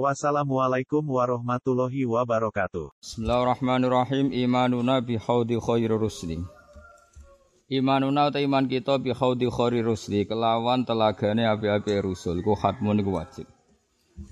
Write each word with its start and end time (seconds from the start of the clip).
Wassalamualaikum 0.00 1.04
warahmatullahi 1.04 2.08
wabarakatuh. 2.08 2.96
Bismillahirrahmanirrahim. 2.96 4.32
Imanuna 4.32 5.04
bi 5.04 5.20
haudi 5.20 5.60
khairi 5.60 5.92
rusli. 5.92 6.40
Imanuna 7.68 8.32
ta 8.32 8.40
iman 8.40 8.72
kita 8.72 8.96
bi 8.96 9.12
haudi 9.12 9.52
khairi 9.52 9.84
rusli 9.84 10.24
kelawan 10.24 10.88
telagane 10.88 11.44
api-api 11.44 12.00
rusul 12.00 12.40
ku 12.40 12.56
khatmun 12.56 13.04
iku 13.04 13.20
wajib. 13.20 13.44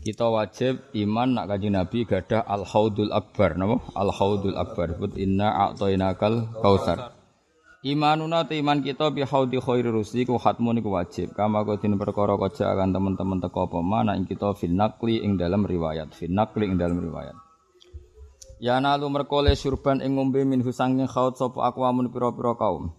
Kita 0.01 0.33
wajib 0.33 0.81
iman 0.97 1.37
nak 1.37 1.53
kaji 1.53 1.69
Nabi 1.69 2.09
gadah 2.09 2.41
al 2.41 2.65
haudul 2.65 3.12
akbar 3.12 3.61
napa? 3.61 3.84
Al 3.92 4.17
haudul 4.17 4.56
akbar. 4.56 4.97
Inna 5.20 5.69
a'tainakal 5.69 6.56
kautsar. 6.56 7.20
Imanuna 7.80 8.45
te 8.45 8.61
iman 8.61 8.84
kita 8.84 9.09
bi 9.09 9.25
haudi 9.25 9.57
khairi 9.57 9.89
rusli 9.89 10.29
ku 10.29 10.37
khatmun 10.37 10.84
iku 10.84 11.01
wajib. 11.01 11.33
Kama 11.33 11.65
kodin 11.65 11.97
perkara 11.97 12.37
kaja 12.37 12.77
akan 12.77 12.93
teman-teman 12.93 13.41
teko 13.41 13.73
apa 13.73 13.80
mana 13.80 14.12
ing 14.20 14.29
kita 14.29 14.53
fil 14.53 14.77
naqli 14.77 15.25
ing 15.25 15.41
dalam 15.41 15.65
riwayat. 15.65 16.12
Fil 16.12 16.29
naqli 16.29 16.69
ing 16.69 16.77
dalam 16.77 17.01
riwayat. 17.01 17.33
Ya 18.61 18.77
nalu 18.84 19.09
merkole 19.09 19.56
surban 19.56 20.05
ing 20.05 20.20
ngombe 20.20 20.45
min 20.45 20.61
husanging 20.61 21.09
khaut 21.09 21.41
sapa 21.41 21.73
akwamun 21.73 22.12
pira-pira 22.12 22.53
kaum. 22.53 22.93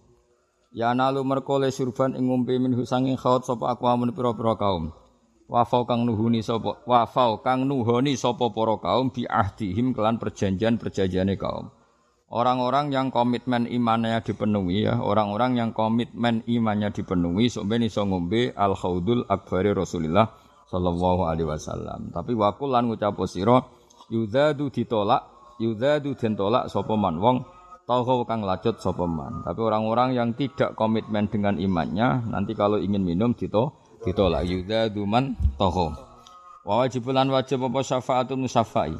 Ya 0.74 0.90
nalu 0.98 1.22
merkole 1.22 1.70
surban 1.70 2.18
ing 2.18 2.26
ngombe 2.26 2.58
min 2.58 2.74
husanging 2.74 3.14
khaut 3.14 3.46
sapa 3.46 3.70
akwamun 3.78 4.10
pira-pira 4.10 4.58
kaum. 4.58 4.90
Wafau 5.46 5.86
kang 5.86 6.02
nuhuni 6.02 6.42
sapa 6.42 6.82
wafau 6.90 7.38
kang 7.38 7.70
nuhoni 7.70 8.18
sapa 8.18 8.50
para 8.50 8.74
kaum 8.82 9.14
bi 9.14 9.30
ahdihim 9.30 9.94
kelan 9.94 10.18
perjanjian-perjanjiane 10.18 11.38
kaum. 11.38 11.70
Orang-orang 12.32 12.88
yang 12.88 13.12
komitmen 13.12 13.68
imannya 13.68 14.24
dipenuhi 14.24 14.88
ya, 14.88 14.96
orang-orang 15.04 15.52
yang 15.60 15.70
komitmen 15.76 16.40
imannya 16.48 16.88
dipenuhi 16.88 17.52
sok 17.52 17.68
ben 17.68 17.84
iso 17.84 18.08
ngombe 18.08 18.56
al 18.56 18.72
khaudul 18.72 19.28
akbari 19.28 19.76
Rasulullah 19.76 20.32
sallallahu 20.64 21.28
alaihi 21.28 21.44
wasallam. 21.44 22.08
Tapi 22.08 22.32
wakul 22.32 22.72
lan 22.72 22.88
ngucap 22.88 23.20
sira 23.28 23.60
yudadu 24.08 24.72
ditolak, 24.72 25.28
den 25.60 26.32
tolak 26.32 26.72
sapa 26.72 26.96
man 26.96 27.20
wong 27.20 27.44
tauhu 27.84 28.24
kang 28.24 28.40
lacut 28.48 28.80
sapa 28.80 29.04
man. 29.04 29.44
Tapi 29.44 29.60
orang-orang 29.60 30.16
yang 30.16 30.32
tidak 30.32 30.72
komitmen 30.72 31.28
dengan 31.28 31.60
imannya 31.60 32.32
nanti 32.32 32.56
kalau 32.56 32.80
ingin 32.80 33.04
minum 33.04 33.36
dito 33.36 33.76
ditolak 34.08 34.48
yudadu 34.48 35.04
man 35.04 35.36
tauhu. 35.60 35.92
Wa 36.64 36.80
wajibulan 36.80 37.28
wajib 37.28 37.60
apa 37.68 37.84
syafaatul 37.84 38.40
musyafai. 38.40 38.96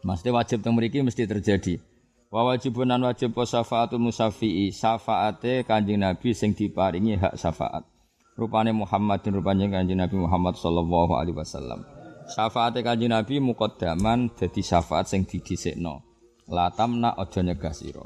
Mesti 0.00 0.32
wajib 0.32 0.64
mriki 0.64 1.04
mesti 1.04 1.28
terjadi. 1.28 1.87
Wa 2.28 2.44
wajibun 2.44 2.92
an 2.92 3.08
wajib 3.08 3.32
po 3.32 3.48
syafaatul 3.48 4.04
musafi'i 4.04 4.68
syafaate 4.68 5.64
Kanjeng 5.64 6.04
Nabi 6.04 6.36
sing 6.36 6.52
diparingi 6.52 7.16
hak 7.16 7.40
syafaat. 7.40 7.88
Rupane 8.36 8.68
Muhammadin 8.76 9.40
rupane 9.40 9.64
Kanjeng 9.72 9.96
Nabi 9.96 10.20
Muhammad 10.20 10.60
sallallahu 10.60 11.16
alaihi 11.16 11.32
wasallam. 11.32 11.88
Syafaate 12.28 12.84
Kanjeng 12.84 13.16
Nabi 13.16 13.40
muqaddaman 13.40 14.36
dadi 14.36 14.60
syafaat 14.60 15.08
sing 15.08 15.24
didhisikno. 15.24 16.04
La 16.52 16.68
tamna 16.68 17.16
aja 17.16 17.40
nyegah 17.40 17.72
sira. 17.72 18.04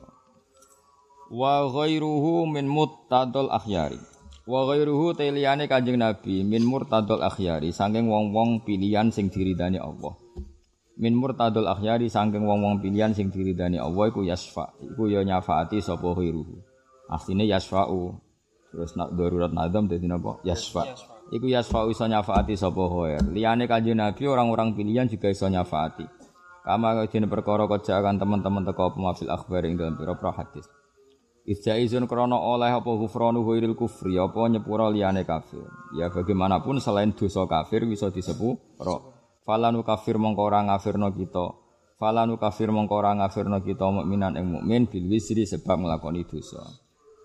Wa 1.27 1.67
ghairuhu 1.67 2.47
min 2.47 2.71
muttadul 2.71 3.51
akhyari. 3.51 3.99
Wa 4.47 4.71
ghairuhu 4.71 5.19
teliyane 5.19 5.67
Kanjeng 5.67 5.99
Nabi 5.99 6.47
min 6.47 6.63
murtadul 6.63 7.27
akhyari 7.27 7.75
saking 7.75 8.07
wong-wong 8.07 8.63
pilihan 8.63 9.11
sing 9.11 9.35
diridani 9.35 9.83
Allah 9.83 10.22
min 11.01 11.17
murtadul 11.17 11.65
akhyari 11.65 12.13
saking 12.13 12.45
wong-wong 12.45 12.85
pilihan 12.85 13.17
sing 13.17 13.33
diridani 13.33 13.81
Allah 13.81 14.13
iku 14.13 14.21
yasfa 14.27 14.77
iku 14.83 15.09
ya 15.09 15.25
nyafaati 15.25 15.81
sapa 15.81 16.05
khairuhu 16.13 16.61
yasfa'u 17.13 18.03
terus 18.73 18.97
nak 18.97 19.13
darurat 19.13 19.53
nadam 19.53 19.85
dadi 19.85 20.09
napa? 20.09 20.41
Yasfa 20.45 20.97
iku 21.33 21.47
yasfa'u 21.49 21.93
iso 21.93 22.05
nyafaati 22.09 22.57
sapa 22.57 22.83
khair 22.89 23.21
liyane 23.33 23.65
kanjeng 23.69 24.01
Nabi 24.01 24.25
orang-orang 24.29 24.77
pilihan 24.77 25.09
juga 25.09 25.29
iso 25.33 25.49
nyafaati. 25.49 26.05
Kama 26.63 27.03
dene 27.11 27.27
perkara 27.27 27.67
kajakan 27.67 28.23
teman-teman 28.23 28.63
teko 28.63 28.95
pemafil 28.95 29.35
akhbar 29.35 29.67
ing 29.67 29.75
dalam 29.75 29.99
pira 29.99 30.15
hadis. 30.15 30.71
Krono 32.07 32.39
oleh 32.39 32.71
apa 32.71 32.87
ghufranu 32.87 33.43
ghairil 33.43 33.75
kufri 33.75 34.15
apa 34.15 34.47
nyepura 34.47 34.87
liyane 34.87 35.27
kafir. 35.27 35.67
Ya 35.99 36.07
bagaimanapun 36.07 36.79
selain 36.79 37.19
dosa 37.19 37.51
kafir 37.51 37.83
bisa 37.83 38.15
disepuro 38.15 39.12
Falanu 39.43 39.83
kafir 39.83 40.23
mongko 40.23 40.43
ora 40.47 40.63
ngafirno 40.63 41.11
kita. 41.11 41.47
Falanu 41.99 42.39
kafir 42.39 42.71
mongko 42.71 42.95
ora 42.95 43.19
ngafirno 43.19 43.59
kita 43.63 43.91
mukminan 43.91 44.39
ing 44.39 44.47
mukmin 44.47 44.87
bil 44.87 45.11
wisri 45.11 45.43
sebab 45.43 45.83
nglakoni 45.83 46.23
dosa. 46.23 46.63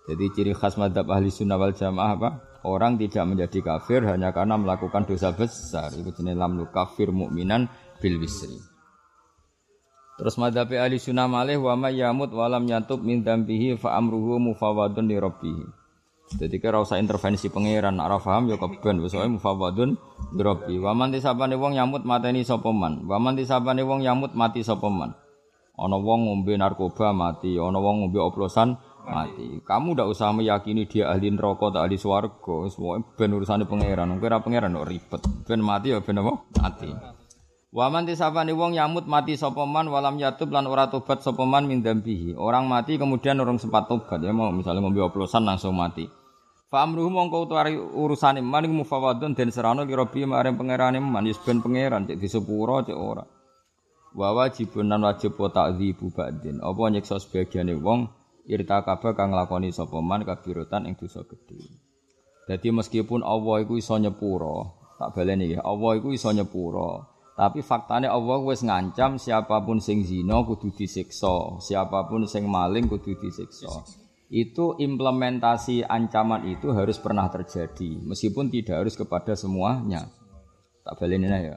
Jadi 0.08 0.24
ciri 0.34 0.52
khas 0.56 0.74
madhab 0.80 1.06
ahli 1.14 1.30
sunnah 1.30 1.60
wal 1.60 1.76
jamaah 1.76 2.12
apa? 2.16 2.30
Orang 2.66 2.98
tidak 2.98 3.22
menjadi 3.22 3.60
kafir 3.62 4.02
hanya 4.02 4.34
karena 4.34 4.58
melakukan 4.58 5.06
dosa 5.06 5.30
besar. 5.30 5.94
Itu 5.94 6.10
jenis 6.10 6.34
lam 6.34 6.58
kafir 6.74 7.14
mukminan 7.14 7.70
bil 8.02 8.18
wisri. 8.18 8.58
Terus 10.18 10.34
madhab 10.34 10.74
ahli 10.74 10.98
sunnah 10.98 11.30
malih 11.30 11.62
wa 11.62 11.78
may 11.78 12.02
yamut 12.02 12.34
walam 12.34 12.66
yatub 12.66 12.98
min 12.98 13.22
dambihi 13.22 13.78
fa 13.78 13.94
amruhu 13.94 14.42
mufawadun 14.42 15.06
li 15.06 15.14
rabbih. 15.14 15.77
Jadi 16.36 16.60
kira 16.60 16.76
usah 16.76 17.00
intervensi 17.00 17.48
pangeran, 17.48 17.96
nak 17.96 18.12
ora 18.12 18.18
paham 18.20 18.52
ya 18.52 18.60
keben 18.60 19.00
wis 19.00 19.16
wae 19.16 19.24
mufawadun 19.24 19.96
Rabbi. 20.36 20.76
Wa 20.76 20.92
man 20.92 21.08
tisabane 21.08 21.56
wong 21.56 21.80
nyamut 21.80 22.04
mateni 22.04 22.44
sapa 22.44 22.68
man. 22.68 23.08
Wa 23.08 23.16
man 23.16 23.32
tisabane 23.32 23.80
wong 23.80 24.04
nyamut 24.04 24.36
mati 24.36 24.60
sapa 24.60 24.92
man. 24.92 25.16
Ana 25.78 25.96
wong 25.96 26.28
ngombe 26.28 26.52
narkoba 26.58 27.16
mati, 27.16 27.56
ana 27.56 27.80
wong 27.80 28.04
ngombe 28.04 28.20
oplosan 28.20 28.76
mati. 29.08 29.64
Kamu 29.64 29.96
ndak 29.96 30.10
usah 30.12 30.36
meyakini 30.36 30.84
dia 30.84 31.08
ahli 31.08 31.32
neraka 31.32 31.72
atau 31.72 31.80
ahli 31.80 31.96
swarga. 31.96 32.54
Wis 32.68 32.76
ben 33.16 33.32
urusane 33.32 33.64
pangeran. 33.64 34.12
Wong 34.12 34.20
ora 34.20 34.44
pangeran 34.44 34.76
kok 34.76 34.88
ribet. 34.90 35.22
Ben 35.48 35.64
mati 35.64 35.96
ya 35.96 36.04
ben 36.04 36.20
apa? 36.20 36.44
Mati. 36.60 36.90
Wa 37.72 37.88
man 37.88 38.04
tisabane 38.04 38.52
wong 38.52 38.76
nyamut 38.76 39.08
mati 39.08 39.32
sapa 39.40 39.64
man 39.64 39.88
walam 39.88 40.20
yatub 40.20 40.52
lan 40.52 40.68
ora 40.68 40.92
tobat 40.92 41.24
sapa 41.24 41.48
man 41.48 41.64
min 41.64 41.80
dambihi. 41.80 42.36
Orang 42.36 42.68
mati 42.68 43.00
kemudian 43.00 43.40
orang 43.40 43.56
sempat 43.56 43.88
tobat 43.88 44.20
ya 44.20 44.32
mau 44.34 44.52
misalnya 44.52 44.84
ngombe 44.84 45.00
oplosan 45.00 45.48
langsung 45.48 45.72
mati. 45.72 46.17
Fa 46.68 46.84
amruhu 46.84 47.08
mongko 47.08 47.48
utawi 47.48 47.80
urusane 47.80 48.44
maning 48.44 48.76
mufawadun 48.76 49.32
den 49.32 49.48
serano 49.48 49.88
li 49.88 49.96
rabbi 49.96 50.28
marang 50.28 50.52
pangerane 50.60 51.00
manis 51.00 51.40
ben 51.40 51.64
pangeran 51.64 52.04
cek 52.04 52.20
disepuro 52.20 52.84
cek 52.84 52.92
ora. 52.92 53.24
Wa 54.12 54.36
wajibun 54.36 54.92
nan 54.92 55.00
wajib 55.00 55.32
wa 55.40 55.48
ta'dzibu 55.48 56.12
ba'din. 56.12 56.60
Apa 56.60 56.92
nyiksa 56.92 57.16
wong 57.80 58.00
irtakaba 58.44 59.16
kang 59.16 59.32
nglakoni 59.32 59.72
sapa 59.72 59.96
man 60.04 60.28
kabirotan 60.28 60.84
ing 60.84 61.00
dosa 61.00 61.24
gedhe. 61.24 61.56
Dadi 62.44 62.68
meskipun 62.68 63.24
Allah 63.24 63.64
iku 63.64 63.76
iso 63.80 63.96
nyepuro, 63.96 64.56
tak 64.96 65.12
baleni 65.16 65.52
ya, 65.52 65.60
Allah 65.64 66.00
iku 66.00 66.12
iso 66.12 66.32
nyepuro. 66.32 67.04
Tapi 67.36 67.64
faktanya 67.64 68.12
Allah 68.12 68.40
wis 68.44 68.64
ngancam 68.64 69.16
siapa 69.16 69.64
pun 69.64 69.80
sing 69.80 70.04
zina 70.04 70.44
kudu 70.44 70.72
disiksa, 70.72 71.60
siapa 71.64 72.08
pun 72.08 72.28
sing 72.28 72.48
maling 72.48 72.88
kudu 72.88 73.16
disiksa 73.20 73.68
itu 74.28 74.76
implementasi 74.76 75.88
ancaman 75.88 76.52
itu 76.52 76.68
harus 76.76 77.00
pernah 77.00 77.32
terjadi 77.32 78.04
meskipun 78.04 78.52
tidak 78.52 78.84
harus 78.84 78.94
kepada 78.96 79.32
semuanya. 79.32 80.04
Tak 80.84 81.00
balik 81.00 81.20
ya. 81.24 81.56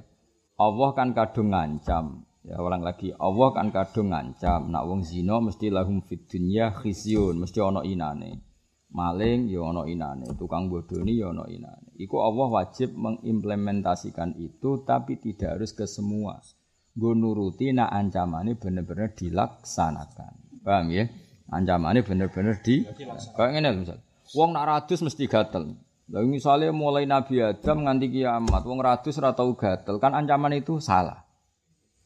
Allah 0.60 0.90
kan 0.92 1.16
kadung 1.16 1.56
ngancam. 1.56 2.28
Ya 2.44 2.60
ulang 2.60 2.84
lagi. 2.84 3.16
Allah 3.16 3.50
kan 3.56 3.72
kadung 3.72 4.12
ngancam. 4.12 4.68
Nak 4.72 4.84
wong 4.88 5.02
zina 5.08 5.40
mesti 5.40 5.72
lahum 5.72 6.04
fid 6.04 6.28
dunya 6.28 6.76
khizyun. 6.76 7.40
Mesti 7.40 7.64
ana 7.64 7.82
inane. 7.88 8.44
Maling 8.92 9.48
ya 9.48 9.64
ana 9.72 9.88
inane. 9.88 10.36
Tukang 10.36 10.68
bodoni 10.68 11.16
ya 11.16 11.32
ana 11.32 11.48
inane. 11.48 11.96
Iku 11.96 12.20
Allah 12.20 12.48
wajib 12.52 12.92
mengimplementasikan 12.92 14.36
itu 14.36 14.84
tapi 14.84 15.16
tidak 15.16 15.60
harus 15.60 15.72
ke 15.72 15.88
semua. 15.88 16.44
Gue 16.92 17.16
nuruti 17.16 17.72
nak 17.72 17.88
ancamannya 17.88 18.60
benar-benar 18.60 19.16
dilaksanakan. 19.16 20.62
Paham 20.62 20.92
ya 20.92 21.08
Ancamannya 21.52 22.08
bener-bener 22.08 22.64
di 22.64 22.88
kayak 23.36 23.52
ngene 23.60 23.70
misal. 23.84 24.00
Wong 24.32 24.56
nak 24.56 24.66
radus 24.72 25.04
mesti 25.04 25.28
gatel. 25.28 25.76
Lah 26.12 26.24
misalnya 26.24 26.72
mulai 26.72 27.04
Nabi 27.04 27.44
Adam 27.44 27.88
nganti 27.88 28.08
kiamat, 28.12 28.64
wong 28.64 28.80
radus 28.80 29.20
ora 29.20 29.36
tau 29.36 29.52
gatel, 29.56 30.00
kan 30.00 30.16
ancaman 30.16 30.56
itu 30.56 30.80
salah. 30.80 31.24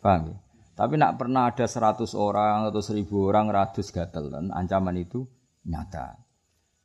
Paham 0.02 0.34
ya? 0.34 0.38
Tapi 0.76 1.00
nak 1.00 1.16
pernah 1.16 1.48
ada 1.48 1.66
100 1.66 2.04
orang 2.14 2.68
atau 2.68 2.84
1000 2.84 3.08
orang 3.16 3.48
radus 3.48 3.90
gatel 3.96 4.28
dan 4.28 4.52
ancaman 4.52 4.98
itu 5.00 5.24
nyata. 5.66 6.20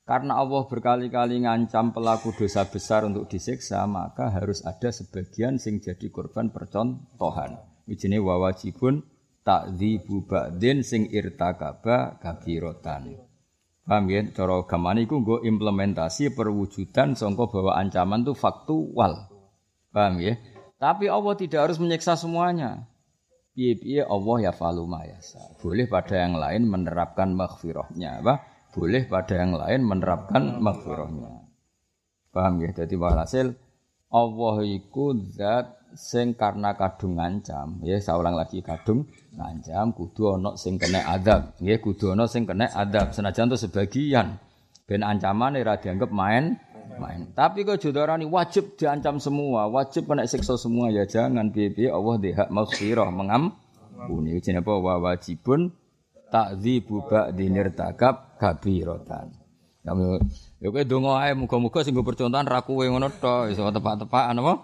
Karena 0.06 0.38
Allah 0.42 0.62
berkali-kali 0.66 1.44
ngancam 1.44 1.94
pelaku 1.94 2.34
dosa 2.34 2.66
besar 2.66 3.06
untuk 3.06 3.30
disiksa, 3.30 3.84
maka 3.86 4.30
harus 4.30 4.62
ada 4.66 4.90
sebagian 4.90 5.58
sing 5.58 5.78
jadi 5.78 6.06
korban 6.10 6.50
percontohan. 6.50 7.58
Ijine 7.86 8.18
wawajibun 8.22 9.02
takdzibu 9.42 10.28
ba'din 10.28 10.84
sing 10.84 11.08
irtakaba 11.08 12.20
kabiratan. 12.20 13.20
Paham 13.84 14.06
ya? 14.06 14.22
Cara 14.30 14.62
gamane 14.68 15.02
iku 15.08 15.18
nggo 15.18 15.36
implementasi 15.42 16.36
perwujudan 16.36 17.18
sangka 17.18 17.50
bahwa 17.50 17.74
ancaman 17.74 18.22
itu 18.22 18.38
faktual. 18.38 19.26
Paham 19.90 20.22
ya? 20.22 20.38
Tapi 20.78 21.10
Allah 21.10 21.34
tidak 21.34 21.68
harus 21.68 21.82
menyiksa 21.82 22.14
semuanya. 22.14 22.86
Piye-piye 23.58 24.06
Allah 24.06 24.36
ya 24.46 24.52
falu 24.54 24.86
mayasa. 24.86 25.42
Boleh 25.58 25.90
pada 25.90 26.14
yang 26.16 26.38
lain 26.38 26.70
menerapkan 26.70 27.34
maghfirahnya. 27.34 28.22
Apa? 28.22 28.46
Boleh 28.70 29.10
pada 29.10 29.34
yang 29.34 29.58
lain 29.58 29.82
menerapkan 29.82 30.62
maghfirahnya. 30.62 31.50
Paham 32.30 32.62
ya? 32.62 32.70
Jadi 32.70 32.94
walhasil 32.94 33.58
Allah 34.10 34.56
iku 34.62 35.18
zat 35.34 35.80
sing 35.98 36.38
karena 36.38 36.78
kadung 36.78 37.18
ngancam, 37.18 37.82
ya 37.82 37.98
saulang 37.98 38.38
lagi 38.38 38.62
kadung 38.62 39.10
ngancam 39.30 39.94
kudu 39.94 40.36
ana 40.36 40.58
sing 40.58 40.76
kena 40.76 41.06
adab, 41.06 41.54
ya 41.62 41.78
kudu 41.78 42.14
ana 42.14 42.26
sing 42.26 42.46
kena 42.46 42.66
adab. 42.70 43.14
Senajan 43.14 43.50
to 43.50 43.56
sebagian 43.56 44.38
ben 44.90 45.06
ancaman 45.06 45.54
ora 45.54 45.78
dianggap 45.78 46.10
main 46.10 46.58
main. 46.98 47.30
Tapi 47.32 47.62
kok 47.62 47.78
jodarani 47.78 48.26
wajib 48.26 48.74
diancam 48.74 49.22
semua, 49.22 49.70
wajib 49.70 50.10
kena 50.10 50.26
siksa 50.26 50.58
semua 50.58 50.90
ya 50.90 51.06
jangan 51.06 51.54
piye 51.54 51.88
Allah 51.88 52.16
di 52.18 52.30
hak 52.34 52.50
maghfirah 52.50 53.08
mengampuni. 53.08 54.36
Jenenge 54.42 54.66
apa 54.66 54.72
wa 54.76 54.94
wajibun 54.98 55.70
takdzibu 56.30 57.06
ba'di 57.06 57.46
nirtakab 57.50 58.38
kabiratan. 58.38 59.34
Kamu 59.80 60.20
ya 60.60 60.68
kowe 60.68 60.84
donga 60.84 61.24
ae 61.24 61.32
muga-muga 61.32 61.80
sing 61.80 61.96
percontohan 61.96 62.44
ra 62.44 62.60
kowe 62.60 62.84
ngono 62.84 63.08
tok 63.16 63.48
iso 63.48 63.64
tepak-tepakan 63.64 64.36
apa? 64.44 64.54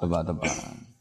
Tepak-tepakan. 0.00 0.91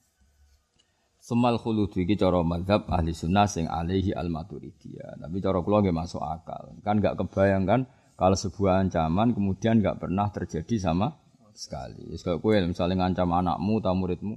Semal 1.32 1.56
khulud 1.64 1.96
iki 1.96 2.20
cara 2.20 2.44
mazhab 2.44 2.92
ahli 2.92 3.16
sunnah 3.16 3.48
sing 3.48 3.64
alaihi 3.64 4.12
al 4.12 4.28
maturidiyah. 4.28 5.16
Tapi 5.16 5.40
cara 5.40 5.64
kula 5.64 5.80
nggih 5.80 5.96
masuk 5.96 6.20
akal. 6.20 6.76
Kan 6.84 7.00
enggak 7.00 7.16
kebayang 7.24 7.64
kan 7.64 7.88
kalau 8.20 8.36
sebuah 8.36 8.84
ancaman 8.84 9.32
kemudian 9.32 9.80
enggak 9.80 10.04
pernah 10.04 10.28
terjadi 10.28 10.92
sama 10.92 11.16
sekali. 11.56 12.04
Wis 12.12 12.28
kowe 12.28 12.52
misalnya 12.68 13.08
ngancam 13.08 13.32
anakmu 13.32 13.80
atau 13.80 13.96
muridmu, 13.96 14.36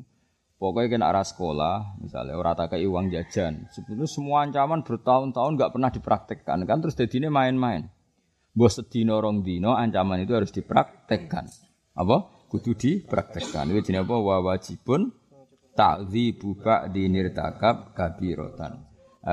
pokoknya 0.63 0.95
kena 0.95 1.11
arah 1.11 1.27
sekolah, 1.27 1.99
misalnya 1.99 2.39
orang 2.39 2.55
tak 2.63 2.79
kayak 2.79 2.87
uang 2.87 3.07
jajan. 3.11 3.67
Sebetulnya 3.75 4.07
semua 4.07 4.47
ancaman 4.47 4.87
bertahun-tahun 4.87 5.53
nggak 5.59 5.73
pernah 5.75 5.91
dipraktekkan 5.91 6.63
kan 6.63 6.79
terus 6.79 6.95
jadinya 6.95 7.43
main-main. 7.43 7.91
Mbok 8.55 8.71
sedina 8.71 9.19
rong 9.19 9.43
dina 9.43 9.75
ancaman 9.83 10.23
itu 10.23 10.31
harus 10.31 10.55
dipraktekkan. 10.55 11.51
Apa? 11.99 12.47
Kudu 12.55 12.79
dipraktekkan. 12.79 13.67
Itu 13.75 13.83
jenenge 13.83 14.07
apa? 14.07 14.15
Wa 14.15 14.39
wajibun 14.47 15.11
ta'dzibu 15.75 16.63
ba'di 16.63 17.11
nirtakab 17.11 17.93
kabiratan. 17.93 18.87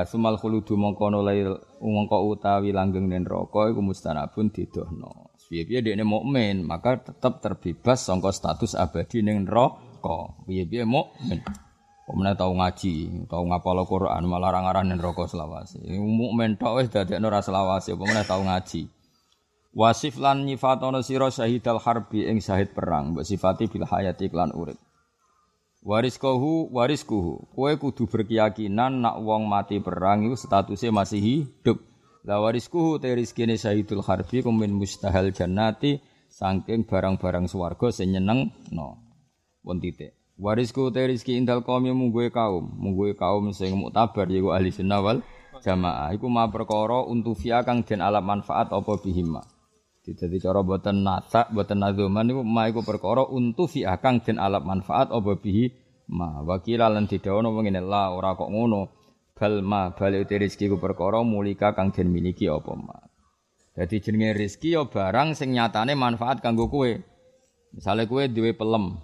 Sumal 0.07 0.39
khuludu 0.39 0.79
mongko 0.79 1.11
nolai 1.11 1.43
mongko 1.83 2.17
utawi 2.31 2.71
langgeng 2.71 3.11
nen 3.11 3.27
neraka 3.27 3.69
iku 3.69 3.83
mustanabun 3.83 4.49
didohno. 4.49 5.35
Piye-piye 5.51 5.83
dekne 5.83 6.07
mukmin, 6.07 6.63
maka 6.63 7.11
tetap 7.11 7.43
terbebas 7.43 8.07
sangka 8.07 8.31
status 8.31 8.71
abadi 8.71 9.19
ning 9.19 9.43
neraka. 9.43 10.31
Piye-piye 10.47 10.88
mukmin. 10.88 11.43
Pemenang 12.07 12.39
tahu 12.39 12.55
ngaji, 12.55 12.95
tahu 13.27 13.43
ngapal 13.51 13.83
Quran, 13.83 14.31
malah 14.31 14.47
larang-larang 14.47 14.88
ning 14.88 15.03
neraka 15.03 15.27
selawase. 15.27 15.83
Mukmin 15.99 16.55
tok 16.55 16.79
wis 16.79 16.88
dadekno 16.88 17.27
ra 17.27 17.43
selawase, 17.43 17.91
pemenang 17.99 18.23
tahu 18.23 18.47
ngaji. 18.47 18.88
Wasif 19.75 20.19
lan 20.19 20.47
nyifatono 20.47 21.03
sira 21.03 21.27
syahidal 21.31 21.83
harbi 21.83 22.27
ing 22.27 22.39
syahid 22.39 22.71
perang, 22.71 23.15
mbok 23.15 23.27
sifati 23.27 23.67
bil 23.67 23.83
hayati 23.83 24.27
klan 24.31 24.55
urip. 24.55 24.79
Wariskohu 25.81 26.69
wariskuhu, 26.69 27.57
kowe 27.57 27.73
kudu 27.73 28.05
berkeyakinan 28.05 29.01
nak 29.01 29.17
wong 29.25 29.49
mati 29.49 29.81
perang 29.81 30.21
iku 30.29 30.37
statusnya 30.37 30.93
masih 30.93 31.17
hidup. 31.17 31.81
La 32.21 32.37
wariskuhu 32.37 33.01
te 33.01 33.09
rizkine 33.17 33.57
syahidul 33.57 34.05
harbi 34.05 34.45
kumin 34.45 34.77
mustahil 34.77 35.33
jannati 35.33 35.97
saking 36.29 36.85
barang-barang 36.85 37.49
swarga 37.49 37.89
sing 37.89 38.13
no. 38.13 38.89
Pun 39.65 39.81
titik. 39.81 40.13
Warisku 40.37 40.93
te 40.93 41.01
rizki 41.09 41.33
indal 41.33 41.65
kaum 41.65 41.89
mungguhe 41.89 42.29
kaum, 42.29 42.61
mungguhe 42.77 43.17
kaum 43.17 43.49
sing 43.49 43.73
muktabar 43.73 44.29
yaiku 44.29 44.53
ahli 44.53 44.69
sunnah 44.69 45.17
jamaah. 45.65 46.13
Iku 46.13 46.29
ma 46.29 46.45
perkara 46.49 47.09
untuk 47.09 47.41
kang 47.41 47.81
den 47.81 48.05
alam 48.05 48.21
manfaat 48.21 48.69
apa 48.69 48.93
bihima. 49.01 49.41
Jadi 50.01 50.42
cara 50.42 50.65
boten 50.65 51.06
nata, 51.06 51.45
boten 51.53 51.77
nadzuman 51.77 52.25
niku 52.25 52.42
ma 52.42 52.65
iku 52.65 52.81
perkara 52.81 53.21
untu 53.30 53.69
fi 53.69 53.86
akang 53.86 54.25
den 54.25 54.42
alat 54.42 54.65
manfaat 54.65 55.13
apa 55.13 55.38
bihi 55.38 55.69
ma 56.09 56.42
wakila 56.42 56.89
lan 56.89 57.06
didawono 57.06 57.53
ngene 57.53 57.86
la 57.86 58.09
ora 58.09 58.33
kok 58.33 58.50
ngono 58.50 58.89
bal 59.38 59.62
ma 59.62 59.94
bal 59.94 60.18
itu 60.18 60.42
rezeki 60.42 60.74
ku 60.74 60.77
perkara 60.81 61.21
mulika 61.21 61.77
kang 61.77 61.94
den 61.94 62.09
miliki 62.09 62.50
apa 62.50 62.74
ma 62.74 62.98
Jadi 63.77 64.01
jenenge 64.03 64.36
rezeki 64.36 64.74
ya 64.74 64.83
barang 64.89 65.38
sing 65.38 65.53
nyatane 65.53 65.94
manfaat 65.94 66.42
kanggo 66.42 66.65
kowe 66.65 66.92
Misale 67.71 68.03
kowe 68.09 68.25
duwe 68.27 68.51
pelem 68.57 68.98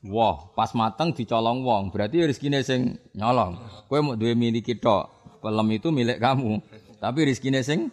Wah, 0.00 0.48
pas 0.56 0.72
mateng 0.72 1.12
dicolong 1.12 1.60
wong, 1.60 1.92
berarti 1.92 2.24
rezekine 2.24 2.64
sing 2.64 2.96
nyolong. 3.12 3.60
Kowe 3.84 4.00
mau 4.00 4.16
duwe 4.16 4.32
miliki 4.32 4.80
tok, 4.80 5.12
pelem 5.44 5.76
itu 5.76 5.92
milik 5.92 6.16
kamu. 6.16 6.56
Tapi 6.96 7.28
rezekine 7.28 7.60
sing 7.60 7.92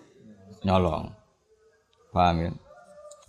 nyolong. 0.63 1.11
Paham 2.17 2.35
ya? 2.41 2.51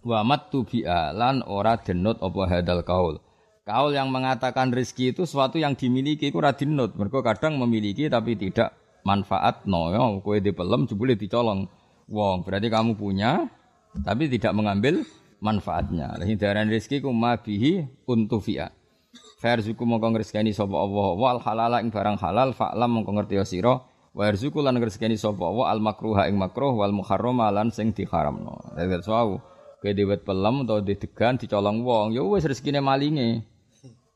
Wa 0.00 0.24
matu 0.24 0.64
lan 0.88 1.44
ora 1.44 1.76
denut 1.76 2.16
apa 2.24 2.40
hadal 2.48 2.80
kaul. 2.80 3.20
Kaul 3.68 3.92
yang 3.92 4.08
mengatakan 4.08 4.72
rezeki 4.72 5.12
itu 5.12 5.28
sesuatu 5.28 5.60
yang 5.60 5.76
dimiliki 5.76 6.32
itu 6.32 6.40
ora 6.40 6.56
dinut. 6.56 6.96
Mereka 6.96 7.20
kadang 7.20 7.60
memiliki 7.60 8.08
tapi 8.08 8.32
tidak 8.32 8.72
manfaat 9.04 9.68
no 9.68 9.92
ya 9.92 10.00
kowe 10.24 10.40
dipelem 10.40 10.88
jebule 10.88 11.20
dicolong. 11.20 11.68
Wong, 12.08 12.40
berarti 12.48 12.72
kamu 12.72 12.96
punya 12.96 13.52
tapi 14.00 14.32
tidak 14.32 14.56
mengambil 14.56 15.04
manfaatnya. 15.44 16.16
Lah 16.16 16.24
hindaran 16.24 16.72
rezeki 16.72 17.04
ku 17.04 17.12
mabihi 17.12 17.84
untufi'a. 18.08 18.72
Farzuku 19.38 19.84
mongko 19.84 20.16
ngreseni 20.16 20.56
sapa 20.56 20.72
Allah 20.72 21.08
wal 21.14 21.38
halal 21.44 21.76
ing 21.84 21.92
barang 21.92 22.16
halal 22.18 22.56
fa'lam 22.56 22.90
mongko 22.90 23.12
ngerti 23.20 23.36
sira 23.44 23.84
Wa 24.18 24.26
yarzuqu 24.26 24.58
lan 24.66 24.74
ngresakani 24.82 25.14
sapa 25.14 25.46
wa 25.46 25.70
al 25.70 25.78
makruha 25.78 26.26
ing 26.26 26.34
makruh 26.42 26.74
wal 26.74 26.90
muharram 26.90 27.38
lan 27.38 27.70
sing 27.70 27.94
diharamno. 27.94 28.74
Dadi 28.74 28.98
sawu 29.06 29.38
kowe 29.78 29.92
dewet 29.94 30.26
pelem 30.26 30.66
utawa 30.66 30.82
didegan 30.82 31.38
dicolong 31.38 31.86
wong 31.86 32.18
ya 32.18 32.26
wis 32.26 32.42
rezekine 32.42 32.82
malinge. 32.82 33.46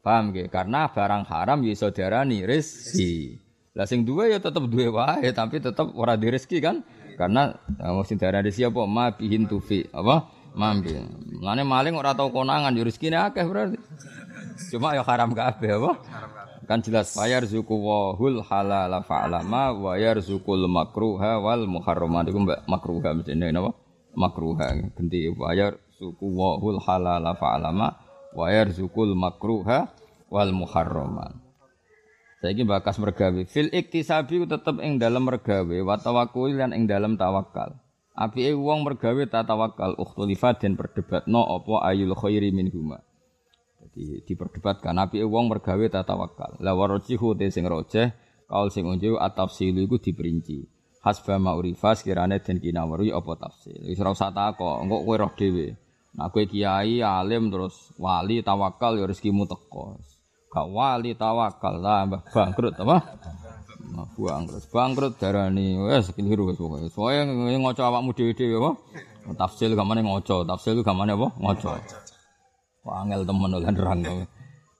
Paham 0.02 0.34
nggih? 0.34 0.50
Karena 0.50 0.90
barang 0.90 1.30
haram 1.30 1.62
ya 1.62 1.70
iso 1.70 1.94
diarani 1.94 2.42
rezeki. 2.42 3.38
Lah 3.78 3.86
sing 3.86 4.02
duwe 4.02 4.34
ya 4.34 4.42
tetep 4.42 4.66
duwe 4.66 4.90
wae 4.90 5.30
tapi 5.30 5.62
tetep 5.62 5.94
ora 5.94 6.18
di 6.18 6.26
rezeki 6.34 6.58
kan? 6.58 6.82
Karena 7.14 7.54
mau 7.78 8.02
sing 8.02 8.18
diarani 8.18 8.50
rezeki 8.50 8.74
ma 8.90 9.14
bihin 9.14 9.46
tufi 9.46 9.86
apa? 9.94 10.26
Mambi. 10.58 10.98
Mulane 11.38 11.62
maling 11.62 11.94
ora 11.94 12.10
tau 12.18 12.34
konangan 12.34 12.74
ya 12.74 12.82
rezekine 12.82 13.22
akeh 13.22 13.46
berarti. 13.46 13.78
Cuma 14.74 14.98
ya 14.98 15.06
haram 15.06 15.30
kabeh 15.30 15.78
apa? 15.78 15.92
Kan 16.72 16.80
jelas 16.80 17.12
fayar 17.12 17.44
zuku 17.44 17.76
wahul 17.76 18.40
halala 18.48 19.04
fa'lama 19.04 19.76
wa 19.76 19.92
yarzukul 19.92 20.64
makruha 20.72 21.36
wal 21.36 21.68
muharramat 21.68 22.32
iku 22.32 22.48
mbak 22.48 22.64
makruha 22.64 23.12
mestine 23.12 23.52
napa? 23.52 23.76
Makruha 24.16 24.80
ganti 24.96 25.28
fayar 25.36 25.76
suku 26.00 26.32
wahul 26.32 26.80
halala 26.80 27.36
fa'lama 27.36 27.92
wa 28.32 28.48
yarzukul 28.48 29.12
makruha 29.12 29.92
wal 30.32 30.48
muharramat. 30.56 31.36
Saiki 32.40 32.64
bakas 32.64 32.96
mergawe 32.96 33.44
fil 33.44 33.68
iktisabi 33.68 34.48
tetep 34.48 34.80
ing 34.80 34.96
dalam 34.96 35.28
mergawe 35.28 35.76
wa 35.84 36.00
tawakkul 36.00 36.56
lan 36.56 36.72
ing 36.72 36.88
dalam 36.88 37.20
tawakal. 37.20 37.76
Apike 38.16 38.56
wong 38.56 38.88
mergawe 38.88 39.20
ta 39.28 39.44
tawakal 39.44 39.92
ukhtulifat 40.00 40.64
den 40.64 40.80
perdebatno 40.80 41.52
apa 41.52 41.92
ayul 41.92 42.16
khairi 42.16 42.48
minhuma 42.48 43.04
di, 43.92 44.24
diperdebatkan 44.24 44.96
nabi 44.96 45.20
wong 45.22 45.52
mergawe 45.52 45.86
tatawakal 45.92 46.56
la 46.64 46.72
warajihu 46.72 47.36
te 47.36 47.52
sing 47.52 47.68
rojeh 47.68 48.08
kaul 48.48 48.72
sing 48.72 48.88
unju 48.88 49.20
atafsilu 49.20 49.84
iku 49.84 50.00
diperinci 50.00 50.64
hasba 51.04 51.36
ma'rifa 51.36 51.92
sekirane 51.92 52.40
den 52.40 52.58
kinawari 52.58 53.12
apa 53.12 53.32
tafsil 53.36 53.84
wis 53.84 54.00
ora 54.00 54.16
usah 54.16 54.32
takok 54.32 54.82
engko 54.82 54.96
kowe 55.04 55.16
roh 55.20 55.32
dhewe 55.36 55.76
nek 56.16 56.28
kowe 56.32 56.44
kiai 56.48 57.04
alim 57.04 57.52
terus 57.52 57.92
wali 58.00 58.40
tawakal 58.40 58.96
ya 58.96 59.04
rezekimu 59.04 59.44
teko 59.44 60.00
gak 60.48 60.66
wali 60.68 61.12
tawakal 61.12 61.76
lah 61.76 62.08
bangkrut 62.32 62.76
apa 62.80 62.96
Nah, 63.92 64.08
bangkrut, 64.16 64.64
bangkrut 64.72 65.12
darani 65.20 65.76
keliru 66.16 66.48
wes 66.48 66.56
pokoke. 66.56 66.88
Soale 66.88 67.28
ngoco 67.60 67.82
awakmu 67.82 68.16
dhewe-dhewe 68.16 68.56
apa? 68.56 68.72
Tafsil 69.36 69.76
gamane 69.76 70.00
ngoco, 70.00 70.48
tafsil 70.48 70.80
gamane 70.80 71.12
apa? 71.12 71.28
Ngoco. 71.36 71.76
Wah, 72.82 73.06
angel 73.06 73.22
temen 73.22 73.50
lan 73.54 73.74
nerang. 73.74 74.00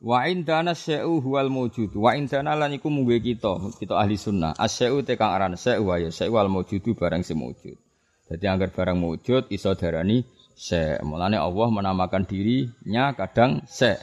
Wa 0.03 0.27
indana 0.27 0.75
syai'u 0.75 1.23
huwal 1.23 1.47
mawjud. 1.47 1.95
Wa 1.95 2.19
indana 2.19 2.59
lan 2.59 2.75
iku 2.75 2.91
mungguhe 2.91 3.23
kita, 3.23 3.79
kita 3.79 3.95
ahli 3.95 4.19
sunnah. 4.19 4.59
Asyai'u 4.59 5.07
te 5.07 5.15
kang 5.15 5.31
aran 5.31 5.55
syai'u 5.55 5.87
ya 6.03 6.11
syai'u 6.11 6.35
al 6.43 6.51
mawjudu 6.51 6.99
barang 6.99 7.23
sing 7.23 7.39
mawjud. 7.39 7.79
Jadi 8.27 8.45
anggar 8.51 8.75
barang 8.75 8.99
mawjud 8.99 9.47
iso 9.55 9.71
darani 9.79 10.27
syai'. 10.59 10.99
Mulane 11.07 11.39
Allah 11.39 11.69
menamakan 11.71 12.27
dirinya 12.27 13.15
kadang 13.15 13.63
syai'. 13.71 14.03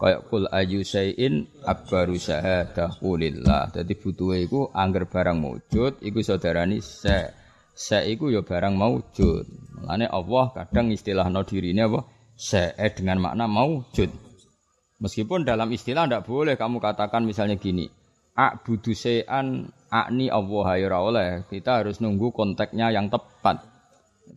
Kayak 0.00 0.32
kul 0.32 0.48
ayu 0.48 0.80
syai'in 0.80 1.44
akbaru 1.66 2.16
syahadah 2.16 2.96
kulillah. 3.02 3.68
Dadi 3.68 3.92
butuhe 3.98 4.48
iku 4.48 4.72
angger 4.72 5.04
barang 5.04 5.36
maujud 5.36 6.00
iku 6.00 6.24
saudarani 6.24 6.80
se. 6.80 7.36
Se 7.76 8.00
iku 8.08 8.32
ya 8.32 8.40
barang 8.40 8.80
maujud. 8.80 9.44
Mulane 9.76 10.08
Allah 10.08 10.56
kadang 10.56 10.88
istilahno 10.88 11.44
dirine 11.44 11.84
apa? 11.84 12.00
Se 12.40 12.72
dengan 12.96 13.20
makna 13.20 13.44
maujud. 13.44 14.08
Meskipun 15.00 15.44
dalam 15.44 15.68
istilah 15.68 16.08
ndak 16.08 16.24
boleh 16.24 16.56
kamu 16.56 16.80
katakan 16.80 17.28
misalnya 17.28 17.60
gini. 17.60 17.92
A'budu 18.32 18.96
syai'an 18.96 19.68
akni 19.92 20.32
Allah 20.32 20.66
ya 20.80 20.96
oleh. 20.96 21.28
Kita 21.44 21.84
harus 21.84 22.00
nunggu 22.00 22.32
konteksnya 22.32 22.88
yang 22.96 23.12
tepat. 23.12 23.60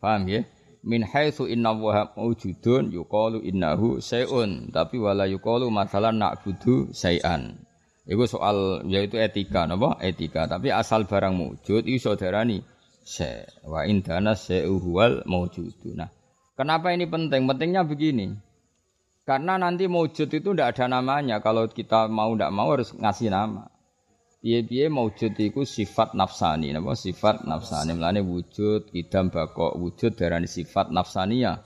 Paham 0.03 0.27
ya? 0.27 0.43
min 0.83 1.07
haitsu 1.07 1.48
inna 1.48 1.72
wa 1.72 2.12
maujudun 2.12 2.91
yuqalu 2.91 3.39
innahu 3.48 4.03
syai'un 4.03 4.67
tapi 4.67 5.00
wala 5.00 5.24
yuqalu 5.31 5.72
masalan 5.72 6.19
na'budu 6.19 6.91
syai'an 6.91 7.55
iku 8.03 8.27
soal 8.27 8.83
yaitu 8.91 9.15
etika 9.15 9.63
napa 9.63 9.95
etika 10.03 10.43
tapi 10.51 10.75
asal 10.75 11.07
barang 11.07 11.39
wujud 11.39 11.88
iku 11.88 12.12
saudarani 12.12 12.60
se 13.00 13.48
wa 13.63 13.88
indana 13.88 14.36
syai'u 14.36 14.75
maujudu 15.24 15.95
nah 15.95 16.12
kenapa 16.57 16.93
ini 16.93 17.05
penting? 17.05 17.45
Pentingnya 17.45 17.86
begini. 17.86 18.33
Karena 19.24 19.55
nanti 19.55 19.88
wujud 19.88 20.27
itu 20.27 20.50
tidak 20.51 20.75
ada 20.75 21.00
namanya. 21.00 21.39
Kalau 21.39 21.69
kita 21.72 22.12
mau 22.12 22.36
tidak 22.36 22.51
mau 22.51 22.75
harus 22.75 22.91
ngasih 22.91 23.31
nama. 23.31 23.72
Piye-piye 24.43 24.91
maujud 24.91 25.39
iku 25.39 25.63
sifat 25.63 26.12
nafsani. 26.12 26.75
Napa? 26.75 27.00
Sifat 27.00 27.48
nafsani. 27.48 27.95
Melane 27.95 28.19
wujud 28.19 28.91
idam 28.91 29.31
bakok 29.31 29.79
wujud 29.79 30.19
darani 30.19 30.51
sifat 30.51 30.91
nafsania 30.91 31.63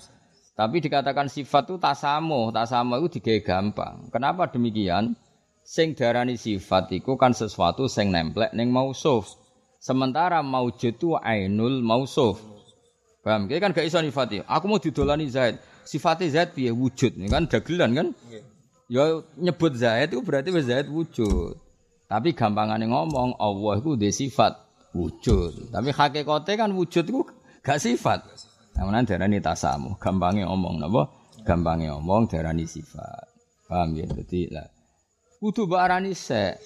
tapi 0.57 0.81
dikatakan 0.81 1.29
sifat 1.29 1.69
itu 1.69 1.77
tasamu 1.77 2.49
tasamu 2.49 2.97
itu 2.97 3.21
digawe 3.21 3.39
gampang. 3.45 4.09
Kenapa 4.09 4.49
demikian? 4.49 5.13
Sing 5.61 5.93
darani 5.93 6.33
sifat 6.33 6.89
iku 6.97 7.13
kan 7.13 7.37
sesuatu 7.37 7.85
sing 7.85 8.09
nemplek 8.09 8.57
ning 8.57 8.73
mausuf. 8.73 9.37
Sementara 9.77 10.41
maujud 10.41 10.97
itu 10.97 11.13
ainul 11.13 11.85
mausuf 11.85 12.41
paham 13.27 13.51
Kayak 13.51 13.61
kan 13.67 13.71
gak 13.75 13.87
iso 13.91 13.99
nifati 13.99 14.39
aku 14.47 14.65
mau 14.71 14.79
didolani 14.79 15.27
Zaid 15.27 15.59
sifatnya 15.83 16.31
Zaid 16.31 16.55
piye 16.55 16.71
wujud 16.71 17.19
kan 17.27 17.51
dagelan 17.51 17.91
kan 17.91 18.07
ya 18.87 19.19
nyebut 19.35 19.75
Zaid 19.75 20.15
itu 20.15 20.23
berarti 20.23 20.55
Zaid 20.63 20.87
wujud 20.87 21.59
tapi 22.07 22.31
gampangane 22.31 22.87
ngomong 22.87 23.35
Allah 23.35 23.83
itu 23.83 23.99
di 23.99 24.07
sifat 24.15 24.67
wujud. 24.95 25.75
Tapi 25.75 25.91
hakikate 25.91 26.55
kan 26.55 26.71
wujud 26.71 27.03
itu 27.03 27.21
gak 27.59 27.83
sifat. 27.83 28.23
Namun 28.79 29.03
darani 29.03 29.41
tasamu, 29.41 29.97
gampangnya 29.99 30.47
ngomong 30.47 30.79
napa? 30.79 31.11
Gampangnya 31.43 31.97
ngomong 31.97 32.31
darani 32.31 32.63
sifat. 32.63 33.27
Paham 33.67 33.99
ya? 33.99 34.07
Jadi 34.07 34.53
lah 34.53 34.67
kudu 35.37 35.69
barani 35.69 36.15
se. 36.17 36.57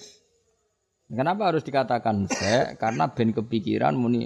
Kenapa 1.12 1.52
harus 1.52 1.60
dikatakan 1.66 2.24
se? 2.24 2.78
Karena 2.80 3.10
ben 3.12 3.36
kepikiran 3.36 3.92
muni 3.92 4.24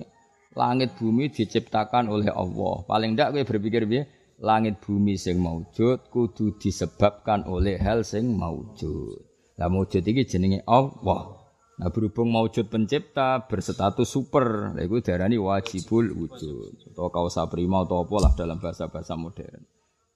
langit 0.56 0.96
bumi 0.96 1.28
diciptakan 1.28 2.08
oleh 2.08 2.32
Allah. 2.32 2.82
Paling 2.88 3.12
ndak 3.14 3.36
kowe 3.36 3.44
berpikir 3.44 3.84
piye? 3.84 4.08
Langit 4.40 4.80
bumi 4.80 5.16
sing 5.20 5.40
maujud 5.40 6.08
kudu 6.08 6.56
disebabkan 6.56 7.44
oleh 7.48 7.76
hal 7.76 8.04
sing 8.04 8.32
maujud. 8.32 9.20
Lah 9.60 9.68
maujud 9.68 10.00
iki 10.00 10.24
jenenge 10.24 10.64
Allah. 10.64 11.46
Nah 11.76 11.92
berhubung 11.92 12.32
maujud 12.32 12.72
pencipta 12.72 13.44
berstatus 13.44 14.08
super, 14.08 14.72
nah 14.72 14.80
itu 14.80 15.04
darani 15.04 15.36
wajibul 15.36 16.08
wujud 16.08 16.72
atau 16.96 17.12
kausa 17.12 17.44
prima 17.52 17.84
atau 17.84 18.00
apa 18.00 18.16
lah 18.16 18.32
dalam 18.32 18.56
bahasa-bahasa 18.56 19.12
modern. 19.12 19.60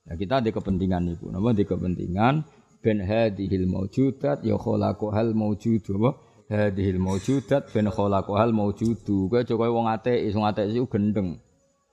Nah 0.08 0.16
kita 0.16 0.40
ada 0.40 0.48
kepentingan 0.48 1.12
itu, 1.12 1.28
nama 1.28 1.52
di 1.52 1.68
kepentingan 1.68 2.48
ben 2.80 3.04
hadhil 3.04 3.68
maujudat 3.68 4.40
ya 4.40 4.56
hal 4.56 5.28
maujud 5.36 5.84
apa? 5.84 6.10
Hadhil 6.50 6.98
maujudat 6.98 7.70
ben 7.70 7.86
hal 7.86 8.50
maujudu. 8.50 9.30
Kowe 9.30 9.42
coba 9.46 9.70
wong 9.70 9.86
ateis, 9.86 10.34
wong 10.34 10.50
ateis 10.50 10.74
iku 10.74 10.90
gendeng. 10.90 11.38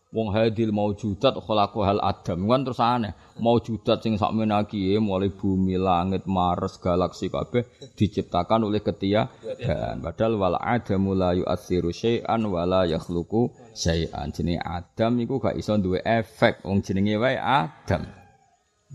Wong 0.10 0.34
hadil 0.34 0.74
maujudat 0.74 1.38
khalaqu 1.46 1.84
hal 1.86 2.02
adam 2.02 2.50
kan 2.50 2.66
terus 2.66 2.82
aneh. 2.82 3.14
Maujudat 3.38 4.02
sing 4.02 4.18
sak 4.18 4.34
menaki 4.34 4.98
mulai 4.98 5.30
bumi, 5.30 5.78
langit, 5.78 6.26
Mars, 6.26 6.82
galaksi 6.82 7.30
kabeh 7.30 7.70
diciptakan 7.94 8.66
oleh 8.66 8.82
ketia 8.82 9.30
dan 9.62 10.02
padahal 10.02 10.40
wal 10.42 10.58
adamu 10.58 11.14
la 11.14 11.38
yu'atsiru 11.38 11.94
syai'an 11.94 12.42
wala 12.50 12.90
yakhluqu 12.90 13.54
syai'an. 13.78 14.34
Jenenge 14.34 14.64
Adam 14.64 15.22
iku 15.22 15.38
gak 15.38 15.60
iso 15.60 15.78
duwe 15.78 16.02
efek 16.02 16.66
wong 16.66 16.82
jenenge 16.82 17.20
wae 17.22 17.38
Adam. 17.38 18.08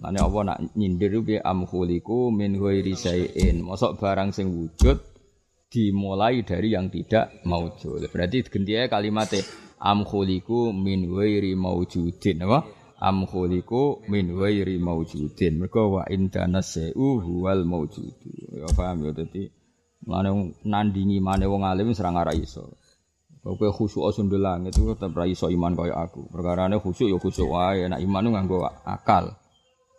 Mane 0.00 0.18
apa 0.18 0.38
nak 0.42 0.58
nyindir 0.74 1.12
bi 1.20 1.36
amkhuliku 1.36 2.32
min 2.32 2.56
ghairi 2.56 2.96
syai'in. 2.96 3.60
Barang 4.00 4.32
sing 4.32 4.48
wujud 4.48 5.11
dimulai 5.72 6.44
dari 6.44 6.76
yang 6.76 6.92
tidak 6.92 7.40
maujud. 7.48 8.04
Berarti 8.12 8.44
ganti 8.44 8.76
kalimatnya 8.92 9.40
am 9.80 10.04
khuliku 10.04 10.70
min 10.70 11.08
wairi 11.10 11.56
maujudin 11.58 12.44
apa 12.44 12.58
am 13.02 13.26
khuliku 13.26 14.04
min 14.06 14.30
wairi 14.38 14.78
maujudin 14.78 15.58
mergo 15.58 15.98
wa 15.98 16.02
indana 16.06 16.62
seu 16.62 16.94
huwal 16.94 17.66
maujudu 17.66 18.30
ya 18.62 18.68
paham 18.78 19.02
ya 19.02 19.10
dadi 19.10 19.50
mane 20.06 20.54
nandingi 20.62 21.18
mane 21.18 21.50
wong 21.50 21.66
alim 21.66 21.90
serang 21.96 22.14
ora 22.14 22.30
iso 22.30 22.78
Kowe 23.42 23.74
khusyuk 23.74 24.06
sundul 24.14 24.38
langit 24.38 24.70
itu 24.70 24.86
tetep 24.94 25.18
ra 25.18 25.26
iso 25.26 25.50
iman 25.50 25.74
kaya 25.74 25.98
aku. 25.98 26.30
Perkarane 26.30 26.78
khusyuk 26.78 27.10
ya 27.10 27.18
khusyuk 27.18 27.50
wae, 27.50 27.90
nek 27.90 27.98
iman 27.98 28.30
nganggo 28.30 28.62
akal. 28.86 29.34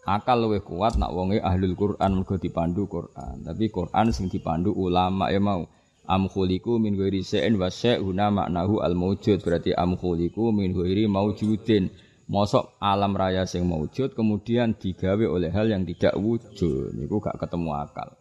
Akal 0.04 0.44
luwih 0.44 0.60
kuat 0.60 1.00
nak 1.00 1.16
wonge 1.16 1.40
ahlul 1.40 1.80
Quran 1.80 2.12
mergo 2.20 2.36
dipandu 2.36 2.92
Quran. 2.92 3.40
Tapi 3.48 3.72
Quran 3.72 4.12
sing 4.12 4.28
dipandu 4.28 4.76
ulama 4.76 5.32
ya 5.32 5.40
mau. 5.40 5.64
Am 6.04 6.28
khuliku 6.28 6.76
min 6.76 7.00
ghairi 7.00 7.24
syai'in 7.24 7.56
wa 7.56 7.72
syai'una 7.72 8.28
maknahu 8.28 8.84
al 8.84 8.92
maujud 9.00 9.40
berarti 9.40 9.72
am 9.72 9.96
khuliku 9.96 10.52
min 10.52 10.76
ghairi 10.76 11.08
maujudin 11.08 11.88
mosok 12.28 12.76
alam 12.84 13.16
raya 13.16 13.48
sing 13.48 13.64
maujud 13.64 14.12
kemudian 14.12 14.76
digawe 14.76 15.24
oleh 15.24 15.48
hal 15.56 15.72
yang 15.72 15.88
tidak 15.88 16.20
wujud. 16.20 16.92
Niku 16.92 17.24
gak 17.24 17.40
ketemu 17.40 17.72
akal. 17.72 18.20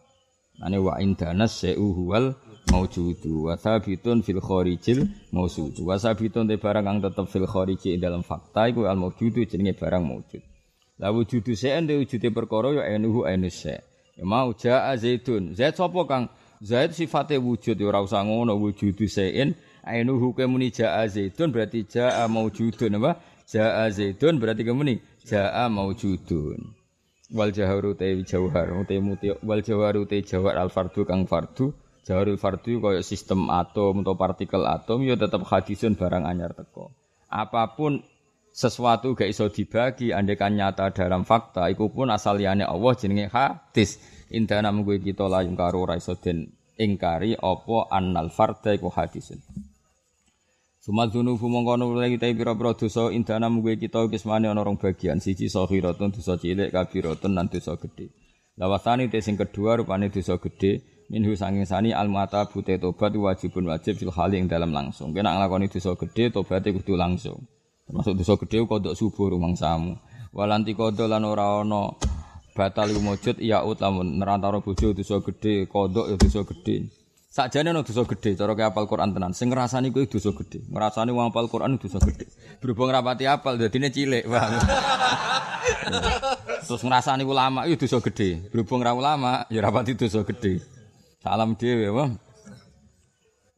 Ane 0.63 0.79
wa 0.79 0.95
indana 1.03 1.43
syai'u 1.51 1.91
huwal 1.91 2.39
maujudu 2.71 3.51
wa 3.51 3.59
sabitun 3.59 4.23
fil 4.23 4.39
kharijil 4.39 5.11
mausud 5.35 5.75
wa 5.83 5.99
sabitun 5.99 6.47
te 6.47 6.55
barang 6.55 6.87
kang 6.87 6.99
tetep 7.03 7.27
fil 7.27 7.43
khariji 7.43 7.99
dalam 7.99 8.23
fakta 8.23 8.71
iku 8.71 8.87
al 8.87 8.95
maujudu 8.95 9.43
jenenge 9.43 9.75
barang 9.75 9.99
maujud 9.99 10.52
la 10.99 11.11
wujudu 11.11 11.55
syai'an 11.55 11.87
de 11.87 11.97
wujude 11.97 12.29
perkara 12.29 12.69
ya 12.77 12.83
enuhu 12.95 13.25
enus 13.27 13.61
syai' 13.63 13.93
ya 14.17 14.23
mau 14.25 14.53
jaa 14.53 14.95
zaitun. 14.95 15.53
Zait 15.57 15.75
sapa 15.75 16.05
kang? 16.05 16.29
Zaid 16.63 16.95
sifatnya 16.95 17.43
wujud 17.43 17.75
ya 17.75 17.85
ora 17.91 17.99
usah 17.99 18.23
ngono 18.23 18.55
wujudu 18.55 19.09
sein 19.09 19.51
ainu 19.83 20.15
hukum 20.15 20.55
muni 20.55 20.71
jaa 20.71 21.03
zaidun 21.07 21.51
berarti 21.51 21.83
jaa 21.89 22.23
maujudun 22.31 22.95
apa? 23.03 23.19
Jaa 23.49 23.89
zaidun 23.91 24.39
berarti 24.39 24.63
kemuni 24.63 25.01
jaa 25.27 25.67
maujudun 25.67 26.71
wal 27.33 27.51
jaharu 27.51 27.97
te 27.97 28.13
jauhar 28.23 28.71
wal 29.43 29.61
jaharu 29.65 30.05
te 30.05 30.21
jawhar 30.21 30.55
al 30.55 30.69
fardu 30.69 31.03
kang 31.03 31.27
fardu. 31.27 31.73
Jaharul 32.03 32.35
fardu 32.35 32.83
kaya 32.83 32.99
sistem 32.99 33.47
atom 33.47 34.03
atau 34.03 34.19
partikel 34.19 34.67
atom 34.67 35.07
ya 35.07 35.15
tetap 35.15 35.47
hadisun 35.47 35.95
barang 35.95 36.27
anyar 36.27 36.51
teko. 36.51 36.91
Apa 37.31 37.79
pun 37.79 38.03
sesuatu 38.53 39.17
gak 39.17 39.33
iso 39.33 39.49
dibagi 39.49 40.13
andekan 40.13 40.53
nyata 40.53 40.93
dalam 40.93 41.25
fakta 41.25 41.67
iku 41.73 41.89
pun 41.89 42.13
asal 42.13 42.37
liyane 42.37 42.61
Allah 42.61 42.93
jenenge 42.93 43.27
hadis 43.33 43.97
Indana 44.33 44.73
munggu 44.73 44.97
kita 44.97 45.29
la 45.29 45.45
yung 45.45 45.53
karo 45.53 45.85
ra 45.85 45.93
iso 45.93 46.17
den 46.17 46.49
ingkari 46.81 47.37
apa 47.37 47.85
annal 47.93 48.33
farda 48.33 48.73
iku 48.73 48.89
hadisun. 48.89 49.37
Sumal 50.81 51.13
dunubu 51.13 51.45
mongkono 51.47 51.93
mulai 51.93 52.17
kita 52.17 52.33
pira-pira 52.33 52.73
dosa 52.73 53.13
indana 53.13 53.47
munggu 53.53 53.77
kita 53.77 54.09
kismane 54.09 54.49
ana 54.49 54.65
rong 54.65 54.81
bagian 54.81 55.21
siji 55.21 55.53
sakhiratun 55.53 56.17
dosa 56.17 56.41
cilik 56.41 56.73
kabiratun 56.73 57.37
lan 57.37 57.45
dosa 57.45 57.77
gedhe. 57.77 58.09
Lawasani 58.57 59.05
te 59.13 59.21
sing 59.21 59.37
kedua 59.37 59.77
rupane 59.77 60.09
dosa 60.09 60.41
gedhe 60.41 60.81
minhu 61.13 61.37
sanging 61.37 61.69
sani 61.69 61.93
al 61.93 62.09
mata 62.09 62.49
bute 62.49 62.81
tobat 62.81 63.13
wajibun 63.13 63.69
wajib 63.69 64.01
fil 64.01 64.11
hali 64.11 64.41
dalam 64.49 64.73
langsung. 64.73 65.13
Kena 65.13 65.37
nglakoni 65.37 65.69
dosa 65.69 65.93
gedhe 65.93 66.33
tobaté 66.33 66.73
kudu 66.73 66.97
langsung. 66.97 67.37
Termasuk 67.83 68.15
dosa 68.15 68.33
gedhe 68.39 68.63
kodok 68.63 68.95
subuh 68.95 69.35
rumangsamu. 69.35 69.99
Walanti 70.31 70.71
kodok 70.73 71.11
lan 71.11 71.27
ora 71.27 71.61
ana 71.61 71.91
batal 72.55 72.95
mujud 72.95 73.37
ya 73.43 73.61
ut 73.67 73.83
lamun 73.83 74.17
nerantara 74.17 74.63
bojo 74.63 74.95
dosa 74.95 75.19
gedhe 75.19 75.67
kodok 75.67 76.09
ya 76.09 76.15
dosa 76.15 76.47
gedhe 76.47 76.87
sakjane 77.33 77.75
ana 77.75 77.83
dosa 77.83 78.07
gedhe 78.07 78.39
cara 78.39 78.55
ke 78.55 78.63
apal 78.63 78.87
Quran 78.87 79.11
tenan. 79.11 79.35
Sing 79.35 79.51
ngrasani 79.51 79.91
kuwi 79.91 80.07
dosa 80.07 80.31
gedhe 80.31 80.63
ngrasani 80.71 81.11
wong 81.11 81.35
apal 81.35 81.51
Quran 81.51 81.75
dosa 81.75 81.99
gedhe 81.99 82.25
berhubung 82.63 82.87
rapati 82.87 83.27
apal 83.27 83.59
dadine 83.59 83.91
cilik 83.91 84.23
paham 84.31 84.55
terus 86.65 86.81
ngrasani 86.81 87.27
ulama 87.27 87.67
itu 87.67 87.83
dosa 87.83 87.99
gedhe 87.99 88.47
berhubung 88.47 88.79
ra 88.79 88.95
ulama 88.95 89.43
ya 89.51 89.59
rapati 89.59 89.99
dosa 89.99 90.23
gedhe 90.23 90.63
salam 91.19 91.59
dhewe 91.59 91.91
wong 91.91 92.15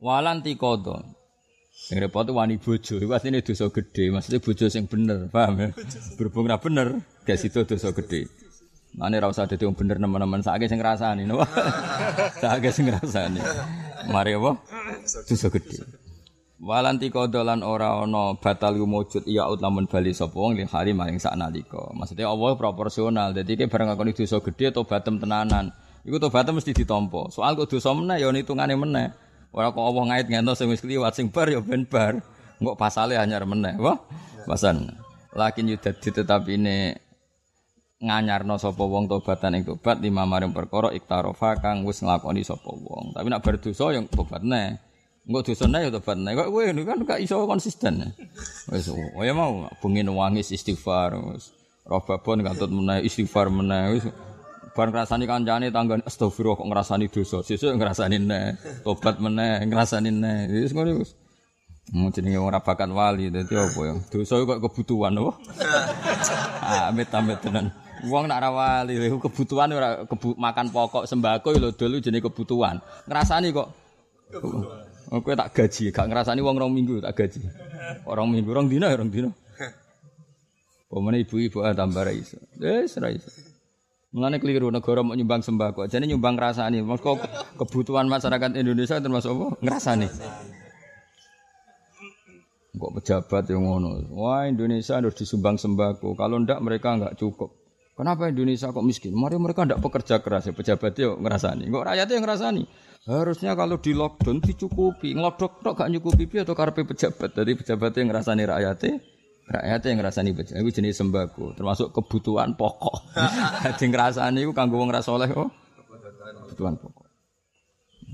walanti 0.01 0.57
kodok 0.57 1.14
Sing 1.85 2.01
repot 2.01 2.25
wani 2.33 2.57
bojo, 2.57 2.97
iku 2.97 3.13
asline 3.13 3.45
dosa 3.45 3.69
gedhe, 3.69 4.09
maksudnya 4.09 4.41
bojo 4.41 4.65
sing 4.73 4.89
bener, 4.89 5.29
paham 5.29 5.61
ya? 5.61 5.69
Berhubung 6.17 6.49
ra 6.49 6.57
bener, 6.57 7.05
gak 7.29 7.37
situ 7.37 7.61
dosa 7.61 7.93
gedhe. 7.93 8.25
Mane 8.97 9.21
ra 9.21 9.29
usah 9.29 9.45
dadi 9.45 9.67
wong 9.67 9.77
bener 9.77 10.01
nemen-nemen 10.01 10.39
sakake 10.39 10.71
sing 10.71 10.79
ngrasani 10.81 11.27
napa. 11.27 11.45
sakake 12.41 12.71
sing 12.71 12.87
ngrasani. 12.87 13.43
Mari 14.07 14.33
apa? 14.33 14.51
Dosa 15.03 15.51
gede. 15.51 15.83
Walanti 16.63 17.11
kodolan 17.11 17.61
ora 17.61 17.99
ana 17.99 18.39
batal 18.39 18.79
mujud 18.79 19.27
iya 19.27 19.51
ut 19.51 19.59
lamun 19.59 19.91
bali 19.91 20.15
sapa 20.15 20.33
wong 20.33 20.55
li 20.55 20.63
hari 20.63 20.95
maring 20.95 21.19
saknalika. 21.19 21.91
Maksudnya 21.91 22.31
Allah 22.31 22.55
proporsional. 22.55 23.35
Dadi 23.35 23.59
ki 23.59 23.67
bareng 23.67 23.91
ngakoni 23.91 24.15
dosa 24.15 24.39
gede 24.39 24.71
atau 24.71 24.87
batem 24.87 25.19
tenanan. 25.19 25.75
Iku 26.07 26.15
tobaté 26.15 26.55
mesti 26.55 26.71
ditampa. 26.71 27.27
Soal 27.35 27.59
kok 27.59 27.67
dosa 27.67 27.91
meneh 27.91 28.23
ya 28.23 28.31
hitungane 28.31 28.79
meneh. 28.79 29.11
Ora 29.55 29.71
kok 29.71 29.87
Allah 29.87 30.03
ngait 30.11 30.27
ngentos 30.27 30.59
sing 30.59 30.67
wis 30.67 30.83
kliwat 30.83 31.15
sing 31.15 31.31
bar 31.31 31.47
ya 31.47 31.63
ben 31.63 31.87
bar. 31.87 32.19
Engko 32.59 32.75
pasale 32.75 33.15
anyar 33.15 33.47
meneh. 33.47 33.79
Wah, 33.79 33.95
pasan. 34.43 34.91
Lakin 35.31 35.71
yudadi 35.71 36.11
tetap 36.11 36.43
ini 36.51 36.91
nganyarno 38.03 38.59
sapa 38.59 38.83
wong 38.83 39.07
tobatan 39.07 39.55
ing 39.55 39.63
tobat 39.63 40.03
lima 40.03 40.27
maring 40.27 40.51
perkara 40.51 40.91
iktarofa 40.91 41.63
kang 41.63 41.87
wis 41.87 42.03
nglakoni 42.03 42.43
sapa 42.43 42.67
wong. 42.67 43.15
Tapi 43.15 43.27
nak 43.31 43.47
berdosa 43.47 43.95
yang 43.95 44.11
tobat 44.11 44.43
neh. 44.43 44.75
Engko 45.23 45.39
dosane 45.47 45.87
ya 45.87 45.89
tobat 45.89 46.19
neh. 46.19 46.35
Kok 46.35 46.51
kowe 46.51 46.63
kan 46.83 46.99
gak 47.07 47.19
iso 47.23 47.47
konsisten. 47.47 48.11
Wis 48.67 48.91
oh 48.91 49.23
ya 49.23 49.31
mau 49.31 49.71
bengi 49.79 50.03
nangis 50.03 50.51
istighfar 50.51 51.15
wis. 51.31 51.55
Robabon 51.87 52.43
kantut 52.43 52.67
meneh 52.75 53.07
istighfar 53.07 53.47
meneh 53.47 53.95
wis. 53.95 54.03
Bar 54.75 54.91
ngrasani 54.91 55.23
kancane 55.23 55.71
tanggane 55.71 56.03
astagfirullah 56.03 56.59
kok 56.59 56.67
ngrasani 56.67 57.07
dosa. 57.07 57.39
Sesuk 57.39 57.79
ngrasani 57.79 58.19
neh. 58.19 58.59
Tobat 58.83 59.23
meneh 59.23 59.63
ngrasani 59.63 60.11
neh. 60.11 60.51
Wis 60.51 60.75
ngono 60.75 60.99
wis. 60.99 61.15
Mau 61.95 62.11
jenenge 62.11 62.41
ora 62.41 62.59
bakat 62.59 62.91
wali, 62.91 63.31
dadi 63.31 63.55
apa 63.55 63.79
ya? 63.87 63.95
Dosa 64.11 64.35
kok 64.43 64.59
kebutuhan 64.59 65.15
apa? 65.15 65.31
Amit 66.91 67.07
amit 67.15 67.39
tenan. 67.39 67.71
Wong 68.03 68.27
nak 68.27 68.43
rawali 68.43 68.99
lho 68.99 69.15
kebutuhan 69.23 69.71
ora 69.71 70.03
kebu 70.03 70.35
makan 70.35 70.67
pokok 70.75 71.07
sembako 71.07 71.55
lho 71.55 71.69
dulu 71.71 72.03
jenenge 72.03 72.27
kebutuhan. 72.27 72.83
Ngrasani 73.07 73.55
kok 73.55 73.71
Oh, 75.13 75.21
kowe 75.21 75.37
tak 75.37 75.53
gaji, 75.53 75.93
gak 75.93 76.09
ngrasani 76.09 76.41
wong 76.41 76.57
rong 76.57 76.73
minggu 76.73 76.97
tak 76.97 77.13
gaji. 77.13 77.45
Orang 78.09 78.33
minggu, 78.33 78.49
rong 78.49 78.65
dina 78.65 78.89
ya 78.89 78.97
rong 78.97 79.13
dina. 79.13 79.29
Pemene 80.89 81.21
ibu-ibu 81.21 81.61
ah 81.61 81.77
tambah 81.77 82.01
ra 82.01 82.09
iso. 82.09 82.41
Wis 82.57 82.97
ra 82.97 83.13
iso. 83.13 83.44
Mulane 84.15 84.39
keliru 84.39 84.71
negara 84.71 85.03
mau 85.03 85.11
nyumbang 85.11 85.43
sembako. 85.43 85.91
Jadi 85.91 86.07
nyumbang 86.07 86.39
ngrasani. 86.39 86.79
Maksud 86.79 87.19
kebutuhan 87.59 88.07
masyarakat 88.07 88.55
Indonesia 88.55 88.95
termasuk 89.03 89.35
apa? 89.35 89.45
Ngrasani. 89.59 90.07
Kok 92.79 92.91
pejabat 92.95 93.43
yang 93.51 93.67
ngono. 93.67 94.07
Wah, 94.15 94.47
Indonesia 94.47 94.95
harus 94.95 95.19
disumbang 95.19 95.59
sembako. 95.59 96.15
Kalau 96.15 96.39
ndak 96.39 96.63
mereka 96.63 96.95
enggak 96.95 97.19
cukup. 97.19 97.51
Kenapa 97.95 98.31
Indonesia 98.31 98.71
kok 98.71 98.83
miskin? 98.87 99.11
Mari 99.15 99.35
mereka 99.35 99.67
tidak 99.67 99.83
pekerja 99.83 100.19
keras 100.23 100.47
ya 100.47 100.55
pejabat 100.55 100.95
yo 100.95 101.19
ngerasani. 101.19 101.67
Kok 101.67 101.83
rakyatnya 101.83 102.15
yang 102.15 102.23
ngerasani? 102.23 102.63
Harusnya 103.11 103.51
kalau 103.55 103.79
di 103.83 103.91
lockdown 103.91 104.39
dicukupi. 104.39 105.11
Ngelodok 105.11 105.59
tok 105.59 105.75
gak 105.75 105.91
nyukupi 105.91 106.39
atau 106.39 106.55
karpe 106.55 106.87
pejabat. 106.87 107.35
Dari 107.35 107.51
pejabat 107.55 107.91
yang 107.99 108.15
ngerasani 108.15 108.43
rakyatnya, 108.47 108.93
rakyatnya 109.45 109.87
yang 109.93 109.99
ngerasani 110.01 110.29
pejabat. 110.33 110.61
Itu 110.61 110.69
jenis 110.81 110.97
sembako, 110.97 111.53
termasuk 111.53 111.93
kebutuhan 111.93 112.57
pokok. 112.57 113.13
Jadi 113.65 113.83
ngerasani 113.93 114.39
itu 114.41 114.51
kanggo 114.51 114.81
wong 114.81 114.89
rasoleh 114.89 115.29
kok. 115.29 115.49
Kebutuhan 116.49 116.75
pokok. 116.81 117.05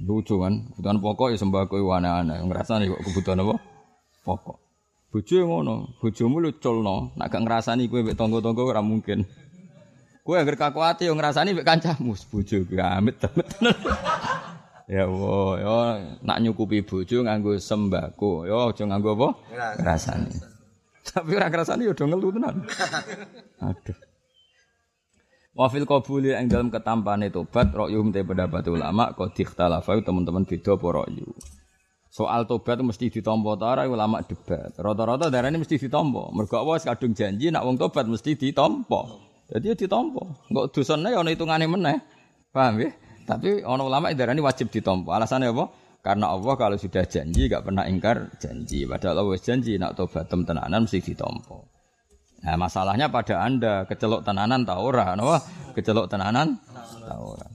Lucu 0.01 0.35
kan? 0.39 0.53
Kebutuhan 0.75 0.97
pokok 0.99 1.27
ya 1.31 1.37
sembako 1.39 1.73
itu 1.79 1.87
aneh-aneh. 1.87 2.37
Ngerasani 2.43 2.91
kok 2.91 3.01
kebutuhan 3.07 3.43
apa? 3.47 3.55
Pokok. 4.27 4.57
Bojo 5.11 5.43
ngono, 5.43 5.99
bojomu 5.99 6.39
lu 6.39 6.55
culno, 6.55 7.11
nak 7.19 7.27
gak 7.27 7.43
ngrasani 7.43 7.91
kowe 7.91 7.99
mek 7.99 8.15
tangga-tangga 8.15 8.63
ora 8.63 8.79
mungkin. 8.79 9.27
Kowe 10.23 10.39
anggere 10.39 10.55
kaku 10.55 10.79
ati 10.79 11.11
yo 11.11 11.19
ngrasani 11.19 11.51
mek 11.51 11.67
kancamu, 11.67 12.15
bojo 12.31 12.63
kuwi 12.63 12.79
amit 12.79 13.19
ya 14.87 15.03
Allah, 15.03 15.51
yo 15.59 15.75
nak 16.23 16.39
nyukupi 16.39 16.87
bojo 16.87 17.27
nganggo 17.27 17.59
sembako, 17.59 18.47
yo 18.47 18.71
aja 18.71 18.87
nganggo 18.87 19.19
apa? 19.19 19.27
Ngrasani. 19.83 20.50
Tapi 21.01 21.29
ora 21.33 21.49
ngrasani 21.49 21.89
yo 21.89 21.93
do 21.97 22.05
ngelu 22.05 22.29
tenan. 22.37 22.55
Aduh. 23.61 23.97
Wafil 25.51 25.83
qabuli 25.83 26.31
ing 26.31 26.47
dalam 26.47 26.71
ketampane 26.71 27.27
tobat 27.27 27.75
ra'yum 27.75 28.15
te 28.15 28.23
pendapat 28.23 28.63
ulama 28.71 29.11
kok 29.11 29.35
dikhtalafa 29.35 29.99
teman-teman 29.99 30.47
beda 30.47 30.79
apa 30.79 30.87
ra'yu. 31.03 31.27
Soal 32.11 32.47
tobat 32.47 32.79
mesti 32.79 33.11
ditampa 33.11 33.59
ta 33.59 33.75
ora 33.75 33.83
ulama 33.87 34.23
debat. 34.23 34.71
Rata-rata 34.75 35.27
darane 35.27 35.59
mesti 35.59 35.75
ditampa. 35.75 36.31
Mergo 36.31 36.63
wis 36.71 36.87
kadung 36.87 37.11
janji 37.11 37.51
nak 37.51 37.67
wong 37.67 37.75
tobat 37.75 38.07
mesti 38.07 38.35
ditampa. 38.39 39.01
Jadi 39.51 39.71
ya 39.71 39.75
ditampa. 39.75 40.23
Engko 40.47 40.71
ya 40.71 41.19
ana 41.19 41.29
hitungane 41.31 41.67
meneh. 41.67 41.99
Paham 42.51 42.83
ya? 42.83 42.91
Tapi 43.27 43.63
ana 43.63 43.83
ulama 43.83 44.11
darani 44.11 44.39
wajib 44.39 44.71
ditampa. 44.71 45.19
Alasannya 45.19 45.51
apa? 45.51 45.71
Karena 46.01 46.33
Allah 46.33 46.53
kalau 46.57 46.77
sudah 46.81 47.05
janji 47.05 47.45
gak 47.45 47.61
pernah 47.61 47.85
ingkar 47.85 48.33
janji. 48.41 48.89
Padahal 48.89 49.21
Allah 49.21 49.37
janji 49.37 49.77
nak 49.77 49.93
tobat 49.93 50.25
tenanan 50.25 50.89
mesti 50.89 50.97
ditampa. 50.97 51.61
Nah, 52.41 52.57
masalahnya 52.57 53.05
pada 53.13 53.45
Anda 53.45 53.85
kecelok 53.85 54.25
tenanan 54.25 54.65
ta 54.65 54.81
ora, 54.81 55.13
napa? 55.13 55.45
Kecelok 55.77 56.09
tenanan 56.09 56.57
ta 57.05 57.21
ora. 57.21 57.45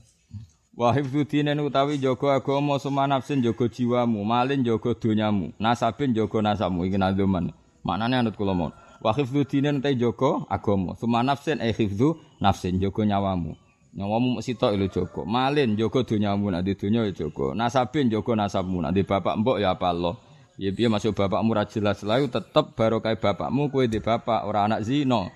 Wa 0.77 0.95
hifdzu 0.95 1.27
utawi 1.67 1.99
jaga 1.99 2.39
agama 2.39 2.79
sumanafsin 2.79 3.43
jaga 3.43 3.67
jiwamu, 3.67 4.23
malin 4.23 4.63
jaga 4.63 4.95
donyamu, 4.95 5.51
nasabin 5.59 6.15
jaga 6.15 6.39
nasabmu 6.39 6.87
iki 6.87 6.95
nandoman. 6.95 7.51
Maknane 7.83 8.15
anut 8.21 8.39
kula 8.39 8.55
mon. 8.55 8.71
Wa 9.03 9.11
utawi 9.11 9.97
jaga 9.99 10.47
agama, 10.47 10.95
sumanafsin 10.95 11.59
eh 11.59 11.75
hifdzu 11.75 12.15
nafsin 12.39 12.79
jaga 12.79 13.03
nyawamu. 13.03 13.59
Nyawamu 13.97 14.37
tok 14.37 14.77
lho 14.77 14.85
jaga. 14.85 15.21
Malin 15.25 15.73
jaga 15.73 16.05
donyamu, 16.05 16.53
nek 16.53 16.61
donya 16.77 17.09
ya 17.09 17.25
jaga. 17.25 17.57
Nasabin 17.57 18.13
jaga 18.13 18.37
nasabmu, 18.37 18.85
nek 18.85 18.93
bapak 18.93 19.41
mbok 19.41 19.57
ya 19.57 19.73
apa 19.73 19.89
Allah. 19.89 20.13
Ya 20.57 20.73
piye 20.73 20.89
masuk 20.89 21.13
bapakmu 21.13 21.53
ra 21.53 21.69
jelas 21.69 22.01
layu 22.01 22.29
tetep 22.29 22.73
barokah 22.73 23.13
bapakmu 23.13 23.69
kowe 23.69 23.85
di 23.85 24.01
bapak 24.01 24.41
ora 24.45 24.65
anak 24.65 24.85
zina. 24.85 25.29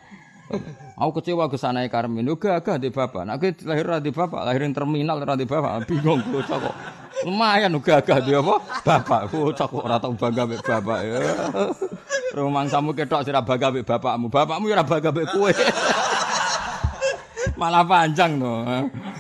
Aku 0.98 1.22
kecewa 1.22 1.50
ke 1.50 1.58
sana 1.58 1.86
Karmin. 1.90 2.28
Uga 2.30 2.58
agak 2.58 2.82
di 2.82 2.90
bapak. 2.90 3.26
Nak 3.26 3.42
lahir 3.66 3.88
di 4.04 4.12
bapak, 4.12 4.46
lahirin 4.46 4.74
terminal 4.74 5.18
di 5.38 5.46
bapak. 5.48 5.90
Bingung 5.90 6.22
bocah 6.30 6.58
kok. 6.58 6.76
Lumayan 7.26 7.74
uga 7.78 8.02
agak 8.02 8.26
di 8.26 8.34
apa? 8.34 8.62
Bapak. 8.86 9.32
Bocah 9.32 9.68
kok 9.70 9.82
ora 9.82 9.98
tau 9.98 10.14
bangga 10.14 10.44
mek 10.46 10.62
bapak. 10.62 11.00
Ya. 11.06 11.18
Rumang 12.34 12.68
samu 12.70 12.92
ketok 12.94 13.26
sira 13.26 13.42
bangga 13.42 13.74
mek 13.74 13.86
bapakmu. 13.88 14.28
Bapakmu 14.30 14.70
ya 14.70 14.82
ora 14.82 14.86
bangga 14.86 15.10
mek 15.10 15.26
kowe. 15.32 15.52
Malah 17.62 17.86
panjang 17.86 18.42
no. 18.42 18.66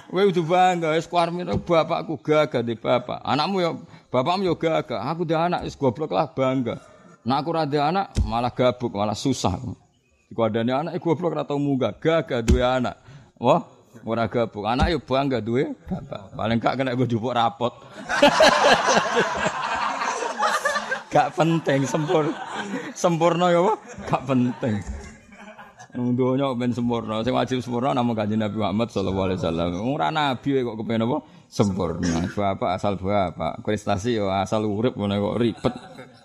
Kowe 0.09 0.33
kudu 0.33 0.41
bangga 0.41 0.97
wis 0.97 1.05
Karmin 1.05 1.45
bapakku 1.61 2.17
gagah 2.17 2.65
di 2.65 2.73
bapak. 2.73 3.21
Anakmu 3.21 3.61
ya 3.61 3.77
bapakmu 4.09 4.49
ya 4.49 4.57
gagah. 4.57 4.97
Aku 5.13 5.29
di 5.29 5.37
anak 5.37 5.61
wis 5.61 5.77
goblok 5.77 6.09
lah 6.09 6.25
bangga. 6.25 6.81
Nah 7.21 7.37
aku 7.37 7.53
ra 7.53 7.69
anak 7.69 8.17
malah 8.25 8.49
gabuk, 8.49 8.97
malah 8.97 9.13
susah. 9.13 9.61
Iku 10.33 10.41
adane 10.41 10.73
anak 10.73 10.97
goblok 10.97 11.37
ora 11.37 11.45
tau 11.45 11.61
munggah, 11.61 11.93
gagah 12.01 12.41
duwe 12.41 12.65
anak. 12.65 12.97
Wah, 13.37 13.61
ora 14.01 14.25
gabung. 14.25 14.65
Anak 14.65 14.89
yo 14.89 14.97
bangga 14.97 15.37
duwe 15.37 15.77
bapak. 15.85 16.33
Paling 16.33 16.57
gak 16.57 16.81
kena 16.81 16.97
gue 16.97 17.05
jupuk 17.05 17.37
rapot. 17.37 17.77
gak 21.13 21.29
penting 21.37 21.85
sempur 21.85 22.25
sempurna 22.97 23.53
ya 23.53 23.61
apa? 23.61 23.73
Gak 24.09 24.23
penting. 24.25 25.00
Nang 25.91 26.15
donya 26.15 26.47
ben 26.55 26.71
sempurna, 26.71 27.19
sing 27.19 27.35
wajib 27.35 27.59
sempurna 27.59 27.91
namung 27.91 28.15
Kanjeng 28.15 28.39
Nabi 28.39 28.63
Muhammad 28.63 28.87
sallallahu 28.95 29.27
alaihi 29.27 29.39
wasallam. 29.43 29.69
Ora 29.91 30.07
nabi 30.07 30.63
kok 30.63 30.79
kepen 30.79 31.03
apa? 31.03 31.17
Sempurna. 31.51 32.31
Bapak 32.31 32.79
asal 32.79 32.95
bapak, 32.95 33.59
prestasi 33.59 34.15
yo 34.15 34.31
asal 34.31 34.63
urip 34.63 34.95
ngono 34.95 35.19
kok 35.19 35.37
ribet. 35.43 35.73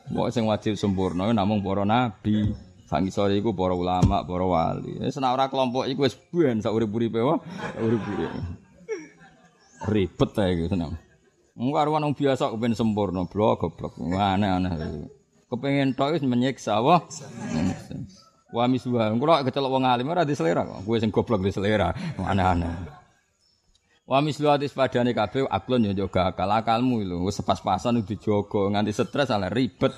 Kok 0.06 0.30
sing 0.30 0.46
wajib 0.46 0.78
sempurna 0.78 1.26
namung 1.34 1.66
para 1.66 1.82
nabi. 1.82 2.54
Sang 2.86 3.02
sore 3.10 3.42
iku 3.42 3.50
para 3.58 3.74
ulama, 3.74 4.22
para 4.22 4.46
wali. 4.46 5.02
Wis 5.02 5.18
nek 5.18 5.34
ora 5.34 5.50
kelompok 5.50 5.90
iku 5.90 6.06
wis 6.06 6.14
ben 6.30 6.62
sak 6.62 6.70
urip-uripe 6.70 7.18
wae, 7.18 7.42
urip-uripe. 7.82 8.38
Ribet 9.90 10.30
ae 10.38 10.50
iku 10.54 10.64
seneng. 10.70 10.94
Engko 11.58 11.74
karo 11.74 11.90
wong 11.90 12.14
biasa 12.14 12.54
kepen 12.54 12.78
sempurna, 12.78 13.26
blok 13.26 13.66
goblok. 13.66 13.98
Aneh-aneh. 13.98 15.10
Kepengen 15.50 15.98
tok 15.98 16.14
wis 16.14 16.22
menyiksa 16.22 16.78
wae. 16.78 17.02
Wa. 18.54 18.64
Engko 18.70 19.24
kok 19.26 19.42
kecelok 19.50 19.72
wong 19.74 19.84
alim 19.86 20.06
ora 20.06 20.22
diselera 20.22 20.62
kok. 20.62 20.86
Kowe 20.86 20.98
sing 21.02 21.10
goblok 21.10 21.42
diselera. 21.42 21.90
Aneh-aneh. 22.18 23.06
Wa 24.06 24.22
mislu 24.22 24.46
atis 24.46 24.70
padane 24.70 25.10
kabeh 25.10 25.50
aklon 25.50 25.90
yo 25.90 26.06
jaga 26.06 26.30
akal 26.30 26.46
akalmu 26.46 27.02
lho 27.02 27.26
wis 27.26 27.42
pas-pasan 27.42 28.06
dijogo 28.06 28.70
nganti 28.70 28.94
stres 28.94 29.34
ala 29.34 29.50
ribet. 29.50 29.90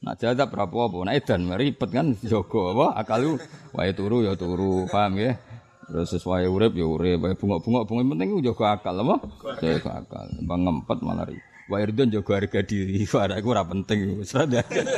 Nak 0.00 0.16
jadap 0.16 0.48
berapa 0.48 0.88
apa 0.88 0.96
nek 1.04 1.14
edan 1.20 1.52
ribet 1.52 1.92
kan 1.92 2.16
dijogo 2.16 2.72
apa 2.72 3.04
akal 3.04 3.36
wae 3.76 3.92
turu 3.92 4.24
ya 4.24 4.32
turu 4.40 4.88
paham 4.88 5.20
ya. 5.20 5.36
Terus 5.84 6.16
sesuai 6.16 6.48
urip 6.48 6.72
ya 6.80 6.88
urip 6.88 7.20
wae 7.20 7.36
bungok-bungok 7.36 7.84
bungo 7.84 8.16
penting 8.16 8.40
jaga 8.40 8.80
akal 8.80 8.96
apa? 9.04 9.16
Jaga 9.60 10.00
akal. 10.00 10.26
Bang 10.48 10.64
ngempet 10.64 10.98
malah 11.04 11.28
ribet. 11.28 11.51
Wa 11.70 11.76
irdon 11.78 12.10
jaga 12.10 12.42
harga 12.42 12.60
diri. 12.62 13.06
Wah, 13.12 13.30
iku 13.30 13.48
ora 13.54 13.62
penting 13.62 14.18
wis 14.18 14.34
ra 14.34 14.44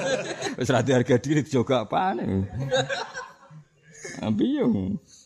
wis 0.59 0.69
ra 0.71 0.81
harga 0.81 1.17
diri 1.21 1.45
jaga 1.45 1.85
apane. 1.85 2.49
Piye? 4.39 4.65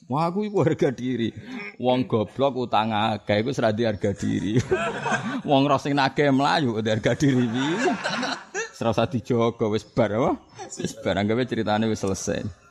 Wah 0.09 0.33
aku 0.33 0.49
iku 0.49 0.65
harga 0.65 0.89
diri. 0.91 1.31
Wong 1.77 2.09
goblok 2.09 2.69
utang 2.69 2.91
akeh 2.91 3.45
iku 3.45 3.53
seradi 3.53 3.85
harga 3.87 4.11
diri. 4.17 4.59
Wong 5.49 5.69
roh 5.69 5.79
sing 5.79 5.95
nagih 5.95 6.33
mlayu 6.33 6.81
harga 6.81 7.13
diri 7.15 7.45
piye? 7.45 7.93
Serasa 8.75 9.11
dijogo 9.11 9.75
wis 9.75 9.83
bar 9.83 10.15
apa? 10.15 10.33
Wis 10.79 10.95
bar 11.03 11.19
anggape 11.19 11.45
ceritane 11.47 11.91
wis 11.91 11.99
selesai. 11.99 12.68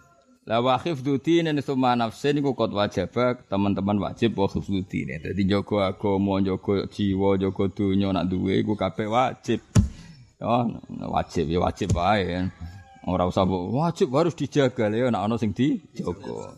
La 0.47 0.63
khifdudin 0.79 1.51
ini 1.51 1.60
summa 1.60 1.91
nafsin 1.99 2.39
iku 2.39 2.55
kot 2.55 2.71
wajib 2.71 3.12
teman-teman 3.51 3.99
wajib 3.99 4.31
wa 4.39 4.47
khifdudin. 4.47 5.19
Dadi 5.19 5.43
jaga 5.43 5.91
agama, 5.91 6.39
jaga 6.39 6.88
jiwa, 6.88 7.36
jaga 7.36 7.67
dunya 7.67 8.15
nak 8.15 8.31
duwe 8.31 8.63
iku 8.63 8.79
kabeh 8.79 9.12
wajib. 9.12 9.60
Oh, 10.39 10.71
wajib 11.12 11.51
ya 11.51 11.60
wajib 11.60 11.91
wae. 11.91 12.47
Ora 13.03 13.27
usah 13.27 13.43
wajib 13.43 14.07
harus 14.15 14.39
dijaga 14.39 14.88
ya 14.88 15.12
nek 15.12 15.19
ana 15.19 15.36
sing 15.36 15.51
dijaga. 15.51 16.55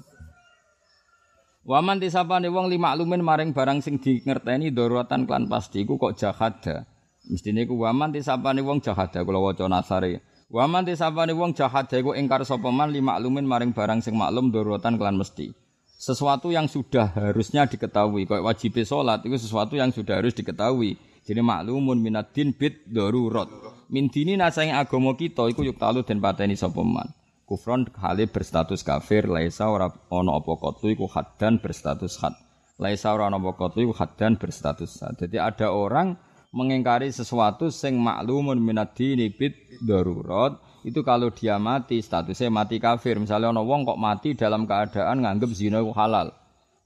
Waman 1.65 1.97
tisapane 1.97 2.45
wong 2.53 2.69
lima 2.69 2.93
lumen 2.93 3.25
maring 3.25 3.57
barang 3.57 3.81
sing 3.81 3.97
di 3.97 4.21
ngerteni 4.21 4.69
daruatan 4.69 5.25
klan 5.25 5.49
pasti 5.49 5.81
iku 5.81 5.97
kok 5.97 6.13
jahada. 6.13 6.85
Mestine 7.25 7.65
iku 7.65 7.73
waman 7.73 8.13
tisapane 8.13 8.61
wong 8.61 8.85
jahada 8.85 9.25
kula 9.25 9.41
waca 9.41 9.65
nasare. 9.65 10.21
Waman 10.49 10.81
tisapane 10.81 11.33
wong 11.37 11.53
jahada 11.53 12.01
iku 12.01 12.17
ingkar 12.17 12.41
sapa 12.41 12.73
man 12.73 12.89
lima 12.89 13.21
lumen 13.21 13.45
maring 13.45 13.69
barang 13.69 14.01
sing 14.01 14.17
maklum 14.17 14.49
daruatan 14.49 14.97
klan 14.97 15.13
mesti. 15.13 15.53
Sesuatu 15.99 16.49
yang 16.49 16.65
sudah 16.65 17.11
harusnya 17.11 17.69
diketahui, 17.69 18.25
kayak 18.25 18.41
wajib 18.41 18.81
sholat 18.81 19.21
itu 19.27 19.37
sesuatu 19.37 19.77
yang 19.77 19.93
sudah 19.93 20.17
harus 20.17 20.33
diketahui. 20.33 20.97
Jadi 21.27 21.41
maklumun 21.45 22.01
minadin 22.01 22.55
bid 22.55 22.89
darurat. 22.89 23.45
Min 23.93 24.09
dini 24.09 24.33
nasang 24.33 24.73
agama 24.73 25.13
kita 25.13 25.45
iku 25.53 25.61
yuk 25.61 25.77
talu 25.77 26.01
den 26.01 26.17
pateni 26.17 26.57
sapa 26.57 26.81
man 26.81 27.13
kufron 27.49 27.89
hale 27.97 28.29
berstatus 28.29 28.85
kafir 28.85 29.25
laisa 29.25 29.65
ora 29.73 29.89
ana 30.13 30.37
apa 30.37 30.53
kotu 30.61 30.93
iku 30.93 31.09
haddan 31.09 31.57
berstatus 31.57 32.21
had 32.21 32.37
laisa 32.77 33.09
ora 33.09 33.25
ana 33.25 33.41
apa 33.41 33.57
kotu 33.57 33.81
iku 33.81 33.93
haddan 33.97 34.37
berstatus 34.37 35.01
had 35.01 35.17
jadi 35.17 35.49
ada 35.49 35.73
orang 35.73 36.13
mengingkari 36.49 37.13
sesuatu 37.13 37.69
sing 37.69 37.97
maklumun 37.97 38.57
minadini 38.57 39.29
bid 39.29 39.53
darurat 39.85 40.57
itu 40.81 41.03
kalau 41.05 41.29
dia 41.29 41.61
mati 41.61 42.01
statusnya 42.01 42.49
mati 42.49 42.81
kafir 42.81 43.19
misalnya 43.21 43.53
ana 43.53 43.61
wong 43.61 43.85
kok 43.85 43.99
mati 43.99 44.33
dalam 44.33 44.65
keadaan 44.65 45.21
nganggep 45.21 45.51
zina 45.53 45.83
halal 45.93 46.33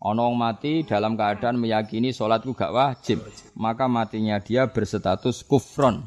ana 0.03 0.21
wong 0.25 0.35
mati 0.35 0.83
dalam 0.83 1.15
keadaan 1.15 1.61
meyakini 1.61 2.11
salatku 2.11 2.51
gak 2.51 2.75
wajib 2.75 3.23
maka 3.55 3.87
matinya 3.87 4.41
dia 4.43 4.67
berstatus 4.67 5.47
kufron 5.47 6.03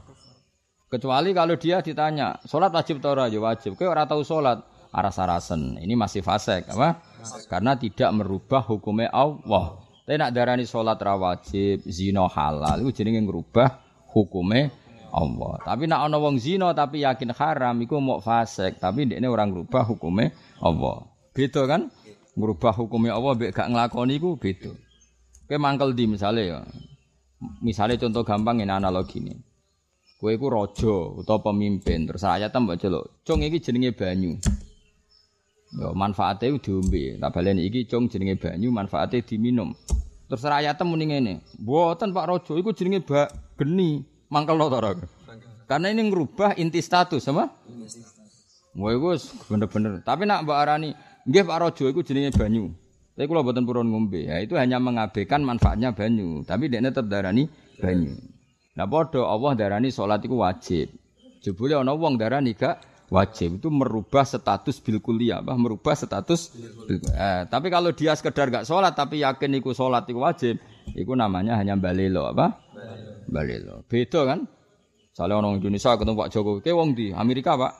Kecuali 0.87 1.35
kalau 1.35 1.59
dia 1.59 1.83
ditanya, 1.83 2.39
sholat 2.47 2.71
wajib 2.71 3.03
atau 3.03 3.27
ya 3.27 3.41
wajib. 3.43 3.75
Kau 3.75 3.91
orang 3.91 4.07
tahu 4.07 4.23
sholat, 4.23 4.63
aras-arasen. 4.95 5.83
Ini 5.83 5.99
masih 5.99 6.23
fasek, 6.23 6.71
apa? 6.71 7.03
Karena 7.51 7.75
tidak 7.75 8.15
merubah 8.15 8.63
hukumnya 8.63 9.11
Allah. 9.11 9.83
Tapi 10.07 10.23
nak 10.23 10.31
darani 10.31 10.63
sholat 10.63 11.03
rawajib, 11.03 11.83
zino 11.91 12.31
halal, 12.31 12.79
itu 12.87 13.03
jadi 13.03 13.11
ngerubah 13.19 13.83
hukumnya 14.15 14.71
Allah. 15.11 15.59
Tapi 15.67 15.91
nak 15.91 16.07
ana 16.07 16.23
wong 16.23 16.39
zino 16.39 16.71
tapi 16.71 17.03
yakin 17.03 17.35
haram, 17.35 17.75
itu 17.83 17.99
mau 17.99 18.23
fasek. 18.23 18.79
Tapi 18.79 19.03
ini 19.03 19.27
orang 19.27 19.51
merubah 19.51 19.83
hukumnya 19.83 20.31
Allah. 20.63 21.11
Beda 21.35 21.67
kan? 21.67 21.91
Merubah 22.39 22.71
hukumnya 22.79 23.19
Allah, 23.19 23.35
gak 23.51 23.67
ngelakoni 23.67 24.15
itu 24.23 24.39
beda. 24.39 24.71
Kayak 25.51 25.63
mangkel 25.67 25.91
di 25.91 26.05
misalnya 26.07 26.43
ya. 26.47 26.61
Misalnya 27.59 27.99
contoh 27.99 28.23
gampang 28.23 28.63
ini 28.63 28.71
analogi 28.71 29.19
ini. 29.19 29.35
Kowe 30.23 30.31
iku 30.33 30.47
raja 30.49 30.95
utawa 31.19 31.51
pemimpin, 31.51 32.07
terus 32.07 32.23
rakyat 32.23 32.55
tambah 32.55 32.79
celuk. 32.79 33.27
Cung 33.27 33.43
iki 33.43 33.59
jenenge 33.59 33.91
banyu. 33.91 34.39
Yo 35.75 35.91
manfaate 35.97 36.55
diombe. 36.63 37.19
Tak 37.19 37.31
baleni 37.35 37.67
iki 37.67 37.91
cung 37.91 38.07
jenenge 38.07 38.39
banyu, 38.39 38.71
manfaate 38.71 39.27
diminum. 39.27 39.75
Terus 40.27 40.43
rakyat 40.43 40.79
muni 40.87 41.11
ngene, 41.11 41.43
"Mboten 41.63 42.11
Pak 42.15 42.27
Raja, 42.27 42.53
iku 42.59 42.71
jenenge 42.71 43.03
bak 43.03 43.59
geni." 43.59 44.03
Mangkel 44.27 44.59
to? 44.59 45.07
Karena 45.71 45.91
ini 45.91 46.11
ngerubah 46.11 46.59
inti 46.59 46.83
status, 46.83 47.23
sama? 47.23 47.47
Wah, 48.75 48.91
iku 48.91 49.15
bener-bener. 49.51 50.03
Tapi 50.03 50.27
nak 50.27 50.43
Mbak 50.47 50.59
Arani, 50.59 50.91
nggih 51.27 51.43
Pak 51.47 51.59
Raja 51.63 51.85
iku 51.91 52.03
jenenge 52.03 52.35
banyu. 52.35 52.75
Tapi 53.17 53.33
kalau 53.33 53.41
buatan 53.47 53.65
purun 53.65 53.89
ngombe, 53.89 54.29
ya 54.29 54.37
itu 54.45 54.61
hanya 54.61 54.77
mengabaikan 54.77 55.41
manfaatnya 55.41 55.97
banyu. 55.97 56.45
Tapi 56.45 56.69
dia 56.69 56.85
tetap 56.85 57.09
darani 57.09 57.49
banyu. 57.81 58.13
Nah 58.77 58.85
padha 58.85 59.25
Allah 59.25 59.57
darani 59.57 59.89
salat 59.89 60.21
iku 60.21 60.45
wajib. 60.45 60.93
Jebule 61.41 61.81
ana 61.81 61.97
wong 61.97 62.21
darani 62.21 62.53
gak 62.53 62.77
wajib. 63.09 63.59
Itu 63.63 63.69
merubah 63.71 64.27
status 64.27 64.83
bil 64.83 64.99
kuliah, 64.99 65.43
apa? 65.43 65.55
merubah 65.55 65.95
status 65.95 66.53
bil 66.87 67.01
eh, 67.11 67.43
tapi 67.47 67.71
kalau 67.71 67.95
dia 67.95 68.15
sekedar 68.19 68.51
gak 68.51 68.67
salat 68.67 68.95
tapi 68.95 69.23
yakin 69.23 69.59
iku 69.59 69.75
salat 69.75 70.07
iku 70.07 70.23
wajib, 70.23 70.59
iku 70.95 71.13
namanya 71.15 71.59
hanya 71.59 71.79
balelo 71.79 72.27
apa? 72.31 72.59
Balelo. 73.27 73.83
Beda 73.87 74.23
kan? 74.27 74.47
Soalnya 75.17 75.41
orang 75.41 75.59
Indonesia 75.59 75.97
ketemu 75.97 76.17
Pak 76.21 76.31
Jokowi, 76.31 76.61
ke 76.61 76.71
wong 76.77 76.93
di 76.93 77.09
Amerika 77.11 77.57
Pak. 77.57 77.73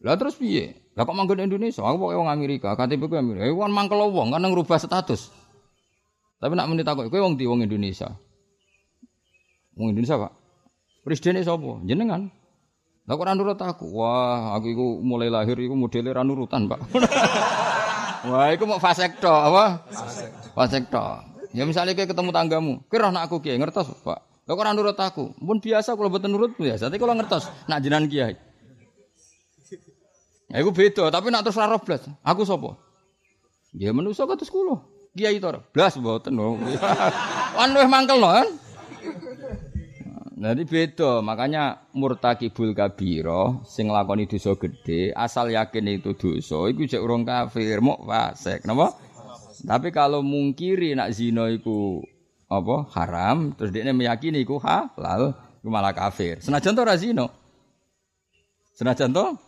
Lah 0.00 0.16
terus 0.16 0.36
piye? 0.36 0.92
Lah 0.96 1.04
kok 1.04 1.12
manggon 1.12 1.44
Indonesia? 1.44 1.84
Aku 1.84 2.00
pokoke 2.00 2.16
wong 2.16 2.30
Amerika, 2.32 2.72
KTP 2.72 3.04
ku 3.04 3.14
Amerika. 3.20 3.44
Eh 3.44 3.52
wong 3.52 3.68
mangkel 3.68 4.00
wong 4.00 4.32
kan 4.32 4.40
ngrubah 4.40 4.80
status. 4.80 5.28
Tapi 6.36 6.52
nak 6.52 6.68
menit 6.68 6.84
aku, 6.84 7.08
kowe 7.08 7.20
wong 7.20 7.40
di 7.40 7.48
wong 7.48 7.64
Indonesia. 7.64 8.12
Wong 9.76 9.92
Indonesia, 9.92 10.20
Pak. 10.20 10.32
Presiden 11.04 11.40
sapa? 11.44 11.80
Jenengan. 11.84 12.28
Lah 13.06 13.14
kok 13.14 13.22
ora 13.22 13.38
nurut 13.38 13.54
aku? 13.54 13.86
Wah, 13.94 14.58
aku 14.58 14.66
iku 14.74 14.86
mulai 14.98 15.30
lahir 15.30 15.54
iku 15.54 15.78
modele 15.78 16.10
ra 16.10 16.26
nurutan, 16.26 16.66
Pak. 16.66 16.90
Wah, 18.30 18.50
iku 18.50 18.66
mau 18.66 18.82
fasek 18.82 19.22
tok, 19.22 19.40
apa? 19.54 19.86
Fasek 20.58 20.90
tok. 20.90 21.22
Ya 21.54 21.62
misalnya 21.62 21.94
kayak 21.94 22.10
ketemu 22.10 22.34
tanggamu, 22.34 22.82
kira 22.90 23.14
nak 23.14 23.30
aku 23.30 23.38
kiai 23.38 23.62
ngertos, 23.62 23.94
Pak. 24.02 24.18
Lah 24.46 24.52
kok 24.58 24.62
ora 24.62 24.74
nurut 24.74 24.98
aku? 24.98 25.38
Pun 25.38 25.62
biasa 25.62 25.94
kalau 25.94 26.10
mboten 26.10 26.34
nurut 26.34 26.58
biasa, 26.58 26.90
tapi 26.90 26.98
kalau 26.98 27.14
ngertos 27.14 27.46
nak 27.70 27.78
jenengan 27.78 28.10
kiai. 28.10 28.34
Ya 30.50 30.62
iku 30.62 30.74
beda, 30.74 31.06
tapi 31.14 31.30
nak 31.30 31.46
terus 31.46 31.62
ora 31.62 31.78
blas. 31.78 32.02
Aku 32.26 32.42
sapa? 32.42 32.74
Ya 33.70 33.94
manusa 33.94 34.26
kados 34.26 34.50
kula. 34.50 34.82
Kiai 35.14 35.38
to, 35.38 35.62
blas 35.70 35.94
mboten. 35.94 36.34
Luwih 37.70 37.86
mangkel 37.86 38.18
kan? 38.18 38.50
Jadi 40.36 40.68
beda, 40.68 41.24
makanya 41.24 41.88
murtakibul 41.96 42.76
kabiro 42.76 43.64
sing 43.64 43.88
lakoni 43.88 44.28
dosa 44.28 44.52
gede, 44.52 45.08
asal 45.16 45.48
yakin 45.48 45.96
itu 45.96 46.12
dosa, 46.12 46.68
iku 46.68 46.84
cek 46.84 47.00
urung 47.00 47.24
kafir, 47.24 47.80
mau 47.80 47.96
fasik, 48.04 48.68
napa? 48.68 48.92
Tapi 49.64 49.88
kalau 49.88 50.20
mungkiri 50.20 50.92
nak 50.92 51.16
zina 51.16 51.48
iku 51.48 52.04
apa 52.52 52.84
haram, 52.92 53.56
terus 53.56 53.72
dia 53.72 53.88
meyakini 53.88 54.44
iku 54.44 54.60
halal, 54.60 55.32
iku 55.64 55.68
malah 55.72 55.96
kafir. 55.96 56.44
Senajan 56.44 56.76
to 56.76 56.84
ora 56.84 57.00
zina. 57.00 57.32
Senajan 58.76 59.16
to? 59.16 59.40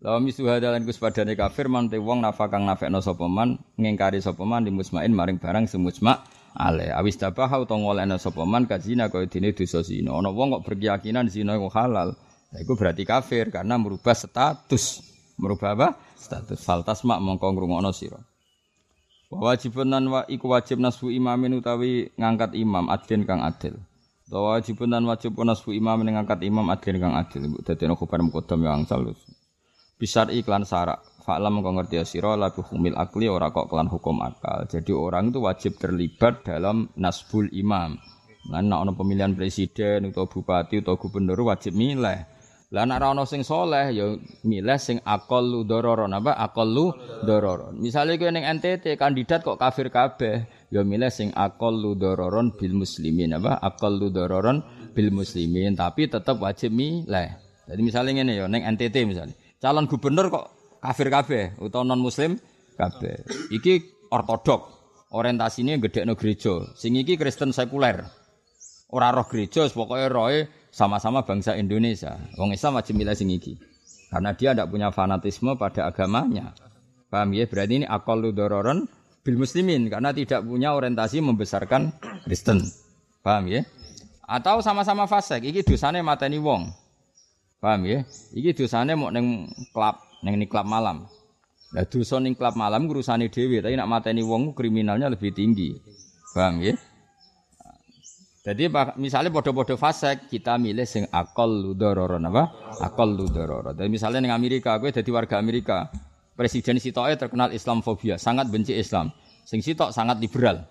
Lawa 0.00 0.24
misu 0.24 0.48
hadalan 0.48 0.88
kus 0.88 0.96
padane 0.96 1.36
kafir 1.36 1.68
man 1.68 1.92
wong 1.92 2.24
nafakang 2.24 2.64
nafekno 2.64 3.04
sapa 3.04 3.28
man 3.28 3.60
ngingkari 3.76 4.24
sapa 4.24 4.42
man 4.42 4.64
di 4.64 4.72
musmain 4.72 5.12
maring 5.12 5.36
barang 5.36 5.68
semusma 5.68 6.24
ale 6.52 6.92
awis 6.92 7.16
tabaha 7.16 7.64
utawa 7.64 7.80
ngolehna 7.80 8.20
sapa 8.20 8.44
man 8.44 8.68
kajina 8.68 9.08
kaya 9.08 9.26
dene 9.26 9.56
dosa 9.56 9.80
zina. 9.80 10.12
Ana 10.12 10.28
wong 10.28 10.60
kok 10.60 10.62
berkeyakinan 10.68 11.28
zina 11.32 11.56
iku 11.56 11.72
halal. 11.72 12.12
Nah, 12.52 12.58
iku 12.60 12.76
berarti 12.76 13.08
kafir 13.08 13.48
karena 13.48 13.80
merubah 13.80 14.12
status. 14.12 15.00
Merubah 15.40 15.72
apa? 15.72 15.88
Status. 16.14 16.60
Faltas 16.60 17.00
mak 17.08 17.24
mongko 17.24 17.56
ngrungokno 17.56 17.90
sira. 17.96 18.20
Wajibun 19.32 19.88
nan 19.88 20.12
wa 20.12 20.20
iku 20.28 20.52
wajib 20.52 20.76
nasbu 20.76 21.08
imamin 21.08 21.56
utawi 21.56 22.12
ngangkat 22.20 22.52
imam 22.52 22.92
adlen 22.92 23.24
kang 23.24 23.40
adil. 23.40 23.80
Utawa 24.28 24.60
wajibun 24.60 24.92
nan 24.92 25.08
wajib 25.08 25.32
nasbu 25.32 25.72
imam 25.72 26.04
ngangkat 26.04 26.44
imam 26.44 26.68
adlen 26.68 27.00
kang 27.00 27.16
adil. 27.16 27.56
Dadi 27.64 27.88
ana 27.88 27.96
khabar 27.96 28.20
mukodam 28.20 28.60
yang 28.60 28.84
salus 28.84 29.16
bisar 30.02 30.34
iklan 30.34 30.66
sarak 30.66 31.12
Fa'lam 31.22 31.62
kau 31.62 31.70
ngerti 31.70 32.02
ya 32.02 32.04
siro 32.04 32.34
humil 32.66 32.98
akli 32.98 33.30
ora 33.30 33.54
kok 33.54 33.70
kelan 33.70 33.86
hukum 33.86 34.18
akal. 34.26 34.66
Jadi 34.66 34.90
orang 34.90 35.30
itu 35.30 35.38
wajib 35.38 35.78
terlibat 35.78 36.42
dalam 36.42 36.90
nasbul 36.98 37.46
imam. 37.54 37.94
Nah, 38.50 38.58
nak 38.58 38.98
pemilihan 38.98 39.30
presiden 39.38 40.10
atau 40.10 40.26
bupati 40.26 40.82
atau 40.82 40.98
gubernur 40.98 41.38
wajib 41.46 41.78
milih. 41.78 42.26
Lah 42.72 42.88
nek 42.88 43.04
ana 43.04 43.22
sing 43.22 43.46
soleh 43.46 43.94
ya 43.94 44.16
milih 44.42 44.80
sing 44.82 44.98
akal 45.06 45.44
lu 45.44 45.62
dororon 45.62 46.10
apa 46.10 46.34
akal 46.34 46.66
lu 46.66 46.90
dororon. 47.22 47.78
Misalnya 47.78 48.18
kowe 48.18 48.32
ning 48.32 48.48
NTT 48.48 48.96
kandidat 48.98 49.44
kok 49.44 49.60
kafir 49.60 49.92
kabeh, 49.92 50.48
ya 50.74 50.82
milih 50.82 51.12
sing 51.12 51.30
akal 51.36 51.70
lu 51.70 51.94
dororon 51.94 52.50
bil 52.56 52.74
muslimin 52.74 53.36
apa 53.36 53.60
akal 53.62 53.94
lu 53.94 54.08
dororon 54.08 54.64
bil 54.90 55.12
muslimin 55.14 55.76
tapi 55.78 56.10
tetap 56.10 56.40
wajib 56.40 56.72
milih. 56.74 57.28
Jadi 57.68 57.80
misalnya 57.84 58.10
ngene 58.18 58.32
ya 58.40 58.48
ning 58.48 58.64
NTT 58.64 59.04
misalnya. 59.04 59.36
Calon 59.62 59.86
gubernur 59.86 60.26
kok 60.26 60.46
kafir 60.82 61.06
kabeh 61.06 61.54
utawa 61.62 61.86
non 61.86 62.02
muslim 62.02 62.34
kabeh. 62.74 63.22
Iki 63.54 64.10
ortodok. 64.10 64.82
Orientasine 65.14 65.78
gedekno 65.78 66.18
gereja. 66.18 66.66
Sing 66.74 66.98
iki 66.98 67.14
Kristen 67.14 67.54
sekuler. 67.54 68.02
Ora 68.90 69.14
roh 69.14 69.28
gereja, 69.30 69.68
pokoke 69.70 70.08
roe 70.10 70.50
sama-sama 70.74 71.22
bangsa 71.22 71.54
Indonesia. 71.54 72.18
Wong 72.34 72.56
Islam 72.56 72.80
wajib 72.80 72.98
milih 72.98 73.14
sing 73.14 73.30
iki. 73.30 73.54
Karena 74.10 74.34
dia 74.34 74.50
tidak 74.50 74.72
punya 74.72 74.90
fanatisme 74.90 75.54
pada 75.54 75.86
agamanya. 75.86 76.56
Paham 77.12 77.30
ya? 77.36 77.46
Berarti 77.46 77.84
ini 77.84 77.86
akal 77.86 78.24
dororon 78.34 78.88
bil 79.22 79.36
muslimin 79.38 79.86
karena 79.86 80.10
tidak 80.10 80.42
punya 80.42 80.74
orientasi 80.74 81.22
membesarkan 81.22 81.92
Kristen. 82.26 82.66
Paham 83.22 83.46
ya? 83.46 83.62
Atau 84.26 84.64
sama-sama 84.64 85.06
fasik, 85.06 85.44
iki 85.44 85.62
dosane 85.62 86.00
mateni 86.00 86.40
wong. 86.40 86.81
Paham 87.62 87.86
ya? 87.86 88.02
Iki 88.34 88.58
dosane 88.58 88.98
mau 88.98 89.14
neng 89.14 89.46
klub, 89.70 90.02
neng 90.26 90.34
ini 90.34 90.50
klub 90.50 90.66
malam. 90.66 91.06
Lah 91.70 91.86
dosa 91.86 92.18
ning 92.18 92.34
klub 92.34 92.58
malam 92.58 92.90
urusane 92.90 93.30
dhewe, 93.30 93.62
tapi 93.62 93.78
nak 93.78 93.86
mateni 93.86 94.26
wong 94.26 94.50
kriminalnya 94.50 95.06
lebih 95.06 95.30
tinggi. 95.30 95.70
Paham 96.34 96.58
ya? 96.58 96.74
Jadi 98.42 98.66
misalnya 98.98 99.30
bodoh-bodoh 99.30 99.78
fasek 99.78 100.26
kita 100.26 100.58
milih 100.58 100.82
sing 100.82 101.06
akal 101.14 101.46
ludororon 101.46 102.26
apa? 102.26 102.74
Akal 102.82 103.14
ludororon. 103.14 103.78
Dan 103.78 103.94
misalnya 103.94 104.18
ning 104.18 104.34
Amerika, 104.34 104.74
gue 104.82 104.90
jadi 104.90 105.06
warga 105.14 105.38
Amerika, 105.38 105.86
presiden 106.34 106.82
sitoke 106.82 107.14
terkenal 107.14 107.54
Islamfobia, 107.54 108.18
sangat 108.18 108.50
benci 108.50 108.74
Islam. 108.74 109.14
Sing 109.46 109.62
sitok 109.62 109.94
sangat 109.94 110.18
liberal. 110.18 110.66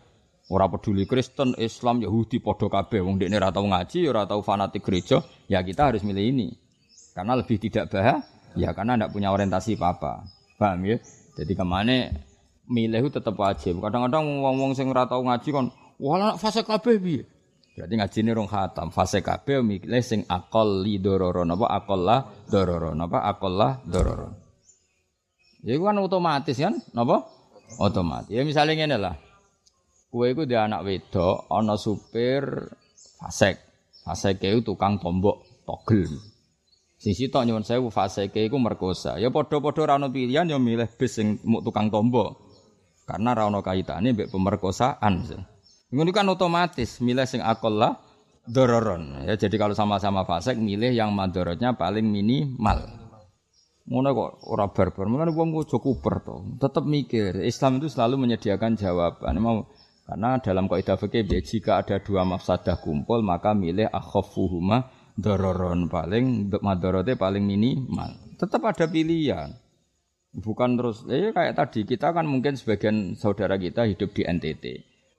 Ora 0.52 0.68
peduli 0.68 1.08
Kristen, 1.08 1.56
Islam, 1.56 2.04
Yahudi, 2.04 2.44
podo 2.44 2.68
kabeh. 2.68 3.00
Wong 3.00 3.16
dekne 3.16 3.40
ora 3.40 3.56
tau 3.56 3.64
ngaji, 3.64 4.00
ora 4.12 4.28
tau 4.28 4.44
fanatik 4.44 4.84
gereja, 4.84 5.24
ya 5.48 5.64
kita 5.64 5.96
harus 5.96 6.04
milih 6.04 6.28
ini. 6.28 6.52
Karena 7.12 7.36
lebih 7.36 7.60
tidak 7.60 7.92
bahaya, 7.92 8.24
ya 8.56 8.72
karena 8.72 8.96
tidak 8.96 9.12
punya 9.12 9.30
orientasi 9.36 9.76
apa-apa. 9.76 10.24
Paham 10.56 10.88
ya? 10.88 10.98
Jadi 11.36 11.54
ke 11.56 11.66
mana 11.66 12.08
milih 12.72 13.08
itu 13.08 13.20
tetap 13.20 13.36
wajib. 13.36 13.84
Kadang-kadang 13.84 14.24
wong-wong 14.40 14.72
sing 14.72 14.88
ora 14.88 15.04
tau 15.04 15.20
ngaji 15.20 15.50
kon, 15.52 15.68
wala 16.00 16.40
fase 16.40 16.64
kabeh 16.64 16.96
piye? 17.02 17.24
Berarti 17.76 17.94
ngaji 17.98 18.18
ini 18.24 18.32
rong 18.36 18.50
khatam. 18.52 18.88
Fase 18.92 19.20
kabeh 19.24 19.64
milih 19.64 20.04
sing 20.04 20.24
akal 20.28 20.84
li 20.84 21.00
dororon 21.00 21.52
apa 21.52 21.66
akal 21.72 22.00
lah 22.04 22.22
dororon 22.48 23.00
apa 23.00 23.20
akal 23.28 23.54
lah 23.56 23.80
dororon. 23.84 24.36
Ya 25.62 25.78
kan 25.78 25.98
otomatis 26.02 26.58
kan, 26.58 26.80
napa? 26.96 27.28
Otomatis. 27.78 28.34
Ya 28.34 28.42
misalnya 28.42 28.82
ngene 28.82 28.98
lah. 28.98 29.16
Kue 30.12 30.36
iku 30.36 30.44
dia 30.44 30.68
anak 30.68 30.84
wedok, 30.84 31.48
ana 31.48 31.80
supir 31.80 32.44
fasek. 33.22 33.56
Fasek 34.04 34.44
itu 34.44 34.74
tukang 34.74 35.00
tombok 35.00 35.64
togel. 35.64 36.31
Sing 37.02 37.18
sitok 37.18 37.50
nyuwun 37.50 37.66
sewu 37.66 37.90
faseke 37.90 38.46
iku 38.46 38.62
merkosa. 38.62 39.18
Ya 39.18 39.34
padha-padha 39.34 39.90
ra 39.90 39.94
ono 39.98 40.14
pilihan 40.14 40.46
ya 40.46 40.62
milih 40.62 40.86
bis 41.02 41.18
sing 41.18 41.42
muk 41.42 41.66
tukang 41.66 41.90
tombo. 41.90 42.46
Karena 43.10 43.34
ra 43.34 43.50
ono 43.50 43.66
kaitane 43.66 44.14
mbek 44.14 44.30
pemerkosaan. 44.30 45.26
Ngono 45.90 46.10
kan 46.14 46.30
otomatis 46.30 47.02
milih 47.02 47.26
sing 47.26 47.42
akolla 47.42 47.98
dororon. 48.46 49.26
Ya 49.26 49.34
jadi 49.34 49.58
kalau 49.58 49.74
sama-sama 49.74 50.30
fasek 50.30 50.62
milih 50.62 50.94
yang 50.94 51.10
madorotnya 51.10 51.74
paling 51.74 52.06
minimal. 52.06 52.86
Ngono 53.90 54.10
kok 54.14 54.32
ora 54.54 54.70
barbar. 54.70 55.10
Mulane 55.10 55.34
wong 55.34 55.58
aja 55.58 55.82
kuper 55.82 56.22
to. 56.22 56.38
Tetep 56.62 56.86
mikir. 56.86 57.42
Islam 57.42 57.82
itu 57.82 57.90
selalu 57.90 58.30
menyediakan 58.30 58.78
jawaban. 58.78 59.42
Mau 59.42 59.66
karena 60.06 60.38
dalam 60.38 60.70
kaidah 60.70 61.02
fikih 61.02 61.26
jika 61.26 61.82
ada 61.82 61.98
dua 61.98 62.30
mafsadah 62.30 62.78
kumpul 62.78 63.26
maka 63.26 63.58
milih 63.58 63.90
akhafuhuma 63.90 65.01
dororon 65.22 65.86
paling 65.86 66.50
madorote 66.60 67.14
paling 67.14 67.46
minimal. 67.46 68.18
Tetap 68.42 68.66
ada 68.66 68.90
pilihan. 68.90 69.54
Bukan 70.32 70.80
terus, 70.80 71.04
eh 71.12 71.30
kayak 71.36 71.54
tadi 71.60 71.84
kita 71.86 72.16
kan 72.16 72.26
mungkin 72.26 72.56
sebagian 72.56 73.14
saudara 73.20 73.60
kita 73.60 73.86
hidup 73.86 74.16
di 74.16 74.26
NTT. 74.26 74.66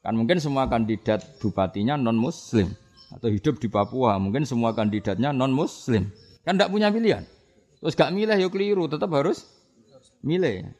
Kan 0.03 0.19
mungkin 0.19 0.43
semua 0.43 0.67
kandidat 0.67 1.23
bupatinya 1.39 1.95
non 1.95 2.19
muslim 2.19 2.67
atau 3.13 3.29
hidup 3.29 3.61
di 3.61 3.69
Papua, 3.71 4.19
mungkin 4.19 4.43
semua 4.49 4.75
kandidatnya 4.75 5.31
non 5.31 5.53
muslim. 5.55 6.11
Kan 6.43 6.59
tidak 6.59 6.73
punya 6.75 6.91
pilihan. 6.91 7.23
Terus 7.79 7.95
gak 7.95 8.11
milih 8.11 8.35
ya 8.35 8.49
keliru, 8.49 8.89
tetap 8.89 9.13
harus 9.15 9.47
milih. 10.25 10.71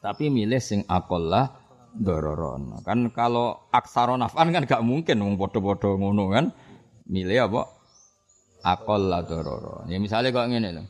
Tapi 0.00 0.32
milih 0.32 0.58
sing 0.58 0.82
akolah 0.88 1.52
dororon. 1.94 2.80
Kan 2.82 3.12
kalau 3.12 3.70
aksaron 3.70 4.24
afan 4.24 4.50
kan 4.50 4.64
gak 4.66 4.82
mungkin 4.82 5.20
wong 5.20 5.34
bodoh-bodoh 5.36 6.00
ngono 6.00 6.32
kan. 6.32 6.50
Milih 7.04 7.52
apa? 7.52 7.68
Akol 8.64 9.12
la 9.12 9.20
dororo. 9.20 9.84
Ya 9.86 10.00
misalnya 10.00 10.32
kok 10.32 10.48
ngene 10.48 10.70
lho. 10.72 10.84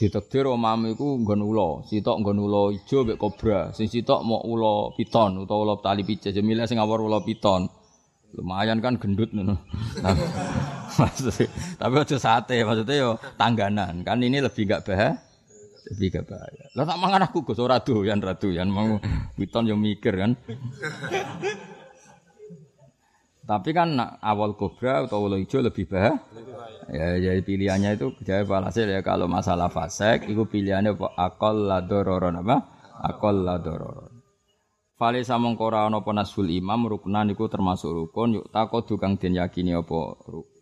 Ditakdir 0.00 0.48
omam 0.48 0.88
iku 0.88 1.20
nggon 1.20 1.44
ula, 1.44 1.84
sitok 1.84 2.24
nggon 2.24 2.40
ula 2.40 2.72
ijo 2.72 3.04
mek 3.04 3.20
kobra, 3.20 3.68
sing 3.76 3.84
sitok 3.84 4.24
mau 4.24 4.40
ula 4.40 4.96
piton 4.96 5.44
utawa 5.44 5.60
ula 5.60 5.74
tali 5.84 6.08
pijet, 6.08 6.32
ya 6.32 6.40
milih 6.40 6.64
sing 6.64 6.80
awor 6.80 7.04
ula 7.04 7.20
piton. 7.20 7.68
Lumayan 8.32 8.80
kan 8.80 8.96
gendut 8.96 9.28
ngono. 9.36 9.60
Tapi 11.80 11.94
aja 11.98 12.16
sate, 12.16 12.62
maksudnya 12.62 12.94
yo 12.94 13.10
tangganan. 13.34 14.06
Kan 14.06 14.22
ini 14.22 14.38
lebih 14.38 14.70
gak 14.70 14.86
bahaya. 14.86 15.18
Lebih 15.90 16.08
gak 16.14 16.24
bahaya. 16.30 16.64
Lah 16.78 16.86
tak 16.86 16.98
mangan 17.02 17.26
aku 17.26 17.42
Gus 17.42 17.58
ora 17.58 17.82
doyan 17.82 18.22
ra 18.22 18.38
doyan 18.38 18.70
mau 18.70 19.02
piton 19.34 19.66
yo 19.66 19.74
mikir 19.74 20.14
kan. 20.14 20.38
Tapi 23.50 23.74
kan 23.74 23.98
awal 24.22 24.54
kobra 24.54 25.02
atau 25.02 25.26
awal 25.26 25.42
hijau 25.42 25.58
lebih 25.58 25.90
bah. 25.90 26.22
Ya, 26.86 27.18
jadi 27.18 27.42
pilihannya 27.42 27.98
itu 27.98 28.14
jawab 28.22 28.70
hasil 28.70 28.86
ya 28.86 29.02
kalau 29.02 29.26
masalah 29.26 29.66
fasek 29.66 30.30
itu 30.30 30.46
pilihannya 30.46 30.94
apa 30.94 31.08
akal 31.18 31.66
la 31.66 31.82
dororon 31.82 32.46
apa? 32.46 32.70
Akal 33.02 33.42
la 33.42 33.58
dororon. 33.58 34.22
Fale 34.94 35.26
samong 35.26 35.58
kora 35.58 35.90
ana 35.90 35.98
apa 35.98 36.12
imam 36.46 36.80
ruknan 36.86 37.34
iku 37.34 37.50
termasuk 37.50 37.90
rukun 37.90 38.38
yuk 38.38 38.46
takut 38.54 38.86
tukang 38.86 39.18
den 39.18 39.34
yakini 39.34 39.74
apa 39.74 39.98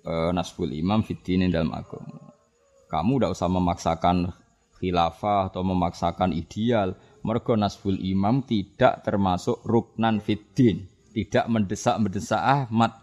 e, 0.08 0.14
nasful 0.32 0.72
imam 0.72 1.04
fitine 1.04 1.52
dalam 1.52 1.74
agama. 1.76 2.32
Kamu 2.88 3.20
tidak 3.20 3.32
usah 3.36 3.50
memaksakan 3.52 4.16
khilafah 4.80 5.52
atau 5.52 5.60
memaksakan 5.60 6.32
ideal. 6.32 6.96
Mergo 7.20 7.52
nasful 7.52 8.00
imam 8.00 8.48
tidak 8.48 9.04
termasuk 9.04 9.60
ruknan 9.66 10.24
fitin 10.24 10.88
tidak 11.18 11.50
mendesak-mendesak 11.50 12.38
Ahmad. 12.38 12.94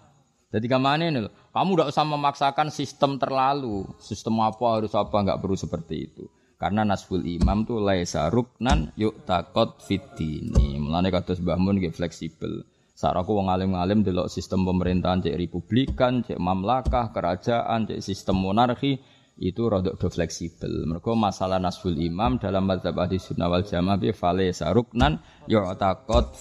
Jadi 0.56 0.71
ke 0.71 0.78
mana 0.80 1.12
ini? 1.12 1.28
Kamu 1.51 1.75
tidak 1.75 1.91
usah 1.91 2.06
memaksakan 2.08 2.71
sistem 2.71 3.19
terlalu. 3.19 3.84
Sistem 3.99 4.39
apa 4.39 4.80
harus 4.80 4.95
apa 4.95 5.12
nggak 5.12 5.43
perlu 5.43 5.60
seperti 5.60 5.95
itu. 6.08 6.23
Karena 6.56 6.88
nasful 6.88 7.19
imam 7.28 7.67
tuh 7.67 7.84
laisa 7.84 8.32
ruknan 8.32 8.95
yuk 8.95 9.28
takot 9.28 9.84
fitini. 9.84 10.80
Mulane 10.80 11.12
kata 11.12 11.36
Mbah 11.36 11.60
Mun 11.60 11.84
fleksibel. 11.91 12.63
Saat 12.95 13.19
aku 13.19 13.36
wong 13.36 13.51
alim-alim 13.51 14.08
delok 14.08 14.32
sistem 14.32 14.63
pemerintahan 14.63 15.19
cek 15.19 15.36
republikan, 15.36 16.23
cek 16.23 16.39
mamlakah, 16.39 17.12
kerajaan, 17.12 17.91
cek 17.91 17.99
sistem 17.99 18.39
monarki, 18.39 19.04
itu 19.36 19.67
rodok 19.67 20.00
do 20.00 20.08
fleksibel. 20.08 20.88
Mereka 20.88 21.12
masalah 21.12 21.60
nasful 21.60 21.95
imam 21.95 22.39
dalam 22.39 22.63
mazhab 22.63 22.95
ahli 22.95 23.19
sunnah 23.19 23.52
wal 23.52 23.67
jamaah 23.67 24.00
bi 24.00 24.15
fale 24.15 24.52
saruknan 24.56 25.19
yu'taqad 25.52 26.36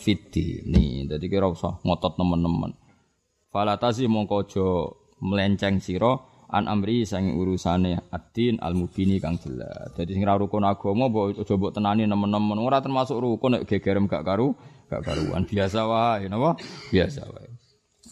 nih. 0.70 1.10
Jadi 1.10 1.26
kira 1.26 1.50
usah 1.50 1.82
ngotot 1.82 2.14
nemen-nemen. 2.22 2.72
Fala 3.50 3.78
tazi 3.78 4.06
mongko 4.06 4.36
aja 4.46 4.66
melenceng 5.22 5.78
sira 5.82 6.14
an 6.54 6.70
amri 6.70 7.02
sang 7.02 7.34
urusane 7.34 7.98
ad-din 8.14 8.62
al-mubini 8.62 9.18
kang 9.18 9.38
jelas. 9.42 9.90
Jadi 9.98 10.14
sing 10.14 10.22
ra 10.22 10.38
rukun 10.38 10.62
agama 10.62 11.10
mbok 11.10 11.38
aja 11.42 11.54
mbok 11.58 11.74
tenani 11.74 12.06
nemen-nemen 12.06 12.58
ora 12.62 12.78
termasuk 12.78 13.18
rukun 13.18 13.58
nek 13.58 13.66
gegerem 13.66 14.06
gak 14.06 14.22
karu 14.22 14.54
gak 14.86 15.02
karuan 15.02 15.42
biasa 15.46 15.80
wae 15.86 16.30
napa? 16.30 16.54
Biasa 16.94 17.26
wae. 17.26 17.53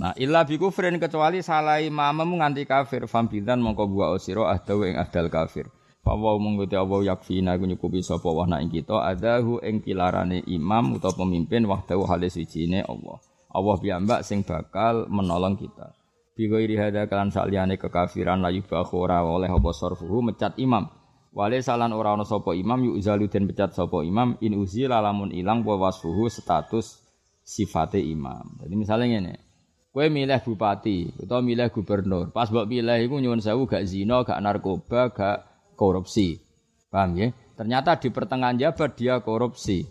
Nah, 0.02 0.18
illa 0.18 0.42
bi 0.42 0.58
kufrin 0.58 0.98
kecuali 0.98 1.46
salah 1.46 1.78
imammu 1.78 2.42
nganti 2.42 2.66
kafir 2.66 3.06
fambidan 3.06 3.62
mongko 3.62 3.86
buah 3.86 4.10
osiro 4.10 4.50
ahdawu 4.50 4.90
ing 4.90 4.98
ahdal 4.98 5.30
kafir. 5.30 5.70
Fawa 6.02 6.34
mengkuti 6.42 6.74
Allah 6.74 7.14
yakfina 7.14 7.54
ku 7.54 7.70
nyukupi 7.70 8.02
sapa 8.02 8.26
wa 8.26 8.42
ing 8.58 8.66
kita 8.66 8.98
adahu 8.98 9.62
ing 9.62 9.78
pilarane 9.78 10.42
imam 10.50 10.98
utawa 10.98 11.22
pemimpin 11.22 11.62
wahdahu 11.70 12.02
halis 12.10 12.34
wijine 12.34 12.82
Allah. 12.82 13.22
Allah 13.54 13.76
piyambak 13.78 14.26
sing 14.26 14.42
bakal 14.42 15.06
menolong 15.06 15.54
kita. 15.54 15.94
Bi 16.34 16.50
ghairi 16.50 16.74
hada 16.74 17.06
kalan 17.06 17.30
saliyane 17.30 17.78
kekafiran 17.78 18.42
layu 18.42 18.66
ora 18.98 19.22
oleh 19.22 19.46
apa 19.46 19.70
sarfuhu 19.70 20.18
mecat 20.34 20.58
imam. 20.58 20.90
Wale 21.30 21.62
salan 21.62 21.94
ora 21.94 22.18
ana 22.18 22.26
sapa 22.26 22.58
imam 22.58 22.90
yu 22.90 22.98
zalu 22.98 23.30
den 23.30 23.46
pecat 23.46 23.70
sapa 23.70 24.02
imam 24.02 24.34
in 24.42 24.58
uzila 24.58 24.98
lamun 24.98 25.30
ilang 25.30 25.62
wa 25.62 25.78
wasfuhu 25.78 26.26
status 26.26 26.98
sifate 27.46 28.02
imam. 28.02 28.58
Jadi 28.58 28.74
misalnya 28.74 29.06
ngene, 29.06 29.51
Kue 29.92 30.08
milih 30.08 30.40
bupati 30.40 31.12
atau 31.20 31.44
milih 31.44 31.68
gubernur. 31.68 32.32
Pas 32.32 32.48
buat 32.48 32.64
milih 32.64 32.96
itu 32.96 33.12
nyuwun 33.20 33.44
sewu 33.44 33.68
gak 33.68 33.84
zina, 33.84 34.24
gak 34.24 34.40
narkoba, 34.40 35.12
gak 35.12 35.44
korupsi. 35.76 36.40
Paham 36.88 37.20
ya? 37.20 37.28
Ternyata 37.52 38.00
di 38.00 38.08
pertengahan 38.08 38.56
jabat 38.56 38.96
dia 38.96 39.20
korupsi. 39.20 39.84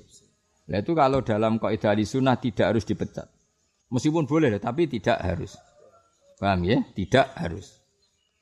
Nah 0.74 0.82
itu 0.82 0.98
kalau 0.98 1.22
dalam 1.22 1.62
kaidah 1.62 1.94
sunnah 2.02 2.34
tidak 2.42 2.74
harus 2.74 2.82
dipecat. 2.82 3.30
Meskipun 3.94 4.26
boleh, 4.26 4.58
tapi 4.58 4.90
tidak 4.90 5.22
harus. 5.22 5.54
Paham 6.42 6.66
ya? 6.66 6.82
Tidak 6.98 7.38
harus. 7.38 7.78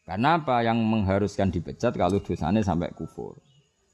Karena 0.08 0.40
apa 0.40 0.64
yang 0.64 0.80
mengharuskan 0.80 1.52
dipecat 1.52 1.92
kalau 1.92 2.24
dosanya 2.24 2.64
sampai 2.64 2.96
kufur. 2.96 3.36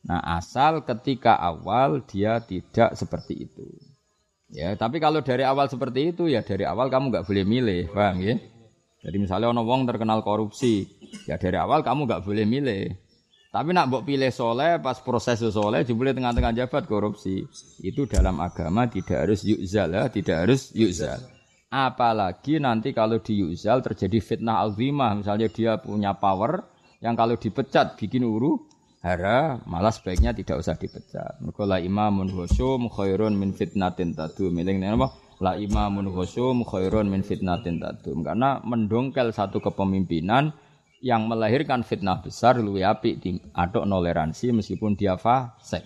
Nah 0.06 0.22
asal 0.38 0.86
ketika 0.86 1.34
awal 1.42 2.06
dia 2.06 2.38
tidak 2.46 2.94
seperti 2.94 3.50
itu. 3.50 3.66
Ya, 4.56 4.72
tapi 4.80 5.04
kalau 5.04 5.20
dari 5.20 5.44
awal 5.44 5.68
seperti 5.68 6.16
itu 6.16 6.32
ya 6.32 6.40
dari 6.40 6.64
awal 6.64 6.88
kamu 6.88 7.12
nggak 7.12 7.28
boleh 7.28 7.44
milih, 7.44 7.92
paham 7.92 8.24
ya? 8.24 8.40
Jadi 9.04 9.18
misalnya 9.20 9.52
ono 9.52 9.68
wong 9.68 9.84
terkenal 9.84 10.24
korupsi, 10.24 10.88
ya 11.28 11.36
dari 11.36 11.60
awal 11.60 11.84
kamu 11.84 12.08
nggak 12.08 12.24
boleh 12.24 12.48
milih. 12.48 12.84
Tapi 13.52 13.72
nak 13.76 13.88
mbok 13.92 14.04
pilih 14.08 14.32
soleh 14.32 14.80
pas 14.80 15.00
proses 15.04 15.40
soleh 15.40 15.84
jebule 15.84 16.16
tengah-tengah 16.16 16.56
jabat 16.56 16.88
korupsi. 16.88 17.44
Itu 17.84 18.08
dalam 18.08 18.40
agama 18.40 18.88
tidak 18.88 19.28
harus 19.28 19.44
yuzal 19.44 19.92
ya, 19.92 20.08
tidak 20.08 20.48
harus 20.48 20.72
yuzal. 20.72 21.20
Apalagi 21.72 22.60
nanti 22.64 22.96
kalau 22.96 23.20
di 23.20 23.44
yuzal 23.44 23.84
terjadi 23.84 24.24
fitnah 24.24 24.64
azimah, 24.64 25.20
misalnya 25.20 25.52
dia 25.52 25.76
punya 25.80 26.16
power 26.16 26.64
yang 27.04 27.16
kalau 27.20 27.36
dipecat 27.36 28.00
bikin 28.00 28.24
uru 28.24 28.72
hara, 29.06 29.62
malah 29.70 29.94
sebaiknya 29.94 30.34
tidak 30.34 30.66
usah 30.66 30.74
dipecat. 30.74 31.38
Mergo 31.46 31.70
la 31.70 31.78
imamun 31.78 32.34
husum 32.34 32.90
khairun 32.90 33.38
min 33.38 33.54
fitnatin 33.54 34.18
tadum. 34.18 34.50
Miling 34.50 34.82
apa? 34.82 35.14
La 35.38 35.54
imamun 35.54 36.10
husum 36.10 36.66
khairun 36.66 37.06
min 37.06 37.22
fitnatin 37.22 37.78
tadum. 37.78 38.26
Karena 38.26 38.58
mendongkel 38.66 39.30
satu 39.30 39.62
kepemimpinan 39.62 40.50
yang 41.06 41.30
melahirkan 41.30 41.86
fitnah 41.86 42.26
besar 42.26 42.58
luwih 42.58 42.90
apik 42.90 43.22
di 43.22 43.38
aduk 43.54 43.86
toleransi 43.86 44.50
meskipun 44.58 44.98
dia 44.98 45.14
fasik. 45.22 45.86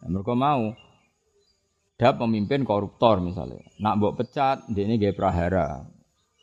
Nah, 0.00 0.08
mereka 0.08 0.32
mau 0.32 0.72
ada 1.98 2.14
pemimpin 2.14 2.62
koruptor 2.62 3.18
misalnya, 3.18 3.60
nak 3.82 3.98
mbok 3.98 4.22
pecat, 4.22 4.62
dia 4.70 4.86
ini 4.86 5.02
gaya 5.02 5.10
prahara 5.18 5.82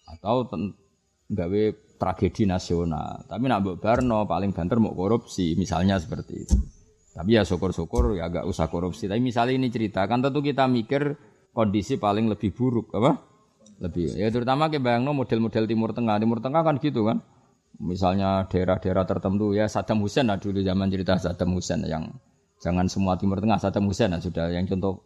atau 0.04 0.44
gawe 1.32 1.64
tragedi 1.96 2.48
nasional. 2.48 3.26
Tapi 3.28 3.44
nak 3.48 3.60
mbok 3.64 3.78
barno 3.82 4.28
paling 4.28 4.52
banter 4.52 4.78
mau 4.80 4.94
korupsi, 4.94 5.56
misalnya 5.56 6.00
seperti 6.00 6.34
itu. 6.36 6.58
Tapi 7.16 7.40
ya 7.40 7.48
syukur-syukur 7.48 8.20
ya 8.20 8.28
agak 8.28 8.44
usah 8.44 8.68
korupsi. 8.68 9.08
Tapi 9.08 9.24
misalnya 9.24 9.56
ini 9.56 9.72
cerita, 9.72 10.04
kan 10.06 10.20
tentu 10.20 10.44
kita 10.44 10.68
mikir 10.68 11.16
kondisi 11.56 11.96
paling 11.96 12.28
lebih 12.28 12.52
buruk 12.52 12.92
apa? 12.96 13.16
Lebih. 13.80 14.20
Ya 14.20 14.28
terutama 14.32 14.68
ke 14.68 14.80
bayangno 14.80 15.16
model-model 15.16 15.64
Timur 15.68 15.96
Tengah. 15.96 16.20
Timur 16.20 16.40
Tengah 16.44 16.62
kan 16.64 16.76
gitu 16.80 17.08
kan 17.08 17.24
misalnya 17.80 18.48
daerah-daerah 18.48 19.04
tertentu 19.04 19.52
ya 19.52 19.68
Saddam 19.68 20.00
Hussein 20.04 20.32
lah 20.32 20.40
dulu 20.40 20.64
zaman 20.64 20.88
cerita 20.88 21.20
Saddam 21.20 21.56
Hussein 21.56 21.84
yang 21.84 22.08
jangan 22.62 22.88
semua 22.88 23.20
Timur 23.20 23.42
Tengah 23.44 23.60
Saddam 23.60 23.88
Hussein 23.90 24.16
lah 24.16 24.22
sudah 24.24 24.52
yang 24.52 24.64
contoh 24.70 25.04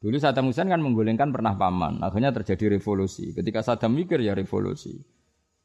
dulu 0.00 0.16
Saddam 0.20 0.48
Hussein 0.48 0.68
kan 0.68 0.80
menggulingkan 0.84 1.32
pernah 1.32 1.56
paman 1.56 2.00
akhirnya 2.04 2.32
terjadi 2.34 2.76
revolusi 2.76 3.32
ketika 3.32 3.64
Saddam 3.64 3.96
mikir 3.96 4.20
ya 4.20 4.36
revolusi 4.36 5.00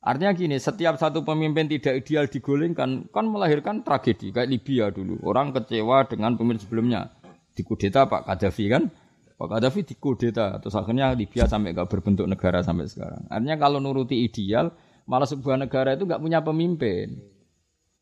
artinya 0.06 0.32
gini 0.38 0.62
setiap 0.62 1.02
satu 1.02 1.26
pemimpin 1.26 1.66
tidak 1.66 2.06
ideal 2.06 2.30
digulingkan 2.30 3.10
kan 3.10 3.26
melahirkan 3.26 3.82
tragedi 3.82 4.30
kayak 4.30 4.48
Libya 4.48 4.94
dulu 4.94 5.18
orang 5.26 5.50
kecewa 5.52 6.06
dengan 6.06 6.38
pemimpin 6.38 6.62
sebelumnya 6.62 7.10
dikudeta 7.58 8.06
Pak 8.06 8.30
Gaddafi 8.30 8.66
kan 8.70 8.86
Pak 9.36 9.48
Gaddafi 9.50 9.82
dikudeta 9.82 10.62
terus 10.62 10.78
akhirnya 10.78 11.12
Libya 11.18 11.50
sampai 11.50 11.74
gak 11.74 11.90
berbentuk 11.90 12.30
negara 12.30 12.62
sampai 12.62 12.86
sekarang 12.86 13.26
artinya 13.28 13.58
kalau 13.58 13.82
nuruti 13.82 14.22
ideal 14.22 14.70
Malah 15.06 15.30
sebuah 15.30 15.62
negara 15.62 15.94
itu 15.94 16.04
nggak 16.04 16.22
punya 16.22 16.42
pemimpin. 16.42 17.14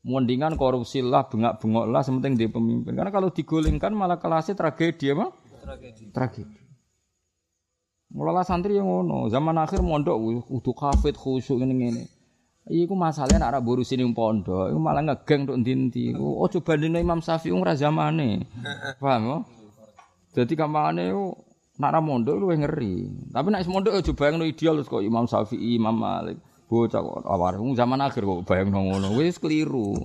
Mendingan 0.04 0.56
korupsi 0.60 1.00
lah, 1.00 1.28
bengak-bengok 1.28 1.86
lah, 1.88 2.04
sementing 2.04 2.36
dia 2.36 2.52
pemimpin. 2.52 2.96
Karena 2.96 3.12
kalau 3.12 3.32
digulingkan 3.32 3.92
malah 3.96 4.20
kelasnya 4.20 4.56
tragedi 4.56 5.12
apa? 5.16 5.32
Tragedi. 5.64 6.12
Tragedi. 6.12 6.63
Mulai 8.14 8.46
santri 8.46 8.78
yang 8.78 8.86
ngono, 8.86 9.26
zaman 9.26 9.58
akhir 9.58 9.82
mondok 9.82 10.46
udah 10.46 10.76
kafet 10.78 11.18
khusyuk 11.18 11.66
ini 11.66 11.74
ini. 11.90 12.04
Iku 12.64 12.94
masalahnya 12.94 13.50
nak 13.50 13.66
buru 13.66 13.82
sini 13.82 14.06
pondok, 14.14 14.70
iku 14.70 14.80
malah 14.80 15.02
ngegeng 15.02 15.50
untuk 15.50 15.60
dinti. 15.66 16.14
Oh 16.16 16.46
coba 16.46 16.78
dino 16.78 17.02
Imam 17.02 17.20
Syafi'i 17.20 17.52
ora 17.58 17.74
zamane. 17.74 18.46
Paham 19.02 19.22
ya? 19.26 19.38
Jadi 20.38 20.54
kampanye 20.54 21.10
itu 21.10 21.34
nak 21.82 21.98
mondok 22.06 22.38
lu 22.38 22.54
ngeri. 22.54 23.10
Tapi 23.34 23.48
nak 23.50 23.66
mondok 23.66 23.98
coba 24.14 24.24
yang 24.30 24.46
ideal 24.46 24.78
kok 24.86 25.02
Imam 25.02 25.26
Syafi'i, 25.26 25.82
Imam 25.82 25.98
Malik. 25.98 26.38
Bocah 26.70 27.02
kok 27.02 27.26
awar 27.26 27.58
zaman 27.58 28.00
akhir 28.00 28.24
kok 28.24 28.46
bayang 28.46 28.72
ngono 28.72 29.10
wis 29.18 29.42
keliru. 29.42 29.98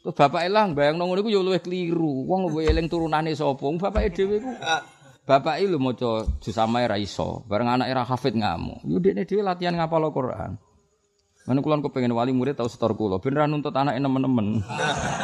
Terus 0.00 0.16
bapak 0.16 0.48
elang 0.48 0.72
bayang 0.72 0.96
ngono 0.96 1.20
iku 1.20 1.28
ya 1.28 1.44
luwih 1.44 1.60
keliru. 1.60 2.24
Wong 2.24 2.48
luwih 2.50 2.72
eling 2.72 2.88
turunane 2.88 3.36
sapa? 3.36 3.68
Bapake 3.76 4.16
dhewe 4.16 4.40
iku 4.40 4.50
Bapak 5.26 5.58
lu 5.58 5.82
maca 5.82 6.22
juz 6.38 6.54
samae 6.54 6.86
ra 6.86 6.94
iso, 7.02 7.42
bareng 7.50 7.66
anake 7.66 7.90
ra 7.90 8.06
hafid 8.06 8.38
ngamuk. 8.38 8.78
Yo 8.86 9.02
dekne 9.02 9.26
dhewe 9.26 9.42
latihan 9.42 9.74
ngapal 9.74 10.06
Al-Qur'an. 10.06 10.54
Mana 11.50 11.58
kulon 11.66 11.82
kepengin 11.82 12.14
wali 12.14 12.30
murid 12.30 12.54
tau 12.54 12.70
setor 12.70 12.94
kula, 12.94 13.18
ben 13.18 13.34
ra 13.34 13.50
nuntut 13.50 13.74
anake 13.74 13.98
nemen-nemen. 13.98 14.62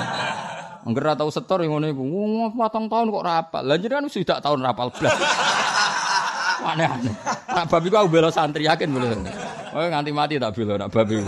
Angger 0.91 1.03
ra 1.07 1.15
tau 1.15 1.31
setor 1.31 1.63
ngono 1.63 1.87
iku. 1.87 2.03
Wong 2.03 2.59
patang 2.59 2.91
tahun 2.91 3.15
kok 3.15 3.23
ra 3.23 3.47
apal. 3.47 3.63
Lah 3.63 3.79
jenengan 3.79 4.11
wis 4.11 4.19
tak 4.27 4.43
tahun 4.43 4.67
ra 4.67 4.75
apal 4.75 4.91
blas. 4.91 5.15
Aneh-aneh. 6.75 7.15
Nak 7.47 7.67
babi 7.71 7.87
ku 7.87 7.97
aku 8.03 8.11
bela 8.11 8.35
santri 8.35 8.67
yakin 8.67 8.91
boleh. 8.91 9.23
Oh 9.71 9.87
nganti 9.87 10.11
mati 10.11 10.43
tak 10.43 10.51
bilo 10.59 10.75
nak 10.75 10.91
babi. 10.91 11.23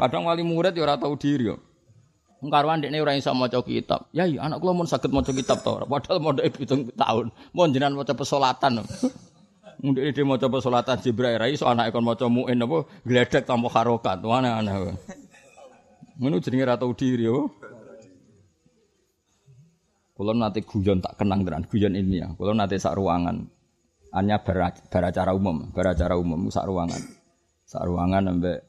Kadang 0.00 0.24
wali 0.24 0.40
murid 0.40 0.72
ya 0.72 0.88
ora 0.88 0.96
tau 0.96 1.12
diri. 1.20 1.52
Karwan 2.40 2.80
dekne 2.80 3.04
ora 3.04 3.12
iso 3.12 3.36
maca 3.36 3.60
kitab. 3.60 4.08
Ya 4.16 4.24
iya 4.24 4.48
anak 4.48 4.64
kula 4.64 4.72
mun 4.72 4.88
saged 4.88 5.12
maca 5.12 5.28
kitab 5.28 5.60
to. 5.60 5.84
Padahal 5.84 6.24
mondhoke 6.24 6.64
7 6.64 6.96
tahun. 6.96 7.28
Mun 7.52 7.68
jenengan 7.76 8.00
maca 8.00 8.16
pesolatan. 8.16 8.80
Mundhek 9.84 10.16
dhewe 10.16 10.24
maca 10.24 10.48
pesolatan 10.48 10.96
Jibril 11.04 11.36
ra 11.36 11.48
iso 11.52 11.68
anake 11.68 11.92
kon 11.92 12.04
maca 12.04 12.28
muin 12.32 12.56
apa 12.64 12.88
gledek 13.04 13.44
tanpa 13.44 13.68
harokat. 13.68 14.24
Aneh-aneh. 14.24 14.96
Ngono 16.16 16.40
jenenge 16.40 16.64
ora 16.64 16.80
tau 16.80 16.96
diri 16.96 17.28
yo. 17.28 17.48
Kulo 20.16 20.36
nate 20.36 20.60
guyon 20.60 21.00
tak 21.00 21.16
kenang 21.16 21.48
tenan, 21.48 21.64
guyon 21.64 21.96
ilmiah. 21.96 22.36
Kulo 22.36 22.52
nate 22.52 22.76
sak 22.76 22.92
ruangan. 22.92 23.48
Hanya 24.12 24.42
beracara 24.44 25.32
umum, 25.32 25.72
beracara 25.72 26.16
umum 26.20 26.52
sak 26.52 26.68
ruangan. 26.68 27.00
Sak 27.64 27.88
ruangan 27.88 28.28
sampai 28.28 28.60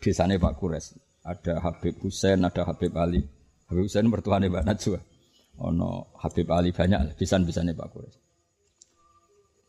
desane 0.00 0.40
Pak 0.40 0.56
Kures. 0.56 0.96
Ada 1.24 1.64
Habib 1.64 1.96
Husain, 2.04 2.44
ada 2.44 2.68
Habib 2.68 2.92
Ali. 3.00 3.24
Habib 3.72 3.88
Husain 3.88 4.04
mertuane 4.04 4.52
Mbak 4.52 4.64
Najwa. 4.68 5.00
Ono 5.64 6.12
Habib 6.20 6.48
Ali 6.52 6.76
banyak 6.76 7.16
pisan-pisane 7.16 7.72
Pak 7.72 7.88
Kures. 7.88 8.16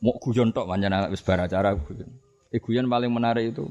Mau 0.03 0.19
guyon 0.19 0.51
tok 0.51 0.67
pancen 0.67 0.91
wis 1.09 1.23
bar 1.23 1.39
acara 1.47 1.73
guyon. 1.79 2.11
Eh 2.51 2.59
guyon 2.59 2.91
paling 2.91 3.09
menarik 3.09 3.55
itu 3.55 3.65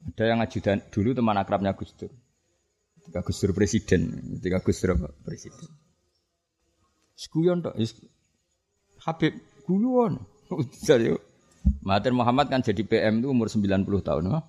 ada 0.00 0.24
yang 0.24 0.40
ajudan 0.40 0.80
dulu 0.88 1.12
teman 1.12 1.36
akrabnya 1.36 1.76
Gus 1.76 1.92
Dur. 1.92 2.08
Ketika 2.96 3.20
Gus 3.20 3.38
Dur 3.44 3.52
presiden, 3.52 4.02
ketika 4.40 4.64
Gus 4.64 4.80
Dur 4.80 4.96
presiden. 5.20 5.68
Guyon 7.28 7.60
tok 7.60 7.76
Habib 9.04 9.36
guyon. 9.68 10.24
Mahathir 11.84 12.16
Muhammad 12.16 12.48
kan 12.48 12.64
jadi 12.64 12.82
PM 12.82 13.20
itu 13.20 13.28
umur 13.28 13.52
90 13.52 13.84
tahun. 14.00 14.24
No? 14.26 14.40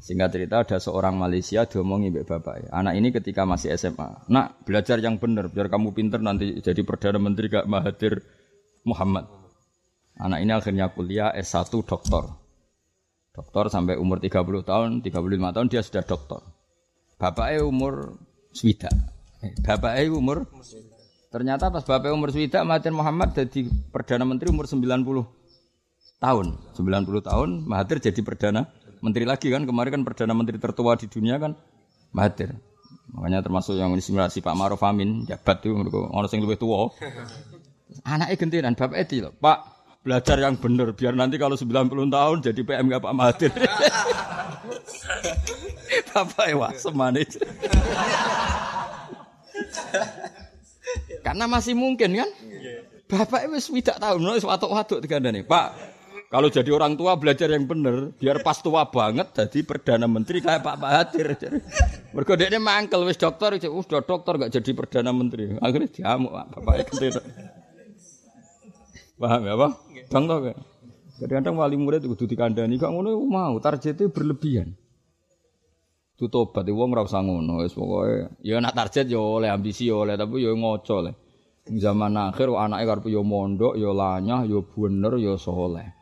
Singkat 0.00 0.28
cerita 0.32 0.64
ada 0.64 0.80
seorang 0.80 1.20
Malaysia 1.20 1.68
diomongi 1.68 2.08
mbak 2.08 2.24
bapak 2.24 2.54
ya. 2.64 2.68
Anak 2.72 2.96
ini 2.96 3.12
ketika 3.12 3.44
masih 3.44 3.76
SMA. 3.76 4.32
Nak 4.32 4.64
belajar 4.64 4.96
yang 4.96 5.20
benar 5.20 5.52
biar 5.52 5.68
kamu 5.68 5.92
pinter 5.92 6.24
nanti 6.24 6.56
jadi 6.64 6.80
perdana 6.88 7.20
menteri 7.20 7.52
gak 7.52 7.68
Mahathir 7.68 8.24
Muhammad. 8.88 9.28
Anak 10.16 10.40
ini 10.40 10.52
akhirnya 10.56 10.88
kuliah 10.96 11.36
S1 11.36 11.68
doktor. 11.84 12.32
Doktor 13.30 13.68
sampai 13.68 14.00
umur 14.00 14.24
30 14.24 14.64
tahun, 14.64 14.90
35 15.04 15.54
tahun 15.54 15.66
dia 15.68 15.84
sudah 15.84 16.04
doktor. 16.08 16.40
Bapaknya 17.20 17.68
umur 17.68 18.16
swida. 18.56 18.88
Eh, 19.44 19.52
bapaknya 19.60 20.16
umur 20.16 20.48
Ternyata 21.30 21.70
pas 21.70 21.84
bapaknya 21.86 22.16
umur 22.16 22.34
swida 22.34 22.66
Mahathir 22.66 22.90
Muhammad 22.90 23.36
jadi 23.36 23.68
perdana 23.92 24.24
menteri 24.26 24.50
umur 24.50 24.66
90 24.66 25.22
tahun, 26.18 26.46
90 26.74 27.28
tahun 27.28 27.48
Mahathir 27.70 28.02
jadi 28.02 28.20
perdana 28.24 28.66
menteri 29.00 29.24
lagi 29.28 29.48
kan 29.48 29.64
kemarin 29.64 30.00
kan 30.00 30.02
perdana 30.06 30.32
menteri 30.36 30.56
tertua 30.60 30.96
di 30.96 31.08
dunia 31.08 31.36
kan 31.40 31.52
Mahathir. 32.10 32.54
Makanya 33.10 33.42
termasuk 33.42 33.74
yang 33.74 33.90
inspirasi 33.94 34.38
Pak 34.42 34.54
Maruf 34.54 34.82
Amin 34.86 35.26
jabat 35.26 35.62
tuh 35.62 35.74
orang 35.74 36.30
yang 36.30 36.42
lebih 36.46 36.58
tua. 36.58 36.90
Anaknya 38.06 38.38
gentiran 38.38 38.74
bapak 38.78 38.98
itu 39.10 39.26
loh, 39.26 39.34
Pak 39.34 39.58
belajar 40.00 40.40
yang 40.40 40.56
benar 40.56 40.96
biar 40.96 41.12
nanti 41.12 41.36
kalau 41.36 41.60
90 41.60 42.08
tahun 42.08 42.36
jadi 42.40 42.60
PM 42.64 42.88
gak 42.88 43.02
Pak 43.04 43.14
Mahathir. 43.14 43.52
bapak 46.14 46.46
ewa 46.50 46.68
semanis. 46.74 47.36
Karena 51.26 51.44
masih 51.46 51.76
mungkin 51.76 52.16
kan? 52.16 52.30
Bapak 53.10 53.50
wis 53.50 53.66
tidak 53.68 53.98
tahu, 53.98 54.22
wis 54.22 54.46
watuk-watuk 54.46 55.02
nih 55.02 55.42
Pak, 55.44 55.68
kalau 56.30 56.46
jadi 56.46 56.70
orang 56.70 56.94
tua 56.94 57.18
belajar 57.18 57.50
yang 57.50 57.66
benar, 57.66 58.14
biar 58.14 58.38
pas 58.46 58.62
tua 58.62 58.86
banget 58.86 59.34
jadi 59.34 59.66
perdana 59.66 60.06
menteri 60.06 60.38
kayak 60.38 60.62
Pak 60.62 60.76
Mahathir. 60.78 61.34
Mergo 62.14 62.38
ini 62.38 62.58
mangkel 62.62 63.02
wis 63.02 63.18
dokter, 63.18 63.58
wis 63.58 63.86
dokter 63.90 64.38
gak 64.38 64.54
jadi 64.54 64.70
perdana 64.70 65.10
menteri. 65.10 65.58
Akhirnya 65.58 65.90
diamuk 65.90 66.30
Bapak 66.30 66.86
itu. 66.86 67.18
Paham 69.18 69.42
ya, 69.42 69.58
Pak? 69.58 69.70
Bang 70.06 70.24
tau 70.30 70.38
gak? 70.38 70.58
Kadang-kadang 71.18 71.54
wali 71.58 71.76
murid 71.76 72.06
kudu 72.06 72.30
dikandani 72.30 72.78
gak 72.78 72.94
ngono 72.94 73.18
mau 73.26 73.58
targetnya 73.58 74.06
berlebihan. 74.14 74.70
Itu 76.14 76.30
tobat 76.30 76.62
wong 76.70 76.94
ora 76.94 77.10
usah 77.10 77.26
ngono 77.26 77.66
wis 77.66 77.74
pokoke 77.74 78.38
ya 78.46 78.62
nak 78.62 78.78
target 78.78 79.10
ya 79.10 79.18
oleh 79.18 79.50
ambisi 79.50 79.90
ya 79.90 79.98
oleh 79.98 80.14
tapi 80.14 80.46
ya 80.46 80.54
ngoco 80.54 80.96
le. 81.02 81.12
Zaman 81.66 82.14
akhir 82.16 82.54
anake 82.54 82.84
karep 82.86 83.04
ya 83.10 83.20
mondok 83.26 83.74
ya 83.74 83.90
lanyah 83.90 84.46
ya 84.46 84.62
bener 84.62 85.18
ya 85.18 85.34
soleh. 85.34 85.99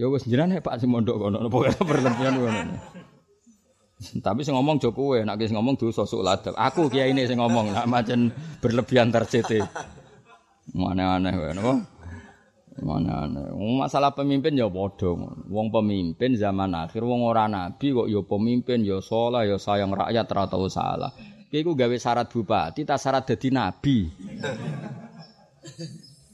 Ya 0.00 0.08
wis 0.08 0.24
jenengan 0.24 0.64
Pak 0.64 0.80
sing 0.80 0.88
mondok 0.88 1.20
kono 1.20 1.44
pokoke 1.52 1.76
berlebihan 1.90 2.40
kono. 2.40 2.60
Tapi 4.02 4.40
sing 4.42 4.58
ngomong 4.58 4.82
jo 4.82 4.90
kowe, 4.90 5.14
nek 5.22 5.38
sing 5.38 5.54
ngomong 5.54 5.78
dosa 5.78 6.02
sok 6.02 6.26
ladap. 6.26 6.54
Aku 6.58 6.90
kiai 6.90 7.14
ini 7.14 7.22
sing 7.28 7.38
ngomong, 7.38 7.70
nak 7.70 7.86
macen 7.86 8.34
berlebihan 8.58 9.14
tercete. 9.14 9.62
Mana 10.74 11.18
aneh 11.20 11.34
wae 11.38 11.54
napa? 11.54 11.74
Mana 12.82 13.28
aneh. 13.28 13.46
Masalah 13.54 14.10
pemimpin 14.16 14.58
ya 14.58 14.66
padha 14.66 15.12
Wong 15.46 15.68
pemimpin 15.70 16.34
zaman 16.34 16.74
akhir 16.74 17.04
wong 17.04 17.22
ora 17.22 17.46
nabi 17.46 17.94
kok 17.94 18.08
ya 18.10 18.20
pemimpin 18.26 18.82
ya 18.82 18.98
saleh 18.98 19.54
ya 19.54 19.56
sayang 19.60 19.94
rakyat 19.94 20.26
ora 20.34 20.44
tau 20.50 20.66
salah. 20.66 21.12
Ki 21.52 21.60
iku 21.60 21.76
gawe 21.76 21.96
syarat 22.00 22.32
bupati, 22.32 22.88
tak 22.88 22.96
syarat 22.96 23.28
dadi 23.28 23.48
nabi. 23.52 24.08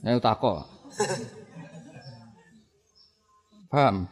Ayo 0.07 0.23
takok. 0.23 0.63
Paham? 3.69 4.09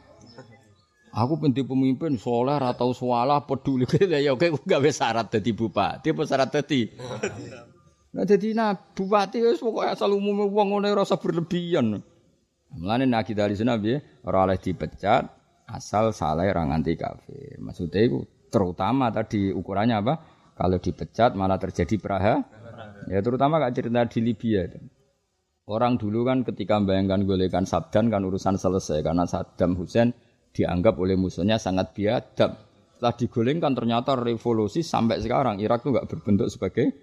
Aku 1.17 1.41
penting 1.41 1.65
pemimpin 1.65 2.21
soleh 2.21 2.61
atau 2.61 2.93
sualah 2.93 3.41
peduli 3.49 3.89
ya 4.13 4.37
oke 4.37 4.53
gawe 4.69 4.91
syarat 4.93 5.33
jadi 5.33 5.51
bupati 5.57 6.13
apa 6.13 6.23
syarat 6.29 6.53
jadi 6.53 6.93
Nah 8.17 8.25
jadi 8.25 8.53
nah 8.53 8.77
bupati 8.77 9.41
wis 9.45 9.61
pokoke 9.61 9.93
asal 9.93 10.13
umume 10.17 10.49
wong 10.49 10.77
ngene 10.77 10.93
rasa 10.97 11.21
berlebihan. 11.21 12.01
Mulane 12.77 13.05
nak 13.05 13.29
kita 13.29 13.49
di 13.49 13.57
sana 13.57 13.77
piye 13.77 14.01
ora 14.25 14.49
oleh 14.49 14.57
dipecat 14.57 15.25
asal 15.69 16.17
salah 16.17 16.49
ra 16.49 16.65
nganti 16.65 16.97
kafir. 16.97 17.61
Maksudnya 17.61 18.01
itu 18.09 18.25
terutama 18.49 19.13
tadi 19.13 19.53
ukurannya 19.53 19.97
apa? 20.01 20.15
Kalau 20.57 20.81
dipecat 20.81 21.37
malah 21.37 21.61
terjadi 21.61 21.97
peraha. 22.01 22.41
Ya 23.13 23.21
terutama 23.21 23.61
kak 23.61 23.77
cerita 23.77 24.05
di 24.09 24.21
Libya 24.25 24.65
itu. 24.65 24.81
Orang 25.67 25.99
dulu 25.99 26.23
kan 26.23 26.47
ketika 26.47 26.79
membayangkan 26.79 27.27
golekan 27.27 27.67
Saddam 27.67 28.07
kan 28.07 28.23
urusan 28.23 28.55
selesai 28.55 29.03
karena 29.03 29.27
Saddam 29.27 29.75
Hussein 29.75 30.15
dianggap 30.55 30.95
oleh 30.95 31.19
musuhnya 31.19 31.59
sangat 31.59 31.91
biadab. 31.91 32.55
Setelah 32.95 33.15
digolengkan 33.19 33.75
ternyata 33.75 34.15
revolusi 34.15 34.87
sampai 34.87 35.19
sekarang 35.19 35.59
Irak 35.59 35.83
itu 35.83 35.91
nggak 35.91 36.07
berbentuk 36.07 36.49
sebagai 36.55 36.95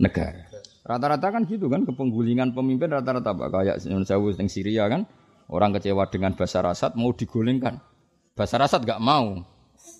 negara. 0.00 0.48
Rata-rata 0.80 1.28
kan 1.28 1.44
gitu 1.44 1.68
kan 1.68 1.84
kepenggulingan 1.84 2.56
pemimpin 2.56 2.88
rata-rata 2.88 3.36
apa 3.36 3.52
kayak 3.52 3.84
Sewu 3.84 4.32
yang 4.32 4.48
Syria 4.48 4.88
kan 4.88 5.04
orang 5.52 5.76
kecewa 5.76 6.08
dengan 6.08 6.32
Basar 6.32 6.64
Asad 6.64 6.96
mau 6.96 7.12
digulingkan. 7.12 7.84
Basar 8.32 8.64
Asad 8.64 8.88
nggak 8.88 9.02
mau. 9.04 9.44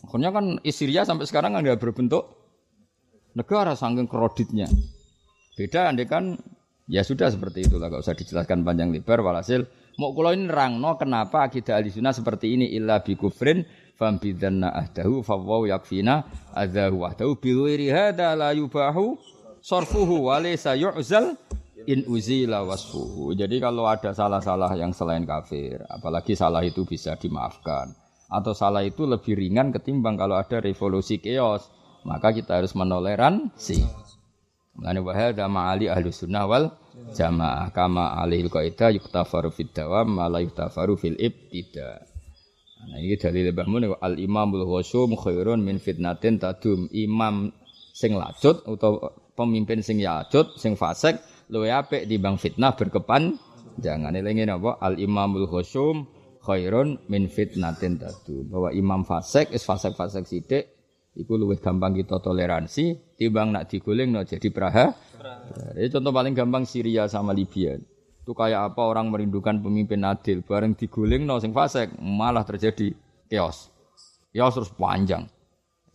Akhirnya 0.08 0.32
kan 0.32 0.56
Syria 0.72 1.04
sampai 1.04 1.28
sekarang 1.28 1.52
nggak 1.52 1.84
berbentuk 1.84 2.32
negara 3.36 3.76
sangking 3.76 4.08
kreditnya. 4.08 4.72
Beda 5.52 5.92
andai 5.92 6.08
kan 6.08 6.40
Ya 6.86 7.02
sudah 7.02 7.34
seperti 7.34 7.66
itulah, 7.66 7.90
gak 7.90 8.06
usah 8.06 8.14
dijelaskan 8.14 8.62
panjang 8.62 8.94
lebar. 8.94 9.18
Walhasil, 9.18 9.66
mau 9.98 10.14
kulo 10.14 10.30
ini 10.30 10.46
rangno 10.46 10.94
kenapa 10.94 11.50
akidah 11.50 11.82
ahli 11.82 11.90
sunnah 11.90 12.14
seperti 12.14 12.54
ini 12.54 12.70
illa 12.78 13.02
bi 13.02 13.18
kufrin 13.18 13.66
fam 13.98 14.22
bidanna 14.22 14.70
ahdahu 14.70 15.26
fawwaw 15.26 15.66
yakfina 15.66 16.30
adahu 16.54 17.02
wahdahu 17.02 17.42
bi 17.42 17.50
ghairi 17.50 17.90
hadza 17.90 18.38
la 18.38 18.54
yubahu 18.54 19.18
sarfuhu 19.58 20.30
wa 20.30 20.38
laysa 20.38 20.78
yu'zal 20.78 21.34
in 21.90 22.06
uzila 22.06 22.62
wasfuhu. 22.62 23.34
Jadi 23.34 23.58
kalau 23.58 23.90
ada 23.90 24.14
salah-salah 24.14 24.70
yang 24.78 24.94
selain 24.94 25.26
kafir, 25.26 25.82
apalagi 25.90 26.38
salah 26.38 26.62
itu 26.62 26.86
bisa 26.86 27.18
dimaafkan 27.18 27.90
atau 28.26 28.54
salah 28.54 28.82
itu 28.82 29.06
lebih 29.06 29.38
ringan 29.38 29.70
ketimbang 29.70 30.18
kalau 30.18 30.38
ada 30.38 30.58
revolusi 30.58 31.18
chaos, 31.22 31.66
maka 32.02 32.34
kita 32.34 32.58
harus 32.58 32.74
menoleransi. 32.74 34.05
Mulane 34.76 35.00
wa 35.00 35.12
hadza 35.16 35.48
ma'ali 35.48 35.88
ahli 35.88 36.12
sunnah 36.12 36.44
wal 36.44 36.68
jamaah 37.16 37.72
kama 37.72 38.12
alil 38.20 38.52
qaida 38.52 38.92
yuktafaru 38.92 39.48
fid 39.48 39.72
dawam 39.72 40.20
ma 40.20 40.28
yuktafaru 40.28 41.00
fil 41.00 41.16
ibtida. 41.16 42.04
Nah 42.86 43.00
ini 43.00 43.16
dalil 43.16 43.56
Mbah 43.56 43.66
Mun 43.72 43.88
al 43.88 44.20
imamul 44.20 44.68
khusum 44.68 45.16
khairun 45.16 45.64
min 45.64 45.80
fitnatin 45.80 46.36
tadum. 46.36 46.92
Imam 46.92 47.48
sing 47.96 48.20
lacut 48.20 48.60
atau 48.68 49.16
pemimpin 49.32 49.80
sing 49.80 49.96
yacut 49.96 50.60
sing 50.60 50.76
fasik 50.76 51.16
luwe 51.48 51.72
apik 51.72 52.04
timbang 52.04 52.36
fitnah 52.36 52.76
berkepan 52.76 53.40
jangan 53.80 54.12
elingi 54.12 54.44
napa 54.44 54.76
al 54.76 55.00
imamul 55.00 55.48
khusum 55.48 56.04
khairun 56.44 57.00
min 57.08 57.32
fitnatin 57.32 57.96
tadum. 57.96 58.44
Bahwa 58.52 58.68
imam 58.76 59.08
fasik 59.08 59.56
is 59.56 59.64
fasik-fasik 59.64 60.28
sithik 60.28 60.75
Iku 61.16 61.40
luwih 61.40 61.56
gampang 61.56 61.96
kita 61.96 62.20
toleransi 62.20 63.16
timbang 63.16 63.48
nak 63.48 63.72
diguling 63.72 64.12
no 64.12 64.20
jadi 64.20 64.52
praha. 64.52 64.92
Ini 65.72 65.88
contoh 65.88 66.12
paling 66.12 66.36
gampang 66.36 66.68
Syria 66.68 67.08
sama 67.08 67.32
Libya. 67.32 67.72
Itu 68.20 68.36
kayak 68.36 68.74
apa 68.74 68.82
orang 68.84 69.08
merindukan 69.08 69.64
pemimpin 69.64 70.04
adil 70.04 70.44
bareng 70.44 70.76
diguling 70.76 71.24
no 71.24 71.40
sing 71.40 71.56
fasik 71.56 71.96
malah 72.04 72.44
terjadi 72.44 72.92
chaos. 73.32 73.72
Chaos 74.28 74.52
terus 74.60 74.70
panjang. 74.76 75.24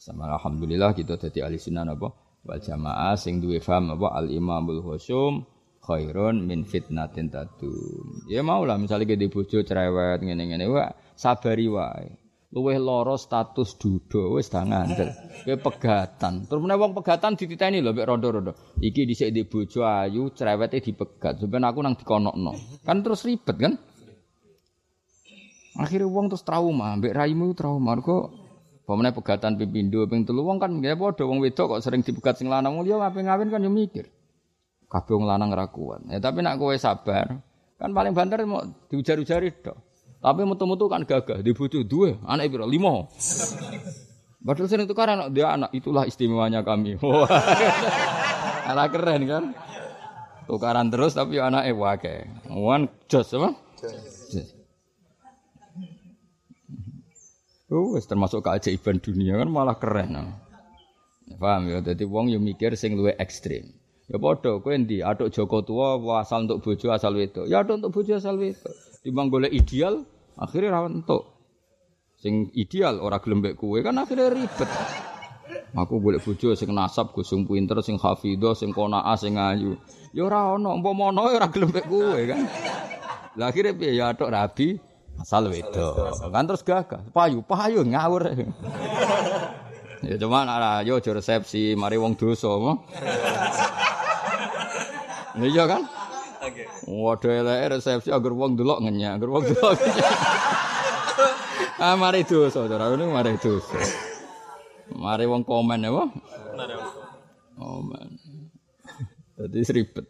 Sama 0.02 0.26
alhamdulillah 0.26 0.98
kita 0.98 1.22
jadi 1.22 1.46
ahli 1.46 1.62
sunnah 1.62 1.86
apa 1.86 2.10
wal 2.42 2.58
jamaah 2.58 3.14
sing 3.14 3.38
duwe 3.38 3.62
faham 3.62 3.94
apa 3.94 4.18
al 4.18 4.26
imamul 4.34 4.82
khusum 4.82 5.46
khairun 5.86 6.42
min 6.50 6.66
fitnatin 6.66 7.30
tadum. 7.30 8.26
Ya 8.26 8.42
mau 8.42 8.66
lah 8.66 8.82
misalnya 8.82 9.06
kita 9.14 9.30
bojo 9.30 9.62
cerewet 9.62 10.26
ngene-ngene 10.26 10.66
wae 10.66 10.90
sabari 11.14 11.70
wae 11.70 12.21
luweh 12.52 12.76
loro 12.76 13.16
status 13.16 13.80
dudo 13.80 14.36
wis 14.36 14.52
dah 14.52 14.68
ngandel. 14.68 15.08
Kowe 15.48 15.56
pegatan. 15.72 16.44
Terus 16.46 16.60
meneh 16.60 16.76
wong 16.76 16.92
pegatan 16.92 17.40
dititeni 17.40 17.80
lho 17.80 17.96
mek 17.96 18.08
rondo-rondo. 18.08 18.52
Iki 18.84 19.08
dhisik 19.08 19.32
di 19.32 19.48
bojo 19.48 19.88
ayu 19.88 20.36
cerewete 20.36 20.84
dipegat. 20.84 21.40
Sampeyan 21.40 21.64
aku 21.64 21.80
nang 21.80 21.96
dikonokno. 21.96 22.84
Kan 22.84 23.00
terus 23.02 23.24
ribet 23.24 23.56
kan? 23.56 23.74
Akhirnya 25.80 26.12
wong 26.12 26.28
terus 26.28 26.44
trauma, 26.44 27.00
mbek 27.00 27.16
raimu 27.16 27.56
trauma. 27.56 27.96
Kok 28.04 28.24
pemene 28.84 29.16
pegatan 29.16 29.56
pipindo 29.56 30.04
ping 30.12 30.28
telu 30.28 30.44
wong 30.44 30.60
kan 30.60 30.76
nggih 30.76 31.00
padha 31.00 31.24
wong 31.24 31.40
wedok 31.40 31.80
kok 31.80 31.82
sering 31.88 32.04
dipegat 32.04 32.36
sing 32.44 32.52
lanang 32.52 32.84
yo 32.84 33.00
ape 33.00 33.24
ngawin 33.24 33.48
kan 33.48 33.64
yo 33.64 33.72
mikir. 33.72 34.12
Kabeh 34.92 35.16
wong 35.16 35.24
lanang 35.24 35.56
ra. 35.56 35.72
Ya 36.12 36.20
tapi 36.20 36.44
nak 36.44 36.60
kowe 36.60 36.76
sabar, 36.76 37.40
kan 37.80 37.90
paling 37.96 38.12
banter 38.12 38.44
mau 38.44 38.68
diujar-ujari 38.92 39.64
tok. 39.64 39.91
Tapi 40.22 40.46
metu-metu 40.46 40.86
kan 40.86 41.02
gagah, 41.02 41.42
di 41.42 41.50
bojo 41.50 41.82
dua, 41.82 42.14
anak 42.30 42.54
ibu 42.54 42.62
lima. 42.62 43.10
Padahal 44.42 44.70
sering 44.70 44.86
tukar 44.86 45.10
anak 45.10 45.34
dia 45.34 45.54
anak 45.54 45.74
itulah 45.74 46.06
istimewanya 46.06 46.62
kami. 46.62 46.98
anak 48.72 48.88
keren 48.94 49.22
kan? 49.26 49.44
Tukaran 50.46 50.94
terus 50.94 51.18
tapi 51.18 51.42
anak 51.42 51.66
ibu 51.70 51.82
wae. 51.82 52.30
Wan 52.50 52.86
jos 53.10 53.34
apa? 53.34 53.58
Oh, 57.72 57.96
termasuk 57.98 58.44
keajaiban 58.44 59.00
dunia 59.00 59.42
kan 59.42 59.50
malah 59.50 59.78
keren. 59.80 60.38
Paham 61.40 61.72
ya? 61.72 61.80
Jadi 61.80 62.04
wong 62.04 62.30
yang 62.30 62.44
mikir 62.44 62.76
sing 62.76 62.94
luwe 63.00 63.16
ekstrim. 63.16 63.72
Ya 64.12 64.20
padha 64.20 64.60
kowe 64.60 64.76
endi? 64.76 65.00
Atuk 65.00 65.32
Joko 65.32 65.64
tua 65.64 65.96
asal 66.20 66.44
untuk 66.44 66.60
bojo 66.60 66.92
asal 66.92 67.16
wedok. 67.16 67.48
Ya 67.48 67.64
atuk 67.64 67.80
untuk 67.80 67.92
bojo 67.96 68.20
asal 68.20 68.36
wedok. 68.36 68.76
Timbang 69.02 69.32
golek 69.32 69.56
ideal, 69.56 70.04
akhirnya 70.38 70.76
ra 70.76 70.88
entuk. 70.88 71.24
Sing 72.22 72.54
ideal 72.54 73.02
ora 73.02 73.18
gelem 73.18 73.42
mek 73.42 73.58
kowe 73.58 73.82
kan 73.82 73.98
akhirnya 73.98 74.30
ribet. 74.30 74.70
Aku 75.72 76.04
golek 76.04 76.22
bojo 76.22 76.52
sing 76.54 76.70
nasab, 76.76 77.16
go 77.16 77.24
sing 77.24 77.48
pinter, 77.48 77.80
sing 77.80 77.96
hafidho, 77.96 78.52
sing 78.54 78.76
qanaah, 78.76 79.16
sing 79.16 79.40
ayu. 79.40 79.80
Ya 80.12 80.28
ora 80.28 80.54
ono, 80.54 80.76
umpama 80.76 81.16
ono 81.16 81.32
ora 81.32 81.48
gelem 81.48 81.72
kan. 81.72 82.44
Lah 83.40 83.48
akhirnya 83.48 83.72
piye 83.72 83.96
ya 83.96 84.12
atuk 84.12 84.28
rabi 84.28 84.76
asal 85.18 85.48
wedok. 85.48 86.12
Kan 86.30 86.44
terus 86.46 86.64
gagah. 86.68 87.02
Payu, 87.16 87.40
payu 87.48 87.88
ngawur. 87.88 88.36
ya 90.02 90.16
cuma 90.18 90.44
ana 90.44 90.84
yo 90.84 91.00
resepsi 91.00 91.78
mari 91.80 91.96
wong 91.96 92.20
dosa. 92.20 92.52
Iya 95.40 95.64
kan? 95.64 95.88
Waduh 96.90 97.30
eleke 97.30 97.78
resepsi 97.78 98.10
agar 98.10 98.34
wong 98.34 98.58
delok 98.58 98.82
ngenyak, 98.82 99.22
agar 99.22 99.30
wong 99.30 99.44
delok. 99.46 99.78
ah 101.82 101.94
mari 101.98 102.26
dosa, 102.26 102.66
cara 102.66 102.90
ini 102.94 103.06
mari 103.06 103.38
dosa. 103.38 103.78
Mari 104.98 105.30
wong 105.30 105.46
komen 105.46 105.86
ya, 105.86 105.92
Mari 105.94 106.74
wong 106.74 106.94
komen. 107.58 108.08
Dadi 109.38 109.62
ribet. 109.74 110.06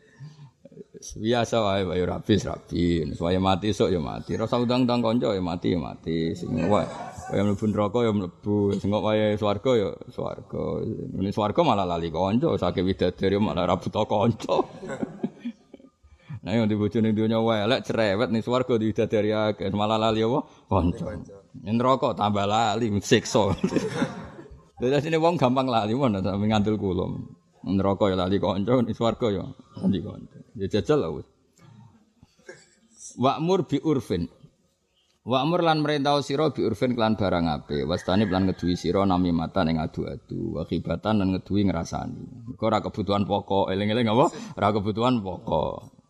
Biasa 1.02 1.56
wae 1.66 1.84
wae 1.88 2.04
rapi 2.06 2.36
rapi. 2.40 2.86
Supaya 3.18 3.42
mati 3.42 3.74
sok 3.74 3.90
ya 3.90 3.98
mati. 3.98 4.38
Rasa 4.38 4.62
undang-undang 4.62 5.02
kanca 5.02 5.34
ya 5.34 5.42
mati 5.42 5.74
ya 5.74 5.80
mati. 5.82 6.38
Sing 6.38 6.54
wae 6.70 6.86
wae 7.34 7.42
mlebu 7.42 7.66
neraka 7.68 8.00
ya 8.06 8.12
mlebu. 8.14 8.78
Sing 8.78 8.94
wae 8.94 9.34
swarga 9.36 9.72
ya 9.76 9.90
swarga. 10.14 10.64
Ini 11.18 11.32
swarga 11.34 11.62
malah 11.66 11.90
lali 11.90 12.14
kanca, 12.14 12.54
sakit 12.54 12.86
widadari 12.86 13.42
malah 13.42 13.66
ra 13.66 13.76
buta 13.82 14.06
kanca. 14.06 14.62
Nah 16.42 16.58
yang 16.58 16.66
dibojo 16.66 16.98
ning 17.06 17.14
donya 17.14 17.38
elek 17.38 17.86
cerewet 17.86 18.34
ning 18.34 18.42
swarga 18.42 18.74
diwidadari 18.82 19.30
akeh 19.30 19.70
malah 19.78 20.02
lali 20.02 20.26
apa? 20.26 20.42
Kanca. 20.66 21.14
Ning 21.62 21.78
neraka 21.78 22.18
tambah 22.18 22.50
lali 22.50 22.90
siksa. 22.98 23.54
Dadi 24.82 24.98
sini 24.98 25.22
wong 25.22 25.38
gampang 25.38 25.70
lali 25.70 25.94
mon 25.94 26.18
ta 26.18 26.34
ngandel 26.34 26.82
kula. 26.82 27.06
Neraka 27.62 28.10
ya 28.10 28.18
lali 28.18 28.42
kanca, 28.42 28.82
ning 28.82 28.98
swarga 28.98 29.28
ya 29.30 29.46
lali 29.78 30.00
kanca. 30.02 30.38
Ya 30.58 30.66
jajal 30.66 30.98
lah 31.06 31.14
wis. 31.14 31.30
Wa'mur 33.22 33.70
bi 33.70 33.78
urfin. 33.78 34.26
Wa 35.22 35.46
amur 35.46 35.62
lan 35.62 35.86
merintah 35.86 36.18
sira 36.26 36.50
bi 36.50 36.66
urfin 36.66 36.98
klan 36.98 37.14
barang 37.14 37.46
ape, 37.46 37.86
wastani 37.86 38.26
lan 38.26 38.50
ngeduwi 38.50 38.74
sira 38.74 39.06
nami 39.06 39.30
mata 39.30 39.62
ning 39.62 39.78
adu-adu, 39.78 40.58
wa 40.58 40.66
khibatan 40.66 41.22
lan 41.22 41.38
ngeduwi 41.38 41.70
ngrasani. 41.70 42.50
Mergo 42.50 42.66
ora 42.66 42.82
kebutuhan 42.82 43.30
pokok, 43.30 43.70
eling-eling 43.70 44.10
apa? 44.10 44.34
Ora 44.58 44.74
kebutuhan 44.74 45.22
pokok. 45.22 46.01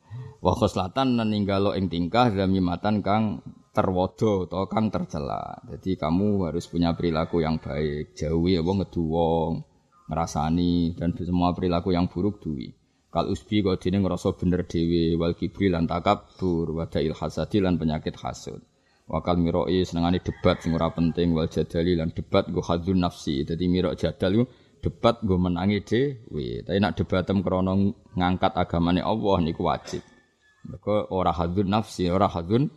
Wa 0.42 0.58
khoslatan 0.58 1.22
ninggalo 1.22 1.78
ing 1.78 1.86
tingkah 1.86 2.34
matan 2.34 3.06
kang 3.06 3.46
terwodo 3.72 4.50
atau 4.50 4.66
kang 4.66 4.89
tercela. 4.89 5.62
Jadi 5.70 5.96
kamu 5.96 6.50
harus 6.50 6.66
punya 6.66 6.98
perilaku 6.98 7.46
yang 7.46 7.62
baik, 7.62 8.18
jauhi 8.18 8.58
apa 8.58 8.72
ngeduwong, 8.82 9.62
ngrasani 10.10 10.98
dan 10.98 11.14
semua 11.14 11.54
perilaku 11.54 11.94
yang 11.94 12.10
buruk 12.10 12.42
duwi. 12.42 12.74
Kal 13.12 13.28
usbi 13.28 13.62
kau 13.62 13.76
dene 13.76 14.00
ngerasa 14.02 14.34
bener 14.39 14.64
dewi 14.66 15.20
wal 15.20 15.36
kibri 15.36 15.68
lan 15.68 15.86
takabur 15.86 16.74
wadail 16.74 17.14
hasadi 17.14 17.60
lan 17.60 17.78
penyakit 17.78 18.16
hasud. 18.18 18.64
Wakal 19.12 19.36
miroi 19.36 19.84
senengani 19.84 20.24
debat 20.24 20.64
sing 20.64 20.72
ora 20.72 20.88
penting 20.89 21.36
wal 21.36 21.52
jadali 21.52 22.00
lan 22.00 22.16
debat 22.16 22.48
go 22.48 22.64
hadzun 22.64 23.04
nafsi. 23.04 23.44
Dadi 23.44 23.68
mirok 23.68 24.00
jadal 24.00 24.48
debat 24.80 25.20
go 25.22 25.36
menangi 25.36 25.84
dhewe. 25.84 26.64
Tapi 26.64 26.80
nak 26.80 26.96
debatem 26.96 27.44
krana 27.44 27.76
ngangkat 28.16 28.56
agamane 28.56 29.04
Allah 29.04 29.38
niku 29.44 29.68
wajib. 29.68 30.11
Mergo 30.68 31.09
ora 31.09 31.34
hadzun 31.34 31.68
nafsi, 31.70 32.09
ora 32.12 32.30
hadzun 32.30 32.70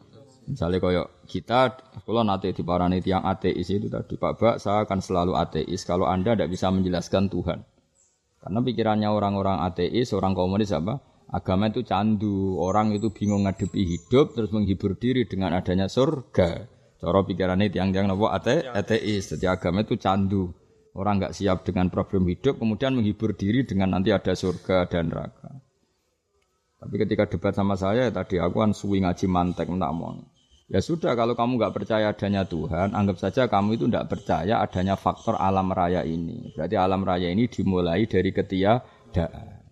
Misalnya 0.44 0.78
kaya 0.80 1.02
kita, 1.24 1.72
kalau 2.04 2.20
nanti 2.20 2.52
di 2.52 2.60
parani 2.60 3.00
tiang 3.00 3.24
ateis 3.24 3.64
itu 3.72 3.88
tadi 3.88 4.20
Pak 4.20 4.32
Bak, 4.36 4.56
saya 4.60 4.84
akan 4.84 5.00
selalu 5.00 5.32
ateis 5.40 5.88
kalau 5.88 6.04
Anda 6.04 6.36
tidak 6.36 6.52
bisa 6.52 6.68
menjelaskan 6.68 7.32
Tuhan. 7.32 7.64
Karena 8.44 8.60
pikirannya 8.60 9.08
orang-orang 9.08 9.64
ateis, 9.64 10.12
orang 10.12 10.36
komunis 10.36 10.68
apa? 10.76 11.00
Agama 11.32 11.72
itu 11.72 11.80
candu, 11.80 12.60
orang 12.60 12.92
itu 12.92 13.08
bingung 13.08 13.48
ngadepi 13.48 13.82
hidup 13.88 14.36
terus 14.36 14.52
menghibur 14.52 15.00
diri 15.00 15.24
dengan 15.24 15.56
adanya 15.56 15.88
surga. 15.88 16.68
Cara 17.00 17.20
pikirannya 17.24 17.72
tiang-tiang 17.72 18.12
nopo 18.12 18.28
ate, 18.28 18.68
ateis. 18.68 19.32
Jadi 19.32 19.48
agama 19.48 19.80
itu 19.80 19.96
candu. 19.96 20.52
Orang 20.94 21.24
nggak 21.24 21.34
siap 21.34 21.66
dengan 21.66 21.88
problem 21.88 22.28
hidup, 22.28 22.60
kemudian 22.60 22.94
menghibur 22.94 23.34
diri 23.34 23.64
dengan 23.66 23.96
nanti 23.96 24.12
ada 24.12 24.36
surga 24.36 24.86
dan 24.86 25.10
neraka. 25.10 25.63
Tapi 26.84 27.00
ketika 27.00 27.24
debat 27.24 27.56
sama 27.56 27.80
saya 27.80 28.12
tadi 28.12 28.36
aku 28.36 28.60
kan 28.60 28.76
suwi 28.76 29.00
ngaji 29.00 29.24
mantek 29.24 29.72
mau. 29.72 30.20
Ya 30.68 30.84
sudah 30.84 31.16
kalau 31.16 31.32
kamu 31.32 31.56
nggak 31.56 31.74
percaya 31.76 32.12
adanya 32.12 32.44
Tuhan, 32.44 32.92
anggap 32.92 33.16
saja 33.16 33.48
kamu 33.48 33.80
itu 33.80 33.84
tidak 33.88 34.12
percaya 34.12 34.60
adanya 34.60 34.96
faktor 35.00 35.36
alam 35.40 35.72
raya 35.72 36.04
ini. 36.04 36.52
Berarti 36.52 36.76
alam 36.76 37.00
raya 37.04 37.32
ini 37.32 37.48
dimulai 37.48 38.04
dari 38.04 38.36
ketiadaan. 38.36 39.64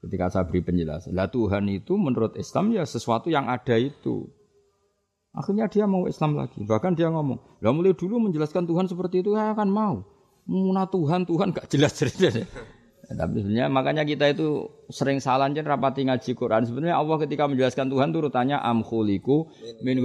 Ketika 0.00 0.26
saya 0.32 0.44
beri 0.50 0.64
penjelasan, 0.64 1.14
lah 1.14 1.30
Tuhan 1.30 1.70
itu 1.70 1.94
menurut 1.94 2.34
Islam 2.34 2.74
ya 2.74 2.82
sesuatu 2.82 3.30
yang 3.30 3.46
ada 3.46 3.78
itu. 3.78 4.26
Akhirnya 5.30 5.70
dia 5.70 5.86
mau 5.86 6.10
Islam 6.10 6.34
lagi. 6.34 6.66
Bahkan 6.66 6.98
dia 6.98 7.12
ngomong, 7.14 7.62
lah 7.62 7.70
mulai 7.70 7.94
dulu 7.94 8.18
menjelaskan 8.18 8.66
Tuhan 8.66 8.90
seperti 8.90 9.22
itu, 9.22 9.38
ya 9.38 9.54
akan 9.54 9.68
mau. 9.70 10.02
Muna 10.48 10.88
Tuhan, 10.90 11.28
Tuhan 11.28 11.54
gak 11.54 11.70
jelas 11.70 11.94
cerita. 11.94 12.42
Tapi 13.10 13.42
sebenarnya 13.42 13.66
makanya 13.66 14.06
kita 14.06 14.30
itu 14.30 14.70
sering 14.86 15.18
salah 15.18 15.50
jen 15.50 15.66
rapati 15.66 16.06
ngaji 16.06 16.30
Quran. 16.38 16.62
Sebenarnya 16.62 16.94
Allah 16.94 17.16
ketika 17.18 17.50
menjelaskan 17.50 17.90
Tuhan 17.90 18.14
turutannya 18.14 18.54
amkhuliku 18.54 19.50
min 19.82 19.98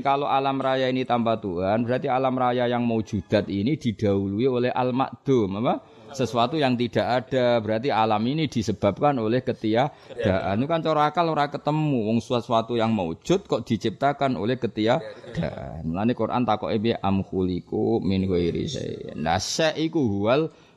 Kalau 0.00 0.24
alam 0.24 0.56
raya 0.56 0.88
ini 0.88 1.04
tanpa 1.04 1.36
Tuhan, 1.36 1.84
berarti 1.84 2.08
alam 2.08 2.32
raya 2.32 2.64
yang 2.64 2.88
mau 2.88 3.04
judat 3.04 3.44
ini 3.52 3.76
didahului 3.76 4.46
oleh 4.48 4.70
al-makdum, 4.72 5.60
apa? 5.60 5.74
sesuatu 6.14 6.54
yang 6.54 6.78
tidak 6.78 7.26
ada. 7.26 7.58
Berarti 7.58 7.90
alam 7.90 8.22
ini 8.24 8.46
disebabkan 8.46 9.18
oleh 9.18 9.42
ketiadaan. 9.42 10.54
Itu 10.62 10.66
kan 10.70 10.80
cara 10.80 11.10
akal 11.10 11.26
ora 11.26 11.50
ketemu. 11.50 12.06
Wong 12.08 12.18
sesuatu 12.22 12.78
yang 12.78 12.94
maujud 12.94 13.44
kok 13.44 13.66
diciptakan 13.66 14.38
oleh 14.38 14.56
ketiadaan. 14.56 15.82
Mulane 15.84 16.14
Quran 16.14 16.46
takoke 16.46 16.78
bi 16.78 16.94
am 16.94 17.26
khuliqu 17.26 18.00
min 18.00 18.24
ghairi 18.30 18.70
nah 19.18 19.42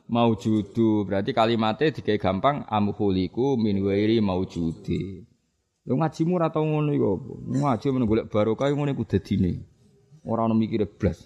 maujudu 0.08 1.04
berarti 1.04 1.36
kalimatnya 1.36 1.92
digawe 1.92 2.18
gampang 2.18 2.64
am 2.66 2.90
khuliqu 2.96 3.60
min 3.60 3.84
ghairi 3.84 4.24
maujudi 4.24 5.28
Yo 5.88 5.96
ngajimu 5.96 6.36
ora 6.36 6.52
tau 6.52 6.68
ngono 6.68 6.92
iku 6.92 7.16
apa? 7.16 7.32
Ngaji 7.48 7.86
men 7.96 8.04
golek 8.04 8.28
barokah 8.28 8.68
ngono 8.76 8.92
iku 8.92 9.08
dadine. 9.08 9.64
Ora 10.20 10.44
ono 10.44 10.52
mikire 10.52 10.84
blas. 10.84 11.24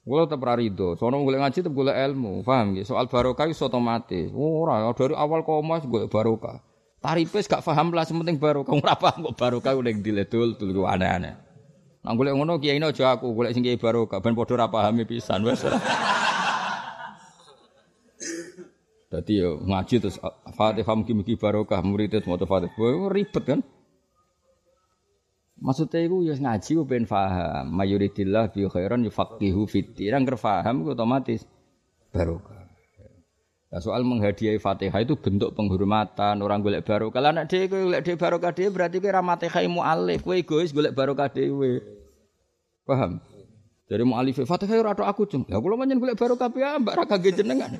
Kulo 0.00 0.24
tetep 0.24 0.40
rido, 0.56 0.96
sono 0.96 1.20
golek 1.20 1.44
ngaji 1.44 1.60
tetep 1.60 1.76
golek 1.76 1.92
ilmu, 1.92 2.40
paham 2.40 2.72
nggih? 2.72 2.88
Soal 2.88 3.04
barokah 3.04 3.52
wis 3.52 3.60
otomatis. 3.60 4.32
Oh, 4.32 4.64
ora 4.64 4.88
dari 4.96 5.12
awal 5.12 5.44
koma 5.44 5.76
golek 5.84 6.08
barokah. 6.08 6.64
Tarifes 7.04 7.44
gak 7.44 7.60
paham 7.60 7.92
lah, 7.92 8.08
penting 8.08 8.40
barokah 8.40 8.72
ora 8.72 8.96
paham 8.96 9.28
kok 9.28 9.36
barokah 9.36 9.76
udah 9.76 9.92
diledul 10.00 10.56
tul 10.56 10.72
aneh-aneh. 10.88 11.36
Nang 12.00 12.16
golek 12.16 12.32
ngono 12.32 12.56
kiai 12.56 12.80
aja 12.80 13.12
aku, 13.12 13.36
golek 13.36 13.52
sing 13.52 13.60
kiai 13.60 13.76
barokah 13.76 14.24
ben 14.24 14.32
padha 14.32 14.56
ora 14.56 14.72
pahami 14.72 15.04
pisan 15.04 15.44
wis. 15.44 15.68
Dadi 19.10 19.42
yo 19.42 19.58
ngaji 19.66 19.98
terus 19.98 20.22
Fatihah 20.54 20.94
mugi-mugi 20.94 21.34
barokah 21.34 21.82
murid 21.82 22.14
itu 22.14 22.30
mau 22.30 22.38
Fatihah 22.38 23.10
ribet 23.10 23.42
kan? 23.42 23.60
Maksudnya 25.58 26.06
itu 26.06 26.30
ya 26.30 26.38
ngaji 26.38 26.70
ku 26.78 26.86
ben 26.86 27.04
paham. 27.10 27.74
Mayuridillah 27.74 28.54
bi 28.54 28.70
khairan 28.70 29.02
yufaqihu 29.02 29.66
fiddin. 29.66 30.14
Yang 30.14 30.38
paham 30.38 30.86
ku 30.86 30.94
otomatis 30.94 31.42
barokah. 32.14 32.70
Nah, 33.70 33.78
soal 33.82 34.06
menghadiahi 34.06 34.62
Fatihah 34.62 35.02
itu 35.02 35.18
bentuk 35.18 35.58
penghormatan 35.58 36.38
orang 36.38 36.62
golek 36.62 36.86
barokah. 36.86 37.18
Lah 37.18 37.34
nek 37.34 37.50
dhewe 37.50 37.66
golek 37.66 38.06
dhewe 38.06 38.18
barokah 38.18 38.54
dhewe 38.54 38.70
berarti 38.70 39.02
kowe 39.02 39.10
ra 39.10 39.22
Fatihah 39.26 39.62
mualif, 39.66 40.22
kowe 40.22 40.38
egois 40.38 40.70
golek 40.70 40.94
barokah 40.94 41.26
dhewe. 41.30 41.82
Paham? 42.86 43.18
Dari 43.90 44.06
mualif 44.06 44.38
Fatihah 44.38 44.86
ora 44.86 44.94
aku 44.94 45.26
cung. 45.26 45.42
Lah 45.50 45.58
kula 45.58 45.74
menyen 45.74 45.98
golek 45.98 46.14
barokah 46.14 46.46
piye 46.46 46.78
mbak 46.78 46.94
ra 46.94 47.04
kangge 47.10 47.34
jenengan. 47.34 47.74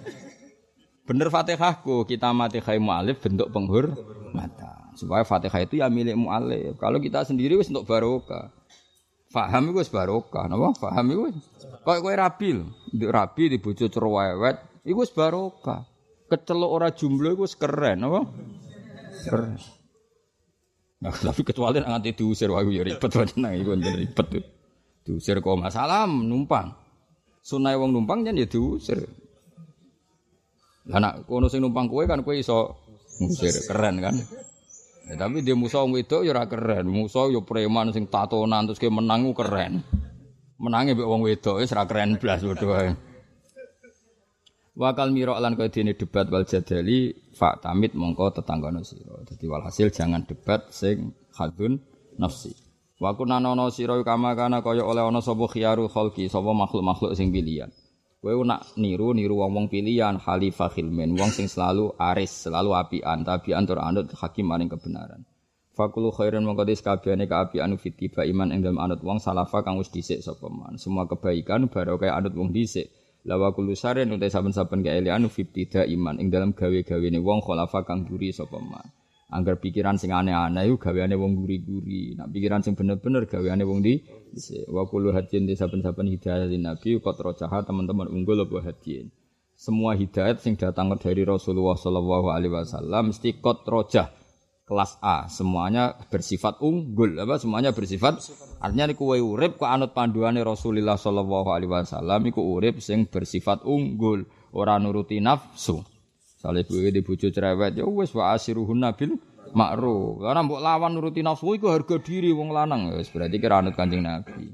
Bener 1.10 1.26
Fatihahku, 1.26 2.06
kita 2.06 2.30
mati 2.30 2.62
khai 2.62 2.78
mualif 2.78 3.18
bentuk 3.18 3.50
penghormatan. 3.50 4.94
Supaya 4.94 5.26
Fatihah 5.26 5.66
itu 5.66 5.82
ya 5.82 5.90
milik 5.90 6.14
mu'alif. 6.14 6.78
Kalau 6.78 7.02
kita 7.02 7.26
sendiri 7.26 7.58
wis 7.58 7.66
untuk 7.66 7.90
barokah. 7.90 8.54
Faham 9.34 9.74
itu 9.74 9.82
wis 9.82 9.90
barokah, 9.90 10.46
napa? 10.46 10.70
Faham 10.78 11.10
itu 11.10 11.34
kok 11.82 11.98
kowe 11.98 12.14
rabi 12.14 12.62
lho. 12.62 12.70
Nduk 12.94 13.10
rabi 13.10 13.42
di 13.50 13.58
bojo 13.58 13.90
cerewet, 13.90 14.86
iku 14.86 15.02
wis 15.02 15.10
barokah. 15.10 15.82
Kecelok 16.30 16.70
ora 16.70 16.94
jumlah 16.94 17.34
iku 17.34 17.42
wis 17.42 17.58
keren, 17.58 18.06
napa? 18.06 18.30
Keren. 19.26 19.58
Nah, 21.02 21.10
tapi 21.10 21.42
kecuali 21.42 21.82
nganti 21.82 22.14
diusir 22.14 22.54
wae 22.54 22.70
ya 22.70 22.86
ribet 22.86 23.10
nang 23.34 23.58
iku 23.58 23.74
ribet. 23.74 24.46
Diusir 25.02 25.42
kok 25.42 25.58
masalah 25.58 26.06
numpang. 26.06 26.70
Sunai 27.42 27.74
wong 27.74 27.98
numpang 27.98 28.22
jan 28.22 28.38
ya 28.38 28.46
diusir. 28.46 29.10
Nak 30.90 31.30
kono 31.30 31.46
sing 31.46 31.62
numpang 31.62 31.86
kowe 31.86 32.02
kan 32.04 32.26
kowe 32.26 32.34
iso 32.34 32.74
ngusir 33.22 33.54
keren 33.70 34.02
kan. 34.02 34.14
Ya, 35.10 35.14
tapi 35.26 35.42
dia 35.42 35.54
musuh 35.54 35.86
wedok 35.86 36.26
ya 36.26 36.46
keren. 36.50 36.90
Musuh 36.90 37.30
ya 37.30 37.40
preman 37.42 37.94
sing 37.94 38.10
tatonan 38.10 38.66
terus 38.66 38.82
ke 38.82 38.90
menang 38.90 39.30
keren. 39.34 39.86
Menangi 40.60 40.92
mbek 40.98 41.08
wong 41.08 41.22
wedok 41.24 41.62
wis 41.62 41.72
ora 41.72 41.86
keren 41.86 42.18
blas 42.18 42.42
padha 42.42 42.66
wae. 42.66 42.90
Wakal 44.80 45.12
miro 45.12 45.36
lan 45.36 45.58
kaya 45.58 45.68
dene 45.68 45.92
debat 45.92 46.30
wal 46.32 46.46
jadali 46.48 47.12
fa 47.36 47.58
tamit 47.60 47.92
mongko 47.92 48.32
tetanggono 48.38 48.80
sira. 48.86 49.18
Dadi 49.26 49.44
walhasil 49.50 49.92
jangan 49.92 50.24
debat 50.24 50.70
sing 50.72 51.12
hadun 51.36 51.80
nafsi. 52.16 52.54
Wa 53.00 53.16
kunana 53.16 53.56
ana 53.56 53.68
sira 53.72 53.96
kama 54.04 54.36
kana 54.36 54.60
kaya 54.60 54.84
oleh 54.84 55.04
ana 55.04 55.20
sapa 55.20 55.48
khiyaru 55.48 55.88
khalqi 55.88 56.28
sapa 56.28 56.52
makhluk-makhluk 56.52 57.16
sing 57.16 57.32
pilihan. 57.32 57.72
Kowe 58.20 58.36
nak 58.44 58.76
niru 58.76 59.16
niru 59.16 59.40
wong-wong 59.40 59.72
pilihan 59.72 60.20
khalifah 60.20 60.68
khilmin, 60.68 61.16
wong 61.16 61.32
sing 61.32 61.48
selalu 61.48 61.96
aris, 61.96 62.28
selalu 62.44 62.76
apian, 62.76 63.24
tabian 63.24 63.64
tur 63.64 63.80
anut 63.80 64.12
hakim 64.12 64.44
maring 64.44 64.68
kebenaran. 64.68 65.24
Fakulu 65.72 66.12
khairan 66.12 66.44
mongko 66.44 66.68
dis 66.68 66.84
kabehane 66.84 67.24
kaapian 67.24 67.72
fitiba 67.80 68.28
iman 68.28 68.52
ing 68.52 68.60
dalem 68.60 68.76
anut 68.76 69.00
wong 69.00 69.24
salafa 69.24 69.64
kang 69.64 69.80
wis 69.80 69.88
dhisik 69.88 70.20
sapa 70.20 70.52
man. 70.52 70.76
Semua 70.76 71.08
kebaikan 71.08 71.72
barokah 71.72 72.12
anut 72.12 72.36
wong 72.36 72.52
dhisik. 72.52 72.92
Lawa 73.24 73.56
kulu 73.56 73.72
saren 73.72 74.12
utai 74.12 74.28
saben-saben 74.28 74.84
kaelian 74.84 75.24
fitida 75.32 75.88
iman 75.88 76.20
ing 76.20 76.28
dalam 76.28 76.52
gawe-gawene 76.52 77.24
wong 77.24 77.40
khalafa 77.40 77.88
kang 77.88 78.04
duri 78.04 78.36
sapa 78.36 78.60
man. 78.60 78.84
Angger 79.30 79.62
pikiran 79.62 79.94
sing 79.94 80.10
aneh-aneh 80.10 80.66
iku 80.66 80.90
gaweane 80.90 81.14
wong 81.14 81.38
guri-guri. 81.38 82.18
Nah 82.18 82.26
pikiran 82.26 82.66
sing 82.66 82.74
bener-bener 82.74 83.30
gaweane 83.30 83.62
wong 83.62 83.78
di 83.78 84.02
wa 84.66 84.82
kullu 84.90 85.14
hadin 85.14 85.46
di 85.46 85.54
saben-saben 85.54 86.10
hidayah 86.10 86.50
nabi 86.58 86.98
kok 86.98 87.14
rojaha 87.14 87.62
teman-teman 87.62 88.10
unggul 88.10 88.42
apa 88.42 88.58
hadin. 88.66 89.14
Semua 89.54 89.94
hidayat 89.94 90.42
sing 90.42 90.58
datang 90.58 90.90
dari 90.98 91.22
Rasulullah 91.22 91.78
sallallahu 91.78 92.32
alaihi 92.32 92.50
wasallam 92.50 93.14
mesti 93.14 93.38
rojah 93.44 94.08
kelas 94.70 95.02
A, 95.02 95.26
semuanya 95.26 95.98
bersifat 96.14 96.62
unggul 96.62 97.18
apa 97.18 97.42
semuanya 97.42 97.74
bersifat 97.74 98.22
artinya 98.62 98.94
niku 98.94 99.10
kowe 99.10 99.18
urip 99.18 99.58
kok 99.58 99.66
anut 99.66 99.90
panduane 99.90 100.46
Rasulullah 100.46 100.94
sallallahu 100.94 101.50
alaihi 101.50 101.70
wasallam 101.74 102.22
iku 102.30 102.38
urip 102.54 102.78
sing 102.78 103.10
bersifat 103.10 103.66
unggul, 103.66 104.30
ora 104.54 104.78
nuruti 104.78 105.18
nafsu. 105.18 105.82
Saleh 106.40 106.64
gue 106.64 106.88
di 106.88 107.04
bojo 107.04 107.28
cerewet 107.28 107.76
ya 107.76 107.84
wis 107.84 108.16
wa 108.16 108.32
asiruhun 108.32 108.80
nabil 108.80 109.12
makruh. 109.52 110.24
Karena 110.24 110.40
mbok 110.40 110.60
lawan 110.64 110.96
nuruti 110.96 111.20
nafsu 111.20 111.52
iku 111.52 111.68
harga 111.68 112.00
diri 112.00 112.32
wong 112.32 112.56
lanang 112.56 112.96
wis 112.96 113.12
berarti 113.12 113.36
kira 113.36 113.60
anut 113.60 113.76
Kanjeng 113.76 114.00
Nabi. 114.00 114.48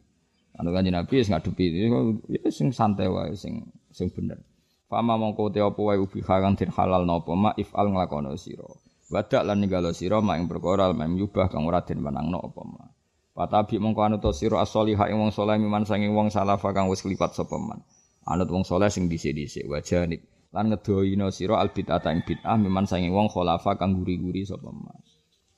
Anut 0.58 0.74
Kanjeng 0.74 0.98
Nabi 0.98 1.14
wis 1.22 1.30
ngadepi 1.30 1.86
ya 2.26 2.50
sing 2.50 2.74
santai 2.74 3.06
wae 3.06 3.38
sing 3.38 3.70
sing 3.94 4.10
bener. 4.10 4.42
Fama 4.90 5.14
mongko 5.14 5.54
te 5.54 5.62
apa 5.62 5.78
wae 5.78 5.94
ubi 6.02 6.26
kang 6.26 6.58
halal 6.58 7.06
napa 7.06 7.32
ma 7.38 7.54
ifal 7.54 7.86
nglakono 7.94 8.34
sira. 8.34 8.66
Wadak 9.06 9.46
lan 9.46 9.62
ninggalo 9.62 9.94
sira 9.94 10.18
mak 10.18 10.42
ing 10.42 10.50
perkara 10.50 10.90
mem 10.90 11.14
yubah 11.14 11.46
kang 11.46 11.70
ora 11.70 11.86
den 11.86 12.02
menangno 12.02 12.50
apa 12.50 12.62
ma. 12.66 12.82
Patabi 13.30 13.78
mongko 13.78 14.02
anut 14.02 14.26
sira 14.34 14.58
as-solihah 14.58 15.06
ing 15.06 15.22
wong 15.22 15.30
saleh 15.30 15.54
miman 15.54 15.86
sanging 15.86 16.10
wong 16.18 16.34
salafa 16.34 16.74
kang 16.74 16.90
wis 16.90 17.06
klipat 17.06 17.30
sapa 17.38 17.54
man. 17.62 17.78
Anut 18.26 18.50
wong 18.50 18.66
saleh 18.66 18.90
sing 18.90 19.06
dhisik-dhisik 19.06 19.70
wajanib 19.70 20.18
lan 20.56 20.72
ngedohina 20.72 21.28
sira 21.28 21.60
al 21.60 21.68
bid'ata 21.68 22.16
ing 22.16 22.24
bid'ah 22.24 22.56
miman 22.56 22.88
sanging 22.88 23.12
wong 23.12 23.28
khalafa 23.28 23.76
kang 23.76 23.92
guri-guri 23.92 24.48
sapa 24.48 24.72
man. 24.72 24.96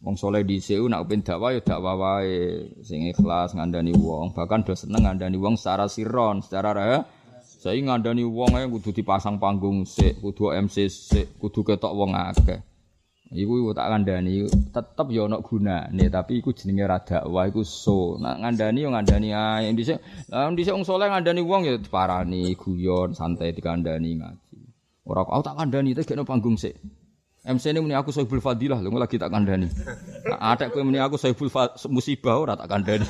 Wong 0.02 0.14
soleh 0.18 0.42
dhisik 0.42 0.78
nak 0.90 1.06
ben 1.06 1.22
dakwah 1.22 1.54
ya 1.54 1.62
dakwah 1.62 1.94
wae 1.94 2.70
sing 2.82 3.06
ikhlas 3.06 3.54
ngandani 3.54 3.94
wong, 3.94 4.34
bahkan 4.34 4.66
do 4.66 4.74
seneng 4.74 5.06
ngandani 5.06 5.38
wong 5.38 5.54
secara 5.54 5.86
siron, 5.86 6.42
secara 6.42 6.70
raya. 6.74 6.98
Saya 7.42 7.78
ngandani 7.82 8.22
wong 8.22 8.54
ae 8.58 8.66
kudu 8.70 8.94
dipasang 8.94 9.42
panggung 9.42 9.82
sik, 9.82 10.22
kudu 10.22 10.54
MC 10.54 10.86
sik, 10.86 11.38
kudu 11.42 11.66
ketok 11.66 11.94
wong 11.94 12.14
akeh. 12.14 12.62
Iku 13.28 13.76
tak 13.76 13.92
kandhani 13.92 14.48
tetep 14.72 15.06
ya 15.12 15.28
ana 15.28 15.42
gunane, 15.44 16.04
tapi 16.08 16.40
iku 16.40 16.54
jenenge 16.54 16.86
ra 16.86 17.02
dakwah 17.02 17.50
iku 17.50 17.66
so. 17.66 18.16
Nak 18.22 18.38
ngandani 18.38 18.86
yo 18.86 18.94
ngandani 18.94 19.28
ae. 19.34 19.68
Dhisik, 19.74 19.98
dhisik 20.30 20.74
wong 20.78 20.86
saleh 20.86 21.10
ngandani 21.10 21.42
wong 21.42 21.66
ya 21.66 21.74
diparani 21.74 22.54
guyon, 22.54 23.18
santai 23.18 23.50
dikandani 23.50 24.22
ngaji. 24.22 24.47
Ora 25.08 25.24
aku 25.24 25.40
tak 25.40 25.56
kandhani 25.56 25.96
tak 25.96 26.04
gekno 26.04 26.28
panggung 26.28 26.60
sik. 26.60 26.76
MC 27.48 27.72
ini 27.72 27.80
muni 27.80 27.96
aku 27.96 28.12
sohibul 28.12 28.44
fadilah, 28.44 28.76
lu 28.84 28.92
lagi 29.00 29.16
tak 29.16 29.32
kandani. 29.32 29.72
Nah, 30.28 30.52
ada 30.52 30.68
kue 30.68 30.84
muni 30.84 31.00
aku 31.00 31.16
sohibul 31.16 31.48
musibah 31.88 32.36
ora 32.36 32.52
tak 32.60 32.68
kandani. 32.68 33.08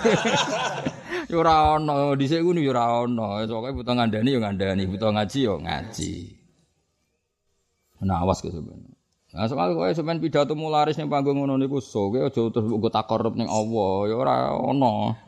yo 1.32 1.42
ora 1.42 1.74
ono, 1.74 2.14
dhisik 2.14 2.46
ngono 2.46 2.62
yo 2.62 2.70
ora 2.70 3.02
ono. 3.02 3.42
Pokoke 3.42 3.82
butuh 3.82 3.94
ngandani 3.98 4.30
yo 4.30 4.38
ngandani, 4.38 4.82
butuh 4.86 5.10
ngaji 5.10 5.38
yo 5.42 5.58
ngaji. 5.58 6.12
Nah, 8.06 8.22
awas 8.22 8.38
ke 8.38 8.54
sebenarnya. 8.54 8.94
Nah, 9.34 9.50
soal 9.50 9.74
kowe 9.74 9.90
sampean 9.90 10.22
pidato 10.22 10.54
mularis 10.54 10.96
ning 10.96 11.10
panggung 11.10 11.42
ngono 11.42 11.58
niku 11.58 11.82
so, 11.82 12.14
kowe 12.14 12.30
aja 12.30 12.40
terus 12.48 12.70
nggo 12.70 12.88
takorup 12.94 13.34
ning 13.34 13.50
Allah, 13.50 14.06
ya 14.06 14.14
ora 14.14 14.34
ono. 14.54 15.18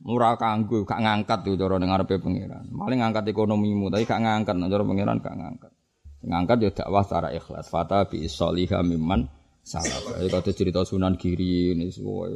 Ora 0.00 0.32
kanggo, 0.40 0.88
gak 0.88 0.96
ngangkat 1.04 1.44
tuh 1.44 1.60
cara 1.60 1.76
ning 1.76 1.92
ngarepe 1.92 2.16
pangeran. 2.24 2.72
Maling 2.72 3.04
ngangkat 3.04 3.24
ekonomimu, 3.36 3.92
tapi 3.92 4.08
gak 4.08 4.24
ngangkat 4.24 4.54
nek 4.56 4.68
cara 4.72 4.84
pangeran 4.88 5.18
gak 5.20 5.36
ngangkat. 5.36 5.72
ngangkat 6.20 6.56
ya 6.60 6.70
dakwah 6.72 7.04
secara 7.04 7.28
ikhlas. 7.32 7.68
Fata 7.72 8.04
bi 8.04 8.28
sholiha 8.28 8.84
mimman 8.84 9.24
salaf 9.60 10.16
jadi 10.16 10.28
kata 10.28 10.50
cerita 10.56 10.80
sunan 10.84 11.16
giri 11.20 11.76
ini 11.76 11.92
semua 11.92 12.28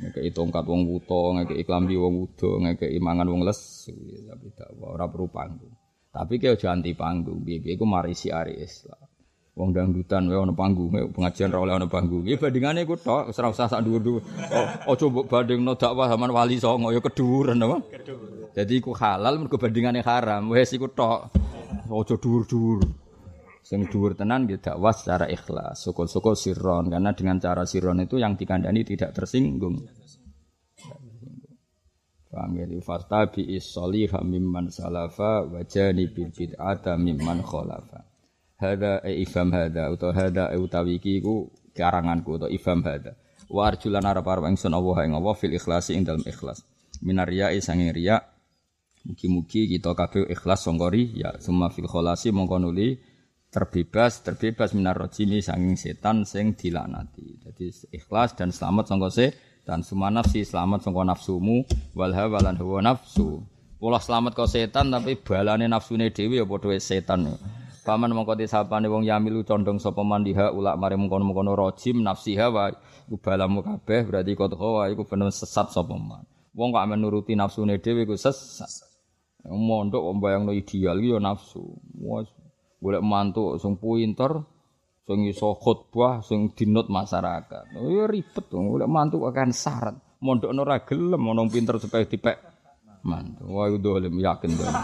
ngekei 0.00 0.32
tongkat 0.32 0.64
wong 0.64 0.88
wuto 0.88 1.36
ngekei 1.36 1.64
klambi 1.64 1.96
wong 1.96 2.14
wudo 2.24 2.60
ngekei 2.64 2.96
mangan 3.00 3.28
wong 3.28 3.42
les 3.48 3.88
tapi 4.28 4.46
dakwah 4.52 4.96
ora 4.96 5.08
perlu 5.08 5.28
panggung. 5.32 5.72
Tapi 6.08 6.40
kaya 6.40 6.56
aja 6.56 6.72
anti 6.72 6.92
panggung 6.92 7.44
biye 7.44 7.60
biye 7.64 7.80
mari 7.84 8.12
si 8.12 8.28
ari 8.28 8.60
Islam 8.60 9.07
wong 9.58 9.74
dangdutan 9.74 10.30
wae 10.30 10.38
ana 10.38 10.54
panggung 10.54 10.94
pengajian 11.10 11.50
ra 11.50 11.58
oleh 11.58 11.74
ana 11.74 11.90
panggung 11.90 12.22
iki 12.22 12.38
bandingane 12.38 12.86
iku 12.86 12.94
tok 12.94 13.34
ora 13.34 13.48
usah 13.50 13.66
sak 13.66 13.82
dhuwur-dhuwur 13.82 14.22
oh, 14.86 14.94
aja 14.94 15.04
mbok 15.10 15.26
bandingno 15.26 15.74
dakwah 15.74 16.06
zaman 16.06 16.30
wali 16.30 16.62
songo 16.62 16.94
ya 16.94 17.02
keduren 17.02 17.58
apa 17.58 17.82
jadi 18.54 18.72
iku 18.78 18.94
halal 18.94 19.34
mergo 19.42 19.58
bandingane 19.58 20.00
haram 20.06 20.46
wis 20.54 20.70
iku 20.70 20.86
tok 20.94 21.34
Ojo 21.88 22.20
dhuwur-dhuwur. 22.20 22.84
Sing 23.64 23.84
dhuwur 23.88 24.16
tenan 24.16 24.48
nggih 24.48 24.60
dakwah 24.60 24.92
secara 24.92 25.28
ikhlas, 25.28 25.84
syukur-syukur 25.84 26.36
sirron 26.36 26.88
karena 26.88 27.12
dengan 27.12 27.36
cara 27.36 27.68
sirron 27.68 28.00
itu 28.00 28.16
yang 28.16 28.36
dikandani 28.36 28.84
tidak 28.84 29.12
tersinggung. 29.12 29.84
Paham 32.28 32.60
ya? 32.60 32.64
Fasta 32.84 33.28
bi 33.32 33.56
isholiha 33.56 34.20
mimman 34.24 34.68
salafa 34.68 35.48
wa 35.48 35.60
janibil 35.64 36.32
bid'ata 36.32 36.96
mimman 36.96 37.40
khalafa. 37.44 38.07
Hada 38.58 38.98
e 39.06 39.22
ifam 39.22 39.54
hada 39.54 39.86
utawa 39.94 40.12
hada 40.18 40.50
e 40.50 40.58
utawi 40.58 40.98
iki 40.98 41.22
iku 41.22 41.46
karanganku 41.78 42.42
utawa 42.42 42.50
ifam 42.50 42.82
hada. 42.82 43.14
Wa 43.46 43.70
arjulan 43.70 44.02
arep-arep 44.02 44.50
ingsun 44.50 44.74
Allah 44.74 45.06
ing 45.06 45.14
Allah 45.14 45.34
fil 45.38 45.54
ikhlasi 45.54 45.94
ing 45.94 46.04
ikhlas. 46.26 46.66
Minarya 46.98 47.54
sanging 47.62 47.94
riya 47.94 48.18
Mugi-mugi 49.06 49.70
kita 49.70 49.94
kabeh 49.94 50.26
ikhlas 50.28 50.66
songkori 50.66 51.16
ya 51.16 51.38
semua 51.38 51.70
fil 51.70 51.86
kholasi 51.86 52.34
mongko 52.34 52.58
nuli 52.58 52.98
terbebas 53.48 54.20
terbebas 54.20 54.76
minar 54.76 54.98
rojimi 54.98 55.40
sanging 55.40 55.78
setan 55.78 56.26
sing 56.26 56.58
dilaknati. 56.58 57.40
Jadi 57.40 57.94
ikhlas 57.94 58.34
dan 58.34 58.50
selamat 58.50 58.90
songko 58.90 59.08
se 59.08 59.32
dan 59.64 59.80
semua 59.80 60.10
nafsi 60.10 60.42
selamat 60.42 60.84
songko 60.84 61.08
nafsumu 61.08 61.64
wal 61.94 62.12
hawalan 62.12 62.58
hawa 62.58 62.80
nafsu. 62.84 63.40
Pola 63.78 64.02
selamat 64.02 64.34
kau 64.34 64.50
setan 64.50 64.90
tapi 64.90 65.14
balane 65.14 65.70
nafsune 65.70 66.10
dewi 66.10 66.42
ya 66.42 66.44
padha 66.44 66.74
setan. 66.82 67.38
Paman 67.88 68.12
mongko 68.12 68.36
disapane 68.36 68.84
wong 68.84 69.08
yamilu 69.08 69.48
condong 69.48 69.80
sapa 69.80 70.04
mandiha 70.04 70.52
ulak 70.52 70.76
mari 70.76 71.00
mengkono-mengkono 71.00 71.56
rojim 71.56 72.04
nafsi 72.04 72.36
hawa 72.36 72.68
iku 73.08 73.16
balamu 73.16 73.64
kabeh 73.64 74.04
berarti 74.04 74.36
kau 74.36 74.52
hawa 74.52 74.92
iku 74.92 75.08
bener 75.08 75.32
sesat 75.32 75.72
sapa 75.72 75.96
man. 75.96 76.28
Wong 76.52 76.68
kok 76.68 76.84
menuruti 76.84 77.32
nafsune 77.32 77.80
dhewe 77.80 78.04
iku 78.04 78.12
sesat. 78.12 78.68
Mondok 79.48 80.04
mbayangno 80.20 80.52
ideal 80.52 81.00
iki 81.00 81.16
ya 81.16 81.16
nafsu. 81.16 81.64
Wes 81.96 82.28
golek 82.76 83.00
mantu 83.00 83.56
sing 83.56 83.80
pinter, 83.80 84.36
sing 85.08 85.24
iso 85.24 85.56
khotbah, 85.56 86.20
sing 86.20 86.52
dinut 86.52 86.92
masyarakat. 86.92 87.72
Oh 87.72 87.88
ya 87.88 88.04
ribet 88.04 88.52
dong, 88.52 88.68
golek 88.68 88.84
mantu 88.92 89.24
akan 89.24 89.48
syarat. 89.48 89.96
Mondok 90.20 90.52
ora 90.52 90.84
gelem 90.84 91.24
ana 91.24 91.40
pinter 91.48 91.80
supaya 91.80 92.04
dipek 92.04 92.36
mantu. 93.00 93.48
Wah 93.48 93.72
dolim 93.80 94.12
yakin 94.20 94.50
dong. 94.60 94.76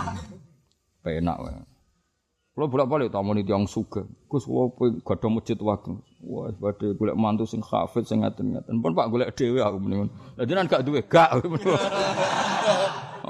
Penak 1.05 1.36
wae. 1.36 1.74
Kalau 2.55 2.70
bolak-balik 2.70 3.11
tamu 3.11 3.34
ini 3.34 3.42
yang 3.42 3.66
suka, 3.66 4.07
Gus 4.30 4.46
wah 4.46 4.70
gada 5.02 5.26
masjid 5.26 5.59
waktu, 5.59 5.98
wah 6.22 6.55
badhe 6.55 6.94
golek 6.94 7.18
mantu 7.18 7.50
sing 7.50 7.59
hafid 7.59 8.07
sing 8.07 8.22
ngaten-ngaten. 8.22 8.78
Pun 8.78 8.94
Pak 8.94 9.11
golek 9.11 9.34
dhewe 9.34 9.59
aku 9.59 9.82
mendingan. 9.82 10.07
Lah 10.38 10.46
jenengan 10.46 10.70
gak 10.70 10.86
duwe, 10.86 11.02
gak. 11.02 11.34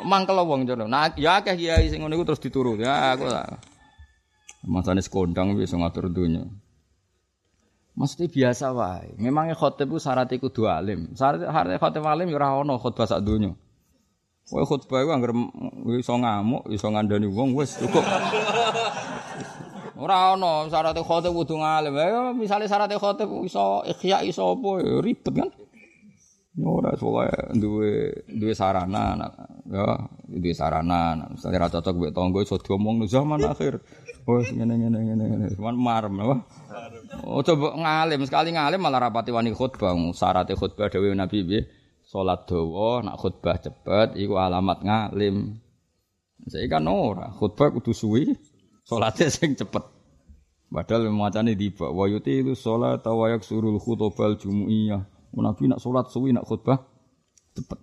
mangkel 0.05 0.37
wong 0.45 0.68
jono. 0.68 0.85
Nah, 0.85 1.09
ya 1.16 1.41
akeh 1.41 1.57
kiai 1.57 1.89
sing 1.89 2.05
ngono 2.05 2.20
terus 2.22 2.39
diturut. 2.39 2.77
Ya 2.77 3.16
aku 3.16 3.27
lah. 3.27 3.49
Masane 4.64 5.01
sekondang 5.01 5.57
wis 5.57 5.72
ngatur 5.72 6.12
dunya. 6.12 6.45
Mesti 7.95 8.27
biasa 8.29 8.75
wae. 8.75 9.14
Memangnya 9.16 9.55
khotib 9.55 9.89
ku 9.95 9.99
syaratnya 10.03 10.37
kudu 10.37 10.68
alim. 10.68 11.14
Syarat 11.16 11.47
syarat 11.47 11.81
khotib 11.81 12.05
alim 12.05 12.29
ya 12.29 12.37
ora 12.37 12.61
ono 12.61 12.77
khotbah 12.77 13.09
sak 13.09 13.25
donya. 13.25 13.57
Kowe 14.45 14.61
khotbah 14.68 15.01
iku 15.01 15.11
anggere 15.16 15.33
iso 15.97 16.12
ngamuk, 16.20 16.68
iso 16.68 16.87
ngandani 16.93 17.29
wong 17.31 17.57
wis 17.57 17.81
cukup. 17.81 18.05
Ora 20.05 20.37
ono 20.37 20.69
syarat 20.69 21.01
khotib 21.01 21.33
kudu 21.33 21.57
ngalim. 21.57 21.97
Ya 21.97 22.23
misale 22.37 22.69
syarat 22.69 22.93
khotib 22.93 23.33
iso 23.49 23.81
ikhya 23.89 24.21
iso 24.29 24.53
apa 24.53 24.71
ya 24.85 25.01
ribet 25.01 25.33
kan. 25.33 25.49
Ora 26.61 26.93
soalnya 27.01 27.57
duwe 27.57 28.13
duwe 28.29 28.53
sarana 28.53 29.17
ya 29.65 29.87
duwe 30.29 30.53
sarana 30.53 31.25
misalnya 31.33 31.65
ra 31.65 31.69
cocok 31.73 31.95
mbek 31.97 32.13
tangga 32.13 32.45
iso 32.45 32.61
diomong 32.61 33.09
zaman 33.09 33.41
akhir. 33.49 33.81
Wes 34.29 34.53
ngene 34.53 34.77
ngene 34.77 34.99
ngene 35.09 35.25
ngene. 35.25 35.47
Cuman 35.57 35.77
marem 35.81 36.15
apa? 36.21 36.37
Oh 37.25 37.41
coba 37.41 37.73
ngalim 37.73 38.21
sekali 38.29 38.53
ngalim 38.53 38.85
malah 38.85 39.09
rapati 39.09 39.33
wani 39.33 39.57
khutbah. 39.57 39.97
Syarat 40.13 40.53
khutbah 40.53 40.93
dhewe 40.93 41.17
Nabi 41.17 41.41
piye? 41.49 41.65
Salat 42.05 42.45
dawa, 42.45 43.01
nak 43.01 43.17
khutbah 43.17 43.57
cepet 43.57 44.21
iku 44.21 44.37
alamat 44.37 44.85
ngalim. 44.85 45.57
Saya 46.45 46.69
kan 46.69 46.85
ora, 46.85 47.33
khutbah 47.33 47.73
kudu 47.73 47.97
suwi, 47.97 48.37
salate 48.85 49.33
sing 49.33 49.57
cepet. 49.57 49.94
Padahal 50.75 51.07
macane 51.14 51.55
tiba 51.55 51.87
wa 51.87 52.11
itu 52.11 52.59
salat 52.59 53.07
wa 53.07 53.31
yaksurul 53.31 53.79
khutbal 53.79 54.35
jumu'iyah. 54.35 55.07
Nabi 55.39 55.70
nak 55.70 55.79
sholat 55.79 56.11
suwi 56.11 56.35
nak 56.35 56.51
khutbah 56.51 56.83
cepet. 57.55 57.79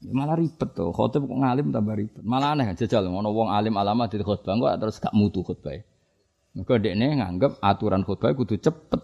Ya, 0.00 0.12
malah 0.12 0.40
ribet 0.40 0.72
tuh. 0.72 0.92
Khotib 0.92 1.28
kok 1.28 1.36
ngalim 1.36 1.72
tambah 1.72 1.96
ribet. 1.96 2.24
Malah 2.24 2.56
aneh 2.56 2.72
jajal 2.76 3.08
ngono 3.08 3.32
wong 3.32 3.48
alim 3.52 3.76
alama 3.76 4.08
di 4.08 4.20
khutbah 4.20 4.56
kok 4.56 4.72
terus 4.80 4.96
gak 5.00 5.12
mutu 5.12 5.44
khutbah. 5.44 5.76
Mergo 6.56 6.80
dekne 6.80 7.20
nganggep 7.20 7.60
aturan 7.60 8.08
khutbah 8.08 8.32
kudu 8.32 8.56
cepet. 8.56 9.00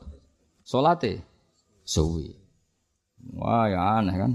Salate 0.65 1.21
suwi. 1.85 2.33
Wah 3.37 3.69
ya 3.69 4.01
aneh 4.01 4.17
kan. 4.17 4.33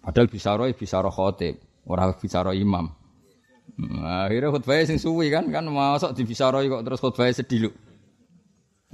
Padahal 0.00 0.28
bisa 0.32 0.56
roh 0.56 0.64
bisa 0.72 0.96
roh 1.04 1.12
khotib, 1.12 1.60
orang 1.84 2.16
bisa 2.16 2.40
roh 2.40 2.56
imam. 2.56 2.88
Nah, 3.76 4.24
akhirnya 4.24 4.48
khutbah 4.48 4.80
sing 4.88 4.96
suwi 4.96 5.28
kan 5.28 5.52
kan 5.52 5.68
masuk 5.68 6.16
di 6.16 6.24
bisa 6.24 6.48
roh 6.48 6.64
kok 6.64 6.80
terus 6.80 7.00
khutbah 7.04 7.28
sediluk. 7.28 7.76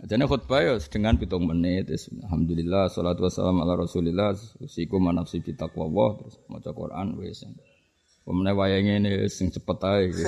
Jadi 0.02 0.26
khutbah 0.26 0.58
ya 0.58 0.74
dengan 0.90 1.14
pitung 1.14 1.46
menit. 1.46 1.86
Alhamdulillah, 1.94 2.90
salatu 2.90 3.22
wassalam 3.22 3.62
ala 3.62 3.78
rasulillah. 3.78 4.34
Usiku 4.58 4.98
manafsi 4.98 5.38
bitaqwa 5.38 5.86
Allah. 5.86 6.10
Terus 6.18 6.34
maca 6.50 6.70
Quran. 6.74 7.14
Wes. 7.22 7.46
Pemenang 8.26 8.58
wayang 8.58 8.90
ini 8.90 9.30
sing 9.30 9.54
cepet 9.54 9.78
aja. 9.78 10.26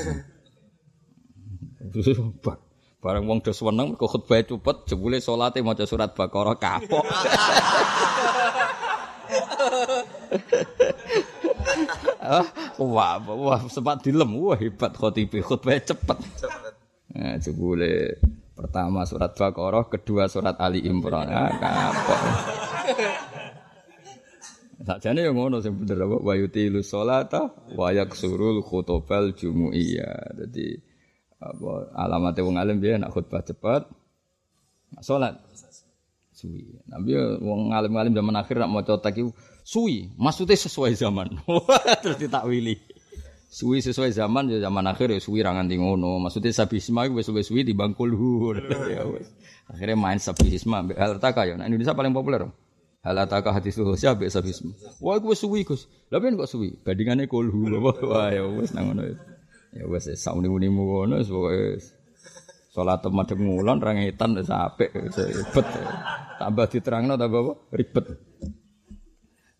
Gitu. 1.91 2.15
Bareng 3.03 3.27
wong 3.27 3.43
dos 3.43 3.59
weneng 3.67 3.99
mergo 3.99 4.07
khutbah 4.07 4.47
cepet 4.47 4.95
jebule 4.95 5.19
salate 5.19 5.59
maca 5.67 5.83
surat 5.83 6.15
Baqarah 6.15 6.55
kapok. 6.55 7.03
Ah, 12.25 12.49
wah, 12.81 13.20
wah 13.20 13.61
sempat 13.68 14.01
dilem. 14.01 14.41
Wah 14.41 14.57
hebat 14.57 14.97
khotibe 14.97 15.45
khutbah 15.45 15.77
cepet. 15.77 16.18
Nah, 17.12 17.37
jebule 17.37 18.16
pertama 18.57 19.05
surat 19.05 19.37
Baqarah, 19.37 19.85
kedua 19.93 20.25
surat 20.27 20.57
Ali 20.57 20.81
Imran. 20.89 21.29
Ah, 21.29 21.53
kapok. 21.53 22.20
Sakjane 24.85 25.25
yang 25.25 25.37
ngono 25.37 25.64
sing 25.64 25.77
bener 25.81 25.97
apa 26.05 26.16
wa 26.20 26.35
yutilu 26.37 26.85
sholata 26.85 27.53
wa 27.77 27.89
yaksurul 27.93 28.64
khutbal 28.64 29.37
jumuiyah. 29.37 30.35
Dadi 30.35 30.95
apa 31.45 31.93
alamatnya 31.93 32.41
wong 32.41 32.57
alim 32.57 32.77
dia 32.81 32.97
nak 32.97 33.12
khutbah 33.12 33.45
cepat 33.45 33.85
sholat 35.05 35.37
suwi 36.33 36.81
nabi 36.89 37.12
wong 37.43 37.75
alim 37.77 37.93
alim 38.01 38.16
zaman 38.16 38.35
akhir 38.41 38.57
nak 38.64 38.70
mau 38.72 38.81
tak 38.81 39.20
suwi. 39.65 40.12
Maksudnya 40.21 40.61
sesuai 40.61 40.93
zaman. 40.95 41.41
Terus 42.05 42.21
ditakwili. 42.21 42.77
Suwi 43.55 43.79
sesuai 43.81 44.11
zaman 44.11 44.51
ya 44.51 44.59
zaman 44.67 44.83
akhir 44.91 45.15
ya 45.15 45.21
suwi 45.23 45.41
rangan 45.41 45.71
di 45.71 45.81
ngono. 45.81 46.21
Maksudnya 46.21 46.53
sabisma 46.53 47.09
itu 47.09 47.17
wes 47.17 47.31
wes 47.31 47.47
suwi 47.49 47.65
di 47.65 47.73
bangkul 47.73 48.12
ya 48.95 49.07
akhirnya 49.71 49.97
main 49.97 50.19
sabisma 50.19 50.85
hal 50.99 51.23
taka 51.23 51.49
ya. 51.49 51.55
Nah 51.57 51.71
Indonesia 51.71 51.95
paling 51.95 52.11
populer 52.11 52.51
hal 53.07 53.17
taka 53.31 53.55
hati 53.55 53.71
suhu 53.71 53.95
siapa 53.95 54.27
sabisma? 54.27 54.75
Wah 54.99 55.23
gue 55.23 55.39
suwi 55.39 55.62
gus. 55.62 55.87
Tapi 56.11 56.35
kok 56.35 56.51
suwi? 56.51 56.83
Bandingannya 56.83 57.31
kulhu 57.31 57.71
wah 58.11 58.29
ya 58.35 58.43
wes 58.43 58.75
nangono 58.75 59.07
Ya 59.75 59.87
wes 59.87 60.07
sauni-unimu 60.07 60.83
ngono 60.83 61.23
wis 61.23 61.31
pokoke 61.31 61.83
salat 62.75 63.07
madhep 63.07 63.39
ngulon 63.39 63.79
ra 63.79 63.95
ngetan 63.95 64.35
wis 64.35 64.51
apik 64.51 64.91
ribet. 64.99 65.67
Tambah 66.43 66.67
diterangno 66.67 67.15
tambah 67.15 67.39
apa? 67.39 67.53
Ribet. 67.71 68.34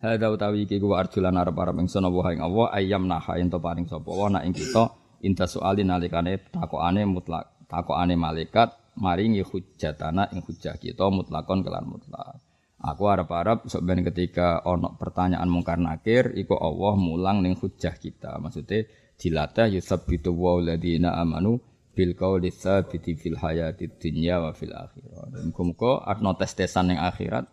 Hadza 0.05 0.29
utawi 0.29 0.69
iki 0.69 0.77
ku 0.77 0.93
arjulan 0.93 1.33
arep-arep 1.33 1.81
ingsun 1.81 2.05
Allah 2.05 2.27
ing 2.37 2.41
Allah 2.45 2.67
ayam 2.77 3.09
naha 3.09 3.41
ento 3.41 3.57
paring 3.57 3.89
sapa 3.89 4.05
wa 4.05 4.29
nak 4.29 4.45
ing 4.45 4.53
kita 4.53 4.93
inta 5.25 5.49
soali 5.49 5.81
nalikane 5.81 6.45
takokane 6.53 7.01
mutlak 7.09 7.65
takokane 7.65 8.13
malaikat 8.13 8.69
maringi 9.01 9.41
hujjatana 9.41 10.29
ing 10.29 10.45
hujjah 10.45 10.77
kita 10.77 11.09
mutlakon 11.09 11.65
kelan 11.65 11.89
mutlak. 11.89 12.37
Aku 12.85 13.09
arep-arep 13.09 13.65
sok 13.65 13.81
ben 13.81 14.05
ketika 14.05 14.61
ana 14.61 14.93
pertanyaan 14.93 15.49
mungkar 15.49 15.81
nakir 15.81 16.37
iku 16.37 16.53
Allah 16.53 16.93
mulang 16.93 17.41
ning 17.41 17.57
hujjah 17.57 17.97
kita. 17.97 18.37
Maksudnya 18.37 18.85
dilatih 19.17 19.79
yusabbitu 19.79 20.29
wa 20.35 20.61
ladina 20.61 21.17
amanu 21.17 21.57
bil 21.95 22.13
qauli 22.13 22.53
tsabiti 22.53 23.17
fil 23.17 23.41
hayati 23.41 23.89
dunya 23.89 24.37
wa 24.37 24.51
fil 24.53 24.75
akhirah. 24.75 25.33
Dan 25.33 25.49
muga 25.49 26.03
arno 26.05 26.37
tes-tesan 26.37 26.93
ning 26.93 26.99
akhirat. 27.01 27.49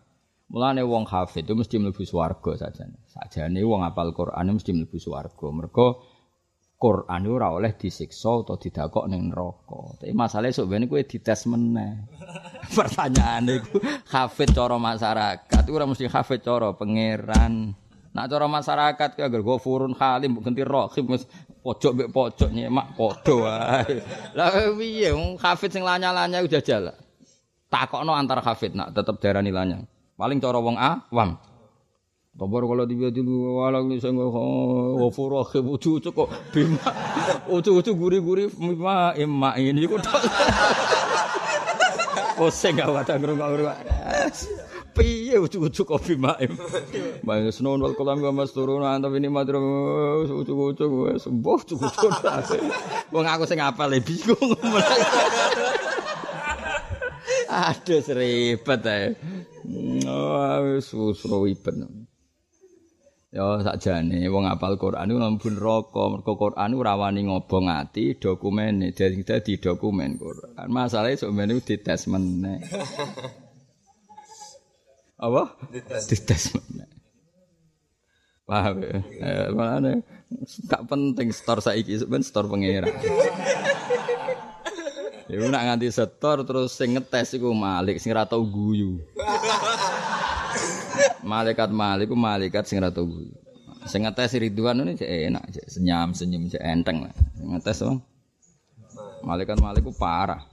Mulane 0.53 0.85
wong 0.85 1.09
hafid 1.09 1.49
itu 1.49 1.57
mesti 1.57 1.81
mlebu 1.81 2.05
swarga 2.05 2.53
sajane. 2.53 3.01
Sajane 3.09 3.57
wong 3.65 3.81
apal 3.81 4.13
Quran 4.13 4.53
mesti 4.53 4.69
mlebu 4.69 5.01
swarga. 5.01 5.49
Mergo 5.49 5.87
Quran 6.77 7.25
ora 7.25 7.49
oleh 7.49 7.73
disiksa 7.73 8.45
atau 8.45 8.61
didakok 8.61 9.09
ning 9.09 9.33
neraka. 9.33 9.97
Tapi 9.97 10.13
masalahnya 10.13 10.53
sok 10.53 10.69
ben 10.69 10.85
kowe 10.85 11.01
dites 11.01 11.49
meneh. 11.49 12.05
Pertanyaane 12.77 13.65
iku 13.65 13.81
hafid 14.13 14.53
cara 14.53 14.77
masyarakat 14.77 15.63
ora 15.73 15.89
mesti 15.89 16.05
hafid 16.05 16.45
cara 16.45 16.69
pangeran. 16.77 17.73
Nak 18.13 18.25
cara 18.29 18.45
masyarakat 18.45 19.09
ki 19.17 19.21
agar 19.25 19.41
ghafurun 19.41 19.97
halim 19.97 20.37
ganti 20.37 20.61
rahim 20.61 21.17
wis 21.17 21.25
pojok 21.65 21.91
mbek 21.97 22.09
pojok 22.13 22.53
nyemak 22.53 22.93
padha 22.93 23.33
wae. 23.41 23.95
Lah 24.37 24.53
piye 24.77 25.09
wong 25.17 25.41
hafid 25.41 25.73
sing 25.73 25.81
lanya-lanya 25.81 26.45
udah 26.45 26.61
jala. 26.61 26.93
Takokno 27.73 28.13
antar 28.13 28.45
hafid 28.45 28.77
nak 28.77 28.93
tetep 28.93 29.17
darani 29.17 29.49
lanya. 29.49 29.81
Paling 30.23 30.39
cara 30.39 30.55
wong 30.55 30.79
awam. 30.79 31.35
Tabor 32.31 32.63
kalau 32.63 32.87
tiba 32.87 33.11
dulu 33.11 33.59
nih 33.91 33.99
saya 33.99 34.15
nggak 34.15 34.31
wafur 35.03 35.35
rahim 35.35 35.75
ucu 35.75 35.99
ucu 35.99 36.15
kok 36.15 36.31
bima 36.55 36.79
ucu 37.51 37.75
ucu 37.75 37.91
gurih 37.91 38.23
gurih 38.23 38.47
bima 38.55 39.11
emak 39.19 39.59
ini 39.59 39.83
kok. 39.83 39.99
Pusing 42.39 42.79
gak 42.79 42.87
wadah 42.87 43.15
ngerungok 43.19 43.75
piye 44.95 45.35
ucuk-ucuk 45.43 45.91
kopi 45.91 46.15
maim. 46.15 46.55
Bang 47.27 47.51
senon 47.51 47.83
wal 47.83 47.91
kolam 47.91 48.23
wa 48.23 48.31
masturun 48.31 48.79
anta 48.79 49.11
ini 49.11 49.27
madro 49.27 49.59
ucuk-ucuk 50.23 51.19
wis 51.19 51.27
mbuh 51.27 51.59
ucuk-ucuk. 51.67 52.15
Wong 53.11 53.27
aku 53.27 53.43
sing 53.43 53.59
apal 53.59 53.91
e 53.91 53.99
bingung. 53.99 54.55
Aduh 57.51 57.99
seribet 57.99 58.87
ae. 58.87 59.19
Oh, 59.63 60.59
wis 60.75 60.91
ribet. 61.23 61.75
Ya 63.33 63.57
sakjane 63.65 64.21
wong 64.29 64.45
apal 64.45 64.77
Quran 64.77 65.09
iku 65.09 65.17
mlebu 65.17 65.47
neraka, 65.57 66.03
mergo 66.05 66.33
Quran 66.37 66.77
ora 66.77 66.93
wani 66.93 67.25
ngobong 67.25 67.65
ati 67.65 68.13
dokumene, 68.21 68.93
dadi 68.93 69.25
dadi 69.25 69.57
dokumen 69.57 70.21
Quran. 70.21 70.69
Masalahe 70.69 71.17
sok 71.17 71.33
men 71.33 71.49
dites 71.57 72.05
meneh. 72.05 72.61
apa? 75.17 75.43
Dites 75.73 76.43
mana? 76.53 76.85
Paham 78.45 78.75
ya? 78.85 79.01
Eh, 79.01 79.49
mana? 79.49 79.97
Gak 80.69 80.85
penting 80.85 81.33
store 81.33 81.65
saiki 81.65 81.97
sebenarnya 81.97 82.29
store 82.29 82.51
pengira. 82.53 82.91
Ya 85.33 85.49
nak 85.49 85.65
nganti 85.65 85.89
setor 85.89 86.45
terus 86.45 86.77
sing 86.77 86.93
ngetes 86.93 87.33
iku 87.33 87.57
Malik 87.57 87.97
sing 87.97 88.13
tau 88.13 88.45
guyu. 88.45 89.01
Malaikat 91.25 91.73
Malik 91.73 92.13
ku 92.13 92.17
malaikat 92.19 92.69
sing 92.69 92.77
ora 92.77 92.93
tau 92.93 93.09
guyu. 93.09 93.33
Sing 93.89 94.05
ngetes 94.05 94.37
Ridwan 94.37 94.85
ini 94.85 94.93
cek 94.93 95.09
enak, 95.09 95.43
cek 95.49 95.65
senyum 95.73 96.13
senyum 96.13 96.53
cek 96.53 96.61
enteng 96.61 97.09
lah. 97.09 97.13
Sing 97.33 97.49
ngetes 97.49 97.81
apa? 97.81 97.97
Malaikat 99.25 99.57
Malik 99.57 99.81
ku 99.81 99.93
parah. 99.97 100.45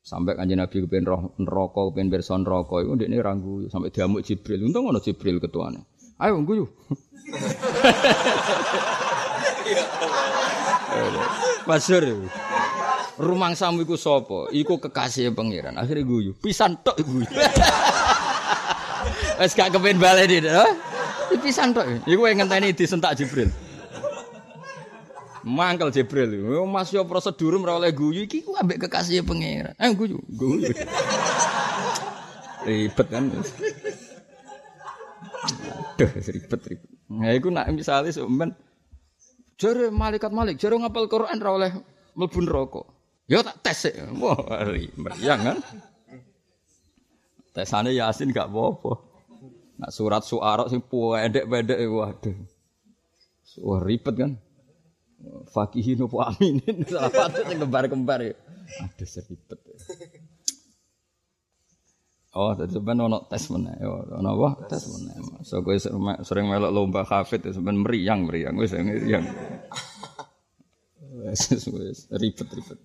Sampai 0.00 0.40
kanjeng 0.40 0.56
Nabi 0.56 0.88
kepen 0.88 1.04
roh 1.04 1.36
neraka, 1.36 1.92
kepen 1.92 2.08
pirsa 2.08 2.40
neraka 2.40 2.80
iku 2.80 2.96
ndekne 2.96 3.20
ra 3.20 3.36
guyu 3.36 3.68
sampai 3.68 3.92
diamuk 3.92 4.24
Jibril. 4.24 4.72
Untung 4.72 4.88
ana 4.88 5.04
Jibril 5.04 5.36
ketuane. 5.36 5.84
Ayo 6.16 6.40
guyu. 6.40 6.64
Pasur. 11.68 12.02
Rumang 13.20 13.52
samu 13.52 13.84
iku 13.84 14.00
sapa? 14.00 14.48
Iku 14.52 14.80
kekasih 14.80 15.36
pangeran. 15.36 15.76
Akhirnya 15.76 16.06
guyu. 16.06 16.32
Pisan 16.40 16.80
tok 16.80 16.96
guyu. 17.04 17.28
Wes 19.40 19.52
gak 19.58 19.74
kepen 19.74 19.98
balik 19.98 20.30
iki, 20.30 20.48
Pisan 21.42 21.76
tok. 21.76 21.84
Iku 22.08 22.22
ngenteni 22.24 22.72
disentak 22.72 23.18
Jibril. 23.18 23.52
Mangkel 25.42 25.90
Jibril. 25.90 26.38
Oh, 26.56 26.64
Mas 26.64 26.94
yo 26.94 27.02
prosedur 27.02 27.58
ora 27.58 27.76
oleh 27.76 27.90
guyu 27.90 28.24
iki 28.24 28.46
ku 28.46 28.54
ambek 28.54 28.86
kekasih 28.86 29.26
pangeran. 29.26 29.74
Eh 29.76 29.90
guyu, 29.92 30.22
guyu. 30.30 30.70
ribet 32.62 33.08
kan. 33.10 33.26
Aduh, 35.42 36.10
ribet 36.30 36.60
ribet. 36.62 36.90
Nah, 37.10 37.34
iku 37.34 37.50
nak 37.50 37.66
misale 37.74 38.14
sampean 38.14 38.54
jare 39.58 39.90
malaikat 39.90 40.30
malik, 40.30 40.56
jare 40.56 40.78
ngapal 40.78 41.10
Quran 41.10 41.42
ora 41.42 41.50
oleh 41.50 41.70
mlebu 42.14 42.38
neraka. 42.40 42.82
Ya 43.30 43.38
tak 43.46 43.62
tes 43.62 43.88
sik. 43.88 43.94
Wah, 44.18 44.36
meriang 44.98 45.40
kan. 45.40 45.58
Tesane 47.52 47.92
Yasin 47.92 48.32
gak 48.32 48.48
apa-apa. 48.48 48.92
Nak 49.82 49.92
surat 49.92 50.22
suara 50.24 50.64
sing 50.72 50.80
pendek-pendek 50.80 51.78
waduh. 51.90 52.36
Wah 53.60 53.80
ribet 53.84 54.14
kan. 54.16 54.32
Fakihin 55.52 56.02
nopo 56.02 56.18
aminin 56.18 56.82
salah 56.90 57.12
satu 57.12 57.46
sing 57.46 57.58
kembar-kembar 57.62 58.24
ya. 58.24 58.34
Aduh 58.82 59.06
seribet. 59.06 59.60
Oh, 62.32 62.56
tadi 62.56 62.72
sebenarnya 62.72 63.12
ono 63.12 63.18
tes 63.28 63.44
mana? 63.52 63.76
Oh, 63.84 64.08
ono 64.08 64.28
apa? 64.40 64.72
Tes 64.72 64.88
mana? 64.88 65.12
So 65.44 65.60
gue 65.60 65.76
sering 66.24 66.48
melok 66.48 66.72
lomba 66.72 67.04
hafid, 67.04 67.44
sebenarnya 67.44 67.84
meriang 67.84 68.20
meriang, 68.24 68.56
gue 68.56 68.64
sering 68.64 68.88
meriang. 68.88 69.28
Wes 71.22 71.52
wes 71.68 72.08
ribet 72.08 72.48
ribet. 72.48 72.80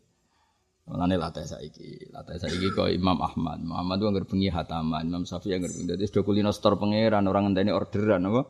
Mulane 0.87 1.19
latih 1.19 1.43
saiki, 1.43 2.15
latih 2.15 2.39
saiki 2.39 2.71
kok 2.71 2.87
Imam 2.87 3.19
Ahmad. 3.19 3.59
Muhammad 3.59 3.99
tuh 3.99 4.07
anggere 4.07 4.23
bengi 4.23 4.47
hataman, 4.47 5.03
Imam 5.03 5.27
Syafi'i 5.27 5.59
anggere 5.59 5.75
bengi. 5.75 5.87
Dadi 5.91 6.07
sudah 6.07 6.23
kulino 6.23 6.51
store 6.55 6.79
pangeran, 6.79 7.27
orang 7.27 7.51
ngenteni 7.51 7.75
orderan 7.75 8.23
apa? 8.31 8.41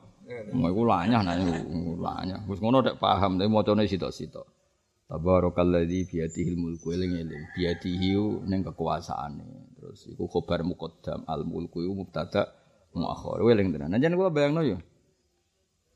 Mau 0.53 0.69
iku 0.69 0.83
lanyah 0.85 1.21
nah 1.23 1.33
lanyah. 1.33 2.45
Wis 2.45 2.61
ngono 2.61 2.83
nek 2.83 3.01
paham 3.01 3.41
tapi 3.41 3.49
macane 3.49 3.89
sitok-sitok. 3.89 4.45
Tabarakalladzi 5.07 6.03
biyadihil 6.11 6.59
mulku 6.59 6.91
eling-eling. 6.91 7.55
Biyadihi 7.55 8.11
ning 8.43 8.59
kekuasaane. 8.67 9.71
Terus 9.79 10.11
iku 10.11 10.27
khabar 10.27 10.67
muqaddam 10.67 11.23
al 11.31 11.47
mulku 11.47 11.79
iku 11.79 11.95
mubtada 11.95 12.43
muakhir. 12.91 13.39
Eling 13.39 13.71
tenan. 13.71 13.95
Jan 13.97 14.13
kula 14.19 14.29
bayangno 14.35 14.67
ya. 14.67 14.77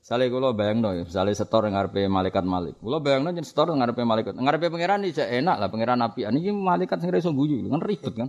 Sale 0.02 0.26
kula 0.34 0.50
bayangno, 0.50 0.90
misale 0.98 1.30
setor 1.30 1.62
ngarepe 1.70 2.10
malaikat 2.10 2.42
malik. 2.42 2.74
Kula 2.82 2.98
bayangno 2.98 3.30
jen 3.30 3.46
setor 3.46 3.70
ngarepe 3.70 4.02
malaikat. 4.02 4.34
Ngarepe 4.34 4.66
pangeran 4.66 5.06
iki 5.06 5.22
enak 5.22 5.62
lah 5.62 5.70
pangeran 5.70 6.02
api. 6.02 6.26
Niki 6.26 6.50
malaikat 6.50 6.98
sing 6.98 7.14
iso 7.14 7.30
guyu, 7.30 7.62
kan 7.70 7.78
ribet 7.78 8.10
kan. 8.10 8.28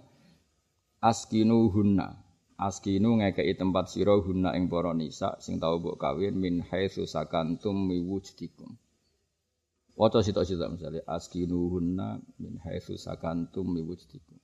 Askinu 1.02 1.74
hunna. 1.74 2.22
Askinu 2.62 3.18
ngekei 3.18 3.58
tempat 3.58 3.90
sira 3.90 4.14
hunna 4.22 4.54
ing 4.54 4.70
para 4.70 4.94
nisa 4.94 5.34
sing 5.42 5.58
tau 5.58 5.82
mbok 5.82 5.98
kawin 5.98 6.38
min 6.38 6.62
haitsu 6.62 7.10
sakantum 7.10 7.90
miwujdikum. 7.90 8.78
Waca 9.98 10.22
sitok-sitok 10.22 10.78
misale 10.78 11.02
askinu 11.10 11.74
hunna 11.74 12.22
min 12.38 12.62
haitsu 12.62 13.02
sakantum 13.02 13.66
miwujdikum. 13.66 14.38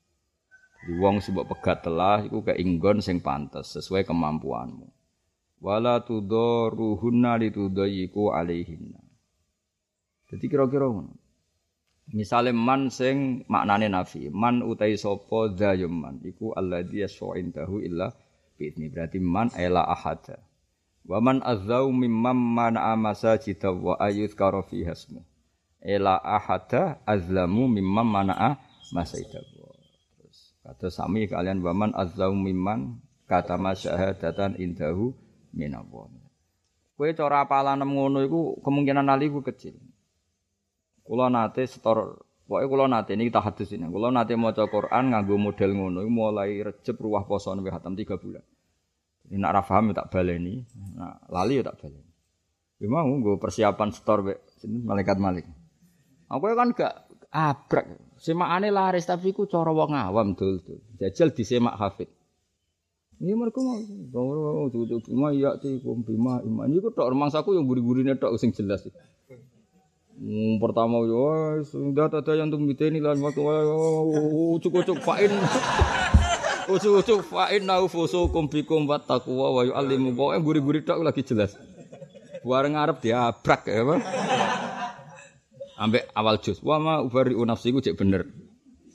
Di 0.81 0.97
wong 0.97 1.21
mbok 1.21 1.45
pegat 1.45 1.85
telah 1.85 2.25
iku 2.25 2.41
keinggon 2.41 3.05
sing 3.05 3.21
pantes 3.21 3.77
sesuai 3.77 4.01
kemampuanmu 4.01 4.98
wala 5.59 5.99
tudaruhunna 6.03 7.35
litudayiku 7.39 8.31
alaihinna. 8.31 8.99
Jadi 10.31 10.45
kira-kira 10.47 10.87
ngono. 10.87 11.15
Misale 12.09 12.49
man 12.57 12.89
sing 12.89 13.45
maknane 13.45 13.85
nafi, 13.85 14.33
man 14.33 14.65
utai 14.65 14.97
sapa 14.97 15.53
dzayum 15.53 15.93
man 15.93 16.17
iku 16.25 16.57
alladzi 16.57 17.05
yas'indahu 17.05 17.85
illa 17.85 18.09
bi'idni. 18.57 18.89
Berarti 18.89 19.21
man 19.21 19.53
ela 19.53 19.85
ahada. 19.85 20.41
Wa 21.05 21.21
man 21.21 21.45
azzau 21.45 21.93
mimman 21.93 22.33
mana 22.33 22.97
masajida 22.97 23.69
wa 23.69 23.93
ayuzkara 24.01 24.65
fi 24.65 24.89
hasmu. 24.89 25.21
Ela 25.85 26.17
ahada 26.17 26.97
azlamu 27.05 27.69
mimman 27.69 28.09
mana 28.09 28.57
masajida. 28.89 29.45
Terus 30.17 30.57
kata 30.65 30.89
sami 30.89 31.29
kalian 31.29 31.61
wa 31.61 31.77
man 31.77 31.93
azzau 31.93 32.33
mimman 32.33 33.05
kata 33.29 33.53
masyahadatan 33.61 34.57
indahu 34.57 35.13
minallah. 35.55 36.09
Kowe 36.99 37.09
cara 37.15 37.47
apalan 37.47 37.79
ngono 37.79 38.19
iku 38.25 38.59
kemungkinan 38.59 39.07
ali 39.07 39.31
ku 39.31 39.39
kecil. 39.39 39.77
Kula 41.05 41.31
nate 41.31 41.65
setor 41.65 42.21
Pokoke 42.49 42.65
kula 42.65 42.89
nate 42.89 43.13
niki 43.13 43.29
tahadus 43.29 43.69
ini. 43.77 43.85
Kula 43.93 44.09
nate 44.09 44.33
maca 44.33 44.65
Quran 44.65 45.13
nganggo 45.13 45.37
model 45.37 45.71
ngono 45.77 46.01
mulai 46.09 46.65
Rejeb 46.65 46.97
ruwah 46.97 47.21
poso 47.29 47.53
sampai 47.53 47.69
khatam 47.69 47.93
3 47.93 48.09
bulan. 48.17 48.41
Ini 49.29 49.37
nak 49.37 49.53
ra 49.53 49.61
paham 49.61 49.93
ya 49.93 50.01
tak 50.01 50.09
baleni. 50.09 50.65
Nah, 50.97 51.21
lali 51.29 51.61
ya 51.61 51.69
tak 51.69 51.77
baleni. 51.77 52.09
Ya 52.81 52.89
mau 52.89 53.05
nggo 53.05 53.37
persiapan 53.37 53.93
setor 53.93 54.25
be 54.25 54.33
malaikat 54.65 55.21
malik. 55.21 55.45
Aku 56.25 56.49
kan 56.57 56.73
gak 56.73 57.05
abrak. 57.29 57.85
Semakane 58.17 58.73
laris 58.73 59.05
tapi 59.05 59.29
ku 59.29 59.45
cara 59.45 59.69
wong 59.69 59.93
awam 59.93 60.33
dul-dul. 60.33 60.81
Jajal 60.97 61.29
disemak 61.29 61.77
hafid. 61.77 62.09
Ini 63.19 63.35
mereka 63.35 63.59
mau, 63.59 63.75
mau 64.15 64.71
tutup 64.71 65.03
bima 65.03 65.35
ya 65.35 65.59
tikum 65.59 66.07
bima 66.07 66.39
iman. 66.39 66.71
Ini 66.71 66.79
kok 66.79 66.95
rumangsaku 66.95 67.51
yang 67.51 67.67
guri-gurine 67.67 68.15
tok 68.15 68.39
sing 68.39 68.55
jelas. 68.55 68.87
Hmm, 70.19 70.55
pertama 70.63 71.03
yo 71.03 71.59
sudah 71.67 72.07
ada 72.07 72.31
yang 72.35 72.47
tum 72.47 72.63
ini 72.67 72.99
lan 73.03 73.19
waktu 73.19 73.43
ucuk-ucuk 74.55 75.03
fa'in. 75.03 75.35
Ucuk-ucuk 76.75 77.27
fa'in 77.27 77.67
nau 77.67 77.91
fusukum 77.91 78.47
bikum 78.47 78.87
wa 78.87 78.99
taqwa 79.03 79.51
wa 79.51 79.61
yu'allimu 79.67 80.15
pokoke 80.15 80.39
guri-guri 80.39 80.79
tok 80.87 81.03
lagi 81.03 81.23
jelas. 81.23 81.59
Bareng 82.39 82.79
arep 82.79 83.03
diabrak 83.03 83.67
ya 83.67 83.83
apa? 83.83 83.95
Ambek 85.75 86.07
awal 86.15 86.39
jus. 86.39 86.63
Wa 86.63 86.79
ma 86.79 87.03
ubari 87.03 87.35
nafsiku 87.35 87.83
cek 87.83 87.99
bener. 87.99 88.31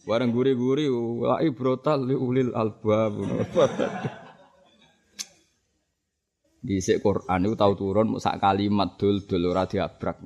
Bareng 0.05 0.37
guri-guri 0.37 0.85
wa 0.93 1.41
ibrotal 1.41 2.05
li 2.05 2.17
ulil 2.17 2.53
albab. 2.53 3.25
Dhisik 6.65 7.01
Quran 7.01 7.45
itu 7.45 7.57
tahu 7.57 7.73
turun 7.77 8.17
sak 8.21 8.41
kalimat 8.41 8.97
dul-dul 9.01 9.53
ora 9.53 9.65
diabrak. 9.65 10.21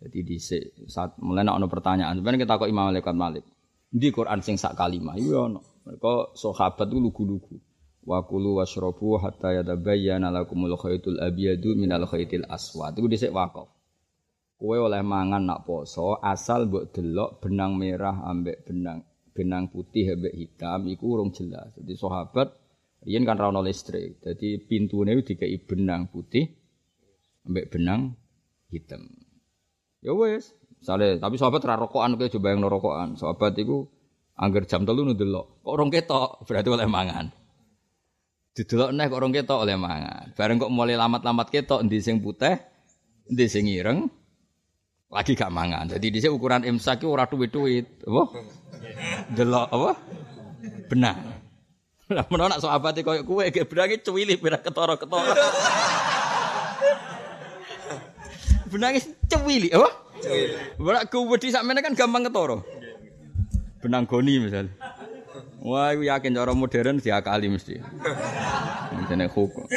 Jadi 0.00 0.18
dhisik 0.26 0.62
saat 0.90 1.18
mulai 1.22 1.46
ana 1.46 1.66
pertanyaan, 1.70 2.18
sebenarnya 2.18 2.46
kita 2.46 2.58
kok 2.58 2.70
Imam 2.70 2.90
Malik 2.90 3.06
Malik. 3.14 3.44
Di 3.90 4.14
Quran 4.14 4.38
sing 4.42 4.54
sak 4.54 4.78
kalimat 4.78 5.18
iku 5.18 5.50
ono. 5.50 5.60
Mereka 5.82 6.38
sahabat 6.38 6.86
itu 6.86 6.98
lugu-lugu. 7.02 7.58
Wa 8.06 8.22
kulu 8.22 8.62
washrabu 8.62 9.18
hatta 9.18 9.50
yatabayyana 9.54 10.30
lakumul 10.30 10.78
khaytul 10.78 11.18
abyadu 11.18 11.74
minal 11.74 12.06
khaytil 12.06 12.46
aswad. 12.46 12.94
Iku 12.94 13.10
dhisik 13.10 13.34
wakaf. 13.34 13.79
Kue 14.60 14.76
oleh 14.76 15.00
mangan 15.00 15.40
nak 15.40 15.64
poso 15.64 16.20
asal 16.20 16.68
mbok 16.68 16.92
delok 16.92 17.40
benang 17.40 17.80
merah 17.80 18.28
ambek 18.28 18.68
benang 18.68 19.00
benang 19.32 19.72
putih 19.72 20.12
ambek 20.12 20.36
hitam 20.36 20.84
iku 20.84 21.16
urung 21.16 21.32
jelas. 21.32 21.72
Jadi 21.80 21.96
sahabat 21.96 22.52
riyen 23.08 23.24
kan 23.24 23.40
ra 23.40 23.48
listrik. 23.64 24.20
Jadi 24.20 24.60
pintune 24.60 25.16
dikai 25.24 25.56
benang 25.64 26.12
putih 26.12 26.44
ambek 27.48 27.72
benang 27.72 28.12
hitam. 28.68 29.08
Ya 30.04 30.12
wes, 30.12 30.52
sale 30.84 31.16
tapi 31.16 31.40
sahabat 31.40 31.64
ra 31.64 31.80
rokokan 31.80 32.20
kowe 32.20 32.28
coba 32.28 32.46
yang 32.52 32.60
rokokan. 32.60 33.16
Sahabat 33.16 33.56
iku 33.56 33.88
angger 34.36 34.68
jam 34.68 34.84
telu 34.84 35.08
ndelok. 35.08 35.64
Kok 35.64 35.72
orang 35.72 35.88
ketok 35.88 36.28
berarti 36.52 36.68
oleh 36.68 36.84
mangan. 36.84 37.32
Didelok 38.52 38.92
nek 38.92 39.08
kok 39.08 39.18
orang 39.24 39.32
ketok 39.32 39.58
oleh 39.64 39.76
mangan. 39.80 40.36
Bareng 40.36 40.60
kok 40.60 40.68
mulai 40.68 41.00
lamat-lamat 41.00 41.48
ketok 41.48 41.80
endi 41.80 41.96
sing 42.04 42.20
putih, 42.20 42.60
endi 43.24 43.48
sing 43.48 43.64
ireng, 43.64 44.19
lagi 45.10 45.34
gak 45.34 45.50
mangan. 45.50 45.90
Jadi 45.90 46.06
di 46.14 46.18
ukuran 46.30 46.62
imsak 46.62 47.02
itu 47.02 47.10
ora 47.10 47.26
duit-duit, 47.26 48.06
apa? 48.06 48.22
Delok 49.34 49.68
apa? 49.74 49.90
Benang. 50.86 51.18
Lah 52.10 52.26
menawa 52.26 52.58
nak 52.58 52.62
sahabat 52.62 52.98
koyo 53.06 53.22
kowe 53.22 53.46
ge 53.46 53.62
benange 53.62 54.02
cuwili 54.02 54.34
pira 54.34 54.58
ketara-ketara. 54.58 55.30
benange 58.70 58.98
cuwili, 59.30 59.70
apa? 59.70 59.90
Cuwili. 60.18 60.54
Ora 60.78 61.06
kuwedi 61.06 61.54
sakmene 61.54 61.82
kan 61.82 61.94
gampang 61.94 62.26
ketara. 62.26 62.58
Benang 63.82 64.10
goni 64.10 64.42
misalnya. 64.42 64.74
Wah, 65.60 65.92
aku 65.92 66.08
yakin 66.08 66.32
cara 66.32 66.56
modern 66.56 67.04
diakali 67.04 67.52
mesti. 67.52 67.76
Ini 68.96 69.28
hukum. 69.28 69.68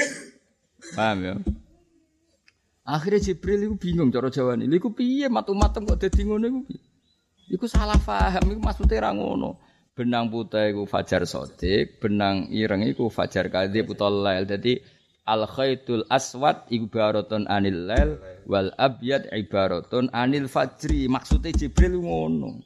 Paham 0.95 1.17
ya? 1.19 1.36
Akhirnya 2.84 3.31
Jibril 3.31 3.63
itu 3.63 3.75
bingung 3.79 4.11
cara 4.11 4.27
Jawa 4.27 4.59
ini. 4.59 4.67
Iku 4.75 4.91
piye 4.91 5.31
matu-matem 5.31 5.88
kok 5.88 6.03
dadi 6.03 6.27
ngono 6.27 6.45
iku 6.51 6.61
piye? 6.67 6.81
Iku 7.55 7.65
salah 7.67 7.95
paham 7.95 8.43
iku 8.51 8.59
maksudnya 8.59 9.07
ra 9.07 9.11
ngono. 9.15 9.55
Benang 9.95 10.27
putih 10.27 10.73
iku 10.73 10.84
fajar 10.84 11.23
sodik, 11.23 12.01
benang 12.03 12.51
ireng 12.51 12.84
iku 12.84 13.07
fajar 13.07 13.47
kadzib 13.47 13.88
utawa 13.88 14.36
lail. 14.36 14.43
Dadi 14.43 14.84
al 15.23 15.47
khaitul 15.47 16.03
aswad 16.11 16.67
ibaratun 16.67 17.47
anil 17.47 17.88
lail 17.88 18.19
wal 18.51 18.67
abyad 18.75 19.31
ibaratun 19.31 20.11
anil 20.11 20.51
fajri. 20.51 21.07
Maksudnya 21.07 21.55
Jibril 21.55 22.03
ngono. 22.03 22.59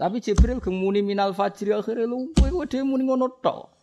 Tapi 0.00 0.24
Jibril 0.24 0.64
gemuni 0.64 1.04
minal 1.04 1.36
fajri 1.36 1.76
akhirnya 1.76 2.08
lu 2.08 2.32
kowe 2.32 2.64
dhewe 2.64 2.84
muni 2.88 3.04
ngono 3.04 3.28
tok. 3.44 3.79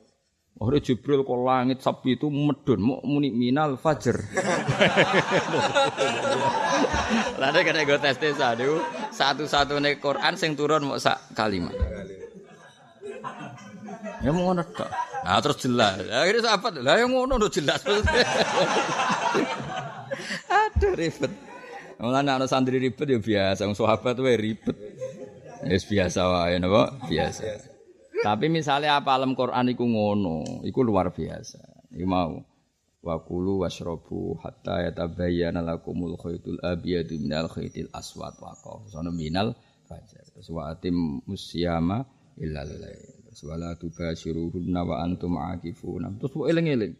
Akhirnya 0.57 0.81
Jibril 0.81 1.21
kok 1.21 1.37
langit 1.45 1.85
sapi 1.85 2.17
itu 2.17 2.33
medun 2.33 2.81
mau 2.81 2.97
muni 3.05 3.29
minal 3.29 3.77
fajr. 3.77 4.17
Lalu 7.37 7.59
kena 7.69 7.85
gue 7.85 7.99
tes 8.01 8.17
tes 8.17 8.41
aduh 8.41 8.81
satu 9.13 9.77
nih 9.77 10.01
Quran 10.01 10.33
sing 10.33 10.57
turun 10.57 10.89
mau 10.89 10.97
sak 10.97 11.21
kalimat. 11.37 11.77
Ya 14.25 14.33
mau 14.33 14.49
ngono. 14.49 14.65
Nah 15.21 15.37
terus 15.45 15.61
jelas. 15.61 16.01
Akhirnya 16.09 16.41
sahabat 16.49 16.81
lah 16.81 17.05
yang 17.05 17.13
ngono 17.13 17.37
udah 17.37 17.53
jelas. 17.53 17.85
Aduh 20.49 20.97
ribet. 20.97 21.29
Mulane 22.01 22.33
ana 22.33 22.49
santri 22.49 22.81
ribet 22.81 23.05
ya 23.05 23.21
biasa, 23.21 23.69
wong 23.69 23.77
sahabat 23.77 24.17
ribet. 24.17 24.73
Ya 25.61 25.77
biasa 25.77 26.19
wae 26.25 26.57
napa? 26.57 26.97
Biasa. 27.05 27.76
Tapi 28.23 28.49
misalnya 28.49 28.97
apa 28.97 29.13
alam 29.13 29.37
Quran 29.37 29.73
iku 29.73 29.85
ngono, 29.85 30.63
iku 30.65 30.79
luar 30.81 31.13
biasa. 31.13 31.91
Iku 31.93 32.07
mau 32.07 32.41
wa 33.07 33.15
kulu 33.23 33.63
washrabu 33.63 34.35
hatta 34.41 34.89
yatabayyana 34.89 35.63
lakumul 35.63 36.17
khaytul 36.19 36.59
abyadu 36.59 37.15
minal 37.21 37.47
khaytil 37.47 37.87
aswad 37.93 38.35
wa 38.41 38.57
sono 38.89 39.13
minal 39.13 39.53
fajar. 39.87 40.25
Terus 40.33 40.49
musyama 41.23 42.03
illal 42.41 42.67
lail. 42.67 43.23
Terus 43.31 43.41
wala 43.45 43.77
wa 44.83 44.95
antum 44.99 45.37
akifuna. 45.37 46.11
Terus 46.19 46.33
wa 46.35 46.45
eling-eling. 46.49 46.93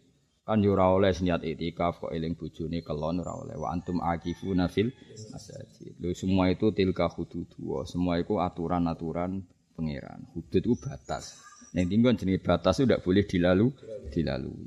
Kan 0.48 0.64
yo 0.64 0.72
ora 0.72 0.88
oleh 0.88 1.12
niat 1.12 1.44
itikaf 1.44 2.00
kok 2.00 2.08
eling 2.08 2.32
bojone 2.32 2.80
kelon 2.80 3.20
ora 3.20 3.36
oleh 3.36 3.60
wa 3.60 3.68
antum 3.68 4.00
akifuna 4.00 4.72
fil 4.72 4.88
masajid. 5.28 5.92
Lho 6.00 6.16
semua 6.16 6.48
itu 6.48 6.72
tilka 6.72 7.04
hudud 7.12 7.52
semua 7.84 8.16
itu 8.16 8.40
aturan-aturan 8.40 9.44
pangeran. 9.78 10.26
Hudud 10.34 10.58
itu 10.58 10.74
batas. 10.74 11.38
Yang 11.70 11.86
tinggal 11.94 12.12
jenis 12.18 12.42
batas 12.42 12.82
itu 12.82 12.90
tidak 12.90 13.06
boleh 13.06 13.22
dilalu, 13.22 13.66
dilalui. 14.10 14.66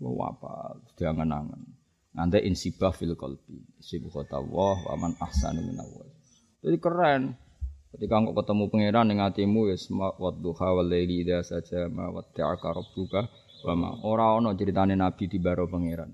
Oh, 0.00 0.24
apa? 0.24 0.80
Jangan 0.96 1.28
angan. 1.28 1.60
Nanti 2.16 2.40
insibah 2.40 2.96
fil 2.96 3.12
qalbi. 3.12 3.60
Sibu 3.84 4.08
kota 4.08 4.40
wah, 4.40 4.80
waman 4.88 5.12
ahsanu 5.20 5.60
minawah. 5.60 6.08
Jadi 6.64 6.76
keren. 6.80 7.36
Ketika 7.88 8.20
engkau 8.20 8.36
ketemu 8.36 8.64
pangeran 8.68 9.06
dengan 9.08 9.32
hatimu 9.32 9.72
ya 9.72 9.76
semua 9.80 10.12
wadduha 10.20 10.76
wal 10.76 10.88
laili 10.92 11.24
idza 11.24 11.40
saja 11.40 11.88
ma 11.88 12.12
watta'aka 12.12 12.68
rabbuka 12.76 13.32
wa 13.64 13.74
ma 13.74 13.88
ora 14.04 14.36
ono 14.36 14.52
ceritane 14.52 14.92
nabi 14.92 15.24
di 15.24 15.40
baro 15.40 15.64
pangeran. 15.64 16.12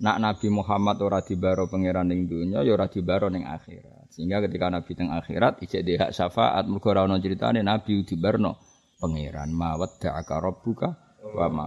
Nak 0.00 0.16
Nabi 0.16 0.48
Muhammad 0.48 0.96
ora 1.04 1.20
dibaro 1.20 1.68
pangeran 1.68 2.08
ning 2.08 2.24
dunya 2.24 2.64
ya 2.64 2.72
ora 2.72 2.88
dibaro 2.88 3.28
ning 3.28 3.44
akhirat. 3.44 4.08
Sehingga 4.08 4.40
ketika 4.48 4.72
Nabi 4.72 4.92
teng 4.96 5.12
akhirat 5.12 5.60
ijek 5.60 5.84
hak 6.00 6.10
syafaat 6.16 6.64
mergo 6.64 6.88
ora 6.88 7.04
ono 7.04 7.20
critane 7.20 7.60
Nabi 7.60 8.00
dibarno 8.08 8.56
pangeran 8.96 9.52
mawat 9.52 10.00
da'aka 10.00 10.36
rabbuka 10.40 10.88
wa 11.36 11.48
ma 11.52 11.66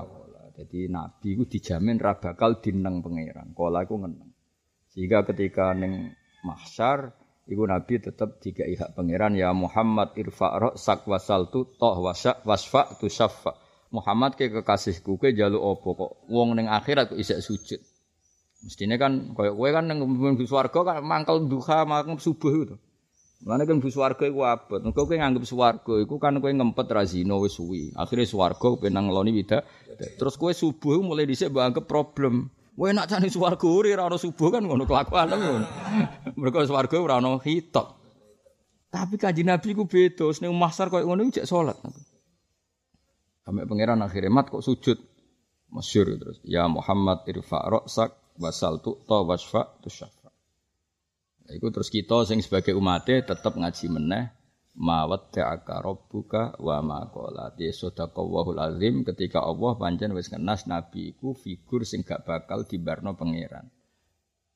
Jadi 0.56 0.88
Nabi 0.88 1.36
itu 1.36 1.44
dijamin 1.52 2.00
ra 2.00 2.16
bakal 2.16 2.64
dineng 2.64 3.04
pangeran. 3.04 3.52
Kala 3.52 3.84
iku 3.84 4.00
ngeneng. 4.00 4.32
Sehingga 4.96 5.28
ketika 5.28 5.76
ning 5.76 6.16
mahsyar 6.48 7.12
iku 7.44 7.68
Nabi 7.68 8.00
tetap 8.00 8.40
tiga 8.40 8.64
hak 8.64 8.96
pangeran 8.96 9.36
ya 9.36 9.52
Muhammad 9.52 10.16
irfa' 10.16 10.80
sak 10.80 11.06
wasal 11.12 11.52
tu 11.52 11.68
toh 11.76 12.00
wasak 12.00 12.40
wasfa 12.48 12.96
tu 12.96 13.12
syafa. 13.12 13.52
Muhammad 13.92 14.40
ke 14.40 14.48
kekasihku 14.48 15.20
ke 15.20 15.36
jaluk 15.36 15.62
opo 15.62 15.90
kok 15.96 16.12
wong 16.32 16.56
ning 16.56 16.68
akhirat 16.72 17.12
kok 17.12 17.20
isek 17.20 17.44
sujud. 17.44 17.80
Mestinya 18.66 18.98
kan 18.98 19.38
koyo 19.38 19.54
kowe 19.54 19.70
kan 19.70 19.86
nang 19.86 20.02
mlebu 20.02 20.42
swarga 20.50 20.82
kan 20.82 21.06
mangkel 21.06 21.46
duha 21.46 21.86
mangkel 21.86 22.18
subuh 22.18 22.54
itu. 22.66 22.76
Mulane 23.46 23.70
kan 23.70 23.78
mlebu 23.78 23.94
swarga 23.94 24.26
iku 24.26 24.42
abot. 24.42 24.82
Engko 24.82 25.06
kowe 25.06 25.14
nganggep 25.14 25.46
swarga 25.46 25.94
iku 26.02 26.18
kan 26.18 26.42
kowe 26.42 26.50
ngempet 26.50 26.90
ra 26.90 27.06
zina 27.06 27.38
wis 27.38 27.54
suwi. 27.54 27.94
Akhire 27.94 28.26
swarga 28.26 28.74
penang 28.82 29.14
ngeloni 29.14 29.38
wida. 29.38 29.62
Terus 30.18 30.34
kowe 30.42 30.50
subuh 30.50 30.98
mulai 31.06 31.30
dhisik 31.30 31.54
mbok 31.54 31.62
anggap 31.62 31.86
problem. 31.86 32.50
Kowe 32.74 32.90
nak 32.90 33.06
jane 33.06 33.30
swarga 33.30 33.70
ora 33.70 34.02
ora 34.02 34.18
subuh 34.18 34.50
kan 34.50 34.66
ngono 34.66 34.90
kelakuan 34.90 35.30
ngono. 35.30 35.62
Mergo 36.42 36.66
swarga 36.66 36.98
ora 36.98 37.22
ono 37.22 37.38
hitok. 37.38 37.88
Tapi 38.90 39.20
kanjeng 39.22 39.46
Nabi 39.46 39.78
ku 39.78 39.86
beda, 39.86 40.26
ning 40.42 40.58
mahsyar 40.58 40.90
koyo 40.90 41.06
ngono 41.06 41.30
jek 41.30 41.46
salat. 41.46 41.78
Sampai 43.46 43.70
pangeran 43.70 44.02
akhirnya 44.02 44.34
mat 44.34 44.50
kok 44.50 44.66
sujud. 44.66 44.98
Masyur 45.70 46.18
terus. 46.18 46.42
Ya 46.42 46.66
Muhammad 46.66 47.30
irfa' 47.30 47.62
ra'sak 47.70 48.25
wasal 48.40 48.84
tu 48.84 49.00
to 49.08 49.18
wasfa 49.26 49.80
tu 49.80 49.90
syafa. 49.92 50.30
Iku 51.46 51.70
terus 51.70 51.94
kita 51.94 52.26
sing 52.26 52.42
sebagai 52.42 52.74
umatnya 52.74 53.22
tetap 53.22 53.54
ngaji 53.54 53.86
meneh 53.94 54.34
mawat 54.76 55.32
ta'aka 55.32 55.80
rabbuka 55.80 56.60
wa 56.60 56.84
ma 56.84 57.08
qala. 57.08 57.56
Dia 57.56 57.72
sadaqallahul 57.72 58.60
azim 58.60 59.08
ketika 59.08 59.40
Allah 59.40 59.78
pancen 59.80 60.12
wis 60.18 60.28
ngenas 60.34 60.68
nabi 60.68 61.16
iku 61.16 61.32
figur 61.38 61.88
sing 61.88 62.04
gak 62.04 62.28
bakal 62.28 62.68
dibarno 62.68 63.16
pangeran. 63.16 63.72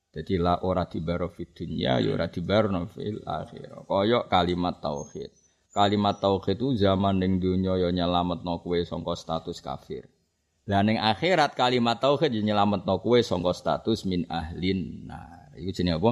Jadi 0.09 0.41
la 0.41 0.57
ora 0.65 0.89
dibaro 0.89 1.29
fid 1.29 1.53
dunya 1.53 2.01
ya 2.01 2.09
ora 2.17 2.27
dibarno 2.27 2.89
fil 2.89 3.21
akhirah. 3.21 3.85
Kaya 3.85 4.25
kalimat 4.25 4.81
tauhid. 4.81 5.29
Kalimat 5.69 6.17
tauhid 6.17 6.57
itu 6.57 6.73
zaman 6.81 7.21
ning 7.21 7.37
dunya 7.37 7.77
ya 7.77 7.93
nyelametno 7.93 8.57
kowe 8.65 8.79
sangka 8.81 9.13
status 9.13 9.61
kafir. 9.61 10.09
Lah 10.69 10.85
ning 10.85 11.01
akhirat 11.01 11.57
kalimat 11.57 11.97
tauhid 11.97 12.29
nyelametno 12.29 13.01
kowe 13.01 13.17
sangka 13.25 13.57
status 13.57 14.05
min 14.05 14.29
ahlin 14.29 15.09
nar. 15.09 15.49
Iku 15.57 15.73
jenenge 15.73 15.97
apa? 15.97 16.11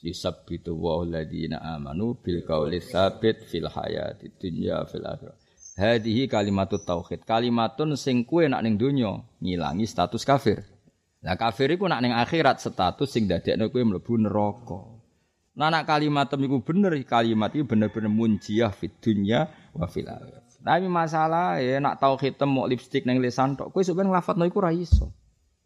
Yusabbitu 0.00 0.72
wa 0.72 1.04
alladziina 1.04 1.60
amanu 1.60 2.16
bil 2.16 2.40
qauli 2.48 2.80
tsabit 2.80 3.44
fil 3.44 3.68
hayati 3.68 4.32
dunya 4.40 4.88
fil 4.88 5.04
akhirah. 5.04 5.36
Hadhihi 5.76 6.32
kalimatut 6.32 6.80
tauhid. 6.88 7.28
Kalimatun 7.28 7.92
sing 8.00 8.24
kowe 8.24 8.40
nak 8.48 8.64
ning 8.64 8.80
donya 8.80 9.20
ngilangi 9.36 9.84
status 9.84 10.24
kafir. 10.24 10.64
Lah 11.20 11.36
kafir 11.36 11.68
iku 11.76 11.84
nak 11.84 12.00
ning 12.00 12.16
akhirat 12.16 12.56
status 12.56 13.04
sing 13.12 13.28
dadekno 13.28 13.68
kowe 13.68 13.84
mlebu 13.84 14.16
neraka. 14.16 14.80
Nah 15.60 15.68
nak 15.68 15.84
kalimat 15.84 16.32
iku 16.32 16.64
bener 16.64 16.96
kalimat 17.04 17.52
iki 17.52 17.68
bener-bener 17.68 18.08
munjiah 18.08 18.72
fid 18.72 18.96
dunya 19.04 19.44
wa 19.76 19.84
fil 19.84 20.08
akhirah. 20.08 20.49
Tapi 20.60 20.86
masalah 20.92 21.56
ya 21.56 21.80
nak 21.80 21.96
tahu 21.96 22.20
kita 22.20 22.44
mau 22.44 22.68
lipstick 22.68 23.08
neng 23.08 23.24
lisan 23.24 23.56
tok, 23.56 23.72
kowe 23.72 23.80
sebenarnya 23.80 24.20
lafat 24.20 24.36
no 24.36 24.44
iku 24.44 24.60
ra 24.60 24.68
iso. 24.68 25.08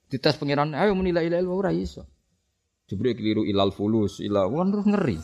Dites 0.07 0.39
pangeran, 0.39 0.71
ayo 0.79 0.95
muni 0.95 1.11
la 1.11 1.27
ilaha 1.27 1.43
illallah 1.43 1.59
ora 1.59 1.73
keliru 2.87 3.43
ilal 3.43 3.75
fulus, 3.75 4.23
ilal 4.23 4.47
kan 4.55 4.69
terus 4.71 4.87
ngeri. 4.87 5.19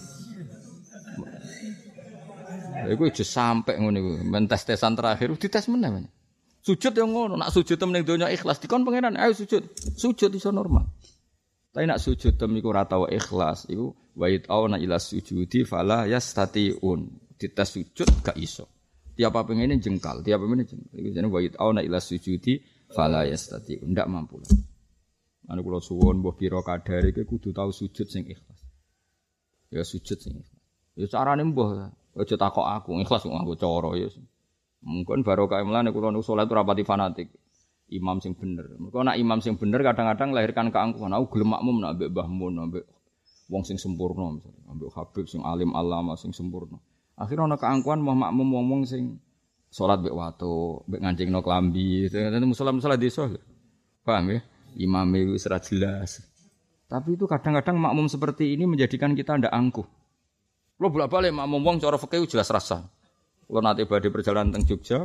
Lha 2.81 2.89
iku 2.91 3.07
aja 3.07 3.23
sampe 3.23 3.79
ngono 3.79 3.97
iku, 4.01 4.11
men 4.27 4.51
tes-tesan 4.51 4.99
terakhir 4.99 5.31
dites 5.39 5.71
meneh. 5.71 6.11
Sujud 6.61 6.93
yang 6.93 7.15
ngono, 7.15 7.39
nak 7.39 7.55
sujud 7.55 7.79
temen 7.79 8.03
donya 8.03 8.27
ikhlas 8.29 8.59
dikon 8.59 8.83
pangeran, 8.83 9.15
ayo 9.17 9.33
sujud. 9.33 9.71
Sujud 9.97 10.35
iso 10.35 10.51
normal. 10.51 10.91
Tapi 11.71 11.87
nak 11.87 12.03
sujud 12.03 12.35
tem 12.35 12.51
iku 12.59 12.75
ora 12.75 12.83
tau 12.85 13.07
ikhlas, 13.07 13.71
iku 13.71 13.95
wa 14.19 14.27
auna 14.51 14.77
ila 14.83 14.99
sujudi 14.99 15.63
fala 15.63 16.11
yastatiun. 16.11 17.01
Dites 17.39 17.69
sujud 17.71 18.09
gak 18.21 18.37
iso. 18.37 18.80
Tiap 19.21 19.37
apa 19.37 19.53
ini 19.53 19.77
jengkal, 19.77 20.25
tiap 20.25 20.41
apa 20.41 20.49
ini 20.57 20.65
jengkal. 20.65 20.97
Iku 20.97 21.09
jenenge 21.13 21.29
wa 21.29 21.41
auna 21.61 21.85
ila 21.85 22.01
sujudi 22.01 22.57
fala 22.89 23.29
yastati. 23.29 23.77
Ndak 23.85 24.09
mampu. 24.09 24.41
Anu 25.45 25.61
kula 25.61 25.77
suwon 25.85 26.25
mbah 26.25 26.33
pira 26.41 26.65
kadare 26.65 27.13
iki 27.13 27.29
kudu 27.29 27.53
tau 27.53 27.69
sujud 27.69 28.09
sing 28.09 28.25
ikhlas. 28.25 28.65
Ya 29.69 29.85
sujud 29.85 30.17
sing 30.17 30.41
ikhlas. 30.41 30.65
Ya 30.97 31.05
carane 31.13 31.45
mbah 31.45 31.93
aja 32.17 32.37
takok 32.41 32.65
aku, 32.65 32.97
ikhlas 33.05 33.21
kok 33.21 33.37
aku 33.37 33.61
cara 33.61 33.93
ya. 34.01 34.09
Mungkin 34.89 35.21
barokah 35.21 35.61
mlane 35.69 35.93
kula 35.93 36.09
nu 36.09 36.25
salat 36.25 36.49
ora 36.49 36.65
pati 36.65 36.81
fanatik. 36.89 37.29
Imam 37.93 38.25
sing 38.25 38.33
bener. 38.33 38.73
Mergo 38.81 39.05
nak 39.05 39.21
imam 39.21 39.45
sing 39.45 39.61
bener 39.61 39.85
kadang-kadang 39.85 40.33
lahirkan 40.33 40.73
keangkuhan. 40.73 41.13
Aku 41.13 41.37
gelem 41.37 41.53
makmum 41.53 41.77
nak 41.77 42.01
mbek 42.01 42.89
wong 43.53 43.69
sing 43.69 43.77
sempurna 43.77 44.33
misalnya, 44.33 44.65
mbek 44.81 44.97
Habib 44.97 45.29
sing 45.29 45.45
alim 45.45 45.77
alama 45.77 46.17
sing 46.17 46.33
sempurna. 46.33 46.81
Akhirnya 47.21 47.53
ana 47.53 47.57
keangkuhan 47.61 48.01
mau 48.01 48.17
makmum 48.17 48.49
ngomong 48.57 48.81
sing 48.89 49.21
salat 49.69 50.01
mbek 50.01 50.17
watu, 50.17 50.81
mbek 50.89 51.01
ngancingno 51.05 51.45
klambi, 51.45 52.09
itu 52.09 52.17
musala-musala 52.49 52.97
desa. 52.97 53.29
Paham 54.01 54.33
ya? 54.33 54.41
Imam 54.81 55.05
itu 55.13 55.37
serat 55.37 55.69
jelas. 55.69 56.25
Tapi 56.89 57.21
itu 57.21 57.29
kadang-kadang 57.29 57.77
makmum 57.77 58.09
seperti 58.09 58.57
ini 58.57 58.65
menjadikan 58.65 59.13
kita 59.13 59.37
ndak 59.37 59.53
angkuh. 59.53 59.85
Lo 60.81 60.89
bolak-balik 60.89 61.37
makmum 61.37 61.61
wong 61.61 61.77
cara 61.77 62.01
fikih 62.01 62.25
jelas 62.25 62.49
rasa. 62.49 62.89
Lo 63.53 63.61
nanti 63.61 63.85
badhe 63.85 64.09
perjalanan 64.09 64.57
teng 64.57 64.65
Jogja, 64.65 65.05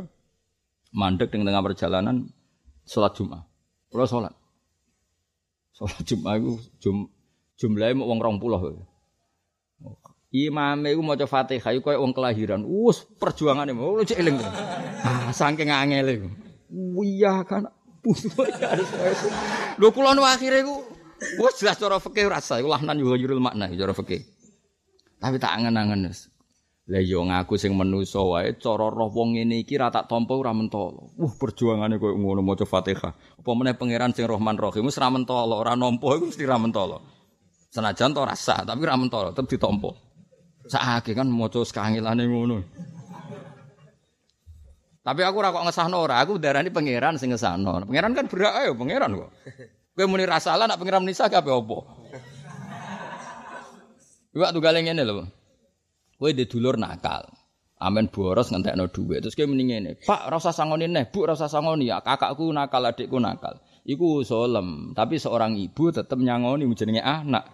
mandek 0.96 1.28
dengan 1.28 1.52
tengah 1.52 1.62
perjalanan 1.68 2.32
salat 2.88 3.12
Jumat. 3.12 3.44
Lo 3.92 4.08
salat. 4.08 4.32
Salat 5.76 6.00
Jumat 6.08 6.40
itu 6.40 6.56
jum, 6.80 7.12
jumlahnya 7.60 8.00
mau 8.00 8.08
wong 8.08 8.40
20. 8.40 8.80
Imame 10.36 10.92
iku 10.92 11.00
maca 11.00 11.24
Fatihah 11.24 11.72
iku 11.72 11.88
koyo 11.88 12.04
wong 12.04 12.12
kelahiran. 12.12 12.60
Wus 12.68 13.08
perjuangane 13.16 13.72
mau 13.72 13.96
cek 14.04 14.20
eling. 14.20 14.36
Ah 15.00 15.32
saking 15.32 15.72
angel 15.72 16.06
iku. 16.12 16.28
Iya 17.00 17.40
kan. 17.48 17.64
Lho 19.80 19.88
kula 19.96 20.12
nu 20.12 20.28
akhire 20.28 20.60
iku 20.60 20.84
wis 21.40 21.56
jelas 21.56 21.80
cara 21.80 21.96
fikih 21.96 22.28
rasa 22.28 22.60
iku 22.60 22.68
lahnan 22.68 23.00
yo 23.00 23.16
yurul 23.16 23.40
makna 23.40 23.72
cara 23.72 23.96
fikih. 23.96 24.28
Tapi 25.16 25.40
tak 25.40 25.56
angen-angen 25.56 26.12
wis. 26.12 26.28
Lah 26.92 27.00
yo 27.00 27.24
ngaku 27.24 27.56
sing 27.56 27.72
menusa 27.72 28.20
wae 28.20 28.60
cara 28.60 28.92
roh 28.92 29.08
wong 29.08 29.40
ngene 29.40 29.64
iki 29.64 29.80
ra 29.80 29.88
tak 29.88 30.04
tampa 30.04 30.36
ora 30.36 30.52
mentolo. 30.52 31.16
Wah 31.16 31.32
perjuangane 31.32 31.96
koyo 31.96 32.12
ngono 32.12 32.44
maca 32.44 32.68
Fatihah. 32.68 33.40
Apa 33.40 33.50
meneh 33.56 33.72
pangeran 33.72 34.12
sing 34.12 34.28
Rahman 34.28 34.60
Rahim 34.60 34.84
wis 34.84 35.00
ra 35.00 35.08
mentolo, 35.08 35.56
ora 35.56 35.72
mesti 35.72 36.44
ra. 36.44 36.60
Senajan 37.72 38.12
to 38.12 38.20
rasa 38.20 38.68
tapi 38.68 38.84
ra 38.84 39.00
mentolo 39.00 39.32
tetep 39.32 39.56
ditampa. 39.56 40.05
Sakake 40.66 41.14
kan 41.14 41.30
maca 41.30 41.62
sekangilane 41.62 42.26
ngono. 42.26 42.58
Tapi 45.06 45.22
aku 45.22 45.36
ora 45.38 45.54
kok 45.54 45.62
ngesahno 45.70 46.02
ora, 46.02 46.18
aku 46.18 46.42
darani 46.42 46.74
pangeran 46.74 47.14
sing 47.14 47.30
ngesahno. 47.30 47.86
Pangeran 47.86 48.10
kan 48.10 48.26
berak 48.26 48.54
ayo 48.58 48.74
pangeran 48.74 49.14
kok. 49.14 49.30
Kowe 49.94 50.04
muni 50.10 50.26
rasalah 50.26 50.66
nak 50.66 50.82
pangeran 50.82 51.06
nisa 51.06 51.30
kabeh 51.30 51.54
apa? 51.54 51.78
Iwak 54.34 54.50
tunggale 54.50 54.82
ngene 54.82 55.02
lho. 55.06 55.24
Kowe 56.18 56.30
di 56.34 56.44
dulur 56.50 56.74
nakal. 56.74 57.22
Amen 57.78 58.10
boros 58.10 58.50
ngentekno 58.50 58.90
dhuwit. 58.90 59.22
Terus 59.22 59.38
kowe 59.38 59.46
muni 59.46 59.70
ngene, 59.70 60.02
"Pak, 60.02 60.26
ora 60.26 60.42
usah 60.42 60.52
sangoni 60.52 60.90
Bu, 61.06 61.18
ora 61.22 61.38
usah 61.38 61.46
sangoni 61.46 61.86
ya. 61.86 62.02
Kakakku 62.02 62.50
nakal, 62.50 62.82
adikku 62.90 63.16
nakal." 63.22 63.62
Iku 63.86 64.26
solem, 64.26 64.90
tapi 64.98 65.22
seorang 65.22 65.54
ibu 65.54 65.94
tetap 65.94 66.18
nyangoni 66.18 66.66
jenenge 66.74 67.06
anak. 67.06 67.46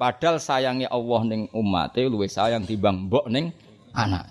Padahal 0.00 0.42
sayangnya 0.42 0.88
Allah 0.90 1.20
ning 1.28 1.46
umate 1.54 2.02
luwih 2.08 2.26
sayang 2.26 2.66
timbang 2.66 3.06
mbok 3.06 3.28
ning 3.30 3.54
anak. 3.94 4.26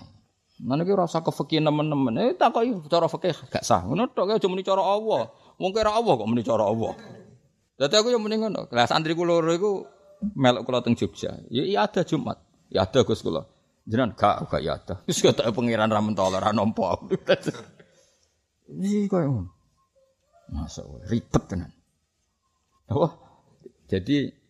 Mana 0.62 0.86
ki 0.86 0.94
rasa 0.94 1.24
kefeki 1.26 1.58
nemen-nemen. 1.58 2.14
Eh 2.22 2.34
takoki 2.38 2.70
cara 2.86 3.10
fikih 3.10 3.50
gak 3.50 3.66
sah. 3.66 3.82
Ngono 3.82 4.06
tok 4.14 4.38
aja 4.38 4.46
muni 4.46 4.62
cara 4.62 4.82
Allah. 4.82 5.32
Wong 5.58 5.74
kira 5.74 5.90
Allah 5.90 6.14
kok 6.14 6.28
muni 6.28 6.46
cara 6.46 6.70
Allah. 6.70 6.94
Dadi 7.74 7.94
aku 7.98 8.14
yo 8.14 8.22
muni 8.22 8.38
ngono. 8.38 8.70
Lah 8.70 8.86
santri 8.86 9.18
kula 9.18 9.42
loro 9.42 9.50
iku 9.50 9.70
melok 10.38 10.62
kula 10.62 10.78
teng 10.86 10.94
Jogja. 10.94 11.34
Ya 11.50 11.66
iya 11.66 11.90
ada 11.90 12.06
Jumat. 12.06 12.38
Ya 12.70 12.86
ada 12.86 13.02
Gus 13.02 13.26
kula. 13.26 13.42
Jenengan 13.82 14.14
gak 14.14 14.46
gak 14.46 14.62
ya 14.62 14.78
ada. 14.78 14.94
Wis 15.10 15.18
ketok 15.18 15.50
pangeran 15.50 15.90
ra 15.90 15.98
mentol 15.98 16.30
ora 16.30 16.54
nampa. 16.54 16.94
Iki 18.70 19.10
koyo 19.10 19.28
ngono. 19.34 19.50
Masa 20.54 20.86
ribet 21.10 21.42
tenan. 21.50 21.74
Apa? 22.86 23.18
Jadi 23.90 24.41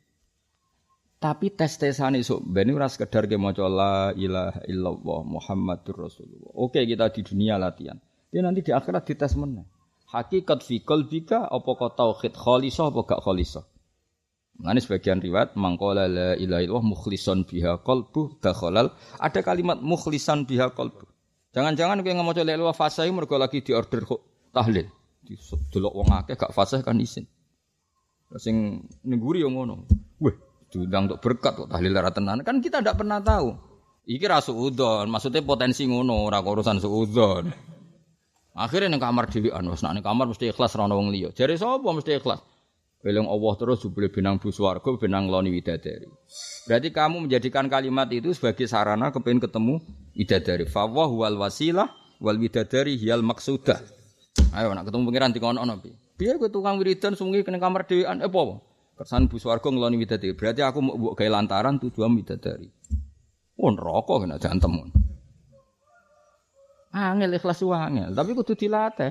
tapi 1.22 1.54
tes-tesan 1.54 2.18
iso 2.18 2.42
ben 2.42 2.66
ora 2.74 2.90
sekedar 2.90 3.30
ke 3.30 3.38
maca 3.38 3.70
la 3.70 4.10
ilaha 4.18 4.58
illallah 4.66 5.22
Muhammadur 5.22 6.10
Rasulullah. 6.10 6.50
Oke, 6.58 6.82
kita 6.82 7.14
di 7.14 7.22
dunia 7.22 7.54
latihan. 7.62 7.94
Dia 8.34 8.42
nanti 8.42 8.66
di 8.66 8.74
akhirat 8.74 9.06
dites 9.06 9.38
meneh. 9.38 9.62
Hakikat 10.10 10.66
fi 10.66 10.82
qalbika 10.82 11.46
apa 11.46 11.70
kau 11.78 11.94
tauhid 11.94 12.34
khalisah 12.34 12.90
apa 12.90 13.00
gak 13.06 13.20
khalisah? 13.22 13.64
Ini 14.62 14.80
sebagian 14.82 15.22
riwayat 15.22 15.54
mangkola 15.54 16.10
la 16.10 16.34
ilaha 16.36 16.60
illallah 16.60 16.84
mukhlison 16.84 17.46
biha 17.46 17.80
qalbu 17.86 18.42
dakhalal. 18.42 18.90
Ada 19.22 19.40
kalimat 19.46 19.78
mukhlisan 19.78 20.44
biha 20.44 20.74
qalbu. 20.74 21.06
Jangan-jangan 21.54 22.02
kowe 22.02 22.12
ngomong 22.12 22.34
la 22.42 22.52
ilaha 22.58 22.74
fasih 22.74 23.08
mergo 23.14 23.38
lagi 23.38 23.62
diorder 23.62 24.02
kok 24.02 24.50
tahlil. 24.50 24.90
Delok 25.70 25.94
wong 25.94 26.10
akeh 26.18 26.34
gak 26.34 26.50
fasih 26.50 26.82
kan 26.82 26.98
isin. 26.98 27.30
Sing 28.36 28.88
nengguri 29.06 29.44
yo 29.44 29.48
ngono. 29.54 29.86
Diundang 30.72 31.04
untuk 31.12 31.20
berkat 31.20 31.52
kok 31.52 31.68
tahlil 31.68 31.92
tenan. 32.16 32.40
Kan 32.40 32.64
kita 32.64 32.80
ndak 32.80 32.96
pernah 32.96 33.20
tahu. 33.20 33.52
Iki 34.08 34.26
ra 34.26 34.42
suudon, 34.42 35.06
maksudnya 35.06 35.44
potensi 35.46 35.86
ngono, 35.86 36.26
ora 36.26 36.42
urusan 36.42 36.80
suudon. 36.82 37.52
Akhirnya 38.56 38.90
ning 38.90 39.00
kamar 39.00 39.30
dhewean, 39.30 39.62
wis 39.68 39.84
nek 39.84 40.02
kamar 40.02 40.32
mesti 40.32 40.50
ikhlas 40.50 40.74
ra 40.74 40.88
wong 40.88 41.12
liya. 41.12 41.30
Jare 41.36 41.54
sapa 41.60 41.86
mesti 41.86 42.18
ikhlas? 42.18 42.40
Belong 43.02 43.26
Allah 43.26 43.52
terus 43.58 43.82
jubile 43.82 44.10
benang 44.14 44.38
bu 44.38 44.54
swarga, 44.54 44.94
benang 44.94 45.26
loni 45.26 45.50
widadari. 45.50 46.06
Berarti 46.70 46.88
kamu 46.94 47.26
menjadikan 47.26 47.66
kalimat 47.66 48.06
itu 48.14 48.30
sebagai 48.30 48.70
sarana 48.70 49.10
kepengen 49.10 49.42
ketemu 49.42 49.82
widadari. 50.14 50.70
Fawwah 50.70 51.10
wal 51.10 51.34
wasilah 51.34 51.90
wal 52.22 52.38
widadari 52.38 52.94
hiyal 52.94 53.26
maksudah. 53.26 53.82
Ayo 54.54 54.70
nak 54.70 54.86
ketemu 54.86 55.02
pangeran 55.10 55.30
dikono 55.34 55.58
ono 55.66 55.82
piye? 55.82 55.98
Piye 56.14 56.38
kowe 56.38 56.46
tukang 56.46 56.78
wiridan 56.78 57.18
sungi 57.18 57.42
kena 57.42 57.58
kamar 57.58 57.90
dhewean 57.90 58.22
eh 58.22 58.30
apa? 58.30 58.71
Kersan 59.02 59.26
bu 59.26 59.34
swarga 59.42 59.66
ngeloni 59.66 59.98
widadari. 59.98 60.30
Berarti 60.38 60.62
aku 60.62 60.78
mau 60.78 60.94
mbok 60.94 61.18
gawe 61.18 61.26
lantaran 61.26 61.74
tujuan 61.82 62.14
widadari. 62.14 62.70
Oh 63.58 63.74
neraka 63.74 64.14
kena 64.22 64.38
jantem. 64.38 64.78
Angel 66.94 67.34
ikhlas 67.34 67.66
angel, 67.66 68.14
tapi 68.14 68.30
kudu 68.30 68.54
dilatih. 68.54 69.10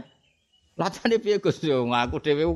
Latihane 0.79 1.19
piye 1.19 1.43
Gus? 1.43 1.59
Yo 1.59 1.83
ngaku 1.83 2.23
dhewe 2.23 2.47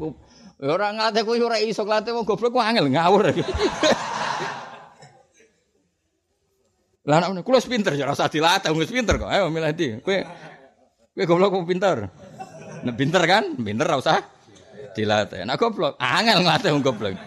Ya 0.64 0.72
ora 0.80 0.96
ngate 0.96 1.28
kowe 1.28 1.36
ora 1.36 1.60
iso 1.60 1.84
wong 1.84 2.24
goblok 2.24 2.56
ku 2.56 2.64
angel 2.64 2.88
ngawur. 2.88 3.28
Lah 7.12 7.20
anak 7.20 7.44
kula 7.44 7.60
pinter 7.60 8.00
ya 8.00 8.08
ora 8.08 8.16
usah 8.16 8.32
dilatih 8.32 8.72
wis 8.80 8.88
pinter 8.88 9.20
kok. 9.20 9.28
Ayo 9.28 9.52
milih 9.52 9.76
ndi? 9.76 10.00
Kowe 10.00 10.24
kowe 11.12 11.24
goblok 11.28 11.52
ku 11.52 11.68
pinter. 11.68 12.08
Nek 12.88 12.96
pinter 12.96 13.28
kan? 13.28 13.60
Pinter 13.60 13.92
ora 13.92 14.00
usah 14.00 14.24
dilatih. 14.96 15.44
Nek 15.44 15.60
goblok 15.60 16.00
angel 16.00 16.40
ngate 16.48 16.72
wong 16.72 16.82
goblok. 16.82 17.20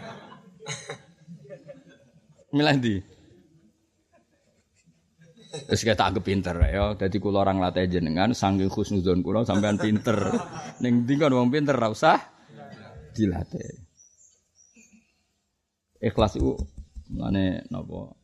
Milih 2.49 2.75
ndi? 2.81 2.97
Wis 5.69 5.85
kita 5.85 6.09
anggap 6.09 6.25
pinter 6.25 6.57
ya. 6.65 6.97
Dadi 6.97 7.17
kula 7.21 7.45
orang 7.45 7.61
latih 7.61 7.89
jenengan 7.89 8.33
saking 8.33 8.73
khusnudzon 8.73 9.21
kula 9.21 9.45
sampean 9.45 9.77
pinter. 9.77 10.17
Ning 10.81 11.05
ndi 11.05 11.21
kon 11.21 11.37
wong 11.37 11.53
pinter 11.53 11.77
ora 11.77 11.93
usah 11.93 12.17
dilatih. 13.13 13.85
Ikhlas 15.99 16.39
itu 16.41 16.57
mana 17.13 17.61
napa? 17.69 18.17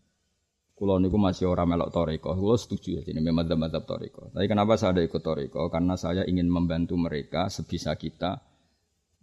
Kulo 0.74 0.98
niku 0.98 1.18
masih 1.18 1.50
orang 1.50 1.74
melok 1.74 1.90
toriko. 1.94 2.34
Kulo 2.34 2.58
setuju 2.58 2.98
ya 2.98 3.02
ini 3.06 3.22
memang 3.22 3.46
madzhab 3.54 3.86
toriko. 3.86 4.34
Tapi 4.34 4.46
kenapa 4.50 4.74
saya 4.74 4.98
ada 4.98 5.02
ikut 5.06 5.22
toriko? 5.22 5.70
Karena 5.70 5.94
saya 5.94 6.26
ingin 6.26 6.50
membantu 6.50 6.98
mereka 6.98 7.46
sebisa 7.46 7.94
kita 7.94 8.53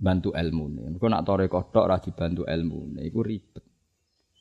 bantu 0.02 0.34
ilmu 0.34 0.66
nih. 0.74 0.84
Kau 0.98 1.08
nak 1.08 1.24
toriko 1.24 1.70
tok 1.70 1.86
rah 1.86 2.02
dibantu 2.02 2.50
ilmu 2.50 2.98
nih. 2.98 3.14
Iku 3.14 3.22
ribet. 3.22 3.64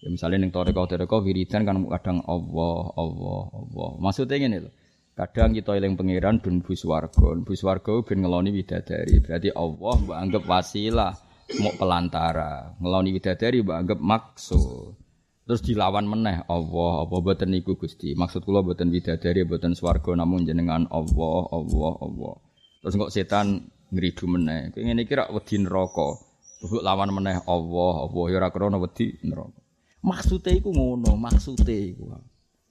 Ya 0.00 0.08
misalnya 0.08 0.40
neng 0.40 0.52
toriko 0.56 0.88
toriko 0.88 1.20
wiridan 1.20 1.68
kan 1.68 1.76
kadang 2.00 2.24
Allah 2.24 2.96
Allah 2.96 3.42
Allah. 3.52 3.90
Maksudnya 4.00 4.40
ini 4.40 4.58
loh. 4.64 4.72
Kadang 5.12 5.52
kita 5.52 5.76
eling 5.76 6.00
pangeran 6.00 6.40
ben 6.40 6.64
bus 6.64 6.80
warga, 6.88 7.36
bus 7.44 7.60
warga 7.60 7.92
ben 8.00 8.24
ngeloni 8.24 8.56
widadari. 8.56 9.20
Berarti 9.20 9.52
Allah 9.52 9.94
mbok 10.00 10.16
anggap 10.16 10.42
wasilah, 10.48 11.12
mau 11.60 11.76
pelantara. 11.76 12.72
Ngeloni 12.80 13.12
widadari 13.12 13.60
mbok 13.60 13.76
anggap 13.76 13.98
maksud. 14.00 14.96
Terus 15.44 15.60
dilawan 15.66 16.08
meneh 16.08 16.46
Allah, 16.48 17.04
apa 17.04 17.16
boten 17.20 17.52
niku 17.52 17.76
Gusti. 17.76 18.16
Maksud 18.16 18.48
kula 18.48 18.64
boten 18.64 18.88
widadari, 18.88 19.44
boten 19.44 19.76
swarga 19.76 20.16
namun 20.16 20.48
jenengan 20.48 20.88
Allah, 20.88 21.42
Allah, 21.52 21.92
Allah. 22.00 22.34
Terus 22.80 22.94
kok 22.96 23.12
setan 23.12 23.68
ngridu 23.90 24.24
meneh. 24.26 24.70
Kowe 24.74 24.82
ngene 24.82 25.02
iki 25.04 25.14
rak 25.14 25.30
wedi 25.34 25.60
neraka. 25.62 26.18
Bubuk 26.60 26.82
lawan 26.84 27.10
meneh 27.14 27.40
Allah, 27.44 27.94
Allah 28.06 28.24
ya 28.30 28.36
ora 28.38 28.48
krana 28.50 28.78
wedi 28.78 29.18
neraka. 29.26 29.60
Maksude 30.00 30.50
iku 30.56 30.72
ngono, 30.72 31.14
maksude 31.18 31.76
iku. 31.92 32.16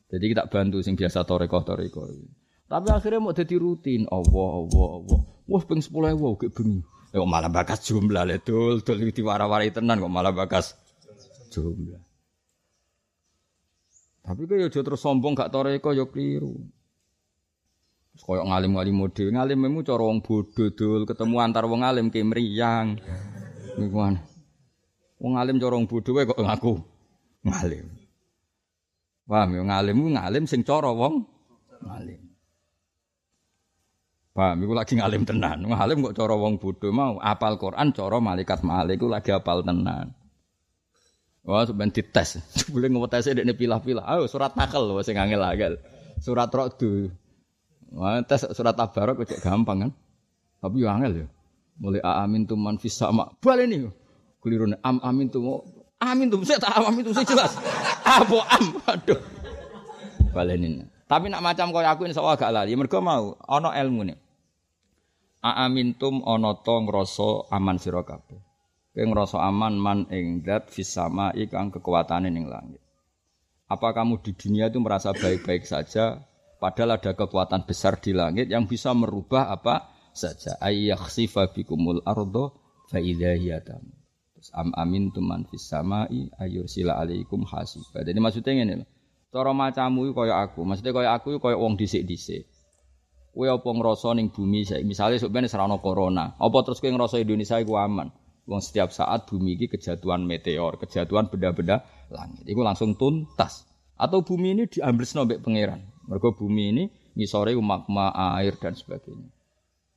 Jadi 0.09 0.25
kita 0.33 0.49
bantu 0.49 0.81
sing 0.81 0.97
biasa 0.97 1.21
toreko 1.23 1.61
toreko. 1.61 2.09
Tapi 2.69 2.87
akhirnya 2.89 3.21
mau 3.21 3.33
jadi 3.33 3.55
rutin. 3.57 4.09
Allah, 4.09 4.49
Allah, 4.65 4.89
Allah. 5.01 5.19
Wah, 5.49 5.63
peng 5.65 5.81
sepuluh 5.81 6.13
ewu, 6.13 6.37
kayak 6.37 6.53
bengi. 6.53 6.81
Ya 7.09 7.25
malah 7.25 7.49
bakas 7.49 7.81
jumlah 7.89 8.21
le 8.21 8.37
dul, 8.37 8.85
dul 8.85 9.01
diwara-warai 9.09 9.73
tenan 9.73 9.97
kok 9.97 10.13
malah 10.13 10.29
bakas 10.29 10.77
jumlah. 11.49 11.97
Tapi 14.21 14.45
kaya 14.45 14.69
aja 14.69 14.85
terus 14.85 15.01
sombong 15.01 15.33
gak 15.33 15.49
toreko 15.49 15.89
ya 15.89 16.05
keliru. 16.05 16.53
Koyok 18.19 18.45
ngalim-ngalim 18.51 18.95
mode, 18.95 19.25
ngalim 19.31 19.57
memu 19.57 19.79
cara 19.81 20.03
wong 20.03 20.19
bodho 20.19 20.69
dul, 20.75 21.07
ketemu 21.07 21.35
antar 21.39 21.65
wong 21.65 21.81
alim 21.87 22.11
ke 22.11 22.19
mriyang. 22.19 22.99
Niku 23.79 23.97
Wong 25.19 25.33
alim 25.35 25.59
cara 25.59 25.75
wong 25.75 25.87
bodho 25.87 26.11
kok 26.15 26.39
ngaku 26.39 26.73
ngalim. 27.47 27.87
Paham 29.29 29.49
ya 29.55 29.61
ngalim 29.61 29.97
ngalim 30.15 30.43
sing 30.49 30.61
cara 30.67 30.91
wong 30.91 31.27
ngalim. 31.83 32.21
Paham, 34.35 34.57
iku 34.63 34.73
lagi 34.75 34.93
ngalim 34.95 35.23
tenan. 35.27 35.67
Ngalim 35.67 35.97
kok 36.11 36.15
cara 36.15 36.35
wong 36.35 36.59
bodho 36.59 36.87
mau 36.91 37.19
apal 37.23 37.55
Quran 37.55 37.91
cara 37.91 38.17
malaikat 38.19 38.63
malik 38.67 38.99
iku 38.99 39.07
lagi 39.11 39.31
apal 39.31 39.63
tenan. 39.63 40.15
Wah, 41.47 41.65
sampeyan 41.65 41.89
dites. 41.89 42.37
Boleh 42.73 42.91
ngwetese 42.91 43.33
dekne 43.33 43.55
pilah-pilah. 43.55 44.05
Ayo 44.05 44.29
surat 44.29 44.53
takel 44.53 44.91
sing 45.01 45.17
angel-angel. 45.17 45.81
Surat 46.19 46.51
Ra'd. 46.51 46.83
Wah, 47.93 48.21
tes 48.21 48.45
surat 48.53 48.77
Tabarok 48.77 49.25
kok 49.25 49.41
gampang 49.41 49.89
kan. 49.89 49.91
Tapi 50.61 50.83
yo 50.83 50.87
angel 50.91 51.25
ya. 51.25 51.27
Mulai 51.79 52.03
amin 52.03 52.43
tu 52.43 52.59
man 52.59 52.75
fis 52.75 52.93
sama. 52.93 53.31
Baleni. 53.39 53.87
Keliru 54.43 54.69
am 54.83 54.99
amin 55.01 55.27
tu 55.31 55.41
amin 55.99 56.31
tu 56.31 56.39
saya 56.47 56.59
tak 56.59 56.79
amin 56.79 57.01
tu 57.03 57.11
saya 57.15 57.27
jelas. 57.27 57.55
Apa 58.19 58.39
am? 58.55 58.65
Aduh. 58.87 59.19
Baleni. 60.35 60.85
Tapi 61.09 61.25
nak 61.33 61.41
macam 61.41 61.73
kau 61.73 61.81
aku 61.81 62.05
Allah 62.05 62.37
agak 62.37 62.51
lali. 62.53 62.77
Mereka 62.77 63.01
mau, 63.01 63.33
ono 63.49 63.73
ilmu 63.73 64.01
nih. 64.05 64.17
Aamintum 65.39 66.21
ana 66.27 66.53
ta 66.61 66.77
ngrasa 66.77 67.49
aman 67.49 67.79
sira 67.79 68.05
kabeh. 68.05 68.37
Ngrasa 68.93 69.39
aman 69.39 69.79
man 69.79 69.99
ing 70.11 70.43
dat 70.43 70.67
fisama 70.67 71.31
ikang 71.31 71.71
kekuatane 71.71 72.27
ning 72.27 72.51
langit. 72.51 72.83
Apa 73.71 73.95
kamu 73.95 74.19
di 74.19 74.35
dunia 74.35 74.67
itu 74.67 74.83
merasa 74.83 75.15
baik-baik 75.15 75.63
saja 75.63 76.28
padahal 76.59 76.99
ada 76.99 77.15
kekuatan 77.15 77.63
besar 77.65 77.97
di 77.97 78.11
langit 78.11 78.51
yang 78.51 78.67
bisa 78.67 78.91
merubah 78.91 79.49
apa 79.49 79.89
saja. 80.11 80.59
Ayyakhsifa 80.59 81.55
bikumul 81.55 82.03
ardo 82.03 82.59
fa 82.91 82.99
idza 82.99 83.33
hiya 83.39 83.63
Terus 83.63 84.55
am 84.55 84.71
amintum 84.75 85.27
man 85.27 85.43
fis 85.47 85.67
samai 85.67 86.31
ayursila 86.39 86.95
alaikum 86.99 87.43
hasiba. 87.43 88.03
Jadi 88.03 88.19
maksudnya 88.19 88.63
lho. 88.63 88.85
Cara 89.29 89.53
macamu 89.53 90.09
kaya 90.15 90.41
aku, 90.41 90.65
maksudnya 90.65 90.89
kaya 90.89 91.09
aku 91.13 91.37
kaya 91.37 91.53
wong 91.53 91.77
dhisik-dhisik. 91.77 92.49
Kowe 93.29 93.45
apa 93.45 93.69
ngrasa 93.69 94.17
ning 94.17 94.33
bumi 94.33 94.65
saiki 94.65 94.89
misale 94.89 95.21
sok 95.21 95.29
serana 95.45 95.77
corona, 95.77 96.33
apa 96.33 96.57
terus 96.65 96.81
kowe 96.81 96.89
ngrasa 96.89 97.21
Indonesia 97.21 97.61
iku 97.61 97.77
aman? 97.77 98.09
Wong 98.49 98.57
setiap 98.57 98.89
saat 98.89 99.29
bumi 99.29 99.53
iki 99.53 99.69
kejatuhan 99.69 100.25
meteor, 100.25 100.81
kejatuhan 100.81 101.29
benda-benda 101.29 101.85
langit. 102.09 102.41
Iku 102.49 102.65
langsung 102.65 102.97
tuntas. 102.97 103.69
Atau 103.93 104.25
bumi 104.25 104.57
ini 104.57 104.63
diambil 104.65 105.05
mbek 105.05 105.39
pangeran. 105.45 105.85
Mergo 106.09 106.33
bumi 106.33 106.63
ini 106.73 106.83
ngisore 107.13 107.53
magma, 107.61 108.09
air 108.41 108.57
dan 108.57 108.73
sebagainya. 108.73 109.29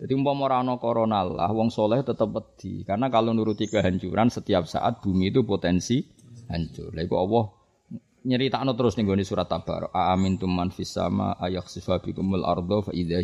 Jadi 0.02 0.12
umpama 0.18 0.51
ora 0.51 0.60
corona 0.82 1.22
lah, 1.22 1.51
wong 1.55 1.70
soleh 1.70 2.02
tetap 2.02 2.28
wedi. 2.34 2.82
Karena 2.82 3.06
kalau 3.06 3.30
nuruti 3.30 3.70
kehancuran 3.70 4.28
setiap 4.28 4.66
saat 4.66 4.98
bumi 4.98 5.30
itu 5.32 5.47
potensi 5.47 6.02
hancur. 6.51 6.90
Lha 6.93 7.06
iku 7.06 7.16
Allah 7.22 7.44
nyeritakno 8.26 8.74
terus 8.74 8.98
ning 8.98 9.06
gone 9.06 9.22
surat 9.22 9.47
Tabar. 9.47 9.94
Amin 9.94 10.43
tuman 10.43 10.74
fis 10.74 10.94
sama 10.94 11.39
ayakhsifa 11.39 12.02
bikumul 12.02 12.43
ardo 12.43 12.82
fa 12.82 12.93
idza. 12.93 13.22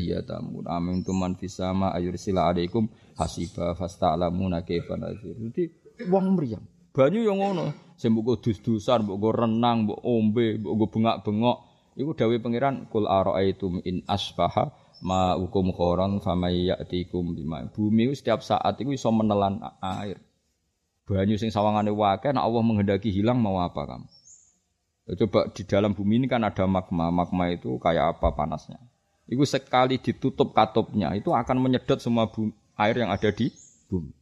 Amin 0.70 1.02
tuman 1.02 1.34
fis 1.34 1.58
sama 1.58 1.90
ayursila 1.94 2.46
alaikum 2.50 2.86
hasiba 3.18 3.74
fasta'lamuna 3.74 4.62
kaifa 4.62 4.94
nazir. 4.94 5.34
Dadi 5.34 5.66
wong 6.06 6.38
mriyang. 6.38 6.64
Banyu 6.94 7.26
yang 7.26 7.38
ngono. 7.42 7.74
Sing 7.98 8.14
mbok 8.14 8.38
dus-dusan, 8.38 9.02
mbok 9.02 9.34
renang, 9.34 9.86
mbok 9.86 9.98
ombe, 10.06 10.58
mbok 10.62 10.90
bengak-bengok. 10.94 11.58
Iku 11.98 12.14
dawuh 12.14 12.38
pangeran 12.38 12.86
kul 12.86 13.10
araaitum 13.10 13.82
in 13.82 14.06
asbaha 14.06 14.70
ma 15.02 15.34
hukum 15.34 15.74
khoron 15.74 16.22
famay 16.22 16.70
ya'tikum 16.70 17.34
bima. 17.34 17.66
Bumi 17.74 18.14
setiap 18.14 18.38
saat 18.38 18.78
itu 18.78 18.94
iso 18.94 19.10
menelan 19.10 19.58
air. 19.82 20.22
Banyu 21.10 21.34
sing 21.34 21.50
sawangane 21.50 21.90
wae 21.90 22.30
nek 22.30 22.38
Allah 22.38 22.62
menghendaki 22.62 23.10
hilang 23.10 23.42
mau 23.42 23.58
apa 23.58 23.82
kamu? 23.82 24.06
Coba 25.08 25.50
di 25.50 25.66
dalam 25.66 25.96
bumi 25.96 26.22
ini 26.22 26.26
kan 26.30 26.46
ada 26.46 26.70
magma. 26.70 27.10
Magma 27.10 27.50
itu 27.50 27.82
kayak 27.82 28.14
apa 28.14 28.30
panasnya. 28.30 28.78
Itu 29.26 29.42
sekali 29.42 29.98
ditutup 29.98 30.54
katupnya 30.54 31.10
itu 31.18 31.34
akan 31.34 31.58
menyedot 31.58 31.98
semua 31.98 32.30
bumi, 32.30 32.54
air 32.78 32.94
yang 32.94 33.10
ada 33.10 33.32
di 33.34 33.50
bumi. 33.90 34.14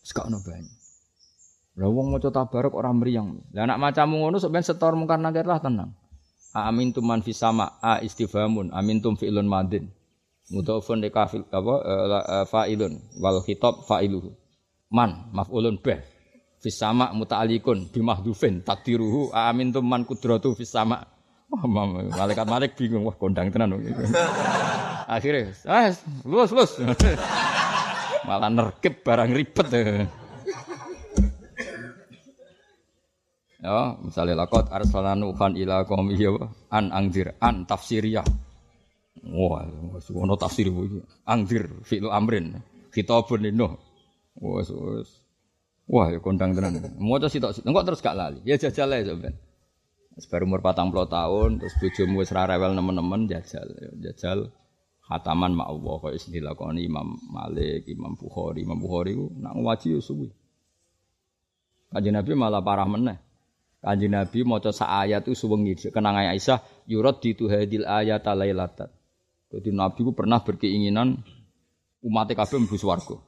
Sekarang 0.00 0.40
banyak. 0.40 0.72
Lah 1.74 1.90
wong 1.90 2.14
maca 2.14 2.30
tabarok 2.30 2.78
ora 2.78 2.94
mriyang. 2.94 3.44
Lah 3.52 3.66
anak 3.66 3.76
macamu 3.82 4.24
ngono 4.24 4.38
ben 4.38 4.64
setor 4.64 4.94
mungkar 4.94 5.18
nakir 5.18 5.44
lah 5.44 5.58
tenang. 5.58 5.92
A 6.54 6.70
amintum 6.70 7.02
man 7.02 7.20
fis 7.26 7.42
sama 7.42 7.82
a 7.82 7.98
istifhamun 7.98 8.70
amintum 8.70 9.18
fi'lun 9.18 9.50
madin. 9.50 9.90
Mudhafun 10.54 11.02
li 11.02 11.10
kafil 11.10 11.42
apa 11.50 11.74
uh, 11.82 12.44
fa'ilun 12.46 12.94
wal 13.18 13.42
khitab 13.42 13.82
fa'iluhu. 13.88 14.30
Man 14.94 15.34
maf'ulun 15.34 15.82
bih. 15.82 15.98
Fis 16.62 16.78
sama 16.78 17.10
muta'alliqun 17.10 17.90
bi 17.90 18.00
mahdhufin 18.00 18.62
takdiruhu 18.62 19.34
a 19.34 19.50
amintum 19.50 19.82
man 19.82 20.06
kudratu 20.06 20.54
fis 20.54 20.70
sama. 20.70 21.02
Malaikat 21.50 22.46
malik 22.46 22.78
bingung 22.78 23.02
wah 23.02 23.14
kondang 23.18 23.50
tenan. 23.50 23.74
Akhirnya, 25.04 25.52
ah, 25.68 25.92
lulus 26.24 26.50
lulus. 26.50 26.72
Malah 28.26 28.48
nerkep 28.48 29.04
barang 29.04 29.30
ribet. 29.36 29.68
Ya, 33.64 33.96
misalnya 33.96 34.44
lakot 34.44 34.68
arsalanu 34.68 35.32
khan 35.32 35.56
ila 35.56 35.88
qaumihi 35.88 36.28
an 36.68 36.92
angdir 36.92 37.32
an 37.40 37.64
tafsiriyah. 37.64 38.28
Wah, 39.24 39.64
ono 40.12 40.36
tafsir 40.36 40.68
iki. 40.68 41.00
Angdir 41.24 41.80
fi'lu 41.80 42.12
amrin. 42.12 42.60
Khitabun. 42.92 43.40
Wes 44.36 44.68
wes. 44.68 45.08
Wah, 45.88 46.12
ya 46.12 46.20
kondang 46.20 46.52
tenan. 46.52 46.76
Maca 47.00 47.32
sitok 47.32 47.56
sitok 47.56 47.72
kok 47.72 47.86
terus 47.88 48.04
gak 48.04 48.16
lali. 48.20 48.44
Ya 48.44 48.60
jajal 48.60 48.92
ae 48.92 49.00
sampean. 49.00 49.32
Baru 50.28 50.44
umur 50.44 50.60
patang 50.60 50.92
puluh 50.92 51.08
tahun, 51.08 51.58
terus 51.58 51.74
bojomu 51.80 52.20
wis 52.20 52.30
ra 52.36 52.44
rewel 52.44 52.76
nemen-nemen 52.76 53.32
jajal. 53.32 53.64
Ya, 53.80 54.12
jajal 54.12 54.52
khataman 55.08 55.56
mak 55.56 55.72
Allah 55.72 55.94
kaya 56.04 56.20
istilah 56.20 56.52
dilakoni 56.52 56.84
Imam 56.84 57.16
Malik, 57.32 57.88
Imam 57.88 58.12
Bukhari, 58.12 58.60
Imam 58.60 58.76
Bukhari 58.76 59.16
ku 59.16 59.32
nak 59.40 59.56
ngaji 59.56 59.96
yo 59.96 60.00
suwi. 60.04 60.28
Kanjeng 61.88 62.12
Nabi 62.12 62.36
malah 62.36 62.60
parah 62.60 62.84
meneh. 62.84 63.23
Kanjeng 63.84 64.16
Nabi 64.16 64.48
maca 64.48 64.72
sak 64.72 64.88
ayat 64.88 65.28
itu 65.28 65.36
suwengi 65.36 65.76
kenang 65.92 66.16
Aisyah 66.16 66.88
yurad 66.88 67.20
ditu 67.20 67.52
hadil 67.52 67.84
ayat 67.84 68.24
lailatan. 68.24 68.88
Jadi 69.52 69.70
Nabi 69.76 70.00
ku 70.08 70.16
pernah 70.16 70.40
berkeinginan 70.40 71.20
umat 72.00 72.32
kabeh 72.32 72.64
mlebu 72.64 72.80
swarga. 72.80 73.20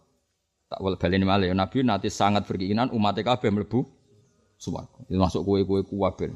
Tak 0.72 0.80
wal 0.80 0.96
baleni 0.96 1.28
malih 1.28 1.52
Nabi 1.52 1.84
nanti 1.84 2.08
sangat 2.08 2.48
berkeinginan 2.48 2.88
umat 2.96 3.20
kabeh 3.20 3.52
mlebu 3.52 3.84
swarga. 4.56 5.04
Itu 5.12 5.20
masuk 5.20 5.44
kue-kue 5.44 5.84
kuwabe. 5.84 6.32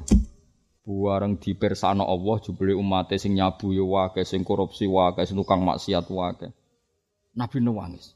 Buareng 0.85 1.41
dipersano 1.41 2.05
Allah 2.05 2.37
jebule 2.45 2.77
umat 2.77 3.09
sing 3.17 3.33
nyabu 3.33 3.73
ya 3.73 3.81
wae, 3.81 4.21
sing 4.21 4.45
korupsi 4.45 4.85
wae, 4.85 5.17
sing 5.25 5.33
tukang 5.33 5.65
maksiat 5.65 6.05
wae. 6.13 6.53
Nabi 7.33 7.57
nangis. 7.57 8.13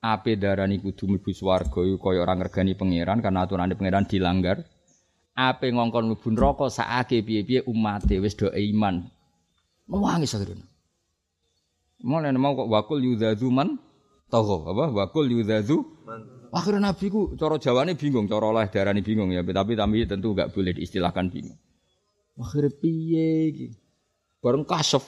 Ape 0.00 0.40
darani 0.40 0.80
kudu 0.80 1.04
mlebu 1.04 1.36
swarga 1.36 1.84
iku 1.84 2.00
kaya 2.00 2.24
ora 2.24 2.32
ngergani 2.32 2.72
pangeran 2.76 3.20
karena 3.20 3.44
aturane 3.44 3.72
pangeran 3.76 4.08
dilanggar 4.08 4.64
ape 5.34 5.74
ngongkon 5.74 6.14
mlebu 6.14 6.28
neraka 6.30 6.70
sakake 6.70 7.26
piye-piye 7.26 7.66
umate 7.66 8.22
wis 8.22 8.38
do 8.38 8.46
iman. 8.50 9.10
Nangis 9.90 10.32
akhirnya. 10.32 10.64
Mulai 12.04 12.36
mau 12.36 12.54
kok 12.54 12.70
wakul 12.70 13.00
yudadu 13.02 13.50
man 13.50 13.76
tahu 14.30 14.64
apa? 14.68 14.94
Wakul 14.94 15.34
yudadu 15.34 15.82
akhirnya 16.54 16.92
nabi 16.92 17.10
ku 17.10 17.34
coro 17.34 17.58
jawane 17.58 17.98
bingung 17.98 18.30
coro 18.30 18.54
oleh 18.54 18.70
darani 18.70 19.02
bingung 19.02 19.34
ya 19.34 19.42
tapi 19.42 19.74
tapi 19.74 20.06
tentu 20.06 20.36
gak 20.36 20.54
boleh 20.54 20.76
diistilahkan 20.76 21.26
bingung. 21.32 21.58
Akhirnya 22.38 22.70
piye 22.76 23.50
iki? 23.50 23.66
Bareng 24.38 24.62
kasef. 24.62 25.02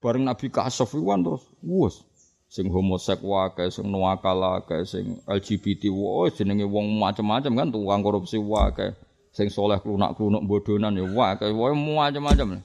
Bareng 0.00 0.24
nabi 0.24 0.48
kasef 0.48 0.88
iwan 0.96 1.20
terus 1.26 1.44
wus. 1.60 2.06
Sing 2.50 2.66
homosek 2.66 3.22
wae 3.22 3.68
sing 3.70 3.86
nuakala 3.86 4.62
wae 4.64 4.82
sing 4.88 5.20
LGBT 5.28 5.90
wae 5.92 6.32
jenenge 6.32 6.66
wong 6.66 6.98
macam-macam 6.98 7.52
kan 7.52 7.68
tukang 7.70 8.00
korupsi 8.02 8.38
wae 8.38 8.94
sing 9.30 9.46
soleh 9.46 9.78
klunak-klunuk 9.78 10.42
bodonan 10.42 10.98
ya 10.98 11.06
wae 11.06 11.50
wae 11.54 11.74
macam-macam. 11.74 12.62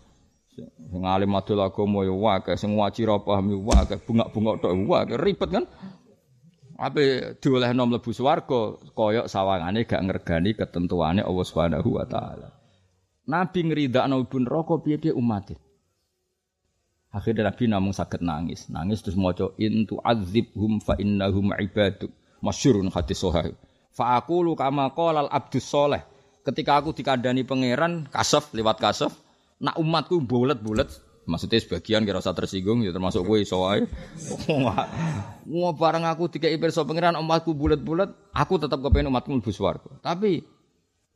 Sing 0.56 1.04
alim 1.06 1.38
adol 1.38 1.62
agama 1.62 2.02
ya 2.02 2.14
wae 2.14 2.54
sing 2.58 2.74
waci 2.74 3.06
ra 3.06 3.22
paham 3.22 3.54
ya 3.54 3.58
wae 3.62 3.96
bungak-bungak 4.02 4.56
tok 4.66 4.74
wae 4.90 5.14
ribet 5.18 5.50
kan. 5.54 5.66
Ape 6.76 7.40
diolehno 7.40 7.88
mlebu 7.88 8.12
swarga 8.12 8.76
kaya 8.92 9.32
sawangane 9.32 9.88
gak 9.88 10.04
ngergani 10.04 10.60
ketentuane 10.60 11.24
Allah 11.24 11.46
Subhanahu 11.48 11.88
wa 11.96 12.04
taala. 12.04 12.52
Nabi 13.32 13.60
ngridakno 13.64 14.20
ibu 14.20 14.38
neraka 14.44 14.76
piye-piye 14.84 15.16
umat. 15.16 15.56
Akhirnya 17.16 17.48
Nabi 17.48 17.72
namung 17.72 17.96
sakit 17.96 18.20
nangis, 18.20 18.68
nangis 18.68 19.00
terus 19.00 19.16
intu 19.56 20.04
azibhum 20.04 20.84
fa 20.84 21.00
innahum 21.00 21.56
ibaduk. 21.56 22.12
Masyurun 22.44 22.92
hadis 22.92 23.24
sahih. 23.24 23.56
Fa 23.96 24.20
aqulu 24.20 24.60
kama 24.60 24.92
qala 24.92 25.26
al 25.26 25.32
abdus 25.32 25.64
soleh 25.64 26.04
ketika 26.46 26.78
aku 26.78 26.94
dikandani 26.94 27.42
pangeran 27.42 28.06
kasaf 28.14 28.54
lewat 28.54 28.78
kasaf 28.78 29.12
nak 29.58 29.76
umatku 29.82 30.22
bulet-bulet. 30.22 30.88
Maksudnya 31.26 31.58
sebagian 31.58 32.06
kira 32.06 32.22
usah 32.22 32.38
tersinggung 32.38 32.86
ya 32.86 32.94
termasuk 32.94 33.26
gue 33.26 33.42
iso 33.42 33.66
wae 33.66 33.82
wah 35.50 35.74
bareng 35.74 36.06
aku 36.06 36.30
tiga 36.30 36.54
pirsa 36.54 36.86
pangeran 36.86 37.18
umatku 37.18 37.58
bulet-bulet 37.58 38.14
aku 38.30 38.62
tetap 38.62 38.78
kepengen 38.86 39.10
umatku 39.10 39.34
mlebu 39.34 39.50
swarga. 39.50 39.90
Tapi 40.06 40.46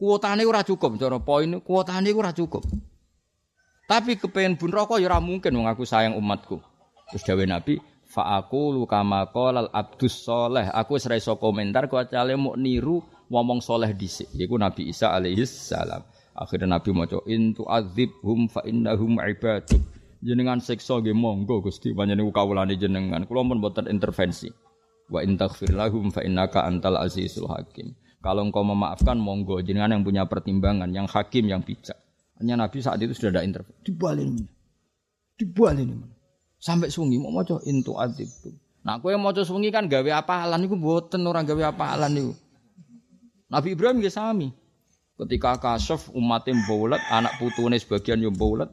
kuotane 0.02 0.50
ora 0.50 0.66
cukup 0.66 0.98
cara 0.98 1.22
poin 1.22 1.62
kuotane 1.62 2.10
ora 2.10 2.34
cukup. 2.34 2.66
Tapi 3.86 4.18
kepengen 4.18 4.58
bun 4.58 4.74
rokok 4.74 4.98
ya 4.98 5.14
ora 5.14 5.22
mungkin 5.22 5.54
wong 5.54 5.70
aku 5.70 5.86
sayang 5.86 6.18
umatku. 6.18 6.58
Terus 7.14 7.22
dawuh 7.30 7.46
nabi 7.46 7.78
fa 8.10 8.42
aku 8.42 8.74
lu 8.74 8.90
kama 8.90 9.30
qala 9.30 9.70
abdus 9.70 10.26
soleh. 10.26 10.74
Aku 10.74 10.98
wis 10.98 11.06
iso 11.06 11.38
komentar 11.38 11.86
kecuali 11.86 12.34
mau 12.34 12.58
niru 12.58 13.19
ngomong 13.30 13.62
soleh 13.62 13.94
dhisik 13.94 14.28
yaiku 14.34 14.58
Nabi 14.58 14.90
Isa 14.90 15.14
alaihi 15.14 15.46
salam. 15.46 16.02
Akhirnya 16.34 16.78
Nabi 16.78 16.90
maca 16.92 17.22
intu 17.30 17.64
hum 18.26 18.50
fa 18.50 18.66
innahum 18.66 19.22
ibaduk. 19.22 19.82
Jenengan 20.20 20.60
siksa 20.60 21.00
nggih 21.00 21.16
monggo 21.16 21.64
Gusti 21.64 21.96
panjenengan 21.96 22.36
kawulane 22.36 22.76
jenengan. 22.76 23.24
Kula 23.24 23.48
pun 23.48 23.64
mboten 23.64 23.88
intervensi. 23.88 24.52
Wa 25.08 25.24
in 25.24 25.40
taghfir 25.40 25.72
lahum 25.72 26.12
fa 26.12 26.24
innaka 26.24 26.68
antal 26.68 27.00
azizul 27.00 27.48
hakim. 27.48 27.96
Kalau 28.20 28.44
engkau 28.44 28.68
memaafkan 28.68 29.16
monggo 29.16 29.64
jenengan 29.64 29.96
yang 29.96 30.04
punya 30.04 30.28
pertimbangan, 30.28 30.92
yang 30.92 31.08
hakim, 31.08 31.48
yang 31.48 31.64
bijak. 31.64 31.96
Hanya 32.40 32.68
Nabi 32.68 32.84
saat 32.84 33.00
itu 33.00 33.16
sudah 33.16 33.40
ada 33.40 33.42
intervensi. 33.48 33.80
Dibaleni. 33.84 34.44
Dibaleni. 35.40 35.98
Sampai 36.60 36.92
sungi 36.92 37.16
mau 37.16 37.32
maca 37.32 37.64
intu 37.64 37.96
adzibhum. 37.96 38.60
Nah, 38.84 39.00
kowe 39.00 39.12
maca 39.16 39.44
sungi 39.44 39.72
kan 39.72 39.88
gawe 39.88 40.12
apalan 40.20 40.68
iku 40.68 40.76
mboten 40.76 41.24
orang 41.24 41.48
gawe 41.48 41.72
apalan 41.72 42.12
niku. 42.12 42.34
Nabi 43.50 43.74
Ibrahim 43.74 43.98
nggih 43.98 44.14
sami. 44.14 44.54
Ketika 45.20 45.60
kasaf 45.60 46.14
umatnya 46.16 46.56
mbaulat, 46.56 47.02
anak 47.12 47.42
putune 47.42 47.76
sebagian 47.76 48.22
yo 48.22 48.32
mbaulat. 48.32 48.72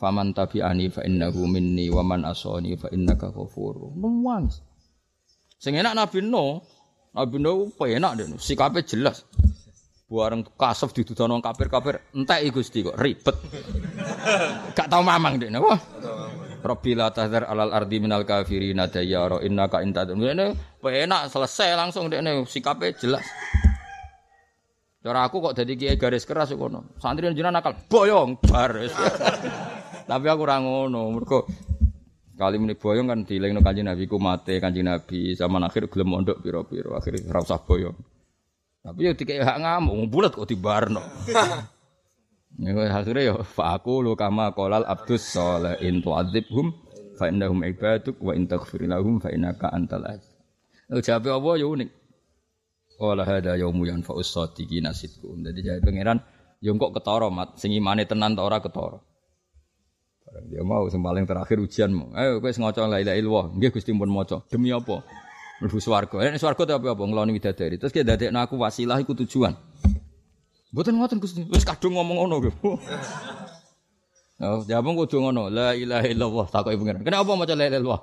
Faman 0.00 0.32
tabi'ani 0.32 0.90
fa 0.90 1.04
innahu 1.04 1.46
minni 1.46 1.86
wa 1.92 2.02
man 2.02 2.24
asani 2.24 2.74
fa 2.74 2.88
innaka 2.90 3.30
ghafur. 3.30 3.94
Nuwang. 3.94 4.48
Sing 5.58 5.74
enak 5.74 5.94
Nabi 5.94 6.22
No, 6.22 6.62
Nabi 7.14 7.36
No 7.42 7.68
enak 7.68 8.12
deh, 8.16 8.26
sikape 8.38 8.86
jelas. 8.86 9.26
Buareng 10.08 10.40
kasaf 10.56 10.96
didudono 10.96 11.36
kafir-kafir, 11.44 12.00
entek 12.16 12.48
Gusti 12.48 12.80
kok 12.80 12.96
ribet. 12.96 13.36
Gak 14.78 14.88
tau 14.88 15.04
mamang 15.04 15.36
deh, 15.36 15.52
wah. 15.60 15.76
Rabbi 16.58 16.96
la 16.96 17.12
tahdhar 17.12 17.44
alal 17.44 17.70
ardi 17.70 18.00
minal 18.00 18.24
kafirin 18.24 18.80
dayyara 18.88 19.44
innaka 19.44 19.84
intadun. 19.84 20.24
Ini 20.24 20.56
enak 20.80 21.28
selesai 21.28 21.76
langsung 21.76 22.08
deh, 22.08 22.22
sikape 22.48 22.96
jelas. 22.96 23.22
Cara 24.98 25.30
aku 25.30 25.38
kok 25.38 25.54
jadi 25.54 25.72
kiai 25.78 25.96
garis 25.96 26.26
keras 26.26 26.50
kok 26.50 26.70
no. 26.70 26.90
Santri 26.98 27.30
jenengan 27.30 27.62
nakal 27.62 27.78
boyong 27.86 28.34
baris. 28.42 28.90
Tapi 30.10 30.26
aku 30.26 30.42
ora 30.42 30.58
ngono. 30.58 31.14
Mergo 31.14 31.46
kali 32.34 32.58
muni 32.58 32.74
boyong 32.74 33.06
kan 33.06 33.20
dilingno 33.22 33.62
Kanjeng 33.62 33.86
Nabi 33.86 34.10
ku 34.10 34.18
mate 34.18 34.58
Kanjeng 34.58 34.90
Nabi 34.90 35.38
zaman 35.38 35.62
akhir 35.66 35.86
gelem 35.90 36.18
mondok 36.18 36.42
pira-pira 36.42 36.98
akhir 36.98 37.30
ora 37.30 37.40
usah 37.46 37.62
boyong. 37.62 37.96
Tapi 38.82 39.00
ya 39.06 39.12
dikek 39.14 39.42
hak 39.42 39.58
ngamuk 39.62 40.10
bulat 40.10 40.32
kok 40.34 40.48
dibarno. 40.50 41.02
Ya 42.58 42.74
akhirnya 42.90 43.22
ya 43.22 43.34
fa 43.46 43.78
aku 43.78 44.02
lu 44.02 44.18
kama 44.18 44.50
qolal 44.50 44.82
abdus 44.82 45.30
salih 45.30 45.78
in 45.78 46.02
tu'adzibhum 46.02 46.74
fa 47.14 47.30
innahum 47.30 47.62
ibaduk 47.62 48.18
wa 48.18 48.34
in 48.34 48.50
taghfir 48.50 48.82
lahum 48.82 49.22
fa 49.22 49.30
innaka 49.30 49.70
antal 49.70 50.02
aziz. 50.02 50.26
Jawabe 50.90 51.30
apa 51.30 51.50
ya 51.54 51.66
unik. 51.70 51.90
Wala 52.98 53.22
hada 53.22 53.54
yaumu 53.54 53.86
yanfa'us 53.86 54.26
shadiqina 54.34 54.90
sidqum. 54.90 55.46
Dadi 55.46 55.62
jae 55.62 55.78
pangeran 55.78 56.18
yo 56.58 56.74
kok 56.74 56.98
ketara 56.98 57.30
mat 57.30 57.54
sing 57.54 57.70
imane 57.70 58.02
tenan 58.10 58.34
ta 58.34 58.42
ora 58.42 58.58
ketara. 58.58 58.98
Barang 60.26 60.44
dia 60.50 60.62
mau 60.66 60.84
sing 60.90 61.00
paling 61.00 61.24
terakhir 61.24 61.62
ujianmu. 61.62 62.12
Ayo 62.18 62.42
kowe 62.42 62.50
sing 62.50 62.66
maca 62.66 62.84
la 62.90 62.98
ilaha 62.98 63.16
illallah. 63.16 63.46
Nggih 63.54 63.70
Gusti 63.70 63.94
pun 63.94 64.10
maca. 64.10 64.42
Demi 64.50 64.74
apa? 64.74 65.06
Mlebu 65.62 65.78
swarga. 65.78 66.18
Nek 66.26 66.42
swarga 66.42 66.62
ta 66.66 66.74
apa-apa 66.76 67.02
ngloni 67.06 67.32
widadari. 67.32 67.78
Terus 67.78 67.94
ki 67.94 68.02
dadekno 68.02 68.42
aku 68.42 68.58
wasilah 68.58 68.98
iku 68.98 69.14
tujuan. 69.14 69.54
Mboten 70.74 70.98
ngoten 70.98 71.22
Gusti. 71.22 71.46
Wis 71.48 71.62
kadung 71.62 71.96
ngomong 71.96 72.26
ngono 72.26 72.36
lho. 72.42 72.52
Oh, 74.38 74.62
jawab 74.62 74.94
kudu 74.94 75.18
ngono. 75.18 75.50
La 75.50 75.74
ilaha 75.74 76.06
illallah 76.06 76.46
takoki 76.46 76.78
pangeran. 76.78 77.02
Kenapa 77.02 77.34
maca 77.34 77.58
la 77.58 77.66
ilaha 77.66 77.80
illallah? 77.82 78.02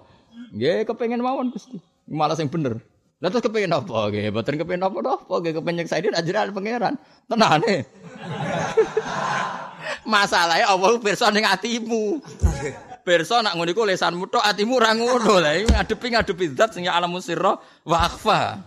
Nggih 0.52 0.84
kepengin 0.84 1.24
mawon 1.24 1.48
Gusti. 1.48 1.80
Malah 2.12 2.36
sing 2.36 2.52
bener. 2.52 2.84
Lah 3.26 3.34
terus 3.34 3.42
kepengin 3.42 3.74
apa 3.74 4.14
nggih? 4.14 4.30
Mboten 4.30 4.54
kepengin 4.62 4.86
apa-apa 4.86 5.34
nggih 5.42 5.58
kepengin 5.58 5.82
nyeksaini 5.82 6.14
ajaran 6.14 6.54
pangeran. 6.54 6.94
Tenane. 7.26 7.90
Masalahnya 10.14 10.70
Allah 10.70 10.94
pirsa 11.02 11.34
ning 11.34 11.42
atimu. 11.42 12.22
Pirsa 13.02 13.42
nak 13.42 13.58
ngono 13.58 13.74
iku 13.74 13.82
lesanmu 13.82 14.30
tok 14.30 14.46
atimu 14.46 14.78
ora 14.78 14.94
ngono. 14.94 15.42
Lah 15.42 15.58
ngadepi 15.58 16.14
ngadepi 16.14 16.54
zat 16.54 16.78
sing 16.78 16.86
alam 16.86 17.18
sirra 17.18 17.58
wa 17.82 17.98
akhfa. 17.98 18.62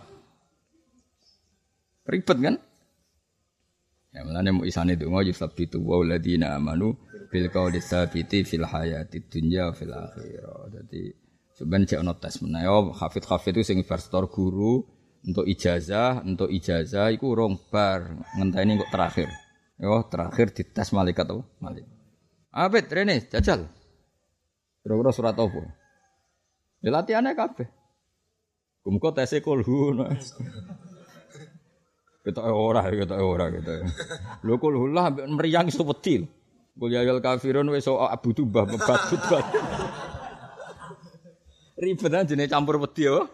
Ribet 2.03 2.37
kan? 2.43 2.55
Ya 4.11 4.27
mulane 4.27 4.51
mu 4.51 4.67
isane 4.67 4.99
donga 4.99 5.23
yusabbitu 5.23 5.79
wa 5.79 6.03
alladziina 6.03 6.59
amanu 6.59 6.99
bil 7.31 7.47
qawli 7.47 7.79
tsabiti 7.79 8.43
fil 8.43 8.67
hayati 8.67 9.23
dunya 9.23 9.71
fil 9.71 9.95
akhirah. 9.95 10.67
Dadi 10.67 11.28
sebenarnya 11.59 11.99
cek 11.99 12.01
ono 12.07 12.13
tes 12.15 12.39
menawa 12.39 12.63
yo 12.63 12.75
hafid 12.95 13.27
hafid 13.27 13.59
itu 13.59 13.75
sing 13.75 13.83
bar 13.83 13.99
guru 14.31 14.79
untuk 15.19 15.43
ijazah, 15.43 16.23
untuk 16.23 16.47
ijazah 16.47 17.11
iku 17.11 17.35
rong 17.35 17.59
bar 17.67 18.07
ngenteni 18.39 18.79
kok 18.79 18.91
terakhir. 18.95 19.29
Yo 19.75 20.07
terakhir 20.07 20.55
dites 20.55 20.95
malaikat 20.95 21.27
apa? 21.27 21.43
Malaikat. 21.59 21.91
Abid 22.55 22.85
rene 22.87 23.27
jajal. 23.27 23.67
Kira-kira 24.79 25.11
surat 25.11 25.35
apa? 25.35 25.61
Ya 26.79 26.89
latihannya 26.95 27.35
kabeh. 27.35 27.67
Kumko 28.79 29.11
tesnya 29.11 29.43
kulhu. 29.43 29.99
Kita 32.19 32.43
ora, 32.51 32.83
kita 32.87 33.15
ora 33.19 33.51
kita. 33.51 33.83
Lho 34.43 34.55
kul 34.59 34.91
lah 34.95 35.11
meriang 35.11 35.67
iso 35.67 35.83
wedi. 35.83 36.23
Kul 36.79 36.95
ya 36.95 37.03
kafirun 37.19 37.67
wis 37.75 37.87
abu 37.87 38.31
tubah 38.31 38.63
bebat 38.63 39.03
bat. 39.27 39.45
Ribet 41.79 42.11
aja 42.11 42.33
nih 42.35 42.51
campur 42.51 42.75
wedi 42.75 43.07
yo. 43.07 43.31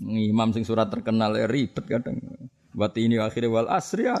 Imam 0.00 0.48
sing 0.56 0.64
surat 0.64 0.88
terkenal 0.88 1.36
ya 1.36 1.44
ribet 1.44 1.84
kadang. 1.84 2.16
Wati 2.72 3.04
ini 3.04 3.20
akhirnya 3.20 3.52
wal 3.52 3.68
asri 3.68 4.08
ya. 4.08 4.16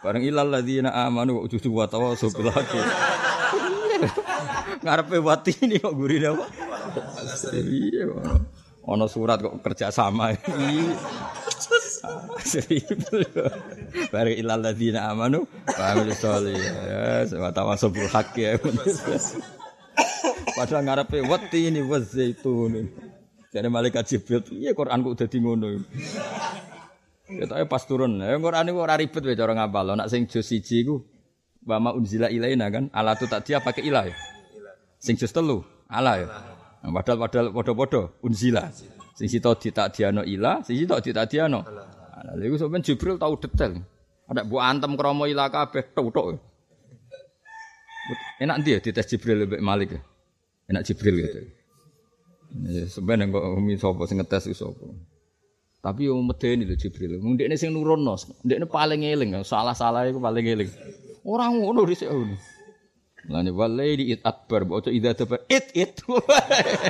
Bareng 0.00 0.24
ilal 0.24 0.48
ladzina 0.48 0.94
amanu 1.04 1.36
wa 1.36 1.42
ujudu 1.44 1.68
wa 1.68 1.84
tawassaw 1.84 2.32
bil. 2.32 2.48
Ngarepe 4.84 5.20
wati 5.20 5.52
ini 5.60 5.76
kok 5.76 5.92
gurine 5.92 6.32
apa? 6.32 6.46
Iya. 7.52 8.08
Ono 8.88 9.04
surat 9.04 9.44
kok 9.44 9.60
kerja 9.60 9.92
sama. 9.92 10.32
Bareng 14.08 14.36
ilal 14.40 14.64
ladzina 14.64 15.12
amanu 15.12 15.44
wa 15.44 15.84
amilus 15.92 16.24
sholihat. 16.24 17.28
Ya, 17.28 17.50
tawassaw 17.52 17.92
bil 17.92 18.08
haqqi. 18.08 18.48
Ya. 18.48 18.56
Padahal 20.56 20.82
ngarepe 20.84 21.24
wati 21.24 21.70
ini 21.72 21.80
wa 21.84 21.98
zaitun. 22.00 22.90
Jadi 23.50 23.66
malaikat 23.66 24.06
Jibril, 24.06 24.46
iya 24.62 24.70
Quran 24.78 25.02
kok 25.02 25.26
dadi 25.26 25.42
ngono. 25.42 25.82
Ketoke 27.26 27.64
pas 27.66 27.82
turun. 27.82 28.22
Ya 28.22 28.38
Quran 28.38 28.70
iku 28.70 28.78
ora 28.82 28.94
ribet 28.94 29.22
wae 29.26 29.34
cara 29.34 29.54
ngapal. 29.58 29.98
Nek 29.98 30.06
sing 30.06 30.30
juz 30.30 30.46
1 30.46 30.62
iku 30.86 31.02
wa 31.66 31.76
ma 31.82 31.90
unzila 31.90 32.30
ilaina 32.30 32.70
kan. 32.70 32.86
Ala 32.94 33.18
tu 33.18 33.26
tak 33.26 33.46
dia 33.46 33.58
pakai 33.58 33.86
ilah 33.86 34.06
ya. 34.06 34.14
Sing 35.02 35.18
juz 35.18 35.34
telu 35.34 35.66
ala 35.90 36.18
ya. 36.18 36.26
Nah, 36.80 36.90
padahal 36.94 37.18
padahal 37.26 37.46
padha-padha 37.50 38.02
unzila. 38.22 38.70
Sing 39.18 39.28
sito 39.28 39.52
diano 39.58 40.22
ilah, 40.24 40.62
sing 40.62 40.78
sito 40.80 40.96
ditak 40.96 41.26
diano. 41.28 41.60
Nah, 41.66 42.34
lha 42.38 42.42
iku 42.46 42.56
sampean 42.56 42.86
Jibril 42.86 43.18
tahu 43.18 43.34
detail. 43.36 43.82
Ada 44.30 44.46
bu 44.46 44.62
antem 44.62 44.94
kromo 44.94 45.26
ilah 45.26 45.50
kabeh 45.50 45.90
tok-tok. 45.90 46.38
Enak 48.42 48.56
dia 48.62 48.78
dites 48.78 49.06
Jibril 49.10 49.46
lebih 49.46 49.60
Malik 49.62 49.94
ya. 49.94 50.00
Enak 50.70 50.86
Jibril 50.86 51.26
gitu. 51.26 51.40
Ya, 52.70 52.86
sebenarnya 52.86 53.34
kok 53.34 53.44
umi 53.58 53.74
sopo 53.74 54.06
sing 54.06 54.22
ngetes 54.22 54.54
sopo. 54.54 54.94
Tapi 55.82 56.06
yo 56.06 56.14
medeni 56.22 56.62
lho 56.62 56.78
Jibril. 56.78 57.18
Ndekne 57.18 57.58
sing 57.58 57.74
nurunno, 57.74 58.14
ndekne 58.46 58.70
paling 58.70 59.02
eling, 59.02 59.42
salah-salah 59.42 60.06
iku 60.06 60.22
paling 60.22 60.46
eling. 60.46 60.70
Ora 61.26 61.50
ngono 61.50 61.82
dhisik 61.82 62.06
ngono. 62.06 62.38
Lane 63.28 63.50
walaili 63.52 64.16
it 64.16 64.24
akbar, 64.24 64.64
bocah 64.64 64.88
idza 64.88 65.12
taba 65.12 65.44
it 65.50 65.68
it. 65.76 66.00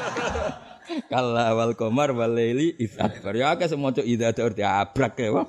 Kala 1.10 1.50
awal 1.50 1.74
komar 1.74 2.14
walaili 2.14 2.78
it 2.78 2.94
akbar. 3.00 3.34
Ya 3.34 3.50
akeh 3.50 3.66
semoco 3.66 4.04
idza 4.04 4.30
arti 4.30 4.62
abrak 4.62 5.18
ya. 5.18 5.42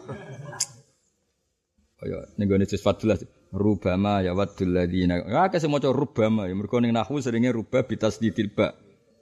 Kaya 2.01 2.17
ning 2.37 2.49
gone 2.49 2.65
sis 2.65 2.81
14 2.81 3.40
rubama 3.51 4.23
ya 4.23 4.31
wadul 4.31 4.71
ladina. 4.71 5.19
Ya 5.27 5.47
akeh 5.47 5.59
semoco 5.59 5.91
rubama 5.91 6.47
ya 6.47 6.55
mergo 6.55 6.79
ning 6.79 6.95
nahwu 6.95 7.19
seringe 7.19 7.51
rubah 7.51 7.83
bitasdidil 7.83 8.55
ba. 8.55 8.71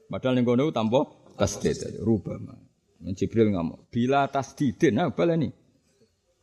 Padahal 0.10 0.38
ning 0.38 0.46
kono 0.46 0.70
tanpa 0.74 1.06
tasdid 1.38 2.02
rubama. 2.02 2.58
Jibril 3.00 3.56
ngomong, 3.56 3.88
bila 3.88 4.28
tasdidin, 4.28 5.00
nah 5.00 5.08
bala 5.16 5.40
ini. 5.40 5.48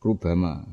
Rubama. 0.01 0.65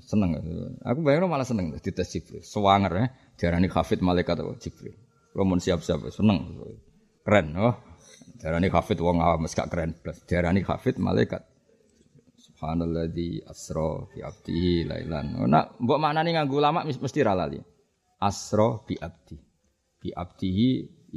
Seneng. 0.00 0.40
Aku 0.80 1.04
bayangin 1.04 1.28
malah 1.28 1.44
seneng 1.44 1.76
di 1.76 1.92
tes 1.92 2.08
Jibril. 2.08 2.40
Sewanger 2.40 2.92
ya. 2.96 3.06
Jarani 3.36 3.68
hafid 3.68 4.00
malaikat 4.00 4.40
atau 4.40 4.56
Jibril. 4.56 4.96
Romun 5.36 5.60
siap-siap, 5.60 6.08
seneng. 6.08 6.56
Keren. 7.20 7.52
Oh. 7.60 7.76
Jarani 8.40 8.72
hafid 8.72 8.96
wong 9.04 9.20
awam, 9.20 9.44
gak 9.44 9.68
keren. 9.68 9.92
Jarani 10.24 10.64
hafid 10.64 10.96
malaikat. 10.96 11.44
Subhanalladzi 12.56 13.44
asra 13.44 14.08
bi 14.08 14.24
abdihi 14.24 14.88
lailan. 14.88 15.44
Oh, 15.44 15.44
nak 15.44 15.76
mbok 15.76 16.00
maknane 16.00 16.32
nganggo 16.32 16.56
lama 16.56 16.88
mesti 16.88 17.20
ra 17.20 17.36
lali. 17.36 17.60
Asra 18.16 18.80
bi 18.80 18.96
abdi. 18.96 19.36
Bi 20.00 20.08
abdihi 20.08 20.70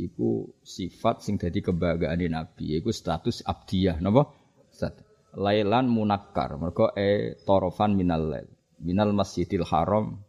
iku 0.04 0.52
sifat 0.60 1.24
sing 1.24 1.40
dadi 1.40 1.64
kebanggaane 1.64 2.28
Nabi, 2.28 2.76
iku 2.76 2.92
status 2.92 3.40
abdiyah, 3.48 4.04
napa? 4.04 4.28
Stat. 4.68 5.00
Lailan 5.40 5.88
munakkar, 5.88 6.60
mergo 6.60 6.92
e 6.92 7.40
torofan 7.48 7.96
minal 7.96 8.28
lail. 8.28 8.48
Minal 8.84 9.16
Masjidil 9.16 9.64
Haram 9.64 10.20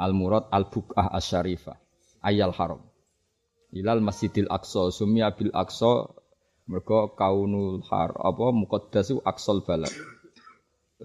al 0.00 0.16
murad 0.16 0.48
al 0.48 0.72
bukah 0.72 1.12
asyarifah. 1.12 1.76
Ayal 2.24 2.56
haram. 2.56 2.80
Ilal 3.76 4.00
Masjidil 4.00 4.48
Aqsa, 4.48 4.88
sumya 4.88 5.36
bil 5.36 5.52
Aqsa 5.52 6.08
mergo 6.64 7.12
kaunul 7.12 7.84
har 7.92 8.16
apa 8.16 8.48
muqaddasu 8.48 9.20
aqsal 9.28 9.60
balad. 9.60 9.92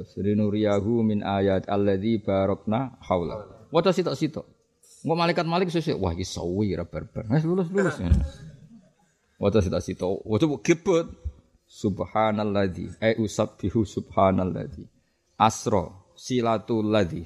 Srinuriyahu 0.04 1.04
min 1.04 1.24
ayat 1.24 1.68
alladzi 1.68 2.22
barakna 2.24 3.00
haula. 3.04 3.68
Waca 3.70 3.94
sitok-sitok. 3.94 4.60
Nggak 5.00 5.18
malaikat 5.18 5.46
malik 5.48 5.72
sesuk 5.72 5.96
wah 5.96 6.12
iki 6.12 6.28
sawi 6.28 6.76
ra 6.76 6.84
barbar. 6.84 7.24
Wis 7.32 7.48
lulus 7.48 7.72
lulus. 7.72 7.96
Waca 9.40 9.60
sita. 9.64 10.06
Waca 10.06 10.46
gebet. 10.60 11.08
Subhanalladzi 11.70 12.98
ai 13.00 13.14
usabbihu 13.22 13.86
subhanalladzi. 13.86 14.84
Asra 15.38 15.86
silatul 16.18 16.90
ladzi 16.90 17.24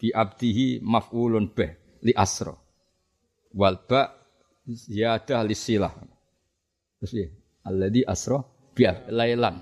bi 0.00 0.08
abdihi 0.10 0.80
maf'ulun 0.80 1.52
bih 1.52 2.00
li 2.02 2.12
asra. 2.16 2.56
Wal 3.52 3.76
ba 3.84 4.10
ziyadah 4.64 5.44
li 5.44 5.54
silah. 5.54 5.92
Terus 6.98 7.12
ya, 7.12 7.28
alladzi 7.68 8.00
asra 8.02 8.40
bi 8.72 8.88
lailan. 9.12 9.60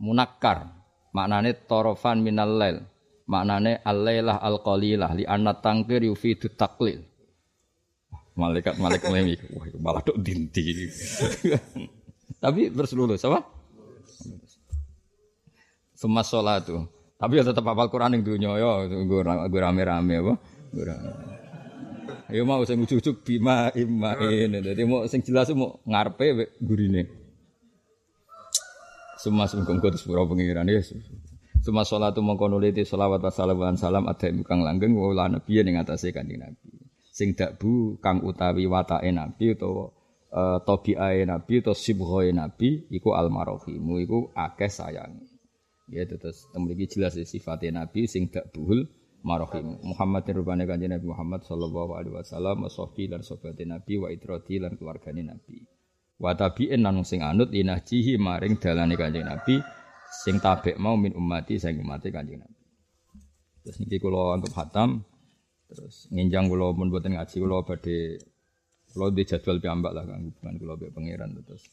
Munakkar 0.00 0.83
maknane 1.14 1.54
torofan 1.70 2.20
minal 2.20 2.58
lail 2.58 2.82
maknane 3.24 3.80
al-lailah 3.80 4.42
al-qalilah 4.42 5.16
li 5.16 5.24
anna 5.24 5.56
tangkir 5.56 6.04
yufidu 6.04 6.52
taklil. 6.52 7.00
Malaikat 8.34 8.82
malaikat 8.82 9.14
lemi, 9.14 9.38
wah 9.54 9.64
malah 9.78 10.02
dok 10.02 10.18
dinti. 10.18 10.90
Tapi 12.42 12.66
terus 12.74 12.92
lulus 12.98 13.22
apa? 13.22 13.46
Semas 15.94 16.26
sholat 16.26 16.66
tuh. 16.66 16.82
Tapi 17.14 17.38
ya 17.38 17.46
tetap 17.46 17.62
hafal 17.64 17.88
Quran 17.88 18.18
yang 18.18 18.26
dunia 18.26 18.50
ya, 18.58 18.90
gue 18.90 19.60
rame-rame 19.62 20.14
apa? 20.18 20.34
Ayo 22.28 22.42
mau 22.42 22.60
sing 22.66 22.82
ujuk-ujuk 22.82 23.22
bima 23.22 23.70
imain. 23.78 24.50
Jadi 24.50 24.82
mau 24.82 25.06
sing 25.06 25.22
jelas 25.22 25.48
mau 25.54 25.78
ngarepe 25.86 26.58
gurine. 26.58 27.23
Semua 29.24 29.48
sungkem 29.48 29.80
terus 29.80 30.04
pura 30.04 30.20
pengiran 30.28 30.68
ya. 30.68 30.84
Suma 31.64 31.80
sholatu 31.80 32.20
mongko 32.20 32.52
nuliti 32.52 32.84
sholawat 32.84 33.24
wa 33.24 33.32
salam 33.72 34.04
ada 34.04 34.28
kang 34.44 34.60
langgeng 34.60 34.92
wa 34.92 35.16
la 35.16 35.32
nabi 35.32 35.64
ning 35.64 35.80
atase 35.80 36.12
kanjeng 36.12 36.44
nabi. 36.44 36.68
Sing 37.08 37.32
dakbu 37.32 38.04
kang 38.04 38.20
utawi 38.20 38.68
watake 38.68 39.08
nabi 39.16 39.56
utawa 39.56 39.88
uh, 40.28 40.60
tabiae 40.60 41.24
nabi 41.24 41.64
utawa 41.64 41.72
sibghae 41.72 42.36
nabi 42.36 42.84
iku 42.92 43.16
almarohimu 43.16 43.96
iku 44.04 44.18
akeh 44.36 44.68
sayang. 44.68 45.24
Ya 45.88 46.04
terus 46.04 46.44
mriki 46.52 46.84
jelas 46.92 47.16
sifatnya 47.16 47.80
nabi 47.80 48.04
sing 48.04 48.28
dakbuhul 48.28 48.92
marahim. 49.24 49.80
Muhammad 49.80 50.28
kanjeng 50.28 50.92
Nabi 50.92 51.06
Muhammad 51.08 51.48
sallallahu 51.48 51.96
alaihi 51.96 52.12
wasallam 52.12 52.60
wa 52.60 52.68
sahbi 52.68 53.08
lan 53.08 53.24
nabi 53.72 53.94
wa 53.96 54.12
itrati 54.12 54.60
lan 54.60 54.76
keluargane 54.76 55.24
nabi. 55.24 55.64
Wa 56.18 56.32
tabi'in 56.38 56.82
lan 56.86 57.02
sing 57.02 57.20
anut 57.22 57.50
linahjihi 57.50 58.18
maring 58.18 58.58
dalane 58.62 58.94
kanjeng 58.94 59.26
nabi 59.26 59.58
sing 60.14 60.38
tabek 60.38 60.78
mau 60.78 60.94
min 60.94 61.12
ummati 61.18 61.58
sing 61.58 61.82
umate 61.82 62.14
Kanjeng 62.14 62.38
Nabi. 62.38 62.62
Terus 63.66 63.76
niki 63.82 63.98
kula 63.98 64.38
anggap 64.38 64.52
hatam 64.54 65.02
terus 65.66 66.06
nginjang 66.14 66.46
kula 66.46 66.70
mun 66.76 66.92
boten 66.92 67.18
ngaji 67.18 67.36
kula 67.42 67.66
badhe 67.66 67.98
Kalau 68.94 69.10
di 69.10 69.26
jadwal 69.26 69.58
piambak 69.58 69.90
lah 69.90 70.06
kan 70.06 70.22
hubungan 70.22 70.78
be 70.78 70.86
pangeran 70.94 71.34
terus. 71.42 71.66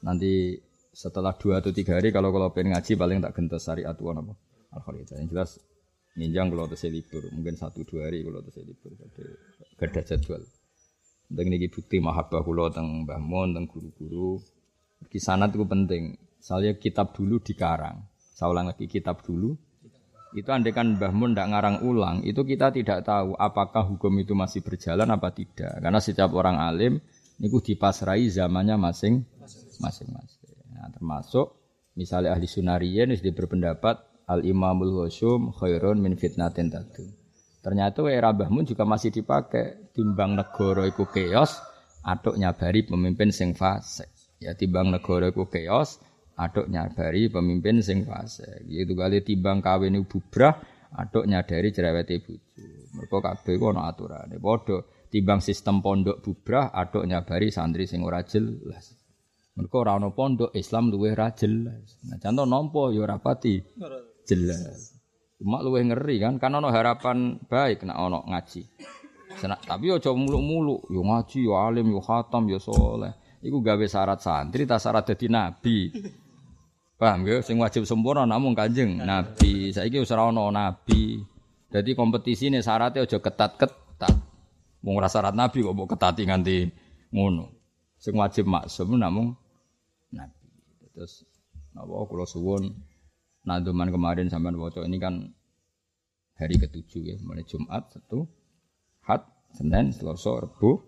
Nanti 0.00 0.56
setelah 0.96 1.36
dua 1.36 1.60
atau 1.60 1.76
tiga 1.76 2.00
hari 2.00 2.08
kalau 2.08 2.32
kalau 2.32 2.48
pengen 2.56 2.72
ngaji 2.72 2.96
paling 2.96 3.20
tak 3.20 3.36
gentos 3.36 3.68
syariat 3.68 3.92
tuan 3.92 4.24
apa 4.24 4.32
al 4.72 4.80
Yang 4.96 5.28
jelas 5.28 5.50
ninjang 6.16 6.48
kalau 6.48 6.64
terus 6.72 6.88
libur 6.88 7.20
mungkin 7.36 7.60
satu 7.60 7.84
dua 7.84 8.08
hari 8.08 8.24
kalau 8.24 8.40
terus 8.40 8.64
libur 8.64 8.96
ada 9.76 10.00
jadwal. 10.08 10.40
Dan 11.28 11.50
ini 11.50 11.66
bukti 11.72 11.98
mahabbah 11.98 12.44
kulo 12.44 12.68
teng 12.70 13.08
Mbah 13.08 13.20
teng 13.20 13.64
guru-guru. 13.66 14.38
Kisanat 15.08 15.54
itu 15.56 15.64
penting. 15.64 16.16
Saya 16.40 16.76
kitab 16.76 17.16
dulu 17.16 17.40
dikarang. 17.40 18.04
Saya 18.34 18.52
ulang 18.52 18.68
lagi 18.72 18.84
kitab 18.90 19.24
dulu 19.24 19.56
itu 20.34 20.50
andekan 20.50 20.98
Mbah 20.98 21.14
Mun 21.14 21.30
tidak 21.32 21.46
ngarang 21.54 21.76
ulang, 21.86 22.26
itu 22.26 22.42
kita 22.42 22.74
tidak 22.74 23.06
tahu 23.06 23.38
apakah 23.38 23.86
hukum 23.86 24.10
itu 24.18 24.34
masih 24.34 24.66
berjalan 24.66 25.06
apa 25.06 25.30
tidak. 25.30 25.78
Karena 25.78 26.02
setiap 26.02 26.34
orang 26.34 26.58
alim 26.58 26.98
niku 27.38 27.62
dipasrai 27.62 28.26
zamannya 28.26 28.74
masing 28.74 29.22
masing-masing. 29.78 30.58
Nah, 30.74 30.90
termasuk 30.90 31.54
misalnya 31.94 32.34
ahli 32.34 32.50
sunariyen 32.50 33.14
wis 33.14 33.22
berpendapat 33.22 34.02
al 34.26 34.42
imamul 34.42 35.06
husum 35.06 35.54
khairun 35.54 36.02
min 36.02 36.18
fitnatin 36.18 36.66
tadu. 36.66 37.14
Ternyata 37.64 38.04
era 38.12 38.28
Mbah 38.28 38.52
Mun 38.52 38.68
juga 38.68 38.84
masih 38.84 39.08
dipakai 39.08 39.88
timbang 39.96 40.36
negara 40.36 40.84
iku 40.84 41.08
keos 41.08 41.64
atau 42.04 42.36
nyabari 42.36 42.84
pemimpin 42.84 43.32
sing 43.32 43.56
fasik. 43.56 44.12
Ya 44.36 44.52
timbang 44.52 44.92
negara 44.92 45.32
iku 45.32 45.48
keos 45.48 45.96
aduk 46.36 46.66
nyabari 46.66 47.30
pemimpin 47.30 47.80
sing 47.80 48.02
fase. 48.04 48.66
Gitu 48.66 48.92
kali 48.92 49.22
timbang 49.22 49.62
kawin 49.62 50.02
bubrah, 50.04 50.60
aduk 50.94 51.24
nyadari 51.24 51.70
cerewete 51.70 52.20
bojo. 52.22 52.66
Mergo 52.94 53.18
kabeh 53.18 53.54
ku 53.58 53.64
ana 53.70 53.90
aturane. 53.90 54.38
Padha 54.38 54.84
timbang 55.10 55.40
sistem 55.42 55.82
pondok 55.82 56.22
bubrah, 56.22 56.70
aduk 56.74 57.06
nyabari 57.06 57.50
santri 57.50 57.86
sing 57.88 58.02
ora 58.02 58.22
jelas. 58.26 58.94
Mergo 59.54 59.86
ora 59.86 59.98
pondok 60.10 60.54
Islam 60.54 60.90
luwih 60.90 61.14
ra 61.14 61.30
jelas. 61.34 61.98
Nah, 62.06 62.18
contoh 62.18 62.46
nampa 62.46 62.90
ya 62.90 63.18
pati 63.18 63.62
jelas. 64.26 64.93
Cuma 65.44 65.60
luwih 65.60 65.84
ngeri 65.84 66.24
kan, 66.24 66.40
kan 66.40 66.56
ana 66.56 66.72
harapan 66.72 67.36
baik 67.52 67.84
nek 67.84 67.92
ana 67.92 68.24
ngaji. 68.24 68.64
Senak, 69.36 69.60
tapi 69.68 69.92
aja 69.92 70.08
muluk-muluk, 70.08 70.88
yo 70.88 71.04
ngaji, 71.04 71.44
yo 71.44 71.52
alim, 71.60 71.92
yo 71.92 72.00
khatam, 72.00 72.48
yo 72.48 72.56
soleh. 72.56 73.12
Iku 73.44 73.60
gawe 73.60 73.84
syarat 73.84 74.24
santri, 74.24 74.64
tak 74.64 74.80
syarat 74.80 75.04
dadi 75.04 75.28
nabi. 75.28 75.92
Paham 76.96 77.28
ya? 77.28 77.44
Sing 77.44 77.60
wajib 77.60 77.84
sempurna 77.84 78.24
namun 78.24 78.56
kanjeng 78.56 79.04
Nabi. 79.04 79.68
Saiki 79.68 80.00
wis 80.00 80.08
ora 80.14 80.32
ana 80.32 80.48
nabi. 80.48 81.20
Dadi 81.68 81.92
kompetisi 81.92 82.48
ini 82.48 82.64
syaratnya 82.64 83.04
aja 83.04 83.20
ketat-ketat. 83.20 84.14
Wong 84.80 84.94
ora 84.96 85.12
syarat 85.12 85.36
nabi 85.36 85.60
kok 85.60 85.74
mbok 85.76 85.92
ketati 85.92 86.22
nganti 86.24 86.56
ngono. 87.12 87.52
Sing 88.00 88.16
wajib 88.16 88.48
maksum 88.48 88.96
namun 88.96 89.36
nabi. 90.14 90.48
Terus 90.96 91.28
napa 91.76 91.92
kula 92.08 92.24
suwun 92.24 92.70
naduman 93.44 93.92
kemarin 93.92 94.32
sampean 94.32 94.56
waca 94.56 94.82
ini 94.84 94.98
kan 94.98 95.30
hari 96.34 96.58
ketujuh 96.58 97.02
ya, 97.04 97.14
mulai 97.22 97.46
Jumat, 97.46 97.94
satu, 97.94 98.26
Had, 99.04 99.22
Senin, 99.54 99.94
Selasa, 99.94 100.42
Rebu, 100.42 100.82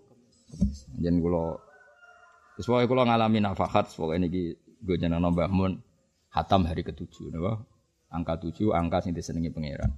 Jangan 0.97 1.19
kula 1.19 1.45
Sesuai 2.57 2.89
kula 2.89 3.05
ngalami 3.05 3.37
nafahat, 3.37 3.93
pokoknya 3.93 4.25
ini 4.25 4.57
gue 4.81 4.97
jeneng 4.97 5.21
Mbah 5.21 5.51
Mun 5.53 5.77
hatam 6.33 6.65
hari 6.65 6.81
ketujuh, 6.81 7.29
napa? 7.29 7.61
Angka 8.09 8.41
tujuh, 8.41 8.73
angka 8.73 9.05
sing 9.05 9.13
disenengi 9.13 9.53
pangeran. 9.53 9.93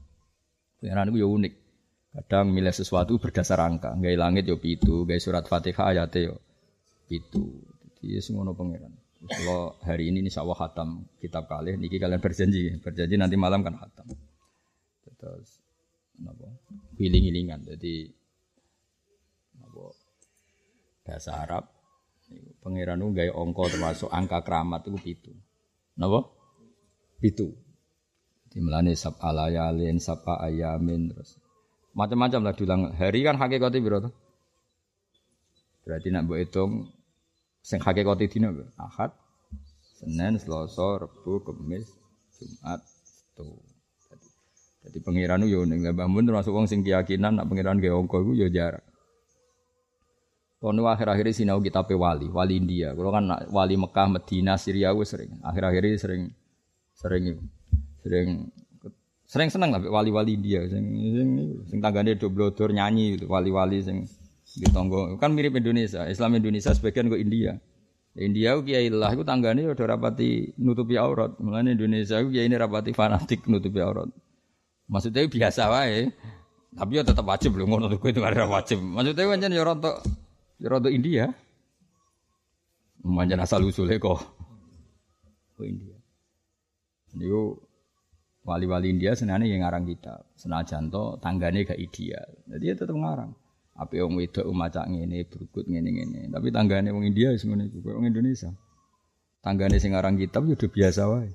Pangeran 0.83 1.07
itu 1.07 1.23
ya 1.23 1.27
unik. 1.31 1.53
Kadang 2.09 2.51
milih 2.51 2.75
sesuatu 2.75 3.15
berdasar 3.15 3.63
angka. 3.63 3.95
Gaya 3.95 4.19
langit 4.19 4.43
yo 4.43 4.59
ya 4.59 4.63
pitu, 4.65 5.07
gaya 5.07 5.23
surat 5.23 5.47
Fatihah 5.47 5.95
ayatnya 5.95 6.19
yo 6.19 6.35
ya 6.35 6.35
pitu. 7.07 7.63
Jadi 7.79 8.17
ya 8.17 8.19
semono 8.19 8.51
pangeran. 8.51 8.91
Kalau 9.19 9.75
hari 9.83 10.15
ini 10.15 10.23
insya 10.23 10.47
Allah 10.47 10.55
hatam 10.55 11.03
kitab 11.19 11.51
kali, 11.51 11.75
niki 11.75 11.99
kalian 11.99 12.23
berjanji, 12.23 12.79
berjanji 12.79 13.19
nanti 13.19 13.35
malam 13.35 13.59
kan 13.59 13.75
hatam. 13.75 14.07
Terus, 15.19 15.59
napa? 16.23 16.47
Hiling-hilingan. 16.95 17.67
Jadi, 17.67 18.07
napa? 19.59 19.91
Bahasa 21.03 21.35
Arab, 21.35 21.67
pangeran 22.63 23.03
gaya 23.11 23.35
ongko 23.35 23.67
termasuk 23.67 24.07
angka 24.07 24.39
keramat 24.39 24.87
itu 24.87 24.95
pitu. 25.03 25.31
Napa? 25.99 26.23
Itu. 27.19 27.51
Dimulane 28.47 28.95
sab 28.95 29.19
alayalin, 29.19 29.99
sapa 29.99 30.39
ayamin 30.47 31.11
terus. 31.11 31.35
Macam-macam 31.91 32.39
lah 32.47 32.55
dulang. 32.55 32.81
Hari 32.95 33.19
kan 33.27 33.35
hakikate 33.35 33.83
piro 33.83 33.99
to? 33.99 34.09
Berarti 35.83 36.07
nak 36.07 36.23
mbok 36.29 36.39
hitung 36.39 36.87
sing 37.69 37.77
hakikate 37.77 38.25
dina 38.25 38.49
Ahad, 38.81 39.13
Senin, 40.01 40.41
Selasa, 40.41 41.05
Rabu, 41.05 41.45
Kamis, 41.45 41.85
Jumat, 42.33 42.81
Sabtu. 42.81 43.61
Jadi 44.89 44.97
pangeran 45.05 45.45
yo 45.45 45.61
ning 45.69 45.85
Mbah 45.85 46.09
Mun 46.09 46.25
termasuk 46.25 46.49
wong 46.49 46.65
sing 46.65 46.81
keyakinan 46.81 47.37
nak 47.37 47.45
pangeran 47.45 47.77
ge 47.77 47.93
angka 47.93 48.17
iku 48.17 48.33
yo 48.33 48.49
jarak. 48.49 48.81
Kono 50.59 50.89
akhir-akhir 50.89 51.31
sinau 51.31 51.61
kitab 51.63 51.87
wali, 51.93 52.27
wali 52.27 52.59
India. 52.59 52.91
Kalau 52.91 53.15
kan 53.15 53.31
wali 53.47 53.79
Mekah, 53.79 54.11
Medina, 54.11 54.59
Syria 54.59 54.91
gue 54.91 55.07
sering. 55.07 55.39
Akhir-akhir 55.39 55.83
sering 55.95 56.35
sering 56.99 57.23
sering 58.03 58.29
sering 59.29 59.49
seneng 59.53 59.69
lah 59.71 59.81
wali-wali 59.85 60.35
India 60.35 60.65
sing 60.65 60.83
sing 60.89 61.29
sing 61.69 61.79
tanggane 61.79 62.17
do 62.17 62.33
blodor 62.33 62.73
nyanyi 62.73 63.13
gitu 63.13 63.29
wali-wali 63.29 63.77
sing 63.77 64.09
di 64.55 64.67
tonggo 64.71 65.17
kan 65.21 65.35
mirip 65.35 65.53
Indonesia 65.57 66.07
Islam 66.09 66.39
Indonesia 66.39 66.73
sebagian 66.73 67.11
kok 67.11 67.21
India 67.21 67.59
India 68.17 68.57
ku 68.57 68.65
kiai 68.65 68.89
lah 68.89 69.13
iku 69.13 69.21
tanggane 69.21 69.69
udah 69.69 69.85
rapati 69.85 70.57
nutupi 70.57 70.97
aurat 70.97 71.37
mulane 71.37 71.77
Indonesia 71.77 72.17
ku 72.23 72.33
kiai 72.33 72.49
ini 72.49 72.57
rapati 72.57 72.95
fanatik 72.95 73.45
nutupi 73.45 73.83
aurat 73.83 74.09
maksudnya 74.89 75.27
biasa 75.29 75.69
wae 75.69 76.09
tapi 76.73 76.91
ya 76.97 77.03
tetap 77.05 77.25
wajib 77.25 77.57
loh 77.57 77.65
ngono 77.69 77.89
tuh 77.89 78.01
itu 78.09 78.21
ada 78.25 78.49
wajib 78.49 78.81
maksudnya 78.81 79.25
kan 79.25 79.53
ya 79.53 79.61
rontok 79.65 80.01
Rodo 80.59 80.91
India. 80.91 81.31
Manjan 82.99 83.39
asal 83.39 83.63
usulnya 83.63 83.95
kok. 83.95 84.19
Ke 85.55 85.63
India. 85.71 85.95
Niku 87.15 87.55
wali-wali 88.43 88.91
India 88.91 89.15
senane 89.15 89.47
yang 89.47 89.63
ngarang 89.63 89.87
kita. 89.87 90.19
Senajan 90.35 90.91
to 90.91 91.15
tanggane 91.23 91.63
gak 91.63 91.79
ideal. 91.79 92.27
Jadi 92.51 92.63
ya 92.67 92.75
tetap 92.75 92.91
ngarang. 92.91 93.31
Apa 93.79 93.95
yang 93.95 94.11
wedok 94.11 94.43
macak 94.51 94.91
ngene, 94.91 95.23
berikut 95.23 95.63
ngene 95.63 95.87
ngene. 95.87 96.19
Tapi 96.35 96.51
tanggane 96.51 96.91
wong 96.91 97.07
India 97.07 97.31
wis 97.31 97.47
ngene 97.47 97.71
iku, 97.71 97.79
wong 97.95 98.11
Indonesia. 98.11 98.51
Tanggane 99.39 99.79
sing 99.79 99.95
ngarang 99.95 100.19
kitab 100.19 100.43
ya 100.51 100.59
udah 100.59 100.69
biasa 100.69 101.01
wae. 101.07 101.31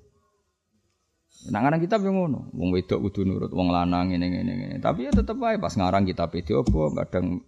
Nak 1.48 1.60
ngarang 1.64 1.80
kitab 1.80 2.04
yang 2.04 2.20
ngono, 2.20 2.52
wong 2.52 2.68
wedok 2.76 3.00
kudu 3.08 3.24
nurut 3.24 3.48
wong 3.48 3.72
lanang 3.72 4.12
ngene 4.12 4.28
ngene 4.28 4.52
ngene. 4.60 4.76
Tapi 4.84 5.08
ya 5.08 5.10
tetep 5.16 5.40
wae 5.40 5.56
pas 5.56 5.72
ngarang 5.72 6.04
kitab 6.04 6.36
itu 6.36 6.60
apa 6.60 7.08
kadang 7.08 7.40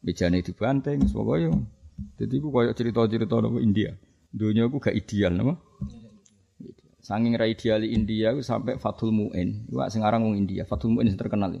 mejane 0.00 0.40
dibanteng 0.40 1.04
pokoke 1.12 1.50
Jadi 2.14 2.34
ku 2.38 2.54
koyo 2.54 2.70
cerita-cerita 2.72 3.42
nopo 3.42 3.58
India. 3.58 3.90
Dunia 4.30 4.70
ku 4.70 4.78
gak 4.78 4.94
ideal 4.94 5.34
napa? 5.34 5.58
Sanging 7.02 7.34
ra 7.34 7.44
ideal 7.44 7.82
India 7.82 8.30
ku 8.32 8.40
sampai 8.40 8.78
Fathul 8.78 9.10
Muin. 9.10 9.66
Iku 9.66 9.82
sing 9.90 10.06
aran 10.06 10.22
wong 10.22 10.38
India, 10.38 10.62
Fathul 10.62 10.94
Muin 10.94 11.10
terkenal. 11.18 11.58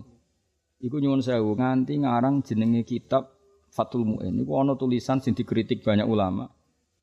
Iku 0.78 1.02
nyuwun 1.02 1.22
sewu 1.22 1.58
nganti 1.58 1.98
ngarang 1.98 2.46
jenenge 2.46 2.86
kitab 2.86 3.34
Fathul 3.74 4.06
Muin. 4.06 4.38
Iku 4.38 4.52
ana 4.58 4.78
tulisan 4.78 5.18
sing 5.18 5.34
dikritik 5.34 5.82
banyak 5.82 6.06
ulama. 6.06 6.46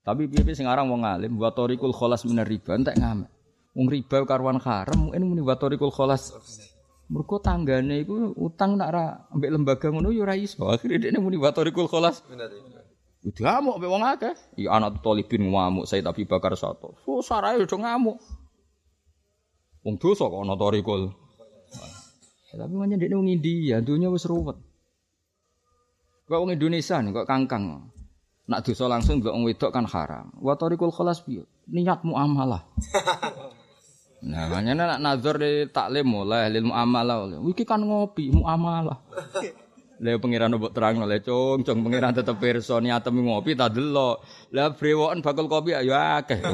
Tapi 0.05 0.29
piye-piye 0.29 0.55
sing 0.55 0.69
aran 0.69 0.87
wong 0.87 1.01
alim 1.01 1.35
wa 1.35 1.51
tariqul 1.51 1.91
kholas 1.91 2.23
minar 2.23 2.47
riba 2.47 2.77
entek 2.77 2.95
ngamek. 2.95 3.29
Wong 3.75 3.87
riba 3.91 4.23
karuan 4.23 4.61
haram, 4.61 5.09
mungkin 5.09 5.27
muni 5.27 5.41
wa 5.43 5.57
tariqul 5.59 5.91
kholas 5.91 6.31
Mergo 7.05 7.37
tanggane 7.37 8.01
iku 8.01 8.33
utang 8.33 8.81
nak 8.81 8.89
ra 8.89 9.05
ambek 9.29 9.53
lembaga 9.53 9.87
ngono 9.93 10.09
ya 10.09 10.25
ora 10.25 10.33
iso. 10.33 10.65
Akhire 10.65 10.97
dekne 10.97 11.21
muni 11.21 11.37
watorikul 11.37 11.85
kholas. 11.85 12.25
Udah 13.21 13.41
ngamuk 13.45 13.77
ambek 13.77 13.91
wong 13.93 14.03
akeh. 14.09 14.35
Ya 14.57 14.73
anak 14.73 15.05
talibin 15.05 15.53
ngamuk 15.53 15.85
saya 15.85 16.01
tapi 16.01 16.25
bakar 16.25 16.57
satu. 16.57 16.97
So 17.05 17.21
sarae 17.21 17.61
udah 17.61 17.77
ngamuk. 17.77 18.17
Wong 19.85 20.01
dosa 20.01 20.25
kok 20.25 20.41
ana 20.41 20.57
torikul. 20.57 21.13
Ya, 22.55 22.63
tapi 22.63 22.79
manjen 22.79 23.03
dekne 23.03 23.19
wong 23.19 23.27
India, 23.27 23.83
dunya 23.83 24.07
wis 24.07 24.23
ruwet. 24.23 24.55
Kok 26.31 26.39
wong 26.39 26.55
Indonesia 26.55 27.03
nih 27.03 27.11
kok 27.11 27.27
kangkang. 27.27 27.91
Nak 28.47 28.63
dosa 28.63 28.87
langsung 28.87 29.19
ndelok 29.19 29.35
wong 29.35 29.43
wedok 29.43 29.75
kan 29.75 29.83
haram. 29.83 30.31
Watorikul 30.39 30.87
kholas 30.87 31.19
piye? 31.19 31.43
Niatmu 31.67 32.15
amalah. 32.15 32.63
Nah, 34.25 34.49
makanya 34.49 34.97
nak 34.97 35.05
nazar 35.05 35.37
di 35.37 35.69
taklim 35.69 36.09
mulai 36.09 36.49
ilmu 36.49 36.73
amalah. 36.73 37.29
Wiki 37.45 37.61
kan 37.61 37.85
ngopi 37.85 38.33
muamalah. 38.33 38.97
Lha 40.01 40.17
pangeran 40.17 40.57
mbok 40.57 40.73
terang 40.73 41.05
oleh 41.05 41.21
cung, 41.21 41.61
cung 41.61 41.85
pangeran 41.85 42.09
tetep 42.09 42.33
pirsa 42.41 42.81
niatem 42.81 43.21
ngopi 43.21 43.53
tak 43.53 43.77
delok. 43.77 44.25
Lah 44.49 44.73
brewoken 44.73 45.21
bakul 45.21 45.45
kopi 45.45 45.77
ya 45.77 46.25
akeh. 46.25 46.41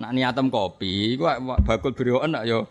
Nak 0.00 0.12
niatem 0.14 0.54
kopi, 0.54 1.18
iku 1.18 1.26
bakul 1.66 1.98
brewoken 1.98 2.30
nak 2.30 2.46
yo. 2.46 2.70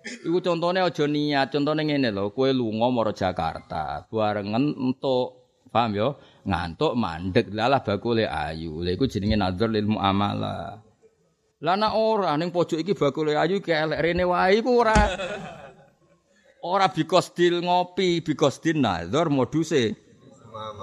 Iku 0.00 0.40
contohnya 0.40 0.88
aja 0.88 1.04
niat, 1.04 1.52
contohnya 1.52 1.84
ngene 1.84 2.08
lho, 2.08 2.32
kowe 2.32 2.48
lunga 2.48 2.88
mara 2.88 3.12
Jakarta, 3.12 4.08
barengen 4.08 4.72
entuk 4.72 5.40
Paham 5.70 5.94
yo? 5.94 6.08
Ngantuk 6.42 6.98
mandek 6.98 7.46
lalah 7.54 7.78
bakule 7.86 8.26
ayu. 8.26 8.82
Lha 8.82 8.90
iku 8.98 9.06
jenenge 9.06 9.38
nadzar 9.38 9.70
lil 9.70 9.86
muamalah. 9.86 10.82
Lah 11.62 11.74
nek 11.78 11.92
ora 11.94 12.34
ning 12.34 12.50
pojok 12.50 12.82
iki 12.82 12.98
bakule 12.98 13.38
ayu 13.38 13.62
ki 13.62 13.70
elek 13.70 14.02
rene 14.02 14.24
wae 14.26 14.58
iku 14.58 14.82
ora. 14.82 14.98
Ora 16.66 16.90
bikos 16.90 17.32
dil 17.32 17.62
ngopi, 17.62 18.20
bikos 18.20 18.58
dil 18.58 18.82
nadzar 18.82 19.30
moduse 19.30 19.94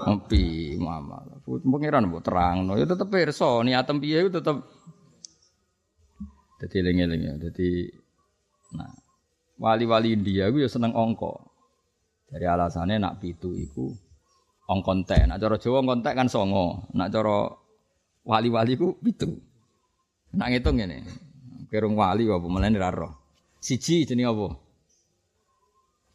ngopi 0.08 0.80
muamalah. 0.80 1.44
Pengiran 1.44 2.08
mbok 2.08 2.24
terangno 2.24 2.80
ya 2.80 2.88
tetep 2.88 3.08
pirsa 3.12 3.60
niatem 3.68 4.00
piye 4.00 4.32
tetep 4.32 4.56
dadi 6.64 6.76
eling-eling 6.80 7.22
ya. 7.28 7.34
Dadi 7.36 7.70
nah 8.78 8.92
wali-wali 9.58 10.14
India 10.14 10.50
iku 10.50 10.62
ya 10.62 10.70
seneng 10.70 10.94
angka. 10.94 11.34
Dari 12.28 12.46
alasannya 12.46 13.02
nak 13.02 13.20
pitu 13.20 13.54
iku 13.54 13.94
ongkon 14.70 15.08
teh. 15.08 15.24
Nak 15.26 15.40
cara 15.42 15.56
Jawa 15.58 15.84
ongkon 15.84 16.02
teh 16.06 16.14
kan 16.14 16.28
songo. 16.30 16.88
Nak 16.94 17.10
cara 17.12 17.52
wali-wali 18.24 18.74
ku 18.78 18.96
pitu. 19.02 19.38
Nak 20.38 20.54
ngitung 20.54 20.78
ngene. 20.78 21.04
Kerung 21.68 22.00
wali 22.00 22.30
apa 22.30 22.48
mulane 22.48 22.78
ra 22.80 22.94
roh. 22.94 23.12
Siji 23.60 24.08
jenenge 24.08 24.32
apa? 24.32 24.48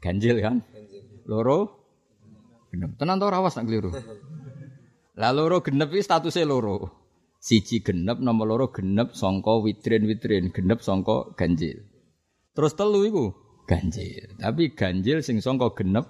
Ganjil 0.00 0.40
kan? 0.40 0.64
Loro 1.28 1.58
genep. 2.72 2.96
Tenan 2.96 3.20
to 3.20 3.26
rawas 3.28 3.54
nak 3.58 3.68
keliru. 3.68 3.92
Lah 5.20 5.30
loro 5.36 5.60
genep 5.60 5.92
statuse 6.00 6.42
loro. 6.48 7.02
Siji 7.42 7.82
genep 7.82 8.22
nomor 8.22 8.46
loro 8.46 8.66
genep 8.70 9.18
sangka 9.18 9.58
witrin-witrin, 9.60 10.54
genep 10.54 10.80
sangka 10.80 11.34
ganjil. 11.34 11.91
Terus 12.52 12.72
telu 12.76 13.00
iku 13.08 13.24
ganjil. 13.64 14.36
Tapi 14.36 14.76
ganjil 14.76 15.24
sing 15.24 15.40
sangka 15.40 15.72
genep 15.72 16.04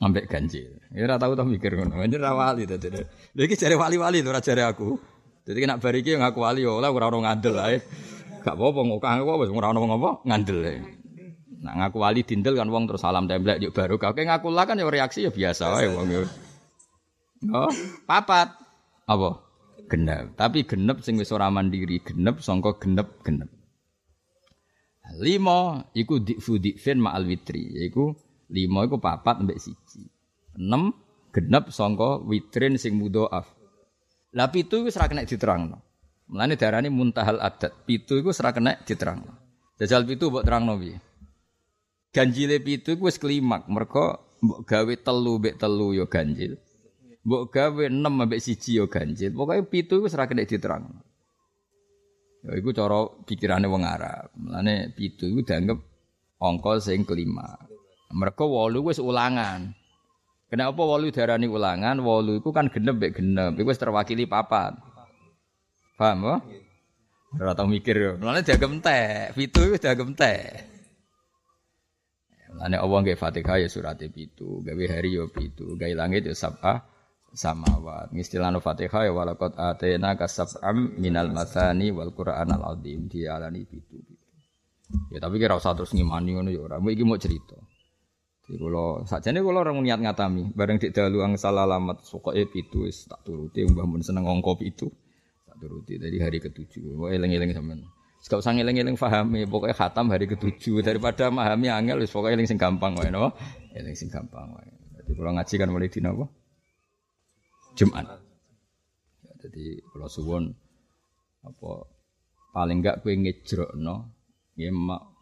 ambek 0.00 0.30
ganjil. 0.30 0.80
Ya 0.94 1.04
ora 1.04 1.20
tau 1.20 1.36
mikir 1.44 1.76
ngono. 1.76 2.00
Anjir 2.00 2.22
ra 2.22 2.32
wali 2.32 2.64
to. 2.64 2.80
Lha 2.80 3.42
iki 3.44 3.56
jare 3.58 3.76
wali-wali 3.76 4.24
to 4.24 4.32
ora 4.32 4.40
jare 4.40 4.64
aku. 4.64 4.96
Jadi 5.44 5.64
nek 5.64 5.80
bar 5.80 5.94
iki 5.96 6.16
ngaku 6.16 6.38
wali 6.40 6.62
ora 6.64 6.88
ora 6.88 7.12
ono 7.12 7.24
ngandel 7.24 7.56
ae. 7.60 7.76
Gak 8.38 8.54
apa-apa 8.54 8.80
ngokah 8.80 9.10
apa 9.20 9.32
wis 9.44 9.50
ora 9.52 9.68
ono 9.74 9.80
apa 9.92 10.10
ngandel. 10.24 10.58
Nak 11.58 11.74
ngaku 11.74 11.96
wali 12.00 12.20
dindel 12.22 12.54
kan 12.54 12.70
wong 12.70 12.86
terus 12.86 13.02
salam 13.02 13.26
templek 13.26 13.58
yuk 13.58 13.74
baru 13.74 13.98
kau 13.98 14.14
ngaku 14.14 14.48
lah 14.54 14.64
kan 14.64 14.78
ya 14.78 14.86
reaksi 14.86 15.26
ya 15.26 15.30
biasa 15.34 15.74
wae 15.74 15.90
wong 15.90 16.06
yo. 16.08 16.22
Oh, 17.54 17.70
papat. 18.08 18.50
Apa? 19.06 19.30
Genep. 19.88 20.36
Tapi 20.36 20.66
genep 20.68 21.00
sing 21.00 21.16
wis 21.16 21.30
ora 21.30 21.48
mandiri, 21.48 22.02
genep 22.02 22.42
sangka 22.44 22.76
genep-genep. 22.76 23.57
Lima 25.16 25.88
iku 25.96 26.20
dikfu 26.20 26.60
dikfin 26.60 27.00
ma'al 27.00 27.24
witri, 27.24 27.64
yaiku 27.80 28.12
lima 28.52 28.84
iku 28.84 29.00
papat 29.00 29.40
mbek 29.40 29.56
siji. 29.56 30.04
Enam 30.60 30.92
genep 31.32 31.72
sangka 31.72 32.20
witrin 32.28 32.76
sing 32.76 33.00
mudhoaf. 33.00 33.48
Lah 34.36 34.52
pitu 34.52 34.84
iku 34.84 34.92
ora 34.92 35.08
kena 35.08 35.24
diterangno. 35.24 35.80
Mulane 36.28 36.60
darani 36.60 36.92
muntahal 36.92 37.40
adat. 37.40 37.72
Pitu 37.88 38.20
iku 38.20 38.36
ora 38.36 38.52
kena 38.52 38.76
diterangno. 38.84 39.32
Jajal 39.80 40.04
pitu 40.04 40.28
mbok 40.28 40.44
terangno 40.44 40.76
piye? 40.76 41.00
Ganjile 42.12 42.60
pitu 42.60 42.92
iku 42.98 43.08
wis 43.08 43.16
klimak, 43.16 43.64
mergo 43.72 44.36
mbok 44.44 44.60
gawe 44.68 44.94
telu 45.00 45.40
mbek 45.40 45.56
telu 45.56 45.96
ya 45.96 46.04
ganjil. 46.04 46.60
Mbok 47.24 47.42
gawe 47.48 47.84
6 47.88 47.96
mbek 47.96 48.40
siji 48.44 48.76
ya 48.76 48.84
ganjil. 48.84 49.32
Pokoke 49.32 49.64
pitu 49.72 50.04
iku 50.04 50.12
ora 50.12 50.28
kena 50.28 50.44
diterangno. 50.44 51.00
Ya 52.46 52.52
iku 52.54 52.70
cara 52.70 53.10
pikirane 53.26 53.66
wong 53.66 53.82
Arab. 53.82 54.30
Mulane 54.38 54.94
pitu 54.94 55.26
iku 55.26 55.42
dianggap 55.42 55.78
angka 56.38 56.78
sing 56.78 57.02
kelima. 57.02 57.58
Mereka 58.14 58.46
wolu 58.46 58.88
wis 58.88 59.02
ulangan. 59.02 59.74
Kenapa 60.48 60.80
wolu 60.80 61.12
darani 61.12 61.50
ulangan? 61.50 61.98
Wolu 62.00 62.38
iku 62.40 62.54
kan 62.54 62.70
genep 62.70 62.96
mbek 62.96 63.18
genep. 63.18 63.58
Iku 63.58 63.68
wis 63.68 63.80
terwakili 63.80 64.24
papat. 64.24 64.78
Paham 65.98 66.24
apa? 66.24 66.36
Ora 67.36 67.52
tau 67.52 67.68
mikir 67.68 67.94
yo. 67.98 68.12
Mulane 68.16 68.46
dianggap 68.46 68.70
entek. 68.70 69.36
Pitu 69.36 69.60
iku 69.68 69.76
dianggap 69.76 70.06
entek. 70.14 70.78
Mulane 72.54 72.76
Allah 72.80 72.98
nggih 73.04 73.18
Fatihah 73.20 73.60
ya 73.60 73.68
surat 73.68 74.00
pitu, 74.08 74.64
gawe 74.64 74.84
hari 74.88 75.14
yo 75.14 75.28
pitu, 75.28 75.76
gawe 75.76 75.94
langit 75.94 76.26
yo 76.26 76.34
sab'ah 76.34 76.80
samawat. 77.32 78.12
Istilahno 78.16 78.60
Fatihah 78.60 79.08
ya 79.08 79.12
walaqad 79.12 79.56
atena 79.56 80.16
kasab'am 80.16 80.96
minal 80.96 81.32
masani 81.32 81.92
wal 81.92 82.12
Qur'anal 82.12 82.64
azim 82.76 83.08
dialani 83.08 83.64
pitu. 83.68 84.00
Ya 85.12 85.20
tapi 85.20 85.36
kira 85.36 85.60
usah 85.60 85.76
terus 85.76 85.92
ngimani 85.92 86.36
ngono 86.36 86.48
ya 86.48 86.60
ora. 86.64 86.76
Iki 86.80 87.04
mau 87.04 87.20
cerita. 87.20 87.56
Jadi 88.48 88.64
kalau 88.64 89.04
sakjane 89.04 89.44
kalau 89.44 89.60
orang 89.60 89.76
niat 89.84 90.00
ngatami, 90.00 90.56
bareng 90.56 90.80
dik 90.80 90.96
dalu 90.96 91.20
angsal 91.20 91.52
alamat 91.52 92.00
pokoke 92.08 92.48
pitu 92.48 92.88
wis 92.88 93.04
tak 93.04 93.20
turuti 93.20 93.60
mbah 93.68 93.84
mun 93.84 94.00
seneng 94.00 94.24
angka 94.24 94.56
pitu. 94.56 94.88
Tak 95.44 95.60
turuti 95.60 96.00
dari 96.00 96.16
hari 96.16 96.40
ketujuh. 96.40 96.96
Wah 96.96 97.12
eling-eling 97.12 97.52
sampean. 97.52 97.84
Gak 98.18 98.44
usah 98.44 98.50
ngeling-eling 98.50 98.98
pahami, 98.98 99.46
pokoknya 99.46 99.76
khatam 99.78 100.10
hari 100.10 100.26
ketujuh 100.26 100.82
daripada 100.82 101.30
memahami 101.30 101.70
angel 101.70 102.02
wis 102.02 102.10
pokoknya 102.10 102.40
eling 102.40 102.48
sing 102.48 102.58
gampang 102.58 102.96
wae 102.96 103.12
napa? 103.12 103.36
Eling 103.76 103.94
sing 103.94 104.08
gampang 104.08 104.48
wae. 104.56 104.68
Jadi 104.96 105.12
kalau 105.12 105.32
ngaji 105.36 105.54
kan 105.54 105.68
mulai 105.68 105.88
dina 105.92 106.10
apa? 106.16 106.26
Jumat. 107.78 108.10
Ya, 109.22 109.32
jadi 109.46 109.78
kalau 109.94 110.10
suwon 110.10 110.44
apa 111.46 111.86
paling 112.50 112.82
enggak 112.82 113.06
kue 113.06 113.14
ngejrokno 113.14 114.10
nggih 114.58 114.74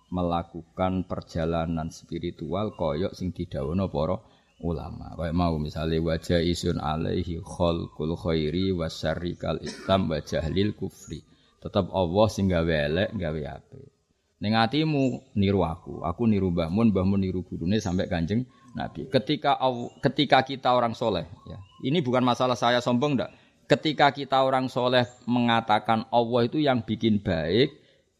melakukan 0.09 1.05
perjalanan 1.05 1.93
spiritual 1.93 2.73
koyok 2.73 3.13
sing 3.13 3.37
didhawuhna 3.37 3.93
para 3.93 4.17
ulama. 4.65 5.13
Kayak 5.21 5.37
mau 5.37 5.61
misalnya 5.61 6.01
wajah 6.01 6.41
isun 6.41 6.81
alaihi 6.81 7.45
khalqul 7.45 8.17
khairi 8.17 8.73
wasyarri 8.73 9.37
kal 9.37 9.61
islam 9.61 10.09
wa 10.09 10.17
jahlil 10.25 10.73
kufri. 10.73 11.21
Tetap 11.61 11.93
Allah 11.93 12.27
sing 12.33 12.49
gawe 12.49 12.75
elek, 12.89 13.13
gawe 13.21 13.41
apik. 13.53 13.91
Ning 14.41 14.53
atimu 14.57 15.33
niru 15.37 15.65
aku, 15.65 16.05
aku 16.05 16.29
niru 16.29 16.53
Mbah 16.53 16.69
Mun, 16.69 16.93
Mbah 16.93 17.05
Mun 17.09 17.21
niru 17.25 17.41
gurune 17.45 17.81
sampai 17.81 18.05
Kanjeng 18.05 18.45
Nabi. 18.77 19.09
Ketika 19.09 19.57
ketika 20.05 20.45
kita 20.45 20.77
orang 20.77 20.93
soleh, 20.93 21.25
ya. 21.49 21.57
Ini 21.81 22.05
bukan 22.05 22.21
masalah 22.21 22.55
saya 22.55 22.85
sombong 22.85 23.17
ndak. 23.17 23.33
Ketika 23.67 24.13
kita 24.13 24.45
orang 24.45 24.69
soleh 24.69 25.09
mengatakan 25.25 26.05
Allah 26.13 26.41
itu 26.45 26.61
yang 26.61 26.85
bikin 26.85 27.25
baik, 27.25 27.73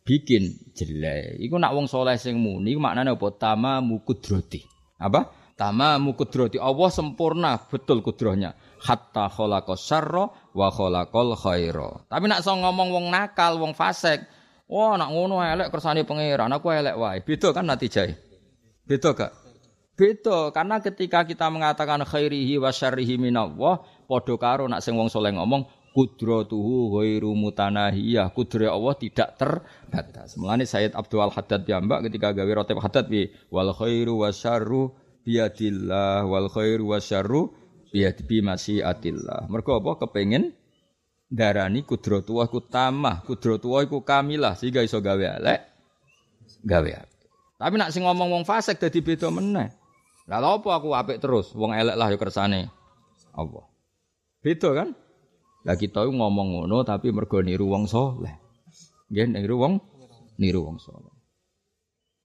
bikin 0.03 0.73
jelek. 0.73 1.39
Iku 1.39 1.61
nak 1.61 1.77
wong 1.77 1.87
soleh 1.87 2.17
sing 2.17 2.41
muni, 2.41 2.75
maknanya 2.75 3.15
apa? 3.15 3.29
Tama 3.37 3.85
mukudroti. 3.85 4.65
Apa? 4.97 5.29
Tama 5.55 6.01
mukudroti. 6.03 6.59
Allah 6.59 6.89
sempurna 6.91 7.61
betul 7.69 8.01
kudrohnya. 8.03 8.57
Hatta 8.83 9.31
kholaqa 9.31 9.77
syarra 9.79 10.29
wa 10.57 10.69
kholaqal 10.73 11.37
khaira. 11.39 12.09
Tapi 12.11 12.25
nak 12.27 12.43
so 12.43 12.57
ngomong 12.57 12.91
wong 12.91 13.07
nakal, 13.09 13.61
wong 13.61 13.73
fasik, 13.73 14.25
wah 14.67 14.99
nak 14.99 15.15
ngono 15.15 15.41
elek 15.41 15.71
kersane 15.71 16.03
pangeran, 16.03 16.51
aku 16.51 16.75
elek 16.75 16.97
wae. 16.99 17.23
Beda 17.23 17.55
kan 17.55 17.65
natijai. 17.71 18.13
Beda 18.87 19.15
gak? 19.15 19.46
Beda, 19.97 20.53
karena 20.53 20.77
ketika 20.85 21.25
kita 21.25 21.49
mengatakan 21.49 22.05
khairihi 22.05 22.61
wa 22.61 22.69
syarrihi 22.69 23.17
minallah, 23.17 23.81
padha 24.05 24.37
karo 24.37 24.69
nak 24.69 24.85
sing 24.85 24.93
wong 24.93 25.09
soleh 25.09 25.33
ngomong 25.33 25.65
kudratuhu 25.97 27.01
ghairu 27.01 27.33
mutanahiyah. 27.33 28.29
Kudrat 28.37 28.69
Allah 28.69 28.95
tidak 29.01 29.41
terbatas. 29.41 30.37
Mulane 30.37 30.69
Sayyid 30.69 30.93
Abdul 30.93 31.25
Haddad 31.33 31.65
piyambak 31.65 32.05
ketika 32.05 32.37
gawe 32.37 32.53
rotib 32.53 32.77
haddad 32.85 33.09
bi 33.09 33.33
wal 33.49 33.73
khairu 33.73 34.21
wa 34.21 34.29
syarru 34.29 34.93
biadillah 35.25 36.29
wal 36.29 36.53
khairu 36.53 36.93
wa 36.93 37.01
syarru 37.01 37.49
biad 37.89 38.29
bi 38.29 38.45
masyiatillah. 38.45 39.49
Mergo 39.49 39.81
apa 39.81 40.05
kepengin 40.05 40.53
darani 41.33 41.89
kudratu 41.89 42.37
wa 42.37 42.45
ku 42.45 42.61
tamah, 42.61 43.25
kudratu 43.25 43.73
wa 43.73 43.81
iku 43.81 44.05
kamilah 44.05 44.53
sehingga 44.53 44.85
iso 44.85 45.01
gawe 45.01 45.41
elek 45.41 45.61
gawe. 46.61 46.91
Tapi 47.57 47.75
nak 47.81 47.89
sing 47.89 48.05
ngomong 48.05 48.29
wong 48.37 48.45
fasik 48.45 48.77
dadi 48.77 49.01
beda 49.01 49.33
meneh. 49.33 49.86
Lah 50.27 50.43
apa 50.43 50.69
aku 50.75 50.91
apik 50.91 51.23
terus? 51.23 51.55
Wong 51.55 51.71
elek 51.71 51.95
lah 51.95 52.11
ya 52.11 52.19
kersane 52.19 52.67
Allah. 53.31 53.63
Beda 54.43 54.75
kan? 54.75 54.91
Lah 55.63 55.77
kita 55.79 56.03
ngomong 56.03 56.63
ngono 56.63 56.83
tapi 56.83 57.15
mergo 57.15 57.39
niru 57.43 57.71
wong 57.71 57.87
saleh. 57.87 58.35
Nggih 59.11 59.27
niru 59.39 59.57
wong 59.63 59.75
niru 60.43 60.67
wong 60.67 60.83
saleh. 60.83 61.15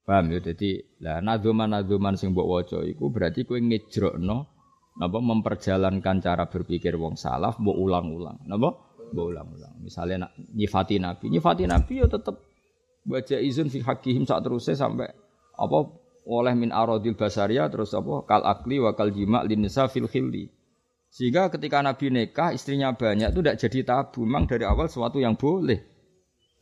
Paham 0.02 0.34
ya 0.34 0.42
dadi 0.42 0.82
lah 1.06 1.22
nadzuman-nadzuman 1.22 2.18
sing 2.18 2.34
mbok 2.34 2.48
waca 2.50 2.82
iku 2.82 3.14
berarti 3.14 3.46
kowe 3.46 3.62
ngejrokno 3.62 4.38
napa 4.98 5.18
memperjalankan 5.22 6.26
cara 6.26 6.50
berpikir 6.50 6.98
wong 6.98 7.14
salaf 7.14 7.62
mbok 7.62 7.78
ulang-ulang. 7.78 8.42
Napa? 8.50 8.98
Mbok 9.14 9.26
ulang-ulang. 9.30 9.78
Misalnya 9.78 10.26
nak 10.26 10.32
nyifati 10.58 10.98
nabi, 10.98 11.30
nyifati 11.30 11.70
nabi 11.70 12.02
ya 12.02 12.10
tetep 12.10 12.34
baca 13.06 13.38
izin 13.38 13.70
fi 13.70 13.82
hakihim 13.86 14.26
saat 14.26 14.42
terusnya 14.42 14.74
sampai 14.74 15.10
apa 15.58 15.78
oleh 16.26 16.54
min 16.54 16.70
arodil 16.70 17.18
basaria 17.18 17.66
terus 17.72 17.94
apa 17.98 18.26
kal 18.30 18.42
akli 18.46 18.78
wa 18.78 18.94
kal 18.94 19.10
jima 19.10 19.42
lin 19.46 19.66
nisa 19.66 19.90
fil 19.90 20.06
khilli. 20.06 20.50
Sehingga 21.12 21.52
ketika 21.52 21.84
Nabi 21.84 22.08
nikah 22.08 22.56
istrinya 22.56 22.96
banyak 22.96 23.36
itu 23.36 23.44
tidak 23.44 23.60
jadi 23.60 23.80
tabu, 23.84 24.24
memang 24.24 24.48
dari 24.48 24.64
awal 24.64 24.88
sesuatu 24.88 25.20
yang 25.20 25.36
boleh. 25.36 25.84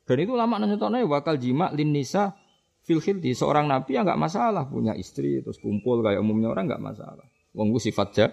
Dan 0.09 0.25
itu 0.25 0.33
lama 0.33 0.57
nanya 0.57 1.05
wakal 1.05 1.37
jima 1.37 1.69
lin 1.69 1.93
nisa 1.93 2.33
fil 2.81 2.97
khilli. 2.97 3.37
Seorang 3.37 3.69
Nabi 3.69 3.93
ya 3.93 4.01
nggak 4.01 4.17
masalah 4.17 4.65
punya 4.65 4.97
istri 4.97 5.45
terus 5.45 5.61
kumpul 5.61 6.01
kayak 6.01 6.17
umumnya 6.17 6.49
orang 6.49 6.65
nggak 6.65 6.81
masalah. 6.81 7.25
Wong 7.53 7.77
sifat 7.77 8.07
ja 8.17 8.27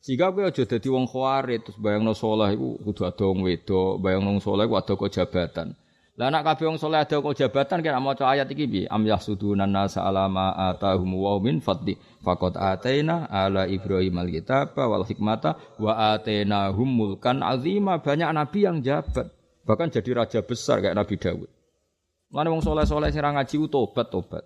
Sehingga 0.00 0.32
kowe 0.32 0.48
aja 0.48 0.64
dadi 0.64 0.88
wong 0.88 1.04
khawarit 1.04 1.60
terus 1.60 1.76
bayangno 1.76 2.16
saleh 2.16 2.56
iku 2.56 2.80
kudu 2.80 3.04
ada 3.04 3.24
wong 3.28 3.44
wedok, 3.44 4.00
bayangno 4.00 4.32
wong 4.32 4.40
saleh 4.40 4.64
ada 4.64 4.92
kok 4.96 5.12
jabatan. 5.12 5.68
Lah 6.18 6.28
nek 6.28 6.42
kabeh 6.42 6.66
wong 6.66 6.78
saleh 6.80 7.00
ada 7.00 7.16
kok 7.22 7.32
jabatan 7.32 7.80
kira 7.80 8.02
maca 8.02 8.26
ayat 8.26 8.50
iki 8.50 8.66
piye? 8.66 8.84
Am 8.90 9.06
yahsudunan 9.06 9.70
nasa 9.70 10.02
alama 10.02 10.52
atahum 10.52 11.16
wa 11.16 11.38
min 11.38 11.62
fadli 11.62 11.96
faqad 12.20 12.58
ataina 12.58 13.30
ala 13.30 13.64
ibrahim 13.70 14.18
alkitaba 14.18 14.90
wal 14.90 15.06
hikmata 15.06 15.56
wa 15.78 16.12
atainahum 16.12 16.88
mulkan 16.88 17.40
azima. 17.40 18.02
Banyak 18.02 18.30
nabi 18.36 18.58
yang 18.66 18.82
jabat, 18.82 19.30
bahkan 19.62 19.88
jadi 19.88 20.10
raja 20.18 20.40
besar 20.42 20.82
kayak 20.82 20.98
Nabi 20.98 21.14
Dawud. 21.14 21.50
Mana 22.30 22.50
wong 22.50 22.62
soleh-soleh 22.62 23.10
sing 23.14 23.22
ngaji 23.22 23.56
tobat 23.70 24.06
tobat. 24.10 24.44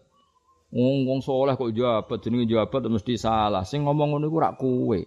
Wong 0.74 1.06
wong 1.06 1.20
soleh 1.22 1.54
kok 1.54 1.70
jabat 1.70 2.18
jenenge 2.18 2.50
jabat 2.50 2.82
mesti 2.90 3.14
salah. 3.14 3.62
Sing 3.62 3.86
ngomong 3.86 4.18
ngono 4.18 4.26
iku 4.26 4.38
rak 4.42 4.54
kowe. 4.58 5.00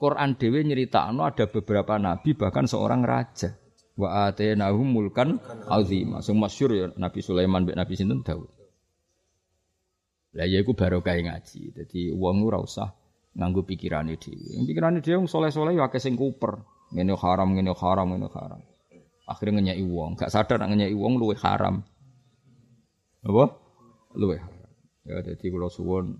Quran 0.00 0.32
dhewe 0.40 0.64
nyeritakno 0.64 1.28
ada 1.28 1.44
beberapa 1.44 2.00
nabi 2.00 2.32
bahkan 2.32 2.64
seorang 2.64 3.04
raja. 3.04 3.59
Wa 4.00 4.32
atainahum 4.32 4.88
mulkan 4.88 5.36
azima. 5.68 6.24
Sing 6.24 6.40
masyhur 6.40 6.72
ya 6.72 6.86
Nabi 6.96 7.20
Sulaiman 7.20 7.68
mbek 7.68 7.76
Nabi 7.76 7.92
sinten 8.00 8.24
Daud. 8.24 8.48
Lah 10.32 10.48
ya 10.48 10.64
iku 10.64 10.72
barokah 10.72 11.12
ngaji. 11.20 11.76
Dadi 11.76 12.08
wong 12.08 12.40
ora 12.48 12.64
usah 12.64 12.88
nganggo 13.36 13.68
pikirane 13.68 14.16
dhewe. 14.16 14.64
Pikirane 14.64 15.04
dhewe 15.04 15.20
wong 15.20 15.28
soleh-soleh 15.28 15.76
ya 15.76 15.92
akeh 15.92 16.00
sing 16.00 16.16
kuper. 16.16 16.64
Ngene 16.96 17.12
haram, 17.20 17.52
ngene 17.52 17.76
haram, 17.76 18.08
ngene 18.16 18.28
haram. 18.32 18.60
Akhirnya 19.30 19.62
ngenyai 19.62 19.84
wong, 19.86 20.18
gak 20.18 20.34
sadar 20.34 20.58
nak 20.58 20.74
ngenyai 20.74 20.90
wong 20.90 21.22
luwe 21.22 21.38
haram. 21.38 21.86
Apa? 23.22 23.44
Luwe 24.18 24.42
haram. 24.42 24.74
Ya 25.06 25.22
dadi 25.22 25.46
kula 25.52 25.70
suwun 25.70 26.18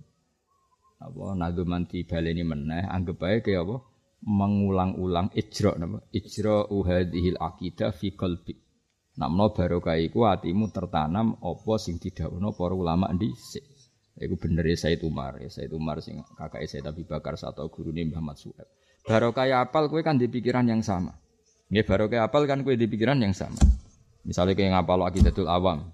apa 1.01 1.32
nadzuman 1.32 1.89
baleni 1.89 2.44
meneh 2.44 2.85
anggap 2.85 3.16
bae 3.16 3.40
kaya 3.40 3.65
apa 3.65 3.81
mengulang-ulang 4.24 5.32
ijra 5.32 5.76
napa? 5.80 6.05
Ijra 6.12 6.68
uhadhil 6.68 7.40
aqidah 7.40 7.92
fi 7.92 8.12
qalbi. 8.12 8.55
Namno 9.16 9.52
barokah 9.52 10.01
iku 10.01 10.28
atimu 10.28 10.72
tertanam 10.72 11.36
apa 11.40 11.74
sing 11.76 12.01
didhawuhna 12.01 12.56
para 12.56 12.72
ulama 12.72 13.10
dhisik 13.12 13.64
iku 14.20 14.36
bener 14.36 14.68
ya 14.68 14.76
Said 14.76 15.01
Umar. 15.05 15.40
Ya 15.40 15.48
Said 15.48 15.72
Umar 15.72 16.01
sing 16.05 16.20
kakake 16.36 16.68
Said 16.68 16.84
Abi 16.88 17.05
Bakar 17.09 17.40
satu 17.40 17.68
gurune 17.72 18.05
Muhammad 18.09 18.36
Suhaib 18.36 18.68
barokah 19.05 19.64
apal 19.64 19.88
kowe 19.88 20.01
kan 20.05 20.20
di 20.20 20.28
pikiran 20.28 20.68
yang 20.68 20.84
sama. 20.84 21.16
Nggih 21.70 21.84
barokah 21.86 22.26
apal 22.28 22.44
kan 22.44 22.60
kowe 22.66 22.74
di 22.74 22.86
pikiran 22.86 23.18
yang 23.22 23.32
sama. 23.32 23.60
Misalnya 24.26 24.52
kayak 24.52 24.76
ngapal 24.76 25.01
akidatul 25.06 25.48
awam. 25.48 25.90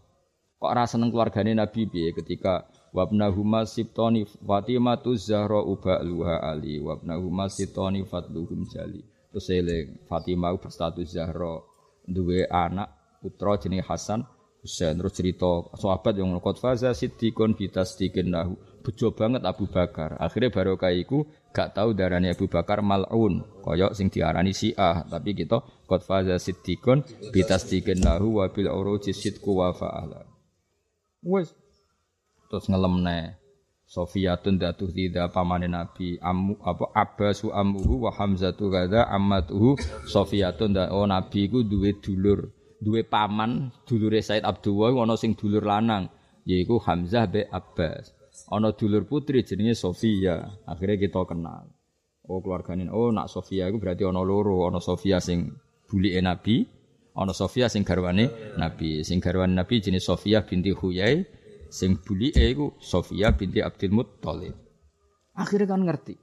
Kok 0.57 0.73
rasa 0.73 0.97
seneng 0.97 1.13
keluargane 1.13 1.53
Nabi 1.53 1.87
piye 1.87 2.11
ketika 2.17 2.67
wabnahuma 2.97 3.69
sibtoni 3.69 4.25
Fatimatu 4.25 5.13
Zahra 5.21 5.61
luha 6.01 6.41
ali. 6.41 6.81
Wabnahuma 6.81 7.53
sibtoni 7.53 8.09
fatluhum 8.09 8.65
jali. 8.65 9.05
Terus 9.29 9.53
eling 9.53 10.09
Fatimah 10.09 10.57
berstatus 10.57 11.13
Zahra. 11.13 11.61
Duwe 12.09 12.49
anak 12.49 13.21
putra 13.21 13.61
jenenge 13.61 13.85
Hasan. 13.85 14.25
Husain 14.65 14.99
terus 14.99 15.15
cerita 15.15 15.71
sahabat 15.79 16.19
yang 16.19 16.43
qad 16.43 16.59
faza 16.59 16.91
siddiqun 16.91 17.55
bitasdiqin 17.55 18.33
lahu. 18.35 18.59
Bejo 18.83 19.15
banget 19.15 19.47
Abu 19.47 19.71
Bakar. 19.71 20.19
Akhirnya 20.19 20.51
barokah 20.51 20.91
iku 20.91 21.23
gak 21.55 21.79
tahu 21.79 21.95
darahnya 21.95 22.35
Abu 22.35 22.51
Bakar 22.51 22.83
mal'un. 22.83 23.47
Koyok 23.63 23.95
sing 23.95 24.11
diarani 24.11 24.51
Syiah. 24.51 25.07
Tapi 25.07 25.39
kita 25.39 25.63
qad 25.87 26.03
faza 26.03 26.35
siddiqun 26.41 27.05
bitasdiqin 27.31 28.03
lahu 28.03 28.43
wa 28.43 28.51
bil 28.51 28.67
uruji 28.67 29.15
sidqu 29.15 29.55
wa 29.55 29.71
wes 31.27 31.51
terus 32.49 32.67
ngelemne 32.71 33.47
Sofiyatun 33.87 34.59
datuh 34.59 34.91
tidak 34.91 35.31
pamane 35.31 35.71
Nabi. 35.71 36.19
Amu 36.19 36.59
apa 36.59 36.91
Abbasu 36.91 37.55
amuhu 37.55 38.11
wa 38.11 38.11
Hamzatu 38.11 38.67
gada 38.67 39.07
ammatuhu 39.07 39.79
Sofiyatun 40.11 40.75
da 40.75 40.91
oh 40.91 41.07
Nabi 41.07 41.47
ku 41.47 41.63
duwe 41.63 41.95
dulur. 42.03 42.51
Duwe 42.83 43.07
paman 43.07 43.71
dulure 43.87 44.21
Said 44.21 44.43
Abdullah 44.43 44.91
ana 44.91 45.15
sing 45.15 45.39
dulur 45.39 45.63
lanang 45.63 46.11
yaiku 46.43 46.83
Hamzah 46.83 47.31
be 47.31 47.47
Abbas. 47.47 48.11
Ana 48.51 48.75
dulur 48.75 49.07
putri 49.07 49.47
jenenge 49.47 49.79
Sofia 49.79 50.51
akhirnya 50.67 51.07
kita 51.07 51.23
kenal. 51.23 51.71
Oh 52.27 52.43
keluargane 52.43 52.91
oh 52.91 53.15
nak 53.15 53.31
Sofia 53.31 53.71
iku 53.71 53.79
berarti 53.79 54.03
ana 54.03 54.27
loro 54.27 54.67
ana 54.67 54.83
Sofia 54.83 55.23
sing 55.23 55.55
bulike 55.87 56.19
Nabi 56.19 56.67
ana 57.15 57.31
Sofia 57.31 57.71
sing 57.71 57.87
garwane 57.87 58.59
Nabi. 58.59 59.07
Sing 59.07 59.23
garwane 59.23 59.55
Nabi 59.55 59.79
jenis 59.79 60.11
Sofia 60.11 60.43
binti 60.43 60.75
Huyai 60.75 61.36
Sing 61.69 61.99
bulike 62.01 62.43
iku 62.43 62.75
Sofia 62.79 63.35
binti 63.35 63.61
Abdul 63.61 63.93
Muttalib. 63.93 64.55
Akhirnya 65.37 65.77
kan 65.77 65.83
ngerti. 65.85 66.15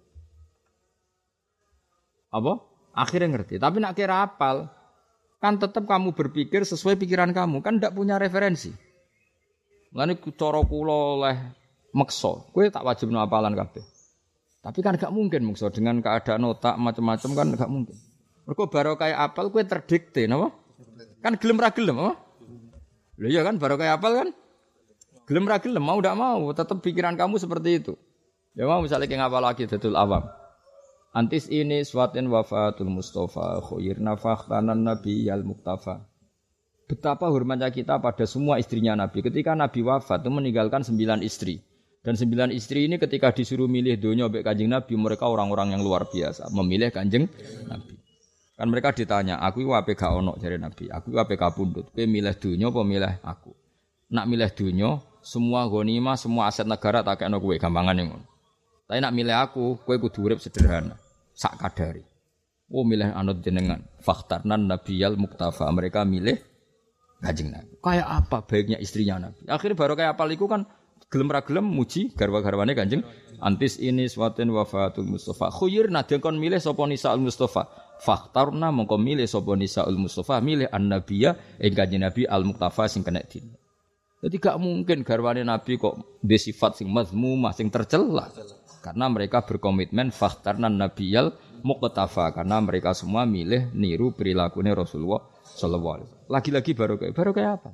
Apa? 2.34 2.54
Akhirnya 2.98 3.30
ngerti. 3.38 3.62
Tapi 3.62 3.78
nak 3.78 3.94
kira 3.94 4.26
apal, 4.26 4.66
kan 5.38 5.62
tetap 5.62 5.86
kamu 5.86 6.18
berpikir 6.18 6.66
sesuai 6.66 6.98
pikiran 6.98 7.30
kamu, 7.30 7.62
kan 7.62 7.78
tidak 7.78 7.94
punya 7.94 8.18
referensi. 8.18 8.74
Lalu 9.94 10.18
coro 10.34 10.66
kulo 10.66 11.22
oleh 11.22 11.38
makso, 11.94 12.50
kue 12.50 12.74
tak 12.74 12.82
wajib 12.82 13.14
no 13.14 13.22
apalan 13.22 13.54
kabeh. 13.54 13.86
Tapi 14.64 14.80
kan 14.82 14.98
gak 14.98 15.14
mungkin 15.14 15.46
makso 15.46 15.70
dengan 15.70 16.02
keadaan 16.02 16.48
otak 16.50 16.80
macam-macam 16.82 17.32
kan 17.38 17.48
gak 17.54 17.70
mungkin. 17.70 17.94
Baru 18.50 18.98
kayak 18.98 19.20
apal, 19.32 19.54
kue 19.54 19.62
terdikte, 19.68 20.26
napa? 20.26 20.50
Kan 21.22 21.38
gelem 21.38 21.62
ra 21.62 21.70
gelem, 21.70 22.02
apa? 22.02 22.14
Lho 23.22 23.28
iya 23.30 23.46
kan 23.46 23.62
baru 23.62 23.78
kayak 23.78 24.02
apal 24.02 24.12
kan? 24.18 24.30
Gelem 25.24 25.48
ra 25.48 25.58
gelem 25.64 25.84
mau 25.84 26.00
ndak 26.04 26.16
mau, 26.20 26.52
tetap 26.52 26.84
pikiran 26.84 27.16
kamu 27.16 27.40
seperti 27.40 27.80
itu. 27.80 27.94
Ya 28.54 28.68
mau 28.68 28.84
misalnya 28.84 29.08
kayak 29.08 29.20
ngapa 29.24 29.40
lagi 29.40 29.64
datul 29.66 29.96
awam. 29.96 30.28
Antis 31.14 31.46
ini 31.48 31.86
swatin 31.86 32.26
wafatul 32.28 32.90
Mustafa 32.90 33.62
khair 33.62 34.02
tanan 34.50 34.82
Nabi 34.82 35.30
al 35.30 35.46
Muktafa. 35.46 36.04
Betapa 36.90 37.32
hormatnya 37.32 37.72
kita 37.72 38.02
pada 38.04 38.28
semua 38.28 38.60
istrinya 38.60 38.94
Nabi. 38.94 39.24
Ketika 39.24 39.56
Nabi 39.56 39.80
wafat 39.86 40.26
itu 40.26 40.30
meninggalkan 40.34 40.84
sembilan 40.84 41.24
istri. 41.24 41.62
Dan 42.04 42.20
sembilan 42.20 42.52
istri 42.52 42.84
ini 42.84 43.00
ketika 43.00 43.32
disuruh 43.32 43.72
milih 43.72 43.96
dunia 43.96 44.28
baik 44.28 44.44
kanjeng 44.44 44.68
Nabi, 44.68 45.00
mereka 45.00 45.32
orang-orang 45.32 45.72
yang 45.72 45.88
luar 45.88 46.04
biasa. 46.12 46.52
Memilih 46.52 46.92
kanjeng 46.92 47.32
Nabi. 47.72 47.96
Kan 48.60 48.68
mereka 48.68 48.92
ditanya, 48.92 49.40
aku 49.40 49.64
wape 49.72 49.96
gak 49.96 50.12
ono 50.12 50.36
dari 50.36 50.60
Nabi, 50.60 50.92
aku 50.92 51.16
wape 51.16 51.40
pundut. 51.56 51.96
Kowe 51.96 52.04
milih 52.04 52.36
dunia 52.36 52.68
apa 52.70 52.82
milih 52.84 53.14
aku? 53.24 53.52
Nak 54.12 54.26
milih 54.28 54.50
dunia, 54.52 55.00
semua 55.24 55.66
gonima, 55.72 56.20
semua 56.20 56.52
aset 56.52 56.68
negara 56.68 57.02
tak 57.02 57.24
kayak 57.24 57.40
kue 57.40 57.56
gampangan 57.56 57.96
yang 57.96 58.20
Tapi 58.84 59.00
nak 59.00 59.16
milih 59.16 59.34
aku, 59.34 59.80
kue 59.88 59.96
kudu 59.98 60.28
urip 60.28 60.40
sederhana, 60.44 61.00
sak 61.34 61.56
kadari. 61.58 62.04
Oh 62.68 62.84
milih 62.84 63.16
anut 63.16 63.40
jenengan, 63.40 63.80
faktarnan 64.04 64.68
nabiyal 64.68 65.16
muktafa. 65.16 65.66
Mereka 65.72 66.04
milih 66.04 66.36
kajing 67.24 67.50
nabi. 67.56 67.74
Kayak 67.80 68.08
apa 68.12 68.38
baiknya 68.44 68.78
istrinya 68.84 69.32
nabi. 69.32 69.48
Akhirnya 69.48 69.80
baru 69.80 69.94
kayak 69.96 70.20
apa 70.20 70.24
liku 70.28 70.46
kan 70.52 70.68
gelem 71.14 71.30
ra 71.30 71.46
gelem 71.46 71.62
muji 71.70 72.10
garwa-garwane 72.18 72.74
Kanjeng 72.74 73.06
antis 73.38 73.78
ini 73.78 74.10
swatin 74.10 74.50
wafatul 74.50 75.06
Mustafa 75.06 75.54
khuyir 75.54 75.94
nadyan 75.94 76.18
kon 76.18 76.42
milih 76.42 76.58
sapa 76.58 76.90
nisa 76.90 77.14
al 77.14 77.22
Mustafa 77.22 77.70
faktarna 78.02 78.74
mongko 78.74 78.98
milih 78.98 79.30
sapa 79.30 79.54
nisa 79.54 79.86
al 79.86 79.94
Mustafa 79.94 80.42
milih 80.42 80.66
an 80.74 80.90
nabiya 80.90 81.38
ing 81.62 81.78
Kanjeng 81.78 82.02
Nabi 82.02 82.26
al 82.26 82.42
Muktafa 82.50 82.90
sing 82.90 83.06
kena 83.06 83.22
din 83.30 83.46
jadi 84.24 84.36
gak 84.40 84.56
mungkin 84.56 85.04
garwane 85.04 85.44
Nabi 85.44 85.76
kok 85.76 86.24
di 86.24 86.40
sifat 86.40 86.80
sing 86.80 86.88
mazmumah 86.88 87.52
sing 87.52 87.68
tercela. 87.68 88.32
Karena 88.80 89.12
mereka 89.12 89.44
berkomitmen 89.44 90.16
fakhtarnan 90.16 90.80
nabiyal 90.80 91.36
muqtafa 91.60 92.32
karena 92.32 92.64
mereka 92.64 92.96
semua 92.96 93.28
milih 93.28 93.76
niru 93.76 94.16
perilakunya 94.16 94.72
Rasulullah 94.72 95.28
sallallahu 95.44 95.94
alaihi 96.00 96.08
wasallam. 96.08 96.32
Lagi-lagi 96.32 96.72
baru 96.72 97.32
kayak 97.36 97.52
apa? 97.52 97.72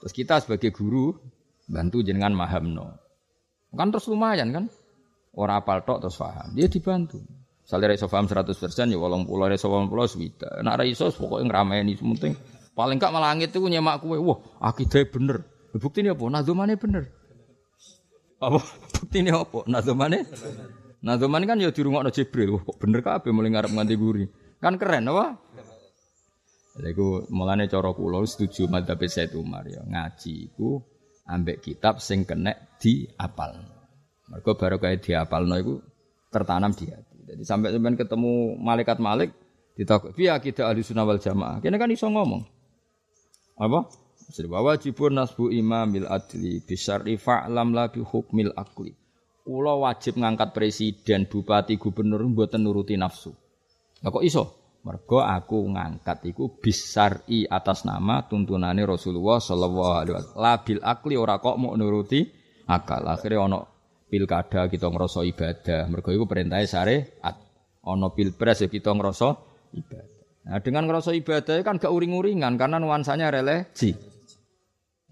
Terus 0.00 0.12
kita 0.16 0.40
sebagai 0.40 0.72
guru 0.72 1.12
bantu 1.68 2.00
jenengan 2.00 2.32
mahamno. 2.32 2.96
Kan 3.76 3.92
terus 3.92 4.08
lumayan 4.08 4.56
kan? 4.56 4.64
Orang 5.36 5.60
apal 5.60 5.84
tok 5.84 6.08
terus 6.08 6.16
paham. 6.16 6.56
Dia 6.56 6.64
dibantu. 6.64 7.20
Misalnya 7.60 7.92
iso 7.92 8.08
paham 8.08 8.24
100% 8.24 8.56
ya 8.88 8.96
80 8.96 9.28
iso 9.52 9.68
80 9.68 10.12
swida. 10.16 10.48
Nek 10.64 10.74
ra 10.80 10.84
iso 10.88 11.12
pokoke 11.12 11.44
ngrameni 11.44 11.92
penting 12.00 12.32
Paling 12.78 13.02
gak 13.02 13.10
malah 13.10 13.34
langit 13.34 13.50
itu 13.50 13.58
nyemak 13.66 13.98
kue. 13.98 14.22
Wah, 14.22 14.38
akidah 14.62 15.02
bener. 15.10 15.42
Bukti 15.74 16.06
ini 16.06 16.14
apa? 16.14 16.30
Nazumane 16.30 16.78
bener. 16.78 17.10
Apa? 18.38 18.62
Bukti 18.94 19.18
ini 19.18 19.34
apa? 19.34 19.66
Nazumane? 19.66 20.22
Nazumane 21.02 21.42
kan 21.50 21.58
ya 21.58 21.74
dirungokno 21.74 22.14
Jibril. 22.14 22.54
Wah, 22.54 22.62
kok 22.62 22.78
bener 22.78 23.02
kabeh 23.02 23.34
mulai 23.34 23.50
ngarep 23.50 23.74
nganti 23.74 23.94
guri. 23.98 24.30
Kan 24.62 24.78
keren 24.78 25.10
apa? 25.10 25.42
Iku 26.78 27.26
mulane 27.34 27.66
cara 27.66 27.90
kula 27.90 28.22
setuju 28.22 28.70
madzhab 28.70 29.02
Said 29.10 29.34
Umar 29.34 29.66
ya. 29.66 29.82
Ngaji 29.82 30.54
iku 30.54 30.78
ambek 31.26 31.58
kitab 31.58 31.98
sing 31.98 32.22
kenek 32.22 32.78
diapal. 32.78 33.58
Mergo 34.30 34.54
baru 34.54 34.78
kayak 34.78 35.02
diapalno 35.02 35.58
iku 35.58 35.82
tertanam 36.30 36.70
di 36.70 36.86
hati. 36.86 37.26
Jadi 37.26 37.42
sampai 37.42 37.74
sampai 37.74 37.98
ketemu 37.98 38.54
malaikat 38.62 39.02
Malik 39.02 39.34
ditakut, 39.74 40.14
"Piye 40.14 40.30
akidah 40.30 40.70
ahli 40.70 40.86
sunnah 40.86 41.10
jamaah?" 41.18 41.58
Kene 41.58 41.74
kan 41.74 41.90
iso 41.90 42.06
ngomong 42.06 42.57
apa? 43.58 43.90
Wa 44.28 44.60
wajibun 44.60 45.16
nasbu 45.18 45.50
imamil 45.50 46.04
adli 46.06 46.60
bisyarri 46.62 47.16
fa'lam 47.16 47.72
la 47.72 47.88
bi 47.88 48.04
hukmil 48.04 48.52
akli. 48.54 48.92
kula 49.48 49.80
wajib 49.80 50.20
ngangkat 50.20 50.52
presiden, 50.52 51.24
bupati, 51.24 51.80
gubernur 51.80 52.20
mboten 52.20 52.60
nuruti 52.60 53.00
nafsu. 53.00 53.32
Lah 54.04 54.12
kok 54.12 54.20
iso? 54.20 54.44
Mergo 54.84 55.24
aku 55.24 55.72
ngangkat 55.72 56.28
iku 56.28 56.60
bisari 56.60 57.48
atas 57.48 57.88
nama 57.88 58.28
tuntunane 58.28 58.84
Rasulullah 58.84 59.40
sallallahu 59.40 59.92
alaihi 59.96 60.14
wasallam. 60.20 60.38
Labil 60.38 60.80
akli 60.84 61.14
ora 61.16 61.40
kok 61.40 61.56
mau 61.56 61.72
nuruti 61.74 62.28
akal. 62.68 63.08
Akhirnya 63.08 63.48
ono 63.48 63.58
pilkada 64.06 64.68
kita 64.68 64.86
ngerasa 64.92 65.24
ibadah. 65.24 65.82
Mergo 65.88 66.12
iku 66.12 66.28
perintah 66.28 66.60
syariat. 66.68 67.36
Ono 67.88 68.12
pilpres 68.12 68.64
ya 68.64 68.68
kita 68.68 68.92
ngerasa 68.92 69.28
ibadah. 69.74 70.17
Nah, 70.48 70.64
dengan 70.64 70.88
ngerasa 70.88 71.12
ibadah 71.12 71.60
kan 71.60 71.76
gak 71.76 71.92
uring-uringan 71.92 72.56
karena 72.56 72.80
nuansanya 72.80 73.28
religi. 73.28 73.92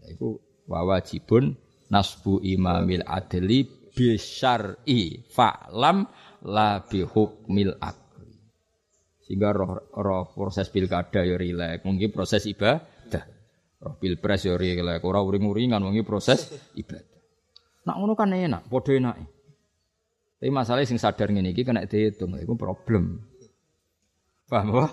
Iku 0.09 0.41
wawajibun 0.65 1.53
nasbu 1.93 2.41
imamil 2.41 3.05
adli 3.05 3.69
bisyar'i 3.93 5.29
fa'lam 5.29 6.09
la 6.49 6.81
bihukmil 6.81 7.77
akli. 7.77 8.33
Sehingga 9.29 9.53
roh, 9.53 9.93
roh 9.93 10.25
proses 10.33 10.73
pilkada 10.73 11.21
ya 11.21 11.37
rilek, 11.37 11.85
mungkin 11.85 12.17
proses 12.17 12.49
ibadah. 12.49 13.25
Roh 13.77 13.95
pilpres 14.01 14.49
ya 14.49 14.57
rilek, 14.57 15.05
ora 15.05 15.21
uring-uringan 15.21 15.85
mungkin 15.85 16.07
proses 16.09 16.49
ibadah. 16.81 17.21
Nak 17.85 17.97
ngono 18.01 18.17
kan 18.17 18.33
enak, 18.33 18.73
padha 18.73 18.93
enak. 18.97 19.17
Tapi 20.37 20.49
masalahnya 20.53 20.89
sing 20.89 21.01
sadar 21.01 21.29
ngene 21.29 21.53
iki 21.53 21.65
kena 21.65 21.85
dihitung, 21.85 22.41
itu 22.41 22.55
problem. 22.57 23.21
Paham 24.47 24.73
apa? 24.73 24.87